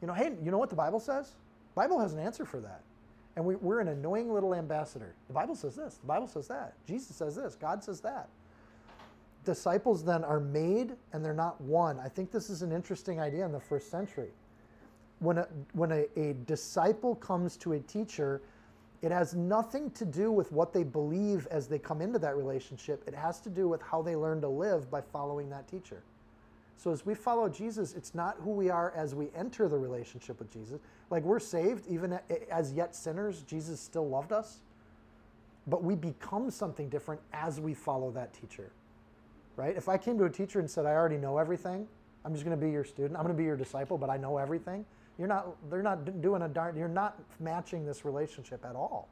You 0.00 0.08
know, 0.08 0.14
hey, 0.14 0.32
you 0.42 0.50
know 0.50 0.58
what 0.58 0.70
the 0.70 0.76
Bible 0.76 1.00
says? 1.00 1.30
The 1.74 1.82
Bible 1.82 1.98
has 1.98 2.12
an 2.12 2.20
answer 2.20 2.44
for 2.44 2.60
that. 2.60 2.82
And 3.36 3.44
we, 3.44 3.56
we're 3.56 3.80
an 3.80 3.88
annoying 3.88 4.32
little 4.32 4.54
ambassador. 4.54 5.14
The 5.28 5.32
Bible 5.32 5.54
says 5.54 5.74
this, 5.74 5.94
the 5.94 6.06
Bible 6.06 6.26
says 6.26 6.48
that, 6.48 6.74
Jesus 6.86 7.16
says 7.16 7.36
this, 7.36 7.54
God 7.54 7.82
says 7.82 8.00
that. 8.00 8.28
Disciples 9.44 10.04
then 10.04 10.22
are 10.22 10.40
made 10.40 10.92
and 11.12 11.24
they're 11.24 11.32
not 11.32 11.58
one. 11.62 11.98
I 11.98 12.08
think 12.08 12.30
this 12.30 12.50
is 12.50 12.60
an 12.60 12.72
interesting 12.72 13.20
idea 13.20 13.44
in 13.46 13.52
the 13.52 13.60
first 13.60 13.90
century. 13.90 14.28
When 15.20 15.38
a, 15.38 15.48
when 15.72 15.92
a, 15.92 16.06
a 16.16 16.34
disciple 16.46 17.14
comes 17.14 17.56
to 17.58 17.74
a 17.74 17.80
teacher, 17.80 18.42
it 19.02 19.12
has 19.12 19.34
nothing 19.34 19.90
to 19.92 20.04
do 20.04 20.30
with 20.30 20.52
what 20.52 20.72
they 20.72 20.82
believe 20.82 21.46
as 21.50 21.68
they 21.68 21.78
come 21.78 22.02
into 22.02 22.18
that 22.18 22.36
relationship. 22.36 23.02
It 23.06 23.14
has 23.14 23.40
to 23.40 23.50
do 23.50 23.68
with 23.68 23.80
how 23.80 24.02
they 24.02 24.16
learn 24.16 24.40
to 24.42 24.48
live 24.48 24.90
by 24.90 25.00
following 25.00 25.48
that 25.50 25.68
teacher. 25.68 26.02
So 26.76 26.90
as 26.90 27.04
we 27.04 27.14
follow 27.14 27.48
Jesus, 27.48 27.94
it's 27.94 28.14
not 28.14 28.36
who 28.40 28.50
we 28.50 28.70
are 28.70 28.92
as 28.96 29.14
we 29.14 29.28
enter 29.36 29.68
the 29.68 29.78
relationship 29.78 30.38
with 30.38 30.50
Jesus. 30.50 30.80
Like 31.10 31.22
we're 31.24 31.38
saved, 31.38 31.86
even 31.88 32.18
as 32.50 32.72
yet 32.72 32.94
sinners, 32.94 33.42
Jesus 33.42 33.80
still 33.80 34.08
loved 34.08 34.32
us. 34.32 34.60
But 35.66 35.84
we 35.84 35.94
become 35.94 36.50
something 36.50 36.88
different 36.88 37.20
as 37.34 37.60
we 37.60 37.74
follow 37.74 38.10
that 38.12 38.32
teacher, 38.32 38.72
right? 39.56 39.76
If 39.76 39.90
I 39.90 39.98
came 39.98 40.16
to 40.18 40.24
a 40.24 40.30
teacher 40.30 40.58
and 40.58 40.70
said, 40.70 40.86
I 40.86 40.92
already 40.92 41.18
know 41.18 41.36
everything, 41.36 41.86
I'm 42.24 42.32
just 42.32 42.46
going 42.46 42.58
to 42.58 42.64
be 42.64 42.72
your 42.72 42.84
student, 42.84 43.16
I'm 43.16 43.24
going 43.24 43.34
to 43.34 43.38
be 43.38 43.44
your 43.44 43.56
disciple, 43.56 43.98
but 43.98 44.08
I 44.08 44.16
know 44.16 44.38
everything, 44.38 44.86
you're 45.20 45.28
not, 45.28 45.54
they're 45.70 45.82
not 45.82 46.22
doing 46.22 46.42
a 46.42 46.48
darn, 46.48 46.76
you're 46.76 46.88
not 46.88 47.20
matching 47.40 47.84
this 47.84 48.06
relationship 48.06 48.64
at 48.64 48.74
all. 48.74 49.06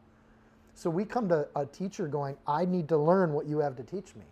So 0.74 0.88
we 0.88 1.04
come 1.04 1.28
to 1.28 1.46
a 1.54 1.66
teacher 1.66 2.09
going, 2.09 2.34
I 2.46 2.64
need 2.64 2.88
to 2.88 2.96
learn 2.96 3.34
what 3.34 3.46
you 3.46 3.59
have 3.59 3.76
to 3.76 3.82
teach 3.82 4.16
me. 4.16 4.24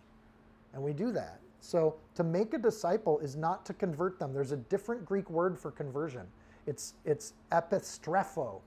And 0.73 0.81
we 0.81 0.91
do 0.91 1.11
that. 1.11 1.39
So 1.59 1.95
to 2.15 2.23
make 2.23 2.55
a 2.55 2.57
disciple 2.57 3.19
is 3.19 3.35
not 3.35 3.63
to 3.67 3.73
convert 3.73 4.17
them. 4.17 4.33
There's 4.33 4.53
a 4.53 4.57
different 4.57 5.05
Greek 5.05 5.29
word 5.29 5.57
for 5.59 5.69
conversion. 5.69 6.25
It's 6.65 6.95
it's 7.05 7.33
epistrepho. 7.51 8.61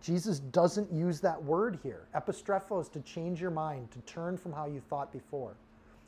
Jesus 0.00 0.40
doesn't 0.40 0.90
use 0.92 1.20
that 1.20 1.42
word 1.42 1.78
here. 1.82 2.06
Epistrepho 2.14 2.80
is 2.80 2.88
to 2.88 3.00
change 3.00 3.40
your 3.40 3.50
mind, 3.50 3.90
to 3.92 4.00
turn 4.00 4.36
from 4.36 4.52
how 4.52 4.66
you 4.66 4.80
thought 4.80 5.12
before. 5.12 5.54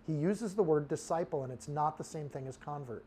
He 0.06 0.12
uses 0.14 0.54
the 0.54 0.62
word 0.62 0.88
disciple, 0.88 1.44
and 1.44 1.52
it's 1.52 1.68
not 1.68 1.96
the 1.96 2.04
same 2.04 2.28
thing 2.28 2.46
as 2.48 2.56
convert. 2.56 3.04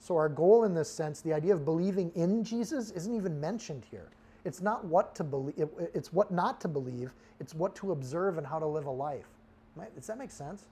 So, 0.00 0.16
our 0.16 0.28
goal 0.28 0.64
in 0.64 0.74
this 0.74 0.90
sense, 0.90 1.20
the 1.20 1.32
idea 1.32 1.52
of 1.52 1.64
believing 1.64 2.10
in 2.14 2.42
Jesus, 2.42 2.90
isn't 2.90 3.14
even 3.14 3.40
mentioned 3.40 3.84
here. 3.90 4.08
It's 4.44 4.62
not 4.62 4.84
what 4.84 5.14
to 5.16 5.24
believe, 5.24 5.68
it's 5.94 6.12
what 6.12 6.30
not 6.30 6.60
to 6.62 6.68
believe, 6.68 7.12
it's 7.38 7.54
what 7.54 7.76
to 7.76 7.92
observe 7.92 8.38
and 8.38 8.46
how 8.46 8.58
to 8.58 8.66
live 8.66 8.86
a 8.86 8.90
life. 8.90 9.28
Does 9.94 10.06
that 10.06 10.18
make 10.18 10.30
sense? 10.30 10.64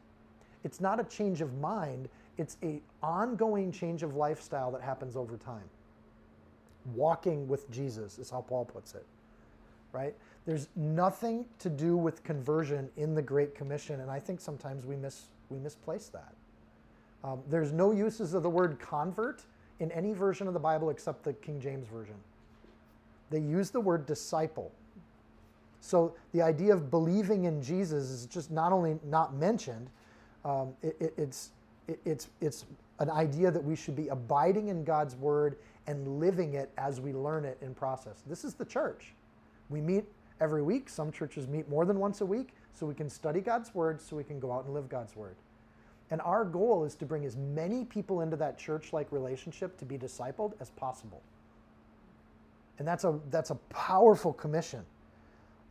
it's 0.65 0.81
not 0.81 1.01
a 1.01 1.05
change 1.05 1.41
of 1.41 1.59
mind, 1.59 2.09
it's 2.37 2.57
a 2.63 2.81
ongoing 3.03 3.73
change 3.73 4.03
of 4.03 4.17
lifestyle 4.17 4.71
that 4.73 4.83
happens 4.83 5.17
over 5.17 5.37
time. 5.37 5.69
Walking 6.95 7.49
with 7.49 7.71
Jesus 7.71 8.19
is 8.19 8.31
how 8.31 8.41
Paul 8.43 8.65
puts 8.65 8.95
it. 8.95 9.05
Right? 9.93 10.15
There's 10.47 10.69
nothing 10.77 11.47
to 11.61 11.71
do 11.71 11.97
with 11.97 12.23
conversion 12.23 12.91
in 12.97 13.15
the 13.15 13.23
Great 13.23 13.55
Commission, 13.55 14.01
and 14.01 14.11
I 14.11 14.21
think 14.21 14.41
sometimes 14.41 14.85
we 14.85 14.97
miss 14.97 15.25
we 15.49 15.59
misplace 15.59 16.09
that. 16.09 16.35
Um, 17.25 17.41
there's 17.49 17.73
no 17.73 17.93
uses 17.93 18.35
of 18.35 18.43
the 18.43 18.51
word 18.51 18.79
convert 18.79 19.43
in 19.81 19.91
any 19.93 20.13
version 20.13 20.47
of 20.47 20.55
the 20.55 20.61
Bible 20.61 20.91
except 20.91 21.25
the 21.25 21.33
King 21.33 21.61
James 21.61 21.87
Version. 21.89 22.15
They 23.31 23.41
use 23.41 23.71
the 23.71 23.81
word 23.81 24.07
disciple. 24.07 24.73
So 25.81 26.15
the 26.33 26.43
idea 26.43 26.73
of 26.73 26.91
believing 26.91 27.45
in 27.45 27.63
Jesus 27.63 28.11
is 28.11 28.27
just 28.27 28.51
not 28.51 28.73
only 28.73 28.99
not 29.05 29.35
mentioned, 29.35 29.89
um, 30.45 30.75
it, 30.83 30.97
it, 31.01 31.15
it's, 31.17 31.51
it, 31.87 32.01
it's, 32.05 32.29
it's 32.41 32.65
an 32.99 33.11
idea 33.11 33.51
that 33.51 33.63
we 33.63 33.77
should 33.77 33.95
be 33.97 34.09
abiding 34.09 34.69
in 34.69 34.85
God's 34.85 35.15
word 35.17 35.57
and 35.87 36.19
living 36.19 36.55
it 36.55 36.71
as 36.79 37.01
we 37.01 37.13
learn 37.13 37.45
it 37.45 37.59
in 37.63 37.75
process. 37.75 38.23
This 38.27 38.45
is 38.45 38.55
the 38.55 38.65
church. 38.65 39.15
We 39.71 39.81
meet 39.81 40.05
every 40.41 40.63
week. 40.63 40.89
Some 40.89 41.13
churches 41.13 41.47
meet 41.47 41.69
more 41.69 41.85
than 41.85 41.99
once 41.99 42.21
a 42.21 42.27
week 42.27 42.51
so 42.73 42.87
we 42.87 42.95
can 42.95 43.09
study 43.09 43.41
God's 43.41 43.75
word 43.75 44.01
so 44.01 44.17
we 44.17 44.25
can 44.25 44.41
go 44.41 44.53
out 44.53 44.65
and 44.65 44.75
live 44.75 44.89
God's 44.89 45.15
word. 45.17 45.37
And 46.11 46.21
our 46.23 46.45
goal 46.45 46.85
is 46.85 46.95
to 46.97 47.05
bring 47.05 47.25
as 47.25 47.37
many 47.37 47.85
people 47.85 48.23
into 48.23 48.37
that 48.37 48.59
church 48.59 48.93
like 48.93 49.11
relationship 49.13 49.77
to 49.79 49.85
be 49.85 49.99
discipled 49.99 50.53
as 50.61 50.71
possible. 50.71 51.23
And 52.79 52.87
that's 52.87 53.05
a, 53.05 53.19
that's 53.31 53.51
a 53.51 53.57
powerful 53.71 54.33
commission. 54.33 54.85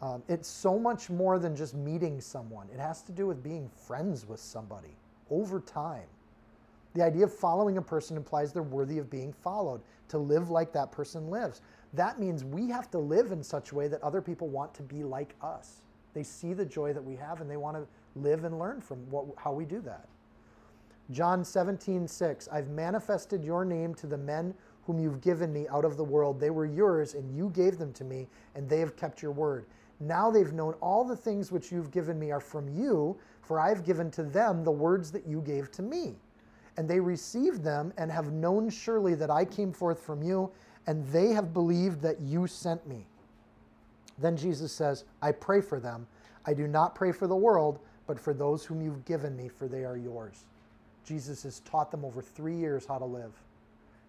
Um, 0.02 0.22
it's 0.28 0.48
so 0.48 0.78
much 0.78 1.10
more 1.10 1.40
than 1.40 1.56
just 1.56 1.74
meeting 1.74 2.22
someone. 2.22 2.68
It 2.72 2.80
has 2.80 3.02
to 3.04 3.12
do 3.12 3.26
with 3.26 3.42
being 3.42 3.70
friends 3.88 4.28
with 4.28 4.40
somebody 4.40 4.96
over 5.32 5.60
time. 5.60 6.06
The 6.94 7.04
idea 7.04 7.26
of 7.26 7.34
following 7.34 7.78
a 7.78 7.82
person 7.82 8.18
implies 8.18 8.54
they're 8.54 8.64
worthy 8.64 9.00
of 9.00 9.10
being 9.10 9.34
followed, 9.34 9.82
to 10.10 10.18
live 10.18 10.50
like 10.50 10.72
that 10.74 10.92
person 10.92 11.30
lives. 11.30 11.62
that 11.94 12.20
means 12.20 12.44
we 12.44 12.70
have 12.70 12.90
to 12.92 13.00
live 13.00 13.32
in 13.32 13.44
such 13.44 13.72
a 13.72 13.76
way 13.76 13.88
that 13.88 14.02
other 14.04 14.22
people 14.22 14.48
want 14.48 14.74
to 14.74 14.84
be 14.84 15.04
like 15.04 15.36
us. 15.42 15.82
They 16.14 16.24
see 16.24 16.54
the 16.54 16.66
joy 16.66 16.94
that 16.94 17.04
we 17.04 17.16
have 17.16 17.42
and 17.42 17.50
they 17.50 17.58
want 17.58 17.78
to 17.78 17.86
live 18.20 18.44
and 18.44 18.58
learn 18.58 18.82
from 18.82 19.00
what, 19.10 19.26
how 19.38 19.52
we 19.52 19.66
do 19.66 19.82
that. 19.82 20.08
John 21.12 21.46
17, 21.46 22.08
6, 22.08 22.50
I've 22.52 22.68
manifested 22.68 23.44
your 23.44 23.64
name 23.64 23.96
to 23.96 24.08
the 24.08 24.18
men 24.18 24.54
whom 24.86 25.00
you've 25.00 25.22
given 25.22 25.54
me 25.54 25.66
out 25.70 25.86
of 25.86 25.98
the 25.98 26.04
world. 26.04 26.40
They 26.40 26.50
were 26.50 26.66
yours, 26.66 27.14
and 27.14 27.36
you 27.36 27.50
gave 27.50 27.78
them 27.78 27.94
to 27.94 28.04
me, 28.04 28.28
and 28.56 28.68
they 28.68 28.80
have 28.80 28.98
kept 28.98 29.22
your 29.22 29.32
word. 29.32 29.66
Now 30.00 30.30
they've 30.30 30.54
known 30.54 30.74
all 30.82 31.04
the 31.04 31.16
things 31.16 31.52
which 31.52 31.72
you've 31.72 31.92
given 31.92 32.20
me 32.20 32.32
are 32.32 32.40
from 32.40 32.68
you, 32.70 33.18
for 33.42 33.60
I've 33.60 33.86
given 33.86 34.12
to 34.12 34.24
them 34.24 34.64
the 34.64 34.72
words 34.72 35.12
that 35.12 35.26
you 35.26 35.42
gave 35.42 35.72
to 35.72 35.82
me. 35.82 36.16
And 36.76 36.90
they 36.90 37.00
received 37.00 37.64
them 37.64 37.94
and 37.98 38.12
have 38.12 38.32
known 38.32 38.70
surely 38.70 39.16
that 39.16 39.32
I 39.32 39.46
came 39.46 39.72
forth 39.72 40.02
from 40.02 40.22
you, 40.22 40.52
and 40.88 41.06
they 41.08 41.30
have 41.30 41.54
believed 41.54 42.02
that 42.02 42.22
you 42.22 42.48
sent 42.48 42.86
me. 42.86 43.08
Then 44.20 44.36
Jesus 44.38 44.72
says, 44.72 45.06
I 45.22 45.32
pray 45.32 45.62
for 45.62 45.80
them. 45.80 46.06
I 46.46 46.54
do 46.54 46.68
not 46.68 46.96
pray 46.96 47.12
for 47.12 47.28
the 47.28 47.36
world, 47.36 47.80
but 48.06 48.20
for 48.20 48.34
those 48.34 48.66
whom 48.66 48.82
you've 48.82 49.06
given 49.06 49.36
me, 49.36 49.48
for 49.48 49.68
they 49.68 49.84
are 49.84 49.98
yours. 49.98 50.46
Jesus 51.08 51.44
has 51.44 51.62
taught 51.62 51.90
them 51.90 52.04
over 52.04 52.22
three 52.22 52.56
years 52.56 52.86
how 52.86 52.98
to 52.98 53.06
live. 53.06 53.32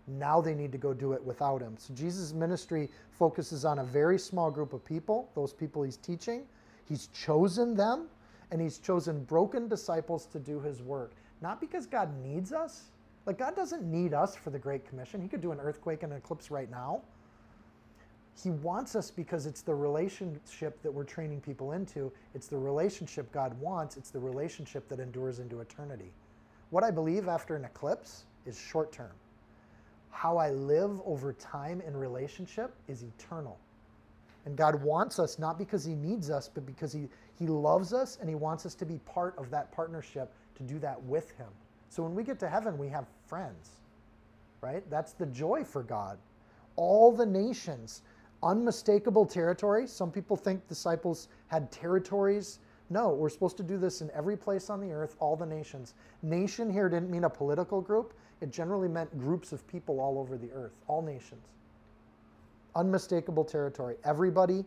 Now 0.09 0.41
they 0.41 0.55
need 0.55 0.73
to 0.73 0.79
go 0.79 0.93
do 0.93 1.13
it 1.13 1.23
without 1.23 1.61
him. 1.61 1.77
So 1.79 1.95
Jesus' 1.95 2.33
ministry 2.33 2.91
focuses 3.11 3.65
on 3.65 3.79
a 3.79 3.85
very 3.85 4.19
small 4.19 4.51
group 4.51 4.73
of 4.73 4.85
people, 4.85 5.31
those 5.35 5.53
people 5.53 5.83
he's 5.83 5.97
teaching. 5.97 6.43
He's 6.89 7.09
chosen 7.09 7.77
them, 7.77 8.09
and 8.51 8.61
he's 8.61 8.79
chosen 8.79 9.23
broken 9.25 9.69
disciples 9.69 10.27
to 10.27 10.41
do 10.41 10.59
his 10.61 10.83
work. 10.83 11.13
Not 11.41 11.61
because 11.61 11.87
God 11.87 12.11
needs 12.23 12.53
us. 12.53 12.85
Like, 13.27 13.39
God 13.39 13.55
doesn't 13.55 13.85
need 13.85 14.15
us 14.15 14.35
for 14.35 14.51
the 14.51 14.59
Great 14.59 14.89
Commission. 14.89 15.21
He 15.21 15.29
could 15.29 15.43
do 15.43 15.53
an 15.53 15.61
earthquake 15.61 16.03
and 16.03 16.13
an 16.13 16.19
eclipse 16.19 16.51
right 16.51 16.71
now. 16.71 17.03
He 18.43 18.51
wants 18.51 18.97
us 18.97 19.11
because 19.11 19.47
it's 19.47 19.61
the 19.61 19.75
relationship 19.75 20.81
that 20.83 20.91
we're 20.91 21.05
training 21.05 21.43
people 21.43 21.73
into. 21.73 22.11
It's 22.35 22.47
the 22.47 22.57
relationship 22.57 23.31
God 23.31 23.53
wants. 23.61 23.97
It's 23.97 24.11
the 24.11 24.19
relationship 24.19 24.89
that 24.89 24.99
endures 24.99 25.39
into 25.41 25.61
eternity. 25.61 26.11
What 26.71 26.85
I 26.85 26.91
believe 26.91 27.29
after 27.29 27.57
an 27.57 27.65
eclipse 27.65 28.25
is 28.47 28.59
short 28.59 28.93
term. 28.93 29.13
How 30.11 30.37
I 30.37 30.51
live 30.51 31.01
over 31.05 31.33
time 31.33 31.81
in 31.81 31.97
relationship 31.97 32.75
is 32.89 33.03
eternal. 33.03 33.59
And 34.45 34.57
God 34.57 34.83
wants 34.83 35.19
us 35.19 35.39
not 35.39 35.59
because 35.59 35.85
He 35.85 35.95
needs 35.95 36.31
us, 36.31 36.49
but 36.53 36.67
because 36.67 36.93
He, 36.93 37.09
he 37.39 37.47
loves 37.47 37.93
us 37.93 38.19
and 38.21 38.29
He 38.29 38.35
wants 38.35 38.67
us 38.67 38.75
to 38.77 38.87
be 38.87 38.99
part 38.99 39.37
of 39.39 39.51
that 39.51 39.71
partnership 39.73 40.33
to 40.57 40.63
do 40.63 40.79
that 40.81 41.01
with 41.03 41.31
Him. 41.33 41.49
So 41.89 42.03
when 42.03 42.15
we 42.15 42.23
get 42.23 42.39
to 42.41 42.49
heaven, 42.49 42.77
we 42.77 42.89
have 42.89 43.07
friends, 43.27 43.71
right? 44.61 44.89
That's 44.91 45.13
the 45.13 45.27
joy 45.27 45.65
for 45.65 45.83
God. 45.83 46.19
All 46.77 47.13
the 47.13 47.27
nations, 47.27 48.03
unmistakable 48.43 49.27
territory. 49.27 49.87
Some 49.87 50.11
people 50.11 50.37
think 50.37 50.67
disciples 50.69 51.29
had 51.49 51.73
territories 51.73 52.59
no, 52.91 53.11
we're 53.11 53.29
supposed 53.29 53.57
to 53.59 53.63
do 53.63 53.77
this 53.77 54.01
in 54.01 54.11
every 54.15 54.37
place 54.37 54.71
on 54.71 54.81
the 54.81 54.91
earth, 54.93 55.17
all 55.21 55.37
the 55.37 55.47
nations. 55.47 55.95
Nation 56.23 56.71
here 56.71 56.89
didn't 56.89 57.11
mean 57.11 57.25
a 57.25 57.31
political 57.31 57.81
group, 57.81 58.15
it 58.41 58.51
generally 58.51 58.89
meant 58.89 59.19
groups 59.19 59.53
of 59.53 59.67
people 59.67 60.01
all 60.01 60.19
over 60.19 60.39
the 60.39 60.51
earth, 60.53 60.73
all 60.87 61.03
nations. 61.03 61.45
Unmistakable 62.75 63.45
territory. 63.45 63.97
Everybody, 64.05 64.65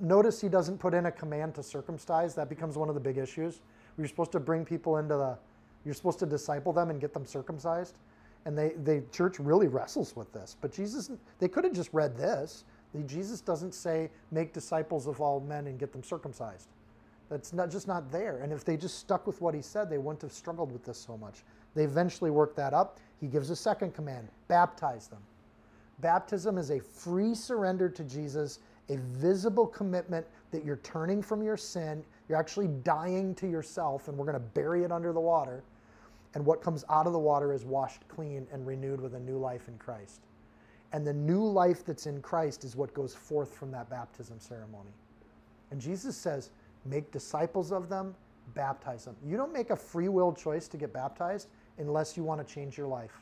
notice 0.00 0.40
he 0.40 0.48
doesn't 0.48 0.78
put 0.78 0.92
in 0.94 1.06
a 1.06 1.12
command 1.12 1.54
to 1.54 1.62
circumcise. 1.62 2.34
That 2.34 2.48
becomes 2.48 2.76
one 2.76 2.88
of 2.88 2.94
the 2.94 3.00
big 3.00 3.18
issues. 3.18 3.60
You're 3.96 4.08
supposed 4.08 4.32
to 4.32 4.40
bring 4.40 4.64
people 4.64 4.98
into 4.98 5.14
the, 5.16 5.38
you're 5.84 5.94
supposed 5.94 6.18
to 6.20 6.26
disciple 6.26 6.72
them 6.72 6.90
and 6.90 7.00
get 7.00 7.14
them 7.14 7.24
circumcised. 7.24 7.98
And 8.44 8.56
they, 8.56 8.70
the 8.84 9.02
church 9.12 9.38
really 9.38 9.68
wrestles 9.68 10.14
with 10.14 10.32
this. 10.32 10.56
But 10.60 10.72
Jesus, 10.72 11.10
they 11.38 11.48
could 11.48 11.64
have 11.64 11.72
just 11.72 11.92
read 11.92 12.16
this. 12.16 12.64
Jesus 13.06 13.40
doesn't 13.40 13.74
say, 13.74 14.10
make 14.30 14.52
disciples 14.52 15.06
of 15.06 15.20
all 15.20 15.40
men 15.40 15.66
and 15.66 15.78
get 15.78 15.92
them 15.92 16.02
circumcised. 16.02 16.68
That's 17.28 17.52
not 17.52 17.70
just 17.70 17.88
not 17.88 18.10
there. 18.12 18.38
And 18.38 18.52
if 18.52 18.64
they 18.64 18.76
just 18.76 18.98
stuck 18.98 19.26
with 19.26 19.40
what 19.40 19.54
he 19.54 19.62
said, 19.62 19.90
they 19.90 19.98
wouldn't 19.98 20.22
have 20.22 20.32
struggled 20.32 20.70
with 20.72 20.84
this 20.84 20.98
so 20.98 21.16
much. 21.16 21.42
They 21.74 21.84
eventually 21.84 22.30
worked 22.30 22.56
that 22.56 22.72
up. 22.72 22.98
He 23.20 23.26
gives 23.26 23.50
a 23.50 23.56
second 23.56 23.94
command 23.94 24.28
baptize 24.48 25.08
them. 25.08 25.22
Baptism 26.00 26.58
is 26.58 26.70
a 26.70 26.78
free 26.78 27.34
surrender 27.34 27.88
to 27.88 28.04
Jesus, 28.04 28.60
a 28.90 28.96
visible 28.96 29.66
commitment 29.66 30.26
that 30.50 30.64
you're 30.64 30.76
turning 30.78 31.22
from 31.22 31.42
your 31.42 31.56
sin. 31.56 32.04
You're 32.28 32.38
actually 32.38 32.68
dying 32.68 33.34
to 33.36 33.48
yourself, 33.48 34.08
and 34.08 34.16
we're 34.16 34.26
going 34.26 34.34
to 34.34 34.40
bury 34.40 34.84
it 34.84 34.92
under 34.92 35.12
the 35.12 35.20
water. 35.20 35.62
And 36.34 36.44
what 36.44 36.60
comes 36.60 36.84
out 36.90 37.06
of 37.06 37.12
the 37.14 37.18
water 37.18 37.52
is 37.54 37.64
washed 37.64 38.06
clean 38.08 38.46
and 38.52 38.66
renewed 38.66 39.00
with 39.00 39.14
a 39.14 39.20
new 39.20 39.38
life 39.38 39.68
in 39.68 39.78
Christ. 39.78 40.20
And 40.92 41.06
the 41.06 41.12
new 41.12 41.42
life 41.42 41.84
that's 41.84 42.06
in 42.06 42.20
Christ 42.20 42.62
is 42.62 42.76
what 42.76 42.92
goes 42.94 43.14
forth 43.14 43.54
from 43.54 43.70
that 43.72 43.88
baptism 43.88 44.38
ceremony. 44.38 44.90
And 45.70 45.80
Jesus 45.80 46.16
says, 46.16 46.50
make 46.88 47.10
disciples 47.10 47.72
of 47.72 47.88
them, 47.88 48.14
baptize 48.54 49.04
them. 49.04 49.16
You 49.24 49.36
don't 49.36 49.52
make 49.52 49.70
a 49.70 49.76
free 49.76 50.08
will 50.08 50.32
choice 50.32 50.68
to 50.68 50.76
get 50.76 50.92
baptized 50.92 51.48
unless 51.78 52.16
you 52.16 52.22
want 52.22 52.46
to 52.46 52.54
change 52.54 52.76
your 52.78 52.86
life. 52.86 53.20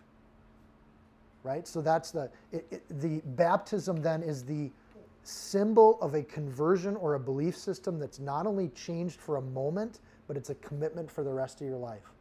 Right? 1.43 1.67
So 1.67 1.83
that's 1.83 2.11
the 2.11 2.31
it, 2.53 2.67
it, 2.71 3.01
the 3.01 3.21
baptism 3.25 3.97
then 4.01 4.23
is 4.23 4.45
the 4.45 4.71
symbol 5.25 5.99
of 6.01 6.15
a 6.15 6.23
conversion 6.23 6.97
or 6.97 7.15
a 7.15 7.21
belief 7.21 7.57
system 7.57 7.99
that's 7.99 8.19
not 8.19 8.47
only 8.47 8.69
changed 8.69 9.21
for 9.21 9.37
a 9.37 9.43
moment, 9.43 10.01
but 10.27 10.37
it's 10.37 10.51
a 10.51 10.55
commitment 10.57 11.11
for 11.11 11.25
the 11.25 11.33
rest 11.33 11.61
of 11.61 11.67
your 11.67 11.79
life. 11.79 12.12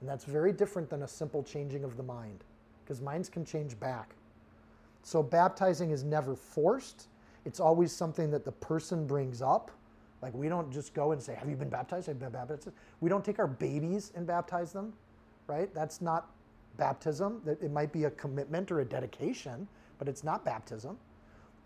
And 0.00 0.08
that's 0.08 0.24
very 0.24 0.52
different 0.52 0.88
than 0.88 1.02
a 1.02 1.08
simple 1.08 1.42
changing 1.42 1.84
of 1.84 1.96
the 1.96 2.02
mind 2.02 2.44
because 2.84 3.00
minds 3.00 3.28
can 3.28 3.44
change 3.44 3.78
back. 3.78 4.14
So 5.02 5.22
baptizing 5.22 5.90
is 5.90 6.04
never 6.04 6.34
forced. 6.34 7.08
It's 7.44 7.60
always 7.60 7.92
something 7.92 8.30
that 8.30 8.44
the 8.44 8.52
person 8.52 9.06
brings 9.06 9.42
up 9.42 9.70
like 10.22 10.34
we 10.34 10.48
don't 10.48 10.70
just 10.72 10.94
go 10.94 11.12
and 11.12 11.22
say, 11.22 11.34
"Have 11.34 11.48
you 11.48 11.56
been 11.56 11.68
baptized?" 11.68 12.08
Have 12.08 12.18
been 12.18 12.30
baptized? 12.30 12.68
We 13.00 13.08
don't 13.08 13.24
take 13.24 13.38
our 13.38 13.46
babies 13.46 14.12
and 14.14 14.26
baptize 14.26 14.72
them, 14.72 14.92
right? 15.46 15.72
That's 15.74 16.00
not 16.00 16.30
baptism. 16.76 17.42
It 17.46 17.70
might 17.70 17.92
be 17.92 18.04
a 18.04 18.10
commitment 18.10 18.70
or 18.70 18.80
a 18.80 18.84
dedication, 18.84 19.68
but 19.98 20.08
it's 20.08 20.24
not 20.24 20.44
baptism. 20.44 20.98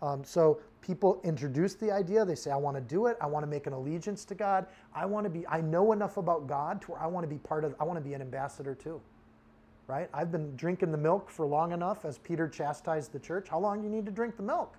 Um, 0.01 0.23
so 0.23 0.59
people 0.81 1.21
introduce 1.23 1.75
the 1.75 1.91
idea. 1.91 2.25
They 2.25 2.35
say, 2.35 2.51
"I 2.51 2.57
want 2.57 2.75
to 2.75 2.81
do 2.81 3.07
it. 3.07 3.17
I 3.21 3.25
want 3.25 3.43
to 3.43 3.47
make 3.47 3.67
an 3.67 3.73
allegiance 3.73 4.25
to 4.25 4.35
God. 4.35 4.67
I 4.93 5.05
want 5.05 5.23
to 5.23 5.29
be. 5.29 5.47
I 5.47 5.61
know 5.61 5.91
enough 5.93 6.17
about 6.17 6.45
God 6.45 6.81
to 6.81 6.91
where 6.91 7.01
I 7.01 7.07
want 7.07 7.23
to 7.23 7.29
be 7.29 7.37
part 7.37 7.63
of. 7.63 7.75
I 7.79 7.85
want 7.85 7.97
to 7.97 8.03
be 8.03 8.13
an 8.13 8.21
ambassador 8.21 8.75
too." 8.75 9.01
Right? 9.87 10.09
I've 10.13 10.31
been 10.31 10.55
drinking 10.55 10.91
the 10.91 10.97
milk 10.97 11.29
for 11.29 11.45
long 11.45 11.71
enough, 11.73 12.05
as 12.05 12.17
Peter 12.17 12.47
chastised 12.47 13.11
the 13.11 13.19
church. 13.19 13.49
How 13.49 13.59
long 13.59 13.79
do 13.79 13.83
you 13.83 13.93
need 13.93 14.05
to 14.05 14.11
drink 14.11 14.37
the 14.37 14.43
milk? 14.43 14.77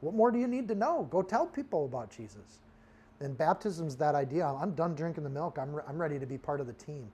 What 0.00 0.14
more 0.14 0.30
do 0.30 0.38
you 0.38 0.48
need 0.48 0.68
to 0.68 0.74
know? 0.74 1.06
Go 1.10 1.22
tell 1.22 1.46
people 1.46 1.84
about 1.84 2.10
Jesus. 2.10 2.60
And 3.24 3.36
baptism's 3.36 3.96
that 3.96 4.14
idea. 4.14 4.46
I'm 4.46 4.72
done 4.72 4.94
drinking 4.94 5.24
the 5.24 5.30
milk. 5.30 5.58
I'm, 5.58 5.74
re- 5.74 5.82
I'm 5.88 5.98
ready 5.98 6.18
to 6.18 6.26
be 6.26 6.36
part 6.36 6.60
of 6.60 6.66
the 6.66 6.74
team. 6.74 7.10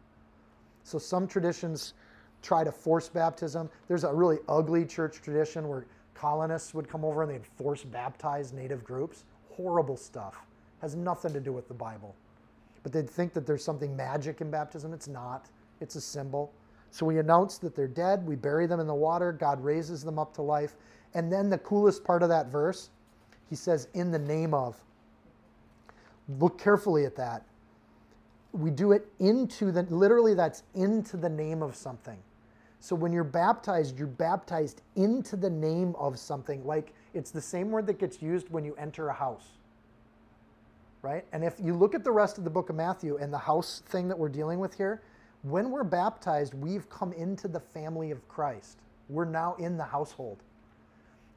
So 0.82 0.98
some 0.98 1.28
traditions 1.28 1.94
try 2.42 2.64
to 2.64 2.72
force 2.72 3.08
baptism. 3.08 3.70
There's 3.86 4.04
a 4.04 4.12
really 4.12 4.38
ugly 4.48 4.84
church 4.84 5.22
tradition 5.22 5.68
where 5.68 5.86
colonists 6.14 6.74
would 6.74 6.88
come 6.88 7.04
over 7.04 7.22
and 7.22 7.30
they'd 7.30 7.46
force 7.46 7.84
baptize 7.84 8.52
native 8.52 8.82
groups. 8.82 9.24
Horrible 9.50 9.96
stuff. 9.96 10.36
Has 10.80 10.96
nothing 10.96 11.32
to 11.32 11.40
do 11.40 11.52
with 11.52 11.68
the 11.68 11.74
Bible. 11.74 12.16
But 12.82 12.92
they'd 12.92 13.08
think 13.08 13.32
that 13.34 13.46
there's 13.46 13.64
something 13.64 13.94
magic 13.94 14.40
in 14.40 14.50
baptism. 14.50 14.92
It's 14.92 15.08
not. 15.08 15.48
It's 15.80 15.94
a 15.94 16.00
symbol. 16.00 16.52
So 16.90 17.06
we 17.06 17.18
announce 17.18 17.58
that 17.58 17.76
they're 17.76 17.86
dead. 17.86 18.26
We 18.26 18.34
bury 18.34 18.66
them 18.66 18.80
in 18.80 18.86
the 18.88 18.94
water. 18.94 19.32
God 19.32 19.62
raises 19.62 20.02
them 20.02 20.18
up 20.18 20.34
to 20.34 20.42
life. 20.42 20.74
And 21.14 21.32
then 21.32 21.50
the 21.50 21.58
coolest 21.58 22.02
part 22.02 22.22
of 22.24 22.28
that 22.30 22.46
verse, 22.46 22.90
he 23.48 23.54
says, 23.54 23.86
in 23.94 24.10
the 24.10 24.18
name 24.18 24.54
of 24.54 24.76
look 26.38 26.58
carefully 26.58 27.04
at 27.04 27.16
that. 27.16 27.44
We 28.52 28.70
do 28.70 28.92
it 28.92 29.06
into 29.18 29.72
the, 29.72 29.82
literally, 29.82 30.34
that's 30.34 30.62
into 30.74 31.16
the 31.16 31.28
name 31.28 31.62
of 31.62 31.76
something. 31.76 32.18
So 32.80 32.96
when 32.96 33.12
you're 33.12 33.24
baptized, 33.24 33.98
you're 33.98 34.08
baptized 34.08 34.82
into 34.96 35.36
the 35.36 35.50
name 35.50 35.94
of 35.98 36.18
something. 36.18 36.64
Like 36.64 36.92
it's 37.14 37.30
the 37.30 37.40
same 37.40 37.70
word 37.70 37.86
that 37.86 37.98
gets 37.98 38.22
used 38.22 38.48
when 38.50 38.64
you 38.64 38.74
enter 38.76 39.08
a 39.08 39.12
house. 39.12 39.46
Right? 41.02 41.24
And 41.32 41.44
if 41.44 41.54
you 41.62 41.74
look 41.74 41.94
at 41.94 42.04
the 42.04 42.10
rest 42.10 42.38
of 42.38 42.44
the 42.44 42.50
book 42.50 42.70
of 42.70 42.76
Matthew 42.76 43.16
and 43.16 43.32
the 43.32 43.38
house 43.38 43.82
thing 43.86 44.08
that 44.08 44.18
we're 44.18 44.28
dealing 44.28 44.58
with 44.58 44.74
here, 44.74 45.02
when 45.42 45.70
we're 45.70 45.84
baptized, 45.84 46.54
we've 46.54 46.88
come 46.90 47.12
into 47.12 47.48
the 47.48 47.60
family 47.60 48.10
of 48.10 48.26
Christ. 48.28 48.78
We're 49.08 49.24
now 49.24 49.54
in 49.58 49.76
the 49.76 49.84
household. 49.84 50.42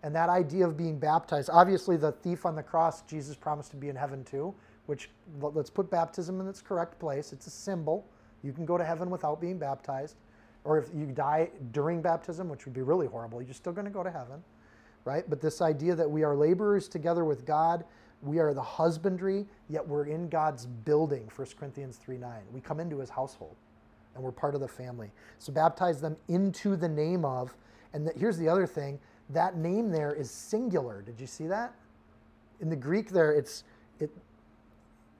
And 0.01 0.13
that 0.15 0.27
idea 0.27 0.67
of 0.67 0.75
being 0.75 0.99
baptized, 0.99 1.49
obviously, 1.51 1.95
the 1.95 2.11
thief 2.11 2.45
on 2.45 2.55
the 2.55 2.63
cross, 2.63 3.03
Jesus 3.03 3.37
promised 3.37 3.71
to 3.71 3.77
be 3.77 3.87
in 3.87 3.95
heaven 3.95 4.25
too 4.25 4.53
which 4.85 5.09
let's 5.41 5.69
put 5.69 5.89
baptism 5.89 6.41
in 6.41 6.47
its 6.47 6.61
correct 6.61 6.99
place. 6.99 7.33
It's 7.33 7.47
a 7.47 7.51
symbol. 7.51 8.05
You 8.43 8.51
can 8.51 8.65
go 8.65 8.77
to 8.77 8.83
heaven 8.83 9.09
without 9.09 9.39
being 9.39 9.57
baptized. 9.57 10.17
Or 10.65 10.77
if 10.77 10.89
you 10.93 11.05
die 11.07 11.49
during 11.71 12.01
baptism, 12.01 12.49
which 12.49 12.65
would 12.65 12.73
be 12.73 12.81
really 12.81 13.07
horrible, 13.07 13.41
you're 13.41 13.53
still 13.53 13.73
going 13.73 13.85
to 13.85 13.91
go 13.91 14.03
to 14.03 14.11
heaven, 14.11 14.43
right? 15.03 15.29
But 15.29 15.41
this 15.41 15.61
idea 15.61 15.95
that 15.95 16.09
we 16.09 16.23
are 16.23 16.35
laborers 16.35 16.87
together 16.87 17.25
with 17.25 17.45
God, 17.45 17.83
we 18.21 18.39
are 18.39 18.53
the 18.53 18.61
husbandry, 18.61 19.45
yet 19.69 19.85
we're 19.85 20.05
in 20.05 20.29
God's 20.29 20.65
building, 20.65 21.29
1 21.35 21.47
Corinthians 21.59 21.97
3 21.97 22.17
9. 22.17 22.41
We 22.53 22.61
come 22.61 22.79
into 22.79 22.99
his 22.99 23.09
household 23.09 23.55
and 24.15 24.23
we're 24.23 24.31
part 24.31 24.55
of 24.55 24.61
the 24.61 24.67
family. 24.67 25.11
So 25.39 25.51
baptize 25.51 25.99
them 25.99 26.15
into 26.27 26.75
the 26.75 26.87
name 26.87 27.25
of, 27.25 27.55
and 27.93 28.07
the, 28.07 28.13
here's 28.15 28.37
the 28.37 28.47
other 28.47 28.67
thing 28.67 28.99
That 29.29 29.57
name 29.57 29.89
there 29.89 30.13
is 30.13 30.29
singular. 30.31 31.01
Did 31.01 31.19
you 31.19 31.27
see 31.27 31.47
that? 31.47 31.73
In 32.61 32.69
the 32.69 32.75
Greek 32.75 33.09
there, 33.09 33.33
it's 33.33 33.63
it 33.99 34.11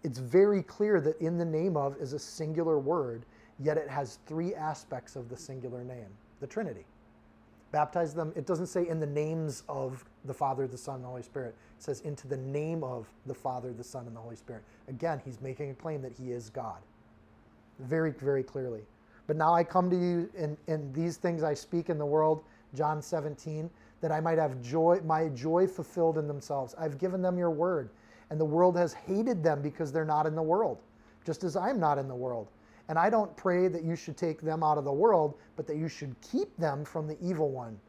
it's 0.03 0.19
very 0.19 0.61
clear 0.61 0.99
that 1.01 1.19
in 1.19 1.37
the 1.37 1.45
name 1.45 1.77
of 1.77 1.99
is 2.01 2.13
a 2.13 2.19
singular 2.19 2.79
word, 2.79 3.25
yet 3.59 3.77
it 3.77 3.89
has 3.89 4.19
three 4.25 4.53
aspects 4.53 5.15
of 5.15 5.29
the 5.29 5.37
singular 5.37 5.83
name, 5.83 6.07
the 6.39 6.47
Trinity. 6.47 6.85
Baptize 7.71 8.13
them, 8.13 8.31
it 8.35 8.45
doesn't 8.45 8.67
say 8.67 8.87
in 8.87 8.99
the 8.99 9.05
names 9.07 9.63
of 9.67 10.05
the 10.25 10.33
Father, 10.33 10.67
the 10.67 10.77
Son, 10.77 10.95
and 10.95 11.03
the 11.03 11.07
Holy 11.07 11.23
Spirit. 11.23 11.55
It 11.77 11.83
says 11.83 12.01
into 12.01 12.27
the 12.27 12.37
name 12.37 12.83
of 12.83 13.07
the 13.25 13.33
Father, 13.33 13.73
the 13.73 13.83
Son, 13.83 14.05
and 14.05 14.15
the 14.15 14.19
Holy 14.19 14.35
Spirit. 14.35 14.63
Again, 14.87 15.19
he's 15.25 15.41
making 15.41 15.71
a 15.71 15.73
claim 15.73 16.01
that 16.03 16.13
he 16.13 16.31
is 16.31 16.49
God. 16.51 16.77
Very, 17.79 18.11
very 18.11 18.43
clearly. 18.43 18.81
But 19.25 19.37
now 19.37 19.55
I 19.55 19.63
come 19.63 19.89
to 19.89 19.95
you 19.95 20.29
in, 20.37 20.57
in 20.67 20.91
these 20.93 21.17
things 21.17 21.41
I 21.43 21.53
speak 21.53 21.89
in 21.89 21.97
the 21.97 22.05
world, 22.05 22.43
John 22.75 23.01
17, 23.01 23.69
that 24.01 24.11
I 24.11 24.19
might 24.19 24.37
have 24.37 24.61
joy, 24.61 24.99
my 25.05 25.29
joy 25.29 25.65
fulfilled 25.65 26.17
in 26.17 26.27
themselves. 26.27 26.75
I've 26.77 26.97
given 26.97 27.21
them 27.21 27.37
your 27.37 27.51
word, 27.51 27.89
and 28.29 28.39
the 28.39 28.45
world 28.45 28.77
has 28.77 28.93
hated 28.93 29.43
them 29.43 29.61
because 29.61 29.91
they're 29.91 30.05
not 30.05 30.25
in 30.25 30.35
the 30.35 30.41
world, 30.41 30.81
just 31.25 31.43
as 31.43 31.55
I'm 31.55 31.79
not 31.79 31.97
in 31.97 32.07
the 32.07 32.15
world. 32.15 32.49
And 32.89 32.99
I 32.99 33.09
don't 33.09 33.35
pray 33.37 33.67
that 33.67 33.83
you 33.83 33.95
should 33.95 34.17
take 34.17 34.41
them 34.41 34.63
out 34.63 34.77
of 34.77 34.83
the 34.83 34.91
world, 34.91 35.35
but 35.55 35.67
that 35.67 35.77
you 35.77 35.87
should 35.87 36.15
keep 36.21 36.55
them 36.57 36.83
from 36.83 37.07
the 37.07 37.17
evil 37.21 37.49
one. 37.49 37.79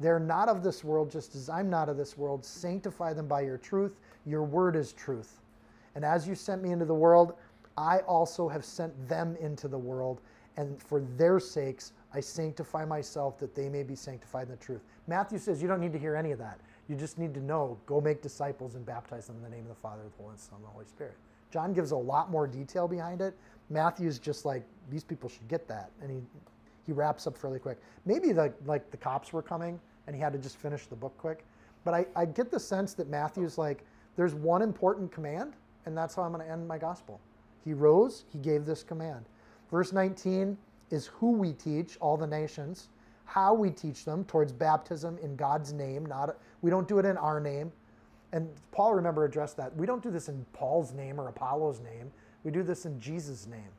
They're 0.00 0.20
not 0.20 0.48
of 0.48 0.62
this 0.62 0.84
world, 0.84 1.10
just 1.10 1.34
as 1.34 1.48
I'm 1.48 1.70
not 1.70 1.88
of 1.88 1.96
this 1.96 2.18
world. 2.18 2.44
Sanctify 2.44 3.12
them 3.12 3.28
by 3.28 3.42
your 3.42 3.56
truth. 3.56 3.98
Your 4.26 4.42
word 4.42 4.76
is 4.76 4.92
truth. 4.92 5.40
And 5.94 6.04
as 6.04 6.28
you 6.28 6.34
sent 6.34 6.62
me 6.62 6.72
into 6.72 6.84
the 6.84 6.94
world, 6.94 7.34
I 7.78 7.98
also 8.00 8.48
have 8.48 8.64
sent 8.64 9.08
them 9.08 9.36
into 9.40 9.68
the 9.68 9.78
world 9.78 10.20
and 10.56 10.82
for 10.82 11.00
their 11.16 11.38
sakes 11.38 11.92
I 12.14 12.20
sanctify 12.20 12.84
myself 12.84 13.38
that 13.38 13.54
they 13.54 13.68
may 13.68 13.82
be 13.82 13.94
sanctified 13.94 14.44
in 14.44 14.52
the 14.52 14.56
truth. 14.56 14.82
Matthew 15.06 15.38
says 15.38 15.60
you 15.60 15.68
don't 15.68 15.80
need 15.80 15.92
to 15.92 15.98
hear 15.98 16.16
any 16.16 16.32
of 16.32 16.38
that. 16.38 16.60
You 16.88 16.96
just 16.96 17.18
need 17.18 17.34
to 17.34 17.40
know 17.40 17.78
go 17.86 18.00
make 18.00 18.22
disciples 18.22 18.74
and 18.74 18.86
baptize 18.86 19.26
them 19.26 19.36
in 19.36 19.42
the 19.42 19.48
name 19.48 19.62
of 19.62 19.68
the 19.68 19.74
Father, 19.74 20.02
the 20.04 20.22
Holy 20.22 20.36
Son, 20.36 20.56
and 20.56 20.64
the 20.64 20.68
Holy 20.68 20.86
Spirit. 20.86 21.16
John 21.50 21.72
gives 21.72 21.90
a 21.90 21.96
lot 21.96 22.30
more 22.30 22.46
detail 22.46 22.86
behind 22.86 23.20
it. 23.20 23.36
Matthew's 23.70 24.18
just 24.18 24.44
like 24.44 24.64
these 24.90 25.04
people 25.04 25.28
should 25.28 25.48
get 25.48 25.66
that, 25.68 25.90
and 26.00 26.10
he 26.10 26.20
he 26.84 26.92
wraps 26.92 27.26
up 27.26 27.36
fairly 27.36 27.58
quick. 27.58 27.78
Maybe 28.04 28.32
the 28.32 28.52
like 28.64 28.90
the 28.90 28.96
cops 28.96 29.32
were 29.32 29.42
coming 29.42 29.80
and 30.06 30.14
he 30.14 30.22
had 30.22 30.32
to 30.32 30.38
just 30.38 30.56
finish 30.56 30.86
the 30.86 30.96
book 30.96 31.16
quick. 31.18 31.44
But 31.84 31.94
I, 31.94 32.06
I 32.16 32.24
get 32.24 32.50
the 32.50 32.60
sense 32.60 32.94
that 32.94 33.08
Matthew's 33.08 33.58
like, 33.58 33.84
there's 34.16 34.34
one 34.34 34.62
important 34.62 35.12
command, 35.12 35.54
and 35.84 35.96
that's 35.96 36.14
how 36.14 36.22
I'm 36.22 36.32
going 36.32 36.44
to 36.44 36.50
end 36.50 36.66
my 36.66 36.78
gospel. 36.78 37.20
He 37.64 37.74
rose, 37.74 38.24
he 38.32 38.38
gave 38.38 38.64
this 38.64 38.82
command. 38.82 39.24
Verse 39.70 39.92
19 39.92 40.56
is 40.90 41.06
who 41.06 41.32
we 41.32 41.52
teach 41.52 41.96
all 42.00 42.16
the 42.16 42.26
nations, 42.26 42.88
how 43.24 43.52
we 43.52 43.70
teach 43.70 44.04
them 44.04 44.24
towards 44.24 44.52
baptism 44.52 45.18
in 45.18 45.36
God's 45.36 45.72
name. 45.72 46.06
Not 46.06 46.36
we 46.62 46.70
don't 46.70 46.88
do 46.88 46.98
it 46.98 47.04
in 47.04 47.16
our 47.16 47.40
name. 47.40 47.72
And 48.32 48.48
Paul, 48.72 48.94
remember, 48.94 49.24
addressed 49.24 49.56
that. 49.56 49.74
We 49.76 49.86
don't 49.86 50.02
do 50.02 50.10
this 50.10 50.28
in 50.28 50.44
Paul's 50.52 50.92
name 50.92 51.20
or 51.20 51.28
Apollos' 51.28 51.80
name. 51.80 52.10
We 52.44 52.50
do 52.50 52.62
this 52.62 52.86
in 52.86 53.00
Jesus' 53.00 53.46
name. 53.46 53.70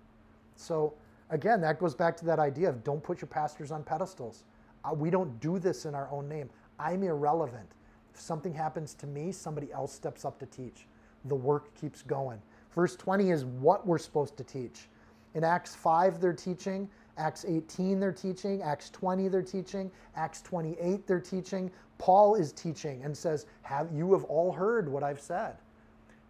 So 0.55 0.93
again, 1.29 1.61
that 1.61 1.79
goes 1.79 1.93
back 1.95 2.17
to 2.17 2.25
that 2.25 2.39
idea 2.39 2.69
of 2.69 2.83
don't 2.83 3.03
put 3.03 3.21
your 3.21 3.27
pastors 3.27 3.71
on 3.71 3.83
pedestals. 3.83 4.43
Uh, 4.83 4.93
we 4.93 5.09
don't 5.09 5.39
do 5.39 5.59
this 5.59 5.85
in 5.85 5.93
our 5.95 6.09
own 6.11 6.27
name. 6.27 6.49
I'm 6.79 7.03
irrelevant. 7.03 7.75
If 8.13 8.19
something 8.19 8.53
happens 8.53 8.93
to 8.95 9.07
me, 9.07 9.31
somebody 9.31 9.71
else 9.71 9.93
steps 9.93 10.25
up 10.25 10.39
to 10.39 10.45
teach. 10.45 10.87
The 11.25 11.35
work 11.35 11.73
keeps 11.75 12.01
going. 12.01 12.41
Verse 12.73 12.95
20 12.95 13.31
is 13.31 13.45
what 13.45 13.85
we're 13.85 13.97
supposed 13.97 14.37
to 14.37 14.43
teach. 14.43 14.87
In 15.33 15.43
Acts 15.43 15.75
5, 15.75 16.19
they're 16.19 16.33
teaching. 16.33 16.89
Acts 17.17 17.45
18, 17.47 17.99
they're 17.99 18.11
teaching. 18.11 18.61
Acts 18.61 18.89
20, 18.91 19.27
they're 19.27 19.41
teaching. 19.41 19.91
Acts 20.15 20.41
28, 20.41 21.07
they're 21.07 21.19
teaching. 21.19 21.71
Paul 21.97 22.35
is 22.35 22.51
teaching 22.51 23.03
and 23.03 23.15
says, 23.15 23.45
Have 23.63 23.89
you 23.93 24.13
have 24.13 24.23
all 24.25 24.51
heard 24.51 24.87
what 24.87 25.03
I've 25.03 25.19
said? 25.19 25.55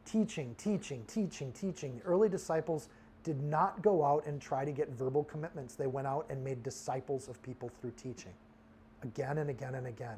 Teaching, 0.06 0.56
teaching, 0.58 1.04
teaching, 1.08 1.52
teaching. 1.52 1.98
The 1.98 2.04
early 2.04 2.30
disciples 2.30 2.90
did 3.24 3.42
not 3.44 3.82
go 3.82 4.06
out 4.06 4.26
and 4.26 4.42
try 4.42 4.64
to 4.64 4.72
get 4.72 4.90
verbal 4.92 5.26
commitments. 5.26 5.76
They 5.76 5.88
went 5.88 6.08
out 6.08 6.26
and 6.30 6.42
made 6.44 6.64
disciples 6.64 7.28
of 7.28 7.42
people 7.44 7.70
through 7.70 7.92
teaching 7.98 8.34
again 9.04 9.40
and 9.40 9.50
again 9.50 9.76
and 9.76 9.88
again. 9.88 10.18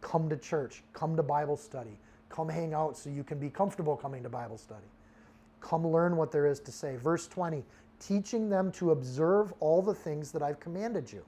Come 0.00 0.28
to 0.30 0.36
church, 0.36 0.82
come 0.92 1.16
to 1.16 1.22
Bible 1.22 1.56
study, 1.56 1.98
come 2.28 2.48
hang 2.48 2.74
out 2.74 2.96
so 2.96 3.10
you 3.10 3.24
can 3.24 3.38
be 3.38 3.50
comfortable 3.50 3.96
coming 3.96 4.22
to 4.22 4.28
Bible 4.28 4.58
study. 4.58 4.86
Come 5.60 5.86
learn 5.86 6.16
what 6.16 6.32
there 6.32 6.46
is 6.46 6.60
to 6.60 6.72
say. 6.72 6.96
Verse 6.96 7.26
20 7.26 7.64
teaching 8.00 8.48
them 8.48 8.70
to 8.72 8.90
observe 8.90 9.52
all 9.60 9.82
the 9.82 9.94
things 9.94 10.32
that 10.32 10.42
I've 10.42 10.60
commanded 10.60 11.10
you. 11.12 11.24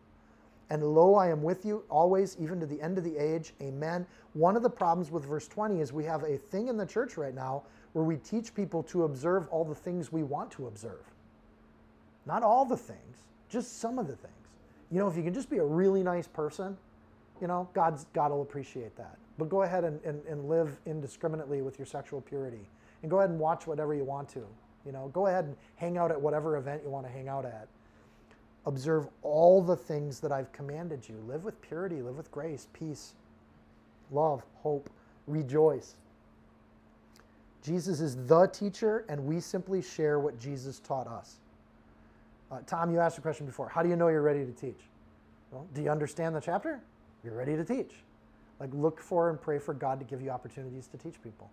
And 0.70 0.82
lo, 0.82 1.14
I 1.14 1.30
am 1.30 1.42
with 1.42 1.64
you 1.64 1.84
always, 1.88 2.36
even 2.38 2.60
to 2.60 2.66
the 2.66 2.80
end 2.82 2.98
of 2.98 3.04
the 3.04 3.16
age. 3.16 3.54
Amen. 3.62 4.06
One 4.34 4.54
of 4.54 4.62
the 4.62 4.70
problems 4.70 5.10
with 5.10 5.24
verse 5.24 5.48
20 5.48 5.80
is 5.80 5.92
we 5.92 6.04
have 6.04 6.24
a 6.24 6.36
thing 6.36 6.68
in 6.68 6.76
the 6.76 6.84
church 6.84 7.16
right 7.16 7.34
now 7.34 7.62
where 7.94 8.04
we 8.04 8.16
teach 8.16 8.54
people 8.54 8.82
to 8.84 9.04
observe 9.04 9.48
all 9.48 9.64
the 9.64 9.74
things 9.74 10.12
we 10.12 10.22
want 10.22 10.50
to 10.52 10.66
observe. 10.66 11.04
Not 12.26 12.42
all 12.42 12.66
the 12.66 12.76
things, 12.76 13.16
just 13.48 13.80
some 13.80 13.98
of 13.98 14.06
the 14.06 14.16
things. 14.16 14.34
You 14.90 14.98
know, 14.98 15.08
if 15.08 15.16
you 15.16 15.22
can 15.22 15.32
just 15.32 15.48
be 15.48 15.58
a 15.58 15.64
really 15.64 16.02
nice 16.02 16.26
person, 16.26 16.76
you 17.40 17.46
know, 17.46 17.68
God's, 17.72 18.04
God 18.12 18.30
will 18.30 18.42
appreciate 18.42 18.94
that. 18.96 19.16
But 19.38 19.48
go 19.48 19.62
ahead 19.62 19.84
and, 19.84 20.00
and, 20.04 20.20
and 20.26 20.48
live 20.48 20.78
indiscriminately 20.84 21.62
with 21.62 21.78
your 21.78 21.86
sexual 21.86 22.20
purity. 22.20 22.68
And 23.02 23.10
go 23.10 23.18
ahead 23.18 23.30
and 23.30 23.38
watch 23.38 23.66
whatever 23.66 23.94
you 23.94 24.04
want 24.04 24.28
to. 24.30 24.44
You 24.88 24.92
know, 24.92 25.10
go 25.12 25.26
ahead 25.26 25.44
and 25.44 25.54
hang 25.76 25.98
out 25.98 26.10
at 26.10 26.18
whatever 26.18 26.56
event 26.56 26.80
you 26.82 26.88
want 26.88 27.04
to 27.04 27.12
hang 27.12 27.28
out 27.28 27.44
at. 27.44 27.68
Observe 28.64 29.06
all 29.20 29.60
the 29.60 29.76
things 29.76 30.18
that 30.20 30.32
I've 30.32 30.50
commanded 30.50 31.06
you. 31.06 31.22
Live 31.28 31.44
with 31.44 31.60
purity, 31.60 32.00
live 32.00 32.16
with 32.16 32.32
grace, 32.32 32.68
peace, 32.72 33.12
love, 34.10 34.42
hope, 34.62 34.88
rejoice. 35.26 35.96
Jesus 37.62 38.00
is 38.00 38.16
the 38.26 38.46
teacher, 38.46 39.04
and 39.10 39.26
we 39.26 39.40
simply 39.40 39.82
share 39.82 40.20
what 40.20 40.40
Jesus 40.40 40.80
taught 40.80 41.06
us. 41.06 41.36
Uh, 42.50 42.60
Tom, 42.66 42.90
you 42.90 42.98
asked 42.98 43.18
a 43.18 43.20
question 43.20 43.44
before. 43.44 43.68
How 43.68 43.82
do 43.82 43.90
you 43.90 43.96
know 43.96 44.08
you're 44.08 44.22
ready 44.22 44.46
to 44.46 44.52
teach? 44.52 44.80
Well, 45.50 45.66
do 45.74 45.82
you 45.82 45.90
understand 45.90 46.34
the 46.34 46.40
chapter? 46.40 46.80
You're 47.22 47.34
ready 47.34 47.56
to 47.56 47.64
teach. 47.64 47.92
Like, 48.58 48.70
look 48.72 49.02
for 49.02 49.28
and 49.28 49.38
pray 49.38 49.58
for 49.58 49.74
God 49.74 49.98
to 49.98 50.06
give 50.06 50.22
you 50.22 50.30
opportunities 50.30 50.86
to 50.86 50.96
teach 50.96 51.22
people. 51.22 51.50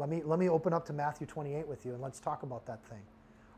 Let 0.00 0.08
me, 0.08 0.22
let 0.24 0.38
me 0.38 0.48
open 0.48 0.72
up 0.72 0.86
to 0.86 0.94
Matthew 0.94 1.26
28 1.26 1.68
with 1.68 1.84
you 1.84 1.92
and 1.92 2.00
let's 2.00 2.20
talk 2.20 2.42
about 2.42 2.64
that 2.64 2.82
thing. 2.86 3.02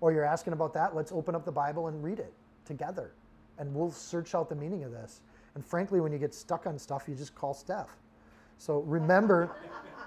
Or 0.00 0.10
you're 0.10 0.24
asking 0.24 0.54
about 0.54 0.74
that, 0.74 0.96
let's 0.96 1.12
open 1.12 1.36
up 1.36 1.44
the 1.44 1.52
Bible 1.52 1.86
and 1.86 2.02
read 2.02 2.18
it 2.18 2.32
together. 2.64 3.12
And 3.58 3.72
we'll 3.72 3.92
search 3.92 4.34
out 4.34 4.48
the 4.48 4.56
meaning 4.56 4.82
of 4.82 4.90
this. 4.90 5.20
And 5.54 5.64
frankly, 5.64 6.00
when 6.00 6.10
you 6.10 6.18
get 6.18 6.34
stuck 6.34 6.66
on 6.66 6.80
stuff, 6.80 7.04
you 7.06 7.14
just 7.14 7.36
call 7.36 7.54
Steph. 7.54 7.96
So 8.58 8.80
remember, 8.80 9.54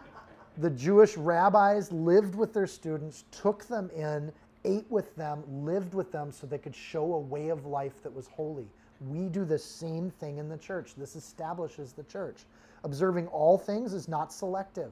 the 0.57 0.71
Jewish 0.71 1.15
rabbis 1.15 1.89
lived 1.93 2.35
with 2.35 2.53
their 2.53 2.67
students, 2.67 3.23
took 3.31 3.65
them 3.69 3.89
in, 3.95 4.29
ate 4.65 4.85
with 4.89 5.15
them, 5.15 5.41
lived 5.65 5.93
with 5.93 6.11
them 6.11 6.33
so 6.33 6.45
they 6.45 6.57
could 6.57 6.75
show 6.75 7.13
a 7.13 7.19
way 7.19 7.47
of 7.47 7.65
life 7.65 8.03
that 8.03 8.13
was 8.13 8.27
holy. 8.27 8.67
We 8.99 9.29
do 9.29 9.45
the 9.45 9.59
same 9.59 10.09
thing 10.09 10.37
in 10.37 10.49
the 10.49 10.57
church. 10.57 10.95
This 10.97 11.15
establishes 11.15 11.93
the 11.93 12.03
church. 12.03 12.43
Observing 12.83 13.27
all 13.27 13.57
things 13.57 13.93
is 13.93 14.09
not 14.09 14.33
selective. 14.33 14.91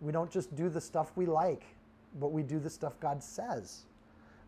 We 0.00 0.12
don't 0.12 0.30
just 0.30 0.54
do 0.54 0.68
the 0.68 0.80
stuff 0.80 1.12
we 1.16 1.26
like, 1.26 1.64
but 2.18 2.32
we 2.32 2.42
do 2.42 2.58
the 2.58 2.70
stuff 2.70 2.98
God 3.00 3.22
says. 3.22 3.84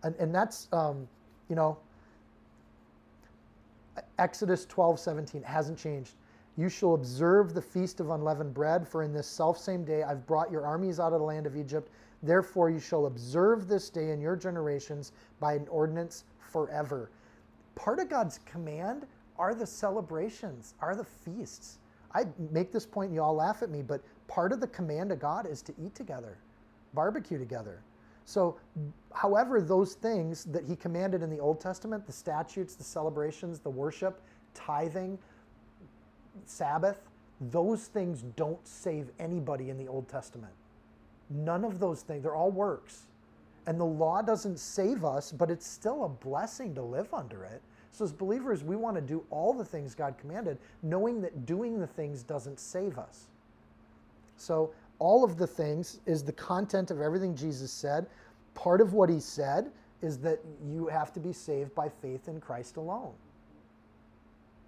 And, 0.02 0.14
and 0.16 0.34
that's, 0.34 0.68
um, 0.72 1.06
you 1.48 1.56
know, 1.56 1.78
Exodus 4.18 4.64
12, 4.66 4.98
17 4.98 5.42
hasn't 5.42 5.78
changed. 5.78 6.14
You 6.56 6.68
shall 6.68 6.94
observe 6.94 7.54
the 7.54 7.62
feast 7.62 8.00
of 8.00 8.10
unleavened 8.10 8.52
bread, 8.52 8.86
for 8.86 9.02
in 9.02 9.12
this 9.12 9.26
self 9.26 9.58
same 9.58 9.84
day 9.84 10.02
I've 10.02 10.26
brought 10.26 10.50
your 10.50 10.66
armies 10.66 11.00
out 11.00 11.12
of 11.12 11.20
the 11.20 11.24
land 11.24 11.46
of 11.46 11.56
Egypt. 11.56 11.90
Therefore 12.22 12.70
you 12.70 12.78
shall 12.78 13.06
observe 13.06 13.68
this 13.68 13.90
day 13.90 14.10
in 14.10 14.20
your 14.20 14.36
generations 14.36 15.12
by 15.40 15.54
an 15.54 15.66
ordinance 15.68 16.24
forever. 16.38 17.10
Part 17.74 17.98
of 17.98 18.08
God's 18.08 18.38
command 18.44 19.06
are 19.38 19.54
the 19.54 19.66
celebrations, 19.66 20.74
are 20.80 20.94
the 20.94 21.04
feasts. 21.04 21.78
I 22.14 22.26
make 22.50 22.70
this 22.70 22.84
point 22.84 23.08
and 23.08 23.14
you 23.14 23.22
all 23.22 23.34
laugh 23.34 23.62
at 23.62 23.70
me, 23.70 23.82
but 23.82 24.02
part 24.32 24.52
of 24.52 24.60
the 24.60 24.66
command 24.68 25.12
of 25.12 25.18
God 25.18 25.46
is 25.46 25.60
to 25.62 25.74
eat 25.84 25.94
together, 25.94 26.38
barbecue 26.94 27.38
together. 27.38 27.82
So, 28.24 28.56
however, 29.12 29.60
those 29.60 29.94
things 29.94 30.44
that 30.44 30.64
he 30.64 30.74
commanded 30.74 31.22
in 31.22 31.28
the 31.28 31.38
Old 31.38 31.60
Testament, 31.60 32.06
the 32.06 32.12
statutes, 32.12 32.74
the 32.74 32.84
celebrations, 32.84 33.58
the 33.58 33.68
worship, 33.68 34.22
tithing, 34.54 35.18
Sabbath, 36.46 36.96
those 37.50 37.86
things 37.86 38.22
don't 38.36 38.66
save 38.66 39.10
anybody 39.18 39.68
in 39.68 39.76
the 39.76 39.86
Old 39.88 40.08
Testament. 40.08 40.54
None 41.28 41.64
of 41.64 41.78
those 41.78 42.00
things, 42.00 42.22
they're 42.22 42.34
all 42.34 42.50
works. 42.50 43.06
And 43.66 43.78
the 43.78 43.84
law 43.84 44.22
doesn't 44.22 44.58
save 44.58 45.04
us, 45.04 45.30
but 45.30 45.50
it's 45.50 45.66
still 45.66 46.04
a 46.04 46.08
blessing 46.08 46.74
to 46.76 46.82
live 46.82 47.12
under 47.12 47.44
it. 47.44 47.60
So, 47.90 48.04
as 48.04 48.12
believers, 48.12 48.64
we 48.64 48.76
want 48.76 48.96
to 48.96 49.02
do 49.02 49.24
all 49.28 49.52
the 49.52 49.64
things 49.64 49.94
God 49.94 50.16
commanded, 50.18 50.56
knowing 50.82 51.20
that 51.20 51.44
doing 51.44 51.78
the 51.78 51.86
things 51.86 52.22
doesn't 52.22 52.58
save 52.58 52.98
us. 52.98 53.26
So, 54.36 54.72
all 54.98 55.24
of 55.24 55.36
the 55.36 55.46
things 55.46 56.00
is 56.06 56.22
the 56.22 56.32
content 56.32 56.90
of 56.90 57.00
everything 57.00 57.34
Jesus 57.34 57.72
said. 57.72 58.06
Part 58.54 58.80
of 58.80 58.92
what 58.92 59.08
he 59.08 59.18
said 59.18 59.72
is 60.00 60.18
that 60.18 60.38
you 60.64 60.86
have 60.86 61.12
to 61.14 61.20
be 61.20 61.32
saved 61.32 61.74
by 61.74 61.88
faith 61.88 62.28
in 62.28 62.40
Christ 62.40 62.76
alone. 62.76 63.12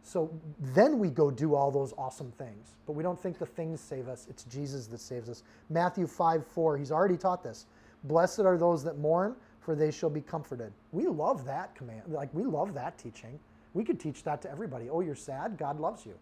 So 0.03 0.31
then 0.61 0.99
we 0.99 1.09
go 1.09 1.31
do 1.31 1.55
all 1.55 1.71
those 1.71 1.95
awesome 1.97 2.31
things. 2.33 2.77
But 2.87 2.93
we 2.93 3.03
don't 3.03 3.19
think 3.19 3.39
the 3.39 3.47
things 3.47 3.81
save 3.81 4.07
us. 4.07 4.27
It's 4.29 4.45
Jesus 4.45 4.87
that 4.89 5.01
saves 5.01 5.31
us. 5.31 5.43
Matthew 5.71 6.07
5 6.07 6.47
4, 6.47 6.77
he's 6.77 6.93
already 6.93 7.17
taught 7.17 7.43
this. 7.43 7.67
Blessed 8.05 8.41
are 8.41 8.59
those 8.59 8.85
that 8.85 8.99
mourn, 8.99 9.35
for 9.61 9.75
they 9.75 9.91
shall 9.91 10.11
be 10.11 10.21
comforted. 10.21 10.73
We 10.93 11.07
love 11.07 11.47
that 11.47 11.75
command. 11.75 12.03
Like, 12.09 12.29
we 12.35 12.43
love 12.45 12.75
that 12.75 12.99
teaching. 12.99 13.41
We 13.73 13.83
could 13.83 13.99
teach 13.99 14.23
that 14.25 14.43
to 14.43 14.51
everybody. 14.51 14.91
Oh, 14.91 15.01
you're 15.01 15.15
sad? 15.15 15.57
God 15.57 15.81
loves 15.81 16.05
you. 16.05 16.15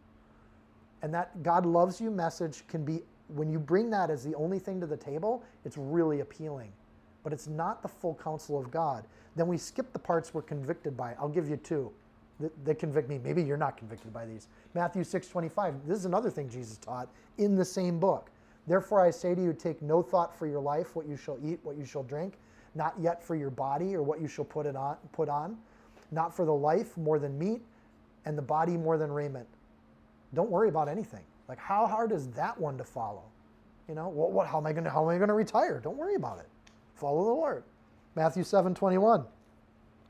And 1.03 1.13
that 1.13 1.43
God 1.43 1.67
loves 1.67 2.01
you 2.01 2.11
message 2.13 2.63
can 2.69 2.85
be, 2.85 3.03
when 3.35 3.51
you 3.51 3.59
bring 3.59 3.91
that 3.91 4.11
as 4.11 4.25
the 4.25 4.35
only 4.35 4.59
thing 4.59 4.81
to 4.81 4.87
the 4.87 4.97
table, 4.97 5.43
it's 5.65 5.77
really 5.77 6.21
appealing. 6.21 6.73
But 7.23 7.33
it's 7.33 7.47
not 7.47 7.83
the 7.83 7.89
full 7.89 8.15
counsel 8.23 8.59
of 8.59 8.71
God. 8.71 9.05
Then 9.37 9.47
we 9.47 9.57
skip 9.57 9.93
the 9.93 9.99
parts 9.99 10.35
we're 10.35 10.43
convicted 10.43 10.97
by. 10.97 11.15
I'll 11.19 11.29
give 11.29 11.49
you 11.49 11.57
two 11.57 11.93
that, 12.41 12.65
that 12.65 12.79
convict 12.79 13.09
me. 13.09 13.19
Maybe 13.23 13.43
you're 13.43 13.57
not 13.57 13.77
convicted 13.77 14.13
by 14.13 14.27
these. 14.27 14.49
Matthew 14.75 15.05
6 15.05 15.29
25. 15.29 15.87
This 15.87 15.99
is 15.99 16.05
another 16.05 16.31
thing 16.31 16.49
Jesus 16.49 16.77
taught 16.77 17.09
in 17.39 17.55
the 17.55 17.65
same 17.65 17.99
book. 17.99 18.31
Therefore, 18.67 19.01
I 19.01 19.11
say 19.11 19.35
to 19.35 19.43
you, 19.43 19.53
take 19.53 19.83
no 19.83 20.03
thought 20.03 20.37
for 20.37 20.47
your 20.47 20.61
life, 20.61 20.95
what 20.95 21.07
you 21.07 21.17
shall 21.17 21.39
eat, 21.43 21.59
what 21.63 21.77
you 21.77 21.85
shall 21.85 22.05
drink, 22.05 22.35
not 22.75 22.95
yet 23.01 23.23
for 23.23 23.35
your 23.35 23.51
body 23.51 23.95
or 23.95 24.03
what 24.03 24.21
you 24.21 24.29
shall 24.29 24.45
put 24.45 24.67
it 24.67 24.77
on, 24.77 24.97
put 25.13 25.29
on, 25.29 25.57
not 26.11 26.35
for 26.35 26.45
the 26.45 26.55
life 26.55 26.97
more 26.97 27.19
than 27.19 27.37
meat, 27.39 27.61
and 28.25 28.39
the 28.39 28.43
body 28.43 28.77
more 28.77 28.99
than 28.99 29.11
raiment. 29.11 29.49
Don't 30.35 30.51
worry 30.51 30.69
about 30.69 30.89
anything. 30.89 31.25
Like, 31.53 31.59
how 31.59 31.87
hard 31.87 32.13
is 32.13 32.29
that 32.29 32.59
one 32.59 32.79
to 32.79 32.85
follow? 32.85 33.25
You 33.87 33.95
know, 33.95 34.09
what, 34.09 34.33
what 34.33 34.47
how 34.47 34.57
am 34.57 34.67
I 34.67 34.73
going 34.73 34.85
to 34.85 34.91
how 34.91 35.03
am 35.03 35.11
I 35.11 35.19
going 35.19 35.29
to 35.29 35.35
retire? 35.35 35.81
Don't 35.85 35.99
worry 35.99 36.15
about 36.15 36.39
it. 36.39 36.49
Follow 36.95 37.27
the 37.27 37.31
Lord. 37.31 37.65
Matthew 38.15 38.43
7 38.43 38.75
21. 38.75 39.27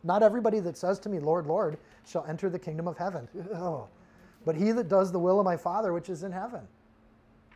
Not 0.04 0.22
everybody 0.22 0.60
that 0.60 0.76
says 0.76 1.00
to 1.00 1.08
me, 1.08 1.18
Lord, 1.18 1.48
Lord, 1.48 1.78
shall 2.06 2.24
enter 2.26 2.48
the 2.48 2.60
kingdom 2.60 2.86
of 2.86 2.96
heaven. 2.96 3.28
But 4.44 4.54
he 4.54 4.70
that 4.70 4.88
does 4.88 5.10
the 5.10 5.18
will 5.18 5.40
of 5.40 5.44
my 5.44 5.56
Father 5.56 5.92
which 5.92 6.08
is 6.08 6.22
in 6.22 6.30
heaven. 6.30 6.60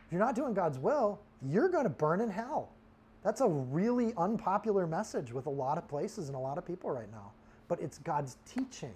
If 0.05 0.11
you're 0.11 0.19
not 0.19 0.35
doing 0.35 0.53
God's 0.53 0.79
will, 0.79 1.19
you're 1.41 1.69
going 1.69 1.83
to 1.85 1.89
burn 1.89 2.19
in 2.19 2.29
hell. 2.29 2.71
That's 3.23 3.39
a 3.39 3.47
really 3.47 4.13
unpopular 4.17 4.85
message 4.85 5.31
with 5.31 5.45
a 5.45 5.49
lot 5.49 5.77
of 5.77 5.87
places 5.87 6.27
and 6.27 6.35
a 6.35 6.39
lot 6.39 6.57
of 6.57 6.65
people 6.65 6.89
right 6.89 7.11
now. 7.11 7.31
But 7.69 7.79
it's 7.81 7.99
God's 7.99 8.37
teaching, 8.45 8.95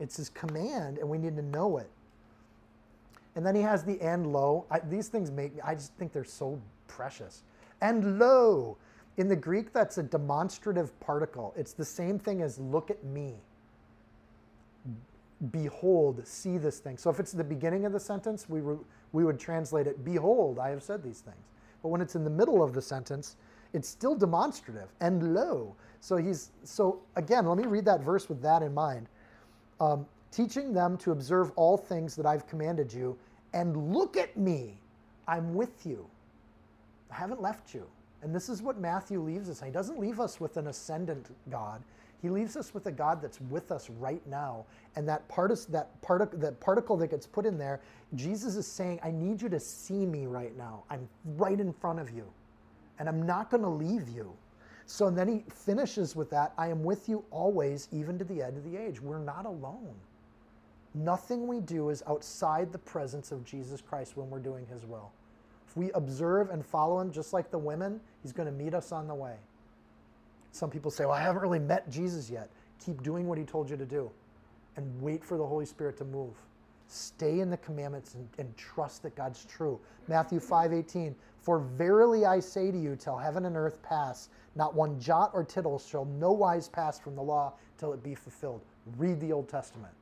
it's 0.00 0.16
his 0.16 0.30
command, 0.30 0.98
and 0.98 1.08
we 1.08 1.18
need 1.18 1.36
to 1.36 1.42
know 1.42 1.78
it. 1.78 1.90
And 3.34 3.46
then 3.46 3.54
he 3.54 3.62
has 3.62 3.84
the 3.84 4.00
and 4.00 4.32
lo. 4.32 4.66
I, 4.70 4.80
these 4.80 5.08
things 5.08 5.30
make 5.30 5.54
me, 5.54 5.60
I 5.62 5.74
just 5.74 5.94
think 5.94 6.12
they're 6.12 6.24
so 6.24 6.60
precious. 6.86 7.42
And 7.80 8.18
lo, 8.18 8.76
in 9.16 9.28
the 9.28 9.36
Greek, 9.36 9.72
that's 9.72 9.98
a 9.98 10.02
demonstrative 10.02 10.98
particle. 11.00 11.54
It's 11.56 11.72
the 11.72 11.84
same 11.84 12.18
thing 12.18 12.42
as 12.42 12.58
look 12.58 12.90
at 12.90 13.02
me. 13.04 13.34
Behold, 15.50 16.26
see 16.26 16.58
this 16.58 16.78
thing. 16.78 16.96
So 16.96 17.10
if 17.10 17.18
it's 17.18 17.32
the 17.32 17.44
beginning 17.44 17.84
of 17.84 17.92
the 17.92 18.00
sentence, 18.00 18.48
we, 18.48 18.60
re, 18.60 18.76
we 19.12 19.24
would 19.24 19.40
translate 19.40 19.86
it, 19.86 20.04
Behold, 20.04 20.58
I 20.58 20.70
have 20.70 20.82
said 20.82 21.02
these 21.02 21.20
things. 21.20 21.50
But 21.82 21.88
when 21.88 22.00
it's 22.00 22.14
in 22.14 22.24
the 22.24 22.30
middle 22.30 22.62
of 22.62 22.74
the 22.74 22.82
sentence, 22.82 23.36
it's 23.72 23.88
still 23.88 24.14
demonstrative. 24.14 24.88
And 25.00 25.34
lo. 25.34 25.74
So 26.00 26.16
he's, 26.16 26.50
so 26.62 27.00
again, 27.16 27.46
let 27.46 27.58
me 27.58 27.64
read 27.64 27.84
that 27.86 28.02
verse 28.02 28.28
with 28.28 28.40
that 28.42 28.62
in 28.62 28.72
mind. 28.72 29.08
Um, 29.80 30.06
teaching 30.32 30.72
them 30.72 30.96
to 30.98 31.12
observe 31.12 31.52
all 31.56 31.76
things 31.76 32.16
that 32.16 32.26
I've 32.26 32.48
commanded 32.48 32.92
you, 32.92 33.16
and 33.52 33.92
look 33.94 34.16
at 34.16 34.36
me. 34.36 34.78
I'm 35.28 35.54
with 35.54 35.86
you. 35.86 36.06
I 37.10 37.14
haven't 37.14 37.40
left 37.40 37.74
you. 37.74 37.86
And 38.22 38.34
this 38.34 38.48
is 38.48 38.62
what 38.62 38.78
Matthew 38.78 39.20
leaves 39.20 39.48
us. 39.48 39.60
He 39.60 39.70
doesn't 39.70 39.98
leave 39.98 40.20
us 40.20 40.40
with 40.40 40.56
an 40.56 40.68
ascendant 40.68 41.34
God. 41.50 41.82
He 42.22 42.30
leaves 42.30 42.56
us 42.56 42.72
with 42.72 42.86
a 42.86 42.92
God 42.92 43.20
that's 43.20 43.40
with 43.42 43.72
us 43.72 43.90
right 43.90 44.24
now. 44.28 44.64
And 44.94 45.08
that, 45.08 45.28
partic- 45.28 45.66
that, 45.68 46.00
partic- 46.02 46.40
that 46.40 46.60
particle 46.60 46.96
that 46.98 47.08
gets 47.08 47.26
put 47.26 47.44
in 47.44 47.58
there, 47.58 47.80
Jesus 48.14 48.54
is 48.54 48.66
saying, 48.66 49.00
I 49.02 49.10
need 49.10 49.42
you 49.42 49.48
to 49.48 49.58
see 49.58 50.06
me 50.06 50.26
right 50.26 50.56
now. 50.56 50.84
I'm 50.88 51.08
right 51.36 51.58
in 51.58 51.72
front 51.72 51.98
of 51.98 52.10
you. 52.10 52.24
And 53.00 53.08
I'm 53.08 53.26
not 53.26 53.50
going 53.50 53.64
to 53.64 53.68
leave 53.68 54.08
you. 54.08 54.32
So 54.86 55.10
then 55.10 55.26
he 55.26 55.44
finishes 55.52 56.14
with 56.14 56.30
that 56.30 56.52
I 56.56 56.68
am 56.68 56.84
with 56.84 57.08
you 57.08 57.24
always, 57.30 57.88
even 57.90 58.18
to 58.18 58.24
the 58.24 58.42
end 58.42 58.56
of 58.56 58.64
the 58.64 58.76
age. 58.76 59.00
We're 59.00 59.18
not 59.18 59.44
alone. 59.44 59.94
Nothing 60.94 61.46
we 61.46 61.60
do 61.60 61.88
is 61.88 62.02
outside 62.06 62.72
the 62.72 62.78
presence 62.78 63.32
of 63.32 63.44
Jesus 63.44 63.80
Christ 63.80 64.16
when 64.16 64.28
we're 64.28 64.38
doing 64.38 64.66
his 64.66 64.84
will. 64.84 65.10
If 65.66 65.76
we 65.76 65.90
observe 65.92 66.50
and 66.50 66.64
follow 66.64 67.00
him 67.00 67.10
just 67.10 67.32
like 67.32 67.50
the 67.50 67.58
women, 67.58 68.00
he's 68.22 68.32
going 68.32 68.46
to 68.46 68.52
meet 68.52 68.74
us 68.74 68.92
on 68.92 69.08
the 69.08 69.14
way. 69.14 69.36
Some 70.52 70.68
people 70.68 70.90
say, 70.90 71.04
Well, 71.06 71.14
I 71.14 71.22
haven't 71.22 71.40
really 71.40 71.58
met 71.58 71.88
Jesus 71.88 72.28
yet. 72.28 72.50
Keep 72.84 73.02
doing 73.02 73.26
what 73.26 73.38
he 73.38 73.44
told 73.44 73.70
you 73.70 73.76
to 73.76 73.86
do 73.86 74.10
and 74.76 75.00
wait 75.00 75.24
for 75.24 75.38
the 75.38 75.46
Holy 75.46 75.64
Spirit 75.64 75.96
to 75.98 76.04
move. 76.04 76.34
Stay 76.88 77.40
in 77.40 77.48
the 77.48 77.56
commandments 77.56 78.14
and, 78.14 78.28
and 78.38 78.54
trust 78.58 79.02
that 79.02 79.16
God's 79.16 79.46
true. 79.46 79.80
Matthew 80.08 80.40
5 80.40 80.74
18, 80.74 81.14
For 81.40 81.58
verily 81.58 82.26
I 82.26 82.40
say 82.40 82.70
to 82.70 82.78
you, 82.78 82.96
till 82.96 83.16
heaven 83.16 83.46
and 83.46 83.56
earth 83.56 83.82
pass, 83.82 84.28
not 84.56 84.74
one 84.74 85.00
jot 85.00 85.30
or 85.32 85.42
tittle 85.42 85.78
shall 85.78 86.04
no 86.04 86.32
wise 86.32 86.68
pass 86.68 86.98
from 86.98 87.16
the 87.16 87.22
law 87.22 87.54
till 87.78 87.94
it 87.94 88.02
be 88.02 88.14
fulfilled. 88.14 88.60
Read 88.98 89.20
the 89.20 89.32
Old 89.32 89.48
Testament. 89.48 89.94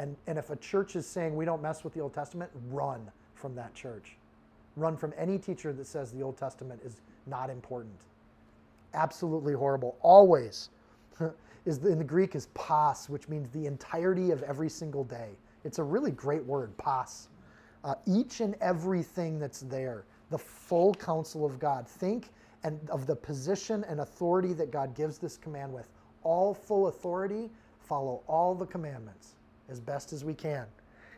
And, 0.00 0.16
and 0.26 0.38
if 0.38 0.48
a 0.48 0.56
church 0.56 0.96
is 0.96 1.06
saying 1.06 1.36
we 1.36 1.44
don't 1.44 1.60
mess 1.60 1.84
with 1.84 1.92
the 1.92 2.00
Old 2.00 2.14
Testament, 2.14 2.50
run 2.70 3.12
from 3.34 3.54
that 3.56 3.74
church. 3.74 4.16
Run 4.76 4.96
from 4.96 5.12
any 5.14 5.38
teacher 5.38 5.74
that 5.74 5.86
says 5.86 6.10
the 6.10 6.22
Old 6.22 6.38
Testament 6.38 6.80
is 6.82 7.02
not 7.26 7.50
important. 7.50 8.00
Absolutely 8.94 9.52
horrible. 9.52 9.98
Always 10.00 10.70
is 11.66 11.84
in 11.84 11.98
the 11.98 12.04
Greek 12.04 12.34
is 12.34 12.46
pas, 12.54 13.10
which 13.10 13.28
means 13.28 13.50
the 13.50 13.66
entirety 13.66 14.30
of 14.30 14.42
every 14.44 14.70
single 14.70 15.04
day. 15.04 15.28
It's 15.64 15.78
a 15.78 15.84
really 15.84 16.12
great 16.12 16.44
word, 16.46 16.74
pas. 16.78 17.28
Uh, 17.84 17.94
each 18.06 18.40
and 18.40 18.54
everything 18.62 19.38
that's 19.38 19.60
there, 19.60 20.04
the 20.30 20.38
full 20.38 20.94
counsel 20.94 21.44
of 21.44 21.58
God. 21.58 21.86
Think 21.86 22.30
and 22.64 22.80
of 22.88 23.06
the 23.06 23.16
position 23.16 23.84
and 23.84 24.00
authority 24.00 24.54
that 24.54 24.70
God 24.70 24.94
gives 24.94 25.18
this 25.18 25.36
command 25.36 25.74
with. 25.74 25.90
All 26.22 26.54
full 26.54 26.86
authority, 26.86 27.50
follow 27.80 28.22
all 28.26 28.54
the 28.54 28.66
commandments 28.66 29.34
as 29.70 29.80
best 29.80 30.12
as 30.12 30.24
we 30.24 30.34
can. 30.34 30.66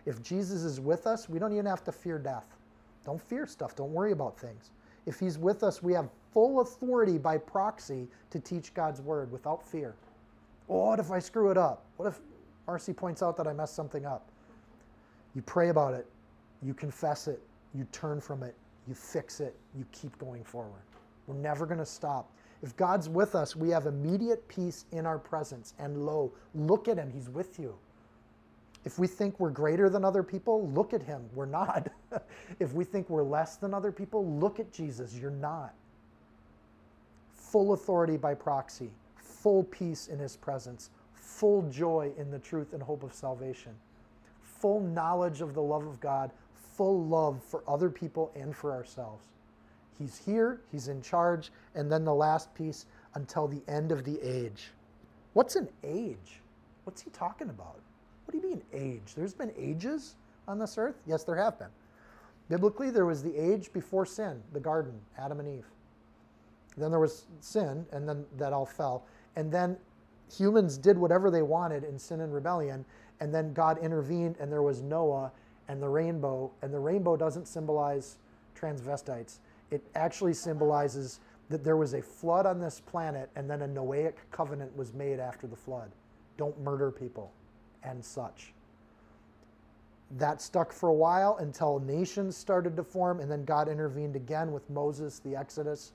If 0.06 0.22
Jesus 0.22 0.62
is 0.62 0.80
with 0.80 1.06
us, 1.06 1.28
we 1.28 1.38
don't 1.38 1.52
even 1.52 1.66
have 1.66 1.84
to 1.84 1.92
fear 1.92 2.18
death. 2.18 2.46
Don't 3.04 3.20
fear 3.20 3.46
stuff. 3.46 3.74
Don't 3.74 3.92
worry 3.92 4.12
about 4.12 4.38
things. 4.38 4.70
If 5.06 5.18
He's 5.18 5.38
with 5.38 5.62
us, 5.62 5.82
we 5.82 5.92
have 5.94 6.08
full 6.32 6.60
authority 6.60 7.18
by 7.18 7.38
proxy 7.38 8.08
to 8.30 8.38
teach 8.38 8.74
God's 8.74 9.00
word 9.00 9.30
without 9.32 9.66
fear. 9.66 9.94
Oh, 10.68 10.86
what 10.86 11.00
if 11.00 11.10
I 11.10 11.18
screw 11.18 11.50
it 11.50 11.58
up? 11.58 11.84
What 11.96 12.08
if 12.08 12.20
Marcy 12.66 12.92
points 12.92 13.22
out 13.22 13.36
that 13.36 13.46
I 13.46 13.52
messed 13.52 13.74
something 13.74 14.06
up? 14.06 14.28
You 15.34 15.42
pray 15.42 15.70
about 15.70 15.94
it, 15.94 16.06
you 16.62 16.74
confess 16.74 17.26
it, 17.26 17.40
you 17.74 17.86
turn 17.90 18.20
from 18.20 18.42
it, 18.42 18.54
you 18.86 18.94
fix 18.94 19.40
it, 19.40 19.56
you 19.76 19.84
keep 19.92 20.16
going 20.18 20.44
forward. 20.44 20.82
We're 21.26 21.34
never 21.36 21.66
going 21.66 21.78
to 21.78 21.86
stop. 21.86 22.30
If 22.62 22.76
God's 22.76 23.08
with 23.08 23.34
us, 23.34 23.56
we 23.56 23.70
have 23.70 23.86
immediate 23.86 24.46
peace 24.46 24.84
in 24.92 25.06
our 25.06 25.18
presence. 25.18 25.74
And 25.78 26.06
lo, 26.06 26.32
look 26.54 26.86
at 26.86 26.96
Him, 26.96 27.10
He's 27.10 27.28
with 27.28 27.58
you. 27.58 27.74
If 28.84 28.98
we 28.98 29.06
think 29.06 29.38
we're 29.38 29.50
greater 29.50 29.88
than 29.88 30.04
other 30.04 30.22
people, 30.22 30.68
look 30.68 30.92
at 30.92 31.02
him. 31.02 31.22
We're 31.34 31.46
not. 31.46 31.88
if 32.58 32.72
we 32.72 32.84
think 32.84 33.08
we're 33.08 33.22
less 33.22 33.56
than 33.56 33.72
other 33.72 33.92
people, 33.92 34.26
look 34.26 34.58
at 34.58 34.72
Jesus. 34.72 35.14
You're 35.14 35.30
not. 35.30 35.74
Full 37.34 37.74
authority 37.74 38.16
by 38.16 38.34
proxy, 38.34 38.90
full 39.16 39.64
peace 39.64 40.08
in 40.08 40.18
his 40.18 40.36
presence, 40.36 40.90
full 41.14 41.62
joy 41.70 42.10
in 42.18 42.30
the 42.30 42.38
truth 42.38 42.72
and 42.72 42.82
hope 42.82 43.02
of 43.02 43.14
salvation, 43.14 43.72
full 44.42 44.80
knowledge 44.80 45.40
of 45.40 45.54
the 45.54 45.62
love 45.62 45.86
of 45.86 46.00
God, 46.00 46.32
full 46.76 47.04
love 47.04 47.40
for 47.42 47.62
other 47.68 47.90
people 47.90 48.32
and 48.34 48.56
for 48.56 48.72
ourselves. 48.72 49.26
He's 49.98 50.18
here, 50.18 50.60
he's 50.72 50.88
in 50.88 51.02
charge, 51.02 51.52
and 51.74 51.92
then 51.92 52.04
the 52.04 52.14
last 52.14 52.52
piece 52.54 52.86
until 53.14 53.46
the 53.46 53.62
end 53.68 53.92
of 53.92 54.04
the 54.04 54.18
age. 54.20 54.70
What's 55.34 55.54
an 55.54 55.68
age? 55.84 56.40
What's 56.84 57.02
he 57.02 57.10
talking 57.10 57.50
about? 57.50 57.80
What 58.32 58.40
do 58.40 58.48
you 58.48 58.54
mean 58.54 58.62
age? 58.72 59.14
There's 59.14 59.34
been 59.34 59.52
ages 59.58 60.14
on 60.48 60.58
this 60.58 60.78
earth? 60.78 60.96
Yes, 61.06 61.22
there 61.22 61.36
have 61.36 61.58
been. 61.58 61.68
Biblically, 62.48 62.88
there 62.88 63.04
was 63.04 63.22
the 63.22 63.36
age 63.36 63.70
before 63.74 64.06
sin, 64.06 64.42
the 64.54 64.60
garden, 64.60 64.94
Adam 65.18 65.38
and 65.38 65.58
Eve. 65.58 65.66
Then 66.78 66.90
there 66.90 67.00
was 67.00 67.26
sin, 67.40 67.84
and 67.92 68.08
then 68.08 68.24
that 68.38 68.54
all 68.54 68.64
fell. 68.64 69.04
And 69.36 69.52
then 69.52 69.76
humans 70.34 70.78
did 70.78 70.96
whatever 70.96 71.30
they 71.30 71.42
wanted 71.42 71.84
in 71.84 71.98
sin 71.98 72.22
and 72.22 72.32
rebellion, 72.32 72.86
and 73.20 73.34
then 73.34 73.52
God 73.52 73.76
intervened, 73.76 74.36
and 74.40 74.50
there 74.50 74.62
was 74.62 74.80
Noah 74.80 75.30
and 75.68 75.82
the 75.82 75.88
rainbow. 75.88 76.50
And 76.62 76.72
the 76.72 76.80
rainbow 76.80 77.18
doesn't 77.18 77.46
symbolize 77.46 78.16
transvestites, 78.58 79.40
it 79.70 79.82
actually 79.94 80.34
symbolizes 80.34 81.20
that 81.50 81.64
there 81.64 81.76
was 81.76 81.92
a 81.92 82.00
flood 82.00 82.46
on 82.46 82.60
this 82.60 82.80
planet, 82.80 83.28
and 83.36 83.50
then 83.50 83.60
a 83.60 83.68
Noahic 83.68 84.14
covenant 84.30 84.74
was 84.74 84.94
made 84.94 85.20
after 85.20 85.46
the 85.46 85.56
flood. 85.56 85.90
Don't 86.38 86.58
murder 86.60 86.90
people 86.90 87.30
and 87.84 88.04
such. 88.04 88.52
That 90.18 90.42
stuck 90.42 90.72
for 90.72 90.88
a 90.90 90.94
while 90.94 91.36
until 91.38 91.78
nations 91.80 92.36
started 92.36 92.76
to 92.76 92.84
form, 92.84 93.20
and 93.20 93.30
then 93.30 93.44
God 93.44 93.68
intervened 93.68 94.14
again 94.14 94.52
with 94.52 94.68
Moses, 94.68 95.20
the 95.20 95.34
Exodus, 95.34 95.92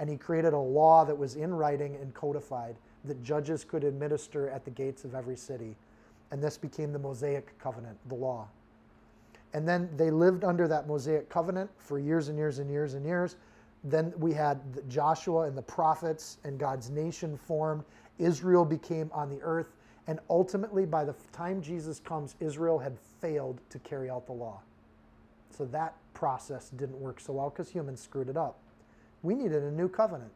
and 0.00 0.08
he 0.08 0.16
created 0.16 0.54
a 0.54 0.58
law 0.58 1.04
that 1.04 1.16
was 1.16 1.36
in 1.36 1.54
writing 1.54 1.96
and 1.96 2.12
codified 2.14 2.76
that 3.04 3.22
judges 3.22 3.64
could 3.64 3.84
administer 3.84 4.48
at 4.50 4.64
the 4.64 4.70
gates 4.70 5.04
of 5.04 5.14
every 5.14 5.36
city. 5.36 5.76
And 6.30 6.42
this 6.42 6.56
became 6.56 6.92
the 6.92 6.98
Mosaic 6.98 7.56
covenant, 7.58 7.96
the 8.08 8.14
law. 8.14 8.48
And 9.52 9.66
then 9.68 9.88
they 9.96 10.10
lived 10.10 10.44
under 10.44 10.68
that 10.68 10.86
Mosaic 10.86 11.28
covenant 11.28 11.70
for 11.78 11.98
years 11.98 12.28
and 12.28 12.38
years 12.38 12.58
and 12.58 12.70
years 12.70 12.94
and 12.94 13.04
years. 13.04 13.36
Then 13.84 14.12
we 14.16 14.32
had 14.32 14.60
Joshua 14.88 15.42
and 15.42 15.56
the 15.56 15.62
prophets, 15.62 16.38
and 16.44 16.58
God's 16.58 16.90
nation 16.90 17.36
formed. 17.36 17.84
Israel 18.18 18.64
became 18.64 19.10
on 19.12 19.28
the 19.28 19.40
earth. 19.42 19.74
And 20.10 20.18
ultimately, 20.28 20.86
by 20.86 21.04
the 21.04 21.14
time 21.30 21.62
Jesus 21.62 22.00
comes, 22.00 22.34
Israel 22.40 22.80
had 22.80 22.98
failed 23.20 23.60
to 23.70 23.78
carry 23.78 24.10
out 24.10 24.26
the 24.26 24.32
law. 24.32 24.60
So 25.56 25.66
that 25.66 25.94
process 26.14 26.70
didn't 26.70 26.98
work 26.98 27.20
so 27.20 27.34
well 27.34 27.50
because 27.50 27.70
humans 27.70 28.00
screwed 28.00 28.28
it 28.28 28.36
up. 28.36 28.58
We 29.22 29.36
needed 29.36 29.62
a 29.62 29.70
new 29.70 29.88
covenant. 29.88 30.32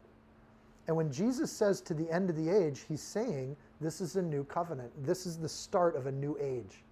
And 0.86 0.96
when 0.96 1.10
Jesus 1.10 1.51
says 1.51 1.80
to 1.80 1.94
the 1.94 2.09
end 2.09 2.30
of 2.30 2.36
the 2.36 2.48
age, 2.48 2.84
he's 2.86 3.02
saying, 3.02 3.56
This 3.80 4.01
is 4.01 4.14
a 4.14 4.22
new 4.22 4.44
covenant. 4.44 4.92
This 5.05 5.26
is 5.26 5.38
the 5.38 5.48
start 5.48 5.96
of 5.96 6.06
a 6.06 6.12
new 6.12 6.38
age. 6.40 6.84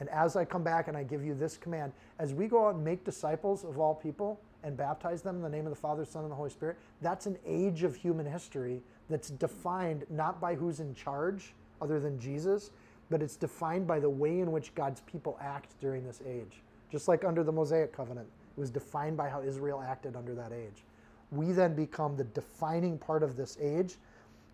And 0.00 0.08
as 0.08 0.36
I 0.36 0.46
come 0.46 0.64
back 0.64 0.88
and 0.88 0.96
I 0.96 1.02
give 1.02 1.22
you 1.22 1.34
this 1.34 1.58
command, 1.58 1.92
as 2.18 2.32
we 2.32 2.46
go 2.46 2.66
out 2.66 2.76
and 2.76 2.82
make 2.82 3.04
disciples 3.04 3.62
of 3.62 3.78
all 3.78 3.94
people 3.94 4.40
and 4.62 4.74
baptize 4.74 5.20
them 5.20 5.36
in 5.36 5.42
the 5.42 5.50
name 5.50 5.66
of 5.66 5.70
the 5.70 5.78
Father, 5.78 6.06
Son, 6.06 6.22
and 6.22 6.32
the 6.32 6.36
Holy 6.36 6.48
Spirit, 6.48 6.78
that's 7.02 7.26
an 7.26 7.36
age 7.44 7.82
of 7.82 7.94
human 7.94 8.24
history 8.24 8.80
that's 9.10 9.28
defined 9.28 10.06
not 10.08 10.40
by 10.40 10.54
who's 10.54 10.80
in 10.80 10.94
charge 10.94 11.52
other 11.80 12.00
than 12.00 12.18
Jesus, 12.18 12.70
but 13.10 13.22
it's 13.22 13.36
defined 13.36 13.86
by 13.86 14.00
the 14.00 14.08
way 14.08 14.40
in 14.40 14.52
which 14.52 14.74
God's 14.74 15.00
people 15.02 15.38
act 15.40 15.78
during 15.80 16.04
this 16.04 16.20
age. 16.26 16.62
Just 16.90 17.08
like 17.08 17.24
under 17.24 17.42
the 17.42 17.52
Mosaic 17.52 17.92
covenant, 17.92 18.28
it 18.56 18.60
was 18.60 18.70
defined 18.70 19.16
by 19.16 19.28
how 19.28 19.42
Israel 19.42 19.82
acted 19.86 20.16
under 20.16 20.34
that 20.34 20.52
age. 20.52 20.84
We 21.30 21.52
then 21.52 21.74
become 21.74 22.16
the 22.16 22.24
defining 22.24 22.98
part 22.98 23.22
of 23.22 23.36
this 23.36 23.58
age. 23.60 23.96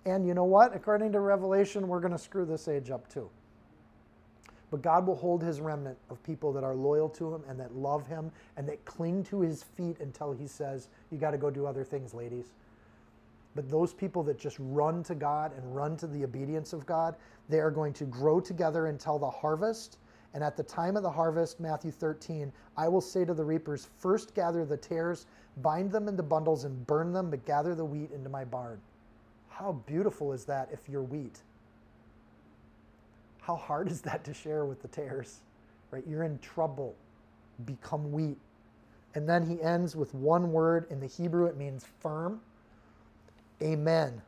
And 0.06 0.26
you 0.26 0.34
know 0.34 0.44
what? 0.44 0.74
According 0.74 1.12
to 1.12 1.20
Revelation, 1.20 1.86
we're 1.86 2.01
going 2.01 2.12
to 2.12 2.18
screw 2.18 2.47
this 2.47 2.68
age 2.68 2.90
up 2.90 3.12
too. 3.12 3.28
But 4.70 4.82
God 4.82 5.06
will 5.06 5.16
hold 5.16 5.42
his 5.42 5.60
remnant 5.60 5.98
of 6.10 6.22
people 6.22 6.52
that 6.52 6.64
are 6.64 6.74
loyal 6.74 7.09
to 7.10 7.34
him 7.34 7.42
and 7.48 7.59
that 7.59 7.74
love 7.74 8.06
him 8.06 8.30
and 8.56 8.68
that 8.68 8.84
cling 8.84 9.24
to 9.24 9.40
his 9.40 9.62
feet 9.62 9.97
until 10.01 10.32
he 10.32 10.47
says, 10.47 10.88
You 11.10 11.18
got 11.18 11.32
to 11.32 11.38
go 11.38 11.51
do 11.51 11.66
other 11.66 11.84
things, 11.84 12.14
ladies. 12.14 12.52
But 13.55 13.68
those 13.68 13.93
people 13.93 14.22
that 14.24 14.39
just 14.39 14.56
run 14.60 15.02
to 15.05 15.14
God 15.14 15.52
and 15.56 15.74
run 15.74 15.97
to 15.98 16.06
the 16.06 16.24
obedience 16.24 16.72
of 16.72 16.86
God, 16.86 17.16
they 17.48 17.59
are 17.59 17.70
going 17.70 17.93
to 17.94 18.05
grow 18.05 18.40
together 18.40 18.86
until 18.86 19.18
the 19.18 19.31
harvest. 19.31 19.98
And 20.35 20.44
at 20.44 20.56
the 20.56 20.62
time 20.62 20.97
of 20.97 21.02
the 21.02 21.10
harvest, 21.10 21.59
Matthew 21.59 21.90
13, 21.90 22.52
I 22.77 22.86
will 22.89 23.01
say 23.01 23.24
to 23.24 23.35
the 23.35 23.44
reapers, 23.44 23.89
First 23.98 24.35
gather 24.35 24.64
the 24.64 24.77
tares, 24.77 25.27
bind 25.62 25.90
them 25.90 26.06
into 26.06 26.22
bundles, 26.22 26.64
and 26.64 26.86
burn 26.86 27.12
them, 27.12 27.31
but 27.31 27.44
gather 27.44 27.74
the 27.74 27.85
wheat 27.85 28.12
into 28.12 28.28
my 28.28 28.44
barn. 28.44 28.81
How 29.48 29.72
beautiful 29.72 30.32
is 30.32 30.44
that 30.44 30.68
if 30.72 30.89
you're 30.89 31.02
wheat? 31.02 31.40
How 33.40 33.56
hard 33.56 33.90
is 33.90 34.01
that 34.02 34.22
to 34.24 34.32
share 34.32 34.64
with 34.64 34.81
the 34.81 34.89
tares? 34.89 35.40
Right? 35.90 36.05
You're 36.06 36.22
in 36.22 36.39
trouble. 36.39 36.94
Become 37.66 38.12
wheat. 38.12 38.39
And 39.16 39.28
then 39.28 39.44
he 39.44 39.60
ends 39.60 39.97
with 39.97 40.14
one 40.14 40.52
word. 40.52 40.86
In 40.89 41.01
the 41.01 41.06
Hebrew, 41.06 41.47
it 41.47 41.56
means 41.56 41.85
firm. 41.98 42.40
Amen. 43.62 44.23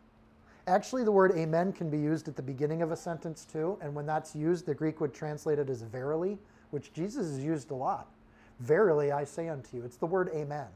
Actually, 0.67 1.03
the 1.03 1.13
word 1.13 1.33
amen 1.37 1.73
can 1.73 1.91
be 1.91 1.99
used 1.99 2.29
at 2.29 2.37
the 2.37 2.43
beginning 2.43 2.83
of 2.83 2.93
a 2.93 2.97
sentence 2.97 3.45
too. 3.51 3.79
And 3.81 3.95
when 3.95 4.07
that's 4.07 4.37
used, 4.37 4.67
the 4.67 4.75
Greek 4.75 5.01
would 5.01 5.13
translate 5.13 5.59
it 5.59 5.69
as 5.69 5.83
verily, 5.83 6.39
which 6.71 6.93
Jesus 6.93 7.27
has 7.27 7.43
used 7.43 7.71
a 7.71 7.75
lot. 7.75 8.09
Verily, 8.61 9.11
I 9.11 9.25
say 9.25 9.49
unto 9.49 9.77
you. 9.77 9.85
It's 9.85 9.97
the 9.97 10.07
word 10.07 10.31
amen. 10.35 10.69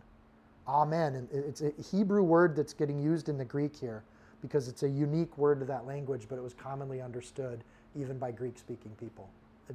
Amen. 0.67 1.15
And 1.15 1.29
it's 1.31 1.61
a 1.61 1.73
Hebrew 1.91 2.23
word 2.23 2.57
that's 2.57 2.73
getting 2.73 3.01
used 3.01 3.29
in 3.29 3.39
the 3.39 3.45
Greek 3.45 3.77
here 3.77 4.03
because 4.43 4.67
it's 4.67 4.83
a 4.83 4.89
unique 4.89 5.37
word 5.39 5.61
to 5.61 5.67
that 5.67 5.87
language, 5.87 6.27
but 6.29 6.37
it 6.37 6.43
was 6.43 6.55
commonly 6.55 7.01
understood 7.01 7.63
even 7.99 8.19
by 8.19 8.33
Greek 8.33 8.59
speaking 8.59 8.91
people. 8.99 9.29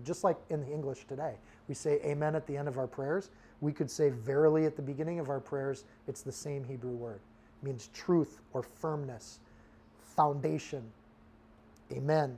Just 0.04 0.24
like 0.24 0.38
in 0.50 0.62
the 0.62 0.72
English 0.72 1.06
today, 1.06 1.36
we 1.68 1.76
say 1.76 2.00
amen 2.04 2.36
at 2.36 2.48
the 2.48 2.56
end 2.56 2.68
of 2.68 2.78
our 2.78 2.88
prayers. 2.88 3.30
We 3.62 3.74
could 3.74 3.90
say 3.90 4.10
verily 4.10 4.66
at 4.66 4.76
the 4.76 4.82
beginning 4.82 5.20
of 5.20 5.30
our 5.30 5.40
prayers. 5.40 5.86
It's 6.08 6.22
the 6.22 6.32
same 6.32 6.64
Hebrew 6.64 6.92
word. 6.92 7.20
Means 7.64 7.90
truth 7.94 8.42
or 8.54 8.64
firmness, 8.64 9.40
foundation. 10.16 10.84
Amen. 11.92 12.38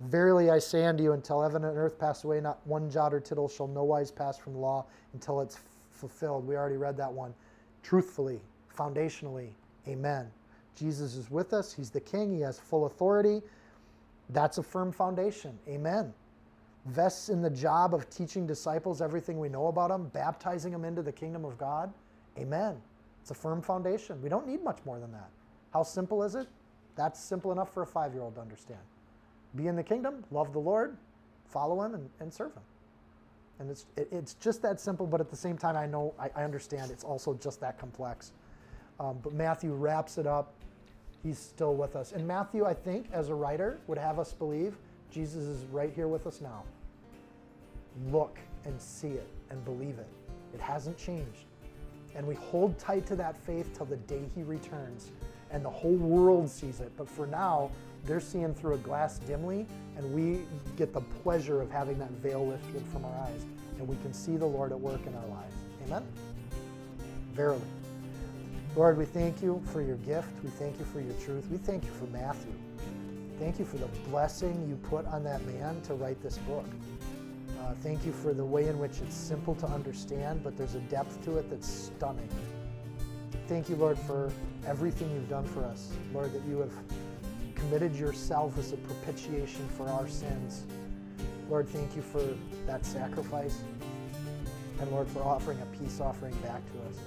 Verily 0.00 0.50
I 0.50 0.58
say 0.58 0.84
unto 0.84 1.02
you, 1.02 1.12
until 1.12 1.40
heaven 1.40 1.64
and 1.64 1.78
earth 1.78 1.98
pass 1.98 2.24
away, 2.24 2.40
not 2.40 2.58
one 2.66 2.90
jot 2.90 3.14
or 3.14 3.20
tittle 3.20 3.48
shall 3.48 3.68
nowise 3.68 4.10
pass 4.10 4.36
from 4.36 4.54
the 4.54 4.58
law 4.58 4.84
until 5.12 5.40
it's 5.40 5.58
fulfilled. 5.92 6.46
We 6.46 6.56
already 6.56 6.76
read 6.76 6.96
that 6.96 7.12
one. 7.12 7.32
Truthfully, 7.82 8.40
foundationally, 8.76 9.50
amen. 9.86 10.30
Jesus 10.76 11.14
is 11.14 11.30
with 11.30 11.52
us. 11.52 11.72
He's 11.72 11.90
the 11.90 12.00
king. 12.00 12.34
He 12.34 12.40
has 12.40 12.58
full 12.58 12.86
authority. 12.86 13.40
That's 14.30 14.58
a 14.58 14.62
firm 14.62 14.90
foundation. 14.90 15.56
Amen. 15.68 16.12
Vests 16.86 17.28
in 17.28 17.40
the 17.40 17.50
job 17.50 17.94
of 17.94 18.10
teaching 18.10 18.46
disciples 18.46 19.00
everything 19.00 19.38
we 19.38 19.48
know 19.48 19.68
about 19.68 19.88
them, 19.88 20.10
baptizing 20.12 20.72
them 20.72 20.84
into 20.84 21.02
the 21.02 21.12
kingdom 21.12 21.44
of 21.44 21.56
God. 21.56 21.92
Amen. 22.38 22.76
It's 23.24 23.30
a 23.30 23.34
firm 23.34 23.62
foundation. 23.62 24.20
We 24.20 24.28
don't 24.28 24.46
need 24.46 24.62
much 24.62 24.80
more 24.84 25.00
than 25.00 25.10
that. 25.12 25.30
How 25.72 25.82
simple 25.82 26.22
is 26.22 26.34
it? 26.34 26.46
That's 26.94 27.18
simple 27.18 27.52
enough 27.52 27.72
for 27.72 27.82
a 27.82 27.86
five 27.86 28.12
year 28.12 28.22
old 28.22 28.34
to 28.34 28.42
understand. 28.42 28.80
Be 29.56 29.66
in 29.66 29.76
the 29.76 29.82
kingdom, 29.82 30.24
love 30.30 30.52
the 30.52 30.58
Lord, 30.58 30.98
follow 31.48 31.80
Him, 31.80 31.94
and, 31.94 32.10
and 32.20 32.30
serve 32.30 32.52
Him. 32.52 32.62
And 33.60 33.70
it's, 33.70 33.86
it, 33.96 34.08
it's 34.12 34.34
just 34.34 34.60
that 34.60 34.78
simple, 34.78 35.06
but 35.06 35.22
at 35.22 35.30
the 35.30 35.36
same 35.36 35.56
time, 35.56 35.74
I 35.74 35.86
know, 35.86 36.12
I, 36.20 36.28
I 36.36 36.44
understand 36.44 36.90
it's 36.90 37.02
also 37.02 37.32
just 37.32 37.62
that 37.62 37.78
complex. 37.78 38.32
Um, 39.00 39.20
but 39.22 39.32
Matthew 39.32 39.72
wraps 39.72 40.18
it 40.18 40.26
up 40.26 40.52
he's 41.22 41.38
still 41.38 41.74
with 41.74 41.96
us. 41.96 42.12
And 42.12 42.28
Matthew, 42.28 42.66
I 42.66 42.74
think, 42.74 43.06
as 43.10 43.30
a 43.30 43.34
writer, 43.34 43.78
would 43.86 43.96
have 43.96 44.18
us 44.18 44.34
believe 44.34 44.76
Jesus 45.10 45.44
is 45.44 45.64
right 45.72 45.90
here 45.94 46.08
with 46.08 46.26
us 46.26 46.42
now. 46.42 46.62
Look 48.12 48.38
and 48.66 48.78
see 48.78 49.08
it 49.08 49.26
and 49.48 49.64
believe 49.64 49.98
it. 49.98 50.08
It 50.52 50.60
hasn't 50.60 50.98
changed. 50.98 51.46
And 52.16 52.26
we 52.26 52.34
hold 52.34 52.78
tight 52.78 53.06
to 53.06 53.16
that 53.16 53.36
faith 53.36 53.76
till 53.76 53.86
the 53.86 53.96
day 53.96 54.22
he 54.34 54.42
returns 54.42 55.10
and 55.54 55.64
the 55.64 55.70
whole 55.70 55.94
world 55.94 56.50
sees 56.50 56.80
it. 56.80 56.92
But 56.96 57.08
for 57.08 57.26
now, 57.26 57.70
they're 58.04 58.20
seeing 58.20 58.52
through 58.54 58.74
a 58.74 58.78
glass 58.78 59.18
dimly, 59.18 59.66
and 59.96 60.12
we 60.12 60.40
get 60.76 60.92
the 60.92 61.00
pleasure 61.00 61.62
of 61.62 61.70
having 61.70 61.98
that 62.00 62.10
veil 62.10 62.46
lifted 62.46 62.84
from 62.92 63.04
our 63.04 63.16
eyes, 63.20 63.46
and 63.78 63.88
we 63.88 63.96
can 64.02 64.12
see 64.12 64.36
the 64.36 64.44
Lord 64.44 64.72
at 64.72 64.80
work 64.80 65.06
in 65.06 65.14
our 65.14 65.26
lives. 65.26 65.54
Amen? 65.86 66.02
Verily. 67.32 67.60
Lord, 68.76 68.98
we 68.98 69.04
thank 69.04 69.40
you 69.40 69.62
for 69.72 69.80
your 69.80 69.96
gift. 69.98 70.28
We 70.42 70.50
thank 70.50 70.78
you 70.78 70.84
for 70.86 71.00
your 71.00 71.14
truth. 71.14 71.46
We 71.50 71.58
thank 71.58 71.84
you 71.84 71.90
for 71.92 72.06
Matthew. 72.06 72.52
Thank 73.38 73.60
you 73.60 73.64
for 73.64 73.76
the 73.76 73.86
blessing 74.10 74.66
you 74.68 74.74
put 74.88 75.06
on 75.06 75.22
that 75.24 75.44
man 75.46 75.80
to 75.82 75.94
write 75.94 76.20
this 76.20 76.38
book. 76.38 76.66
Uh, 77.64 77.72
thank 77.82 78.04
you 78.04 78.12
for 78.12 78.34
the 78.34 78.44
way 78.44 78.68
in 78.68 78.78
which 78.78 79.00
it's 79.00 79.14
simple 79.14 79.54
to 79.54 79.66
understand, 79.66 80.44
but 80.44 80.54
there's 80.54 80.74
a 80.74 80.80
depth 80.80 81.24
to 81.24 81.38
it 81.38 81.48
that's 81.48 81.66
stunning. 81.66 82.28
Thank 83.48 83.70
you, 83.70 83.76
Lord, 83.76 83.98
for 83.98 84.30
everything 84.66 85.10
you've 85.14 85.30
done 85.30 85.46
for 85.46 85.64
us. 85.64 85.90
Lord, 86.12 86.34
that 86.34 86.44
you 86.46 86.58
have 86.58 86.72
committed 87.54 87.96
yourself 87.96 88.58
as 88.58 88.72
a 88.72 88.76
propitiation 88.76 89.66
for 89.78 89.88
our 89.88 90.06
sins. 90.08 90.64
Lord, 91.48 91.66
thank 91.66 91.96
you 91.96 92.02
for 92.02 92.22
that 92.66 92.84
sacrifice. 92.84 93.60
And 94.80 94.90
Lord, 94.90 95.08
for 95.08 95.22
offering 95.22 95.58
a 95.62 95.66
peace 95.78 96.00
offering 96.00 96.34
back 96.36 96.60
to 96.72 96.78
us 96.88 96.98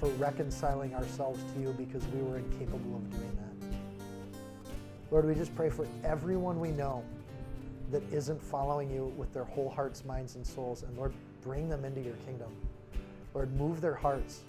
for 0.00 0.08
reconciling 0.10 0.94
ourselves 0.94 1.40
to 1.52 1.60
you 1.60 1.72
because 1.78 2.04
we 2.08 2.22
were 2.22 2.38
incapable 2.38 2.96
of 2.96 3.10
doing 3.10 3.36
that. 3.36 3.76
Lord, 5.12 5.26
we 5.26 5.34
just 5.34 5.54
pray 5.54 5.70
for 5.70 5.86
everyone 6.02 6.58
we 6.58 6.70
know 6.72 7.04
that 7.90 8.02
isn't 8.12 8.42
following 8.42 8.90
you 8.90 9.12
with 9.16 9.32
their 9.32 9.44
whole 9.44 9.68
hearts, 9.68 10.04
minds, 10.04 10.36
and 10.36 10.46
souls. 10.46 10.82
And 10.82 10.96
Lord, 10.96 11.12
bring 11.42 11.68
them 11.68 11.84
into 11.84 12.00
your 12.00 12.16
kingdom. 12.26 12.50
Lord, 13.34 13.54
move 13.56 13.80
their 13.80 13.94
hearts. 13.94 14.40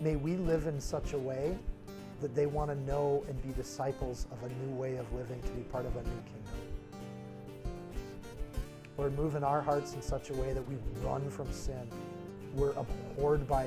May 0.00 0.16
we 0.16 0.36
live 0.36 0.66
in 0.66 0.80
such 0.80 1.12
a 1.12 1.18
way 1.18 1.56
that 2.20 2.34
they 2.34 2.46
want 2.46 2.70
to 2.70 2.76
know 2.84 3.24
and 3.28 3.42
be 3.42 3.52
disciples 3.52 4.26
of 4.32 4.42
a 4.42 4.54
new 4.64 4.74
way 4.74 4.96
of 4.96 5.12
living 5.12 5.40
to 5.42 5.48
be 5.50 5.62
part 5.62 5.86
of 5.86 5.94
a 5.96 6.00
new 6.00 6.22
kingdom. 6.24 6.54
Lord, 8.96 9.16
move 9.16 9.34
in 9.34 9.42
our 9.42 9.60
hearts 9.60 9.94
in 9.94 10.02
such 10.02 10.30
a 10.30 10.34
way 10.34 10.52
that 10.52 10.66
we 10.68 10.76
run 11.02 11.28
from 11.28 11.52
sin. 11.52 11.88
We're 12.54 12.72
abhorred 12.72 13.48
by 13.48 13.66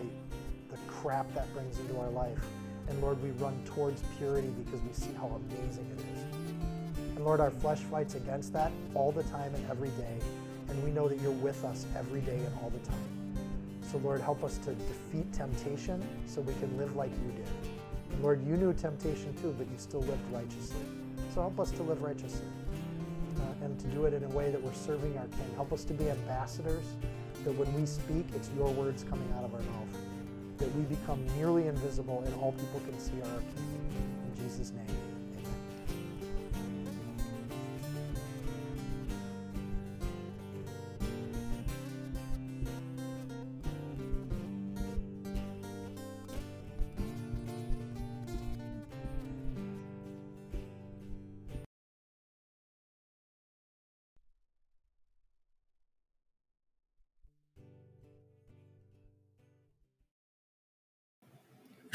the 0.71 0.77
crap 0.87 1.33
that 1.33 1.53
brings 1.53 1.77
into 1.79 1.99
our 1.99 2.09
life. 2.09 2.39
And 2.87 3.01
Lord, 3.01 3.21
we 3.21 3.31
run 3.31 3.61
towards 3.65 4.01
purity 4.17 4.47
because 4.63 4.81
we 4.81 4.93
see 4.93 5.13
how 5.17 5.39
amazing 5.51 5.85
it 5.97 5.99
is. 5.99 6.26
And 7.17 7.25
Lord, 7.25 7.39
our 7.39 7.49
flesh 7.49 7.79
fights 7.79 8.13
against 8.13 8.53
that 8.53 8.71
all 8.93 9.11
the 9.11 9.23
time 9.23 9.51
and 9.55 9.71
every 9.71 9.89
day. 9.89 10.19
And 10.69 10.83
we 10.83 10.91
know 10.91 11.07
that 11.09 11.19
you're 11.19 11.31
with 11.31 11.65
us 11.65 11.87
every 11.97 12.21
day 12.21 12.37
and 12.37 12.53
all 12.61 12.69
the 12.69 12.87
time. 12.87 13.09
So, 13.91 13.97
Lord, 13.97 14.21
help 14.21 14.43
us 14.43 14.59
to 14.59 14.75
defeat 14.75 15.33
temptation 15.33 15.99
so 16.27 16.41
we 16.41 16.53
can 16.59 16.77
live 16.77 16.95
like 16.95 17.09
you 17.09 17.31
did. 17.31 17.71
And 18.11 18.21
Lord, 18.21 18.45
you 18.45 18.55
knew 18.55 18.71
temptation 18.71 19.35
too, 19.41 19.55
but 19.57 19.65
you 19.65 19.79
still 19.79 20.01
lived 20.01 20.31
righteously. 20.31 20.85
So 21.33 21.41
help 21.41 21.59
us 21.59 21.71
to 21.71 21.81
live 21.81 22.03
righteously 22.03 22.45
uh, 23.37 23.65
and 23.65 23.79
to 23.79 23.87
do 23.87 24.05
it 24.05 24.13
in 24.13 24.23
a 24.23 24.29
way 24.29 24.51
that 24.51 24.61
we're 24.61 24.71
serving 24.75 25.17
our 25.17 25.25
King. 25.25 25.51
Help 25.55 25.73
us 25.73 25.83
to 25.85 25.95
be 25.95 26.11
ambassadors, 26.11 26.85
that 27.45 27.51
when 27.53 27.73
we 27.73 27.87
speak, 27.87 28.27
it's 28.35 28.51
your 28.55 28.69
words 28.73 29.03
coming 29.09 29.33
out 29.39 29.43
of 29.43 29.55
our 29.55 29.61
mouth 29.61 29.97
that 30.59 30.71
we 30.75 30.83
become 30.83 31.25
nearly 31.35 31.67
invisible 31.67 32.21
and 32.25 32.35
all 32.35 32.51
people 32.51 32.79
can 32.81 32.99
see 32.99 33.19
our 33.21 33.39
King. 33.39 33.89
In 34.25 34.43
Jesus' 34.43 34.71
name, 34.71 35.06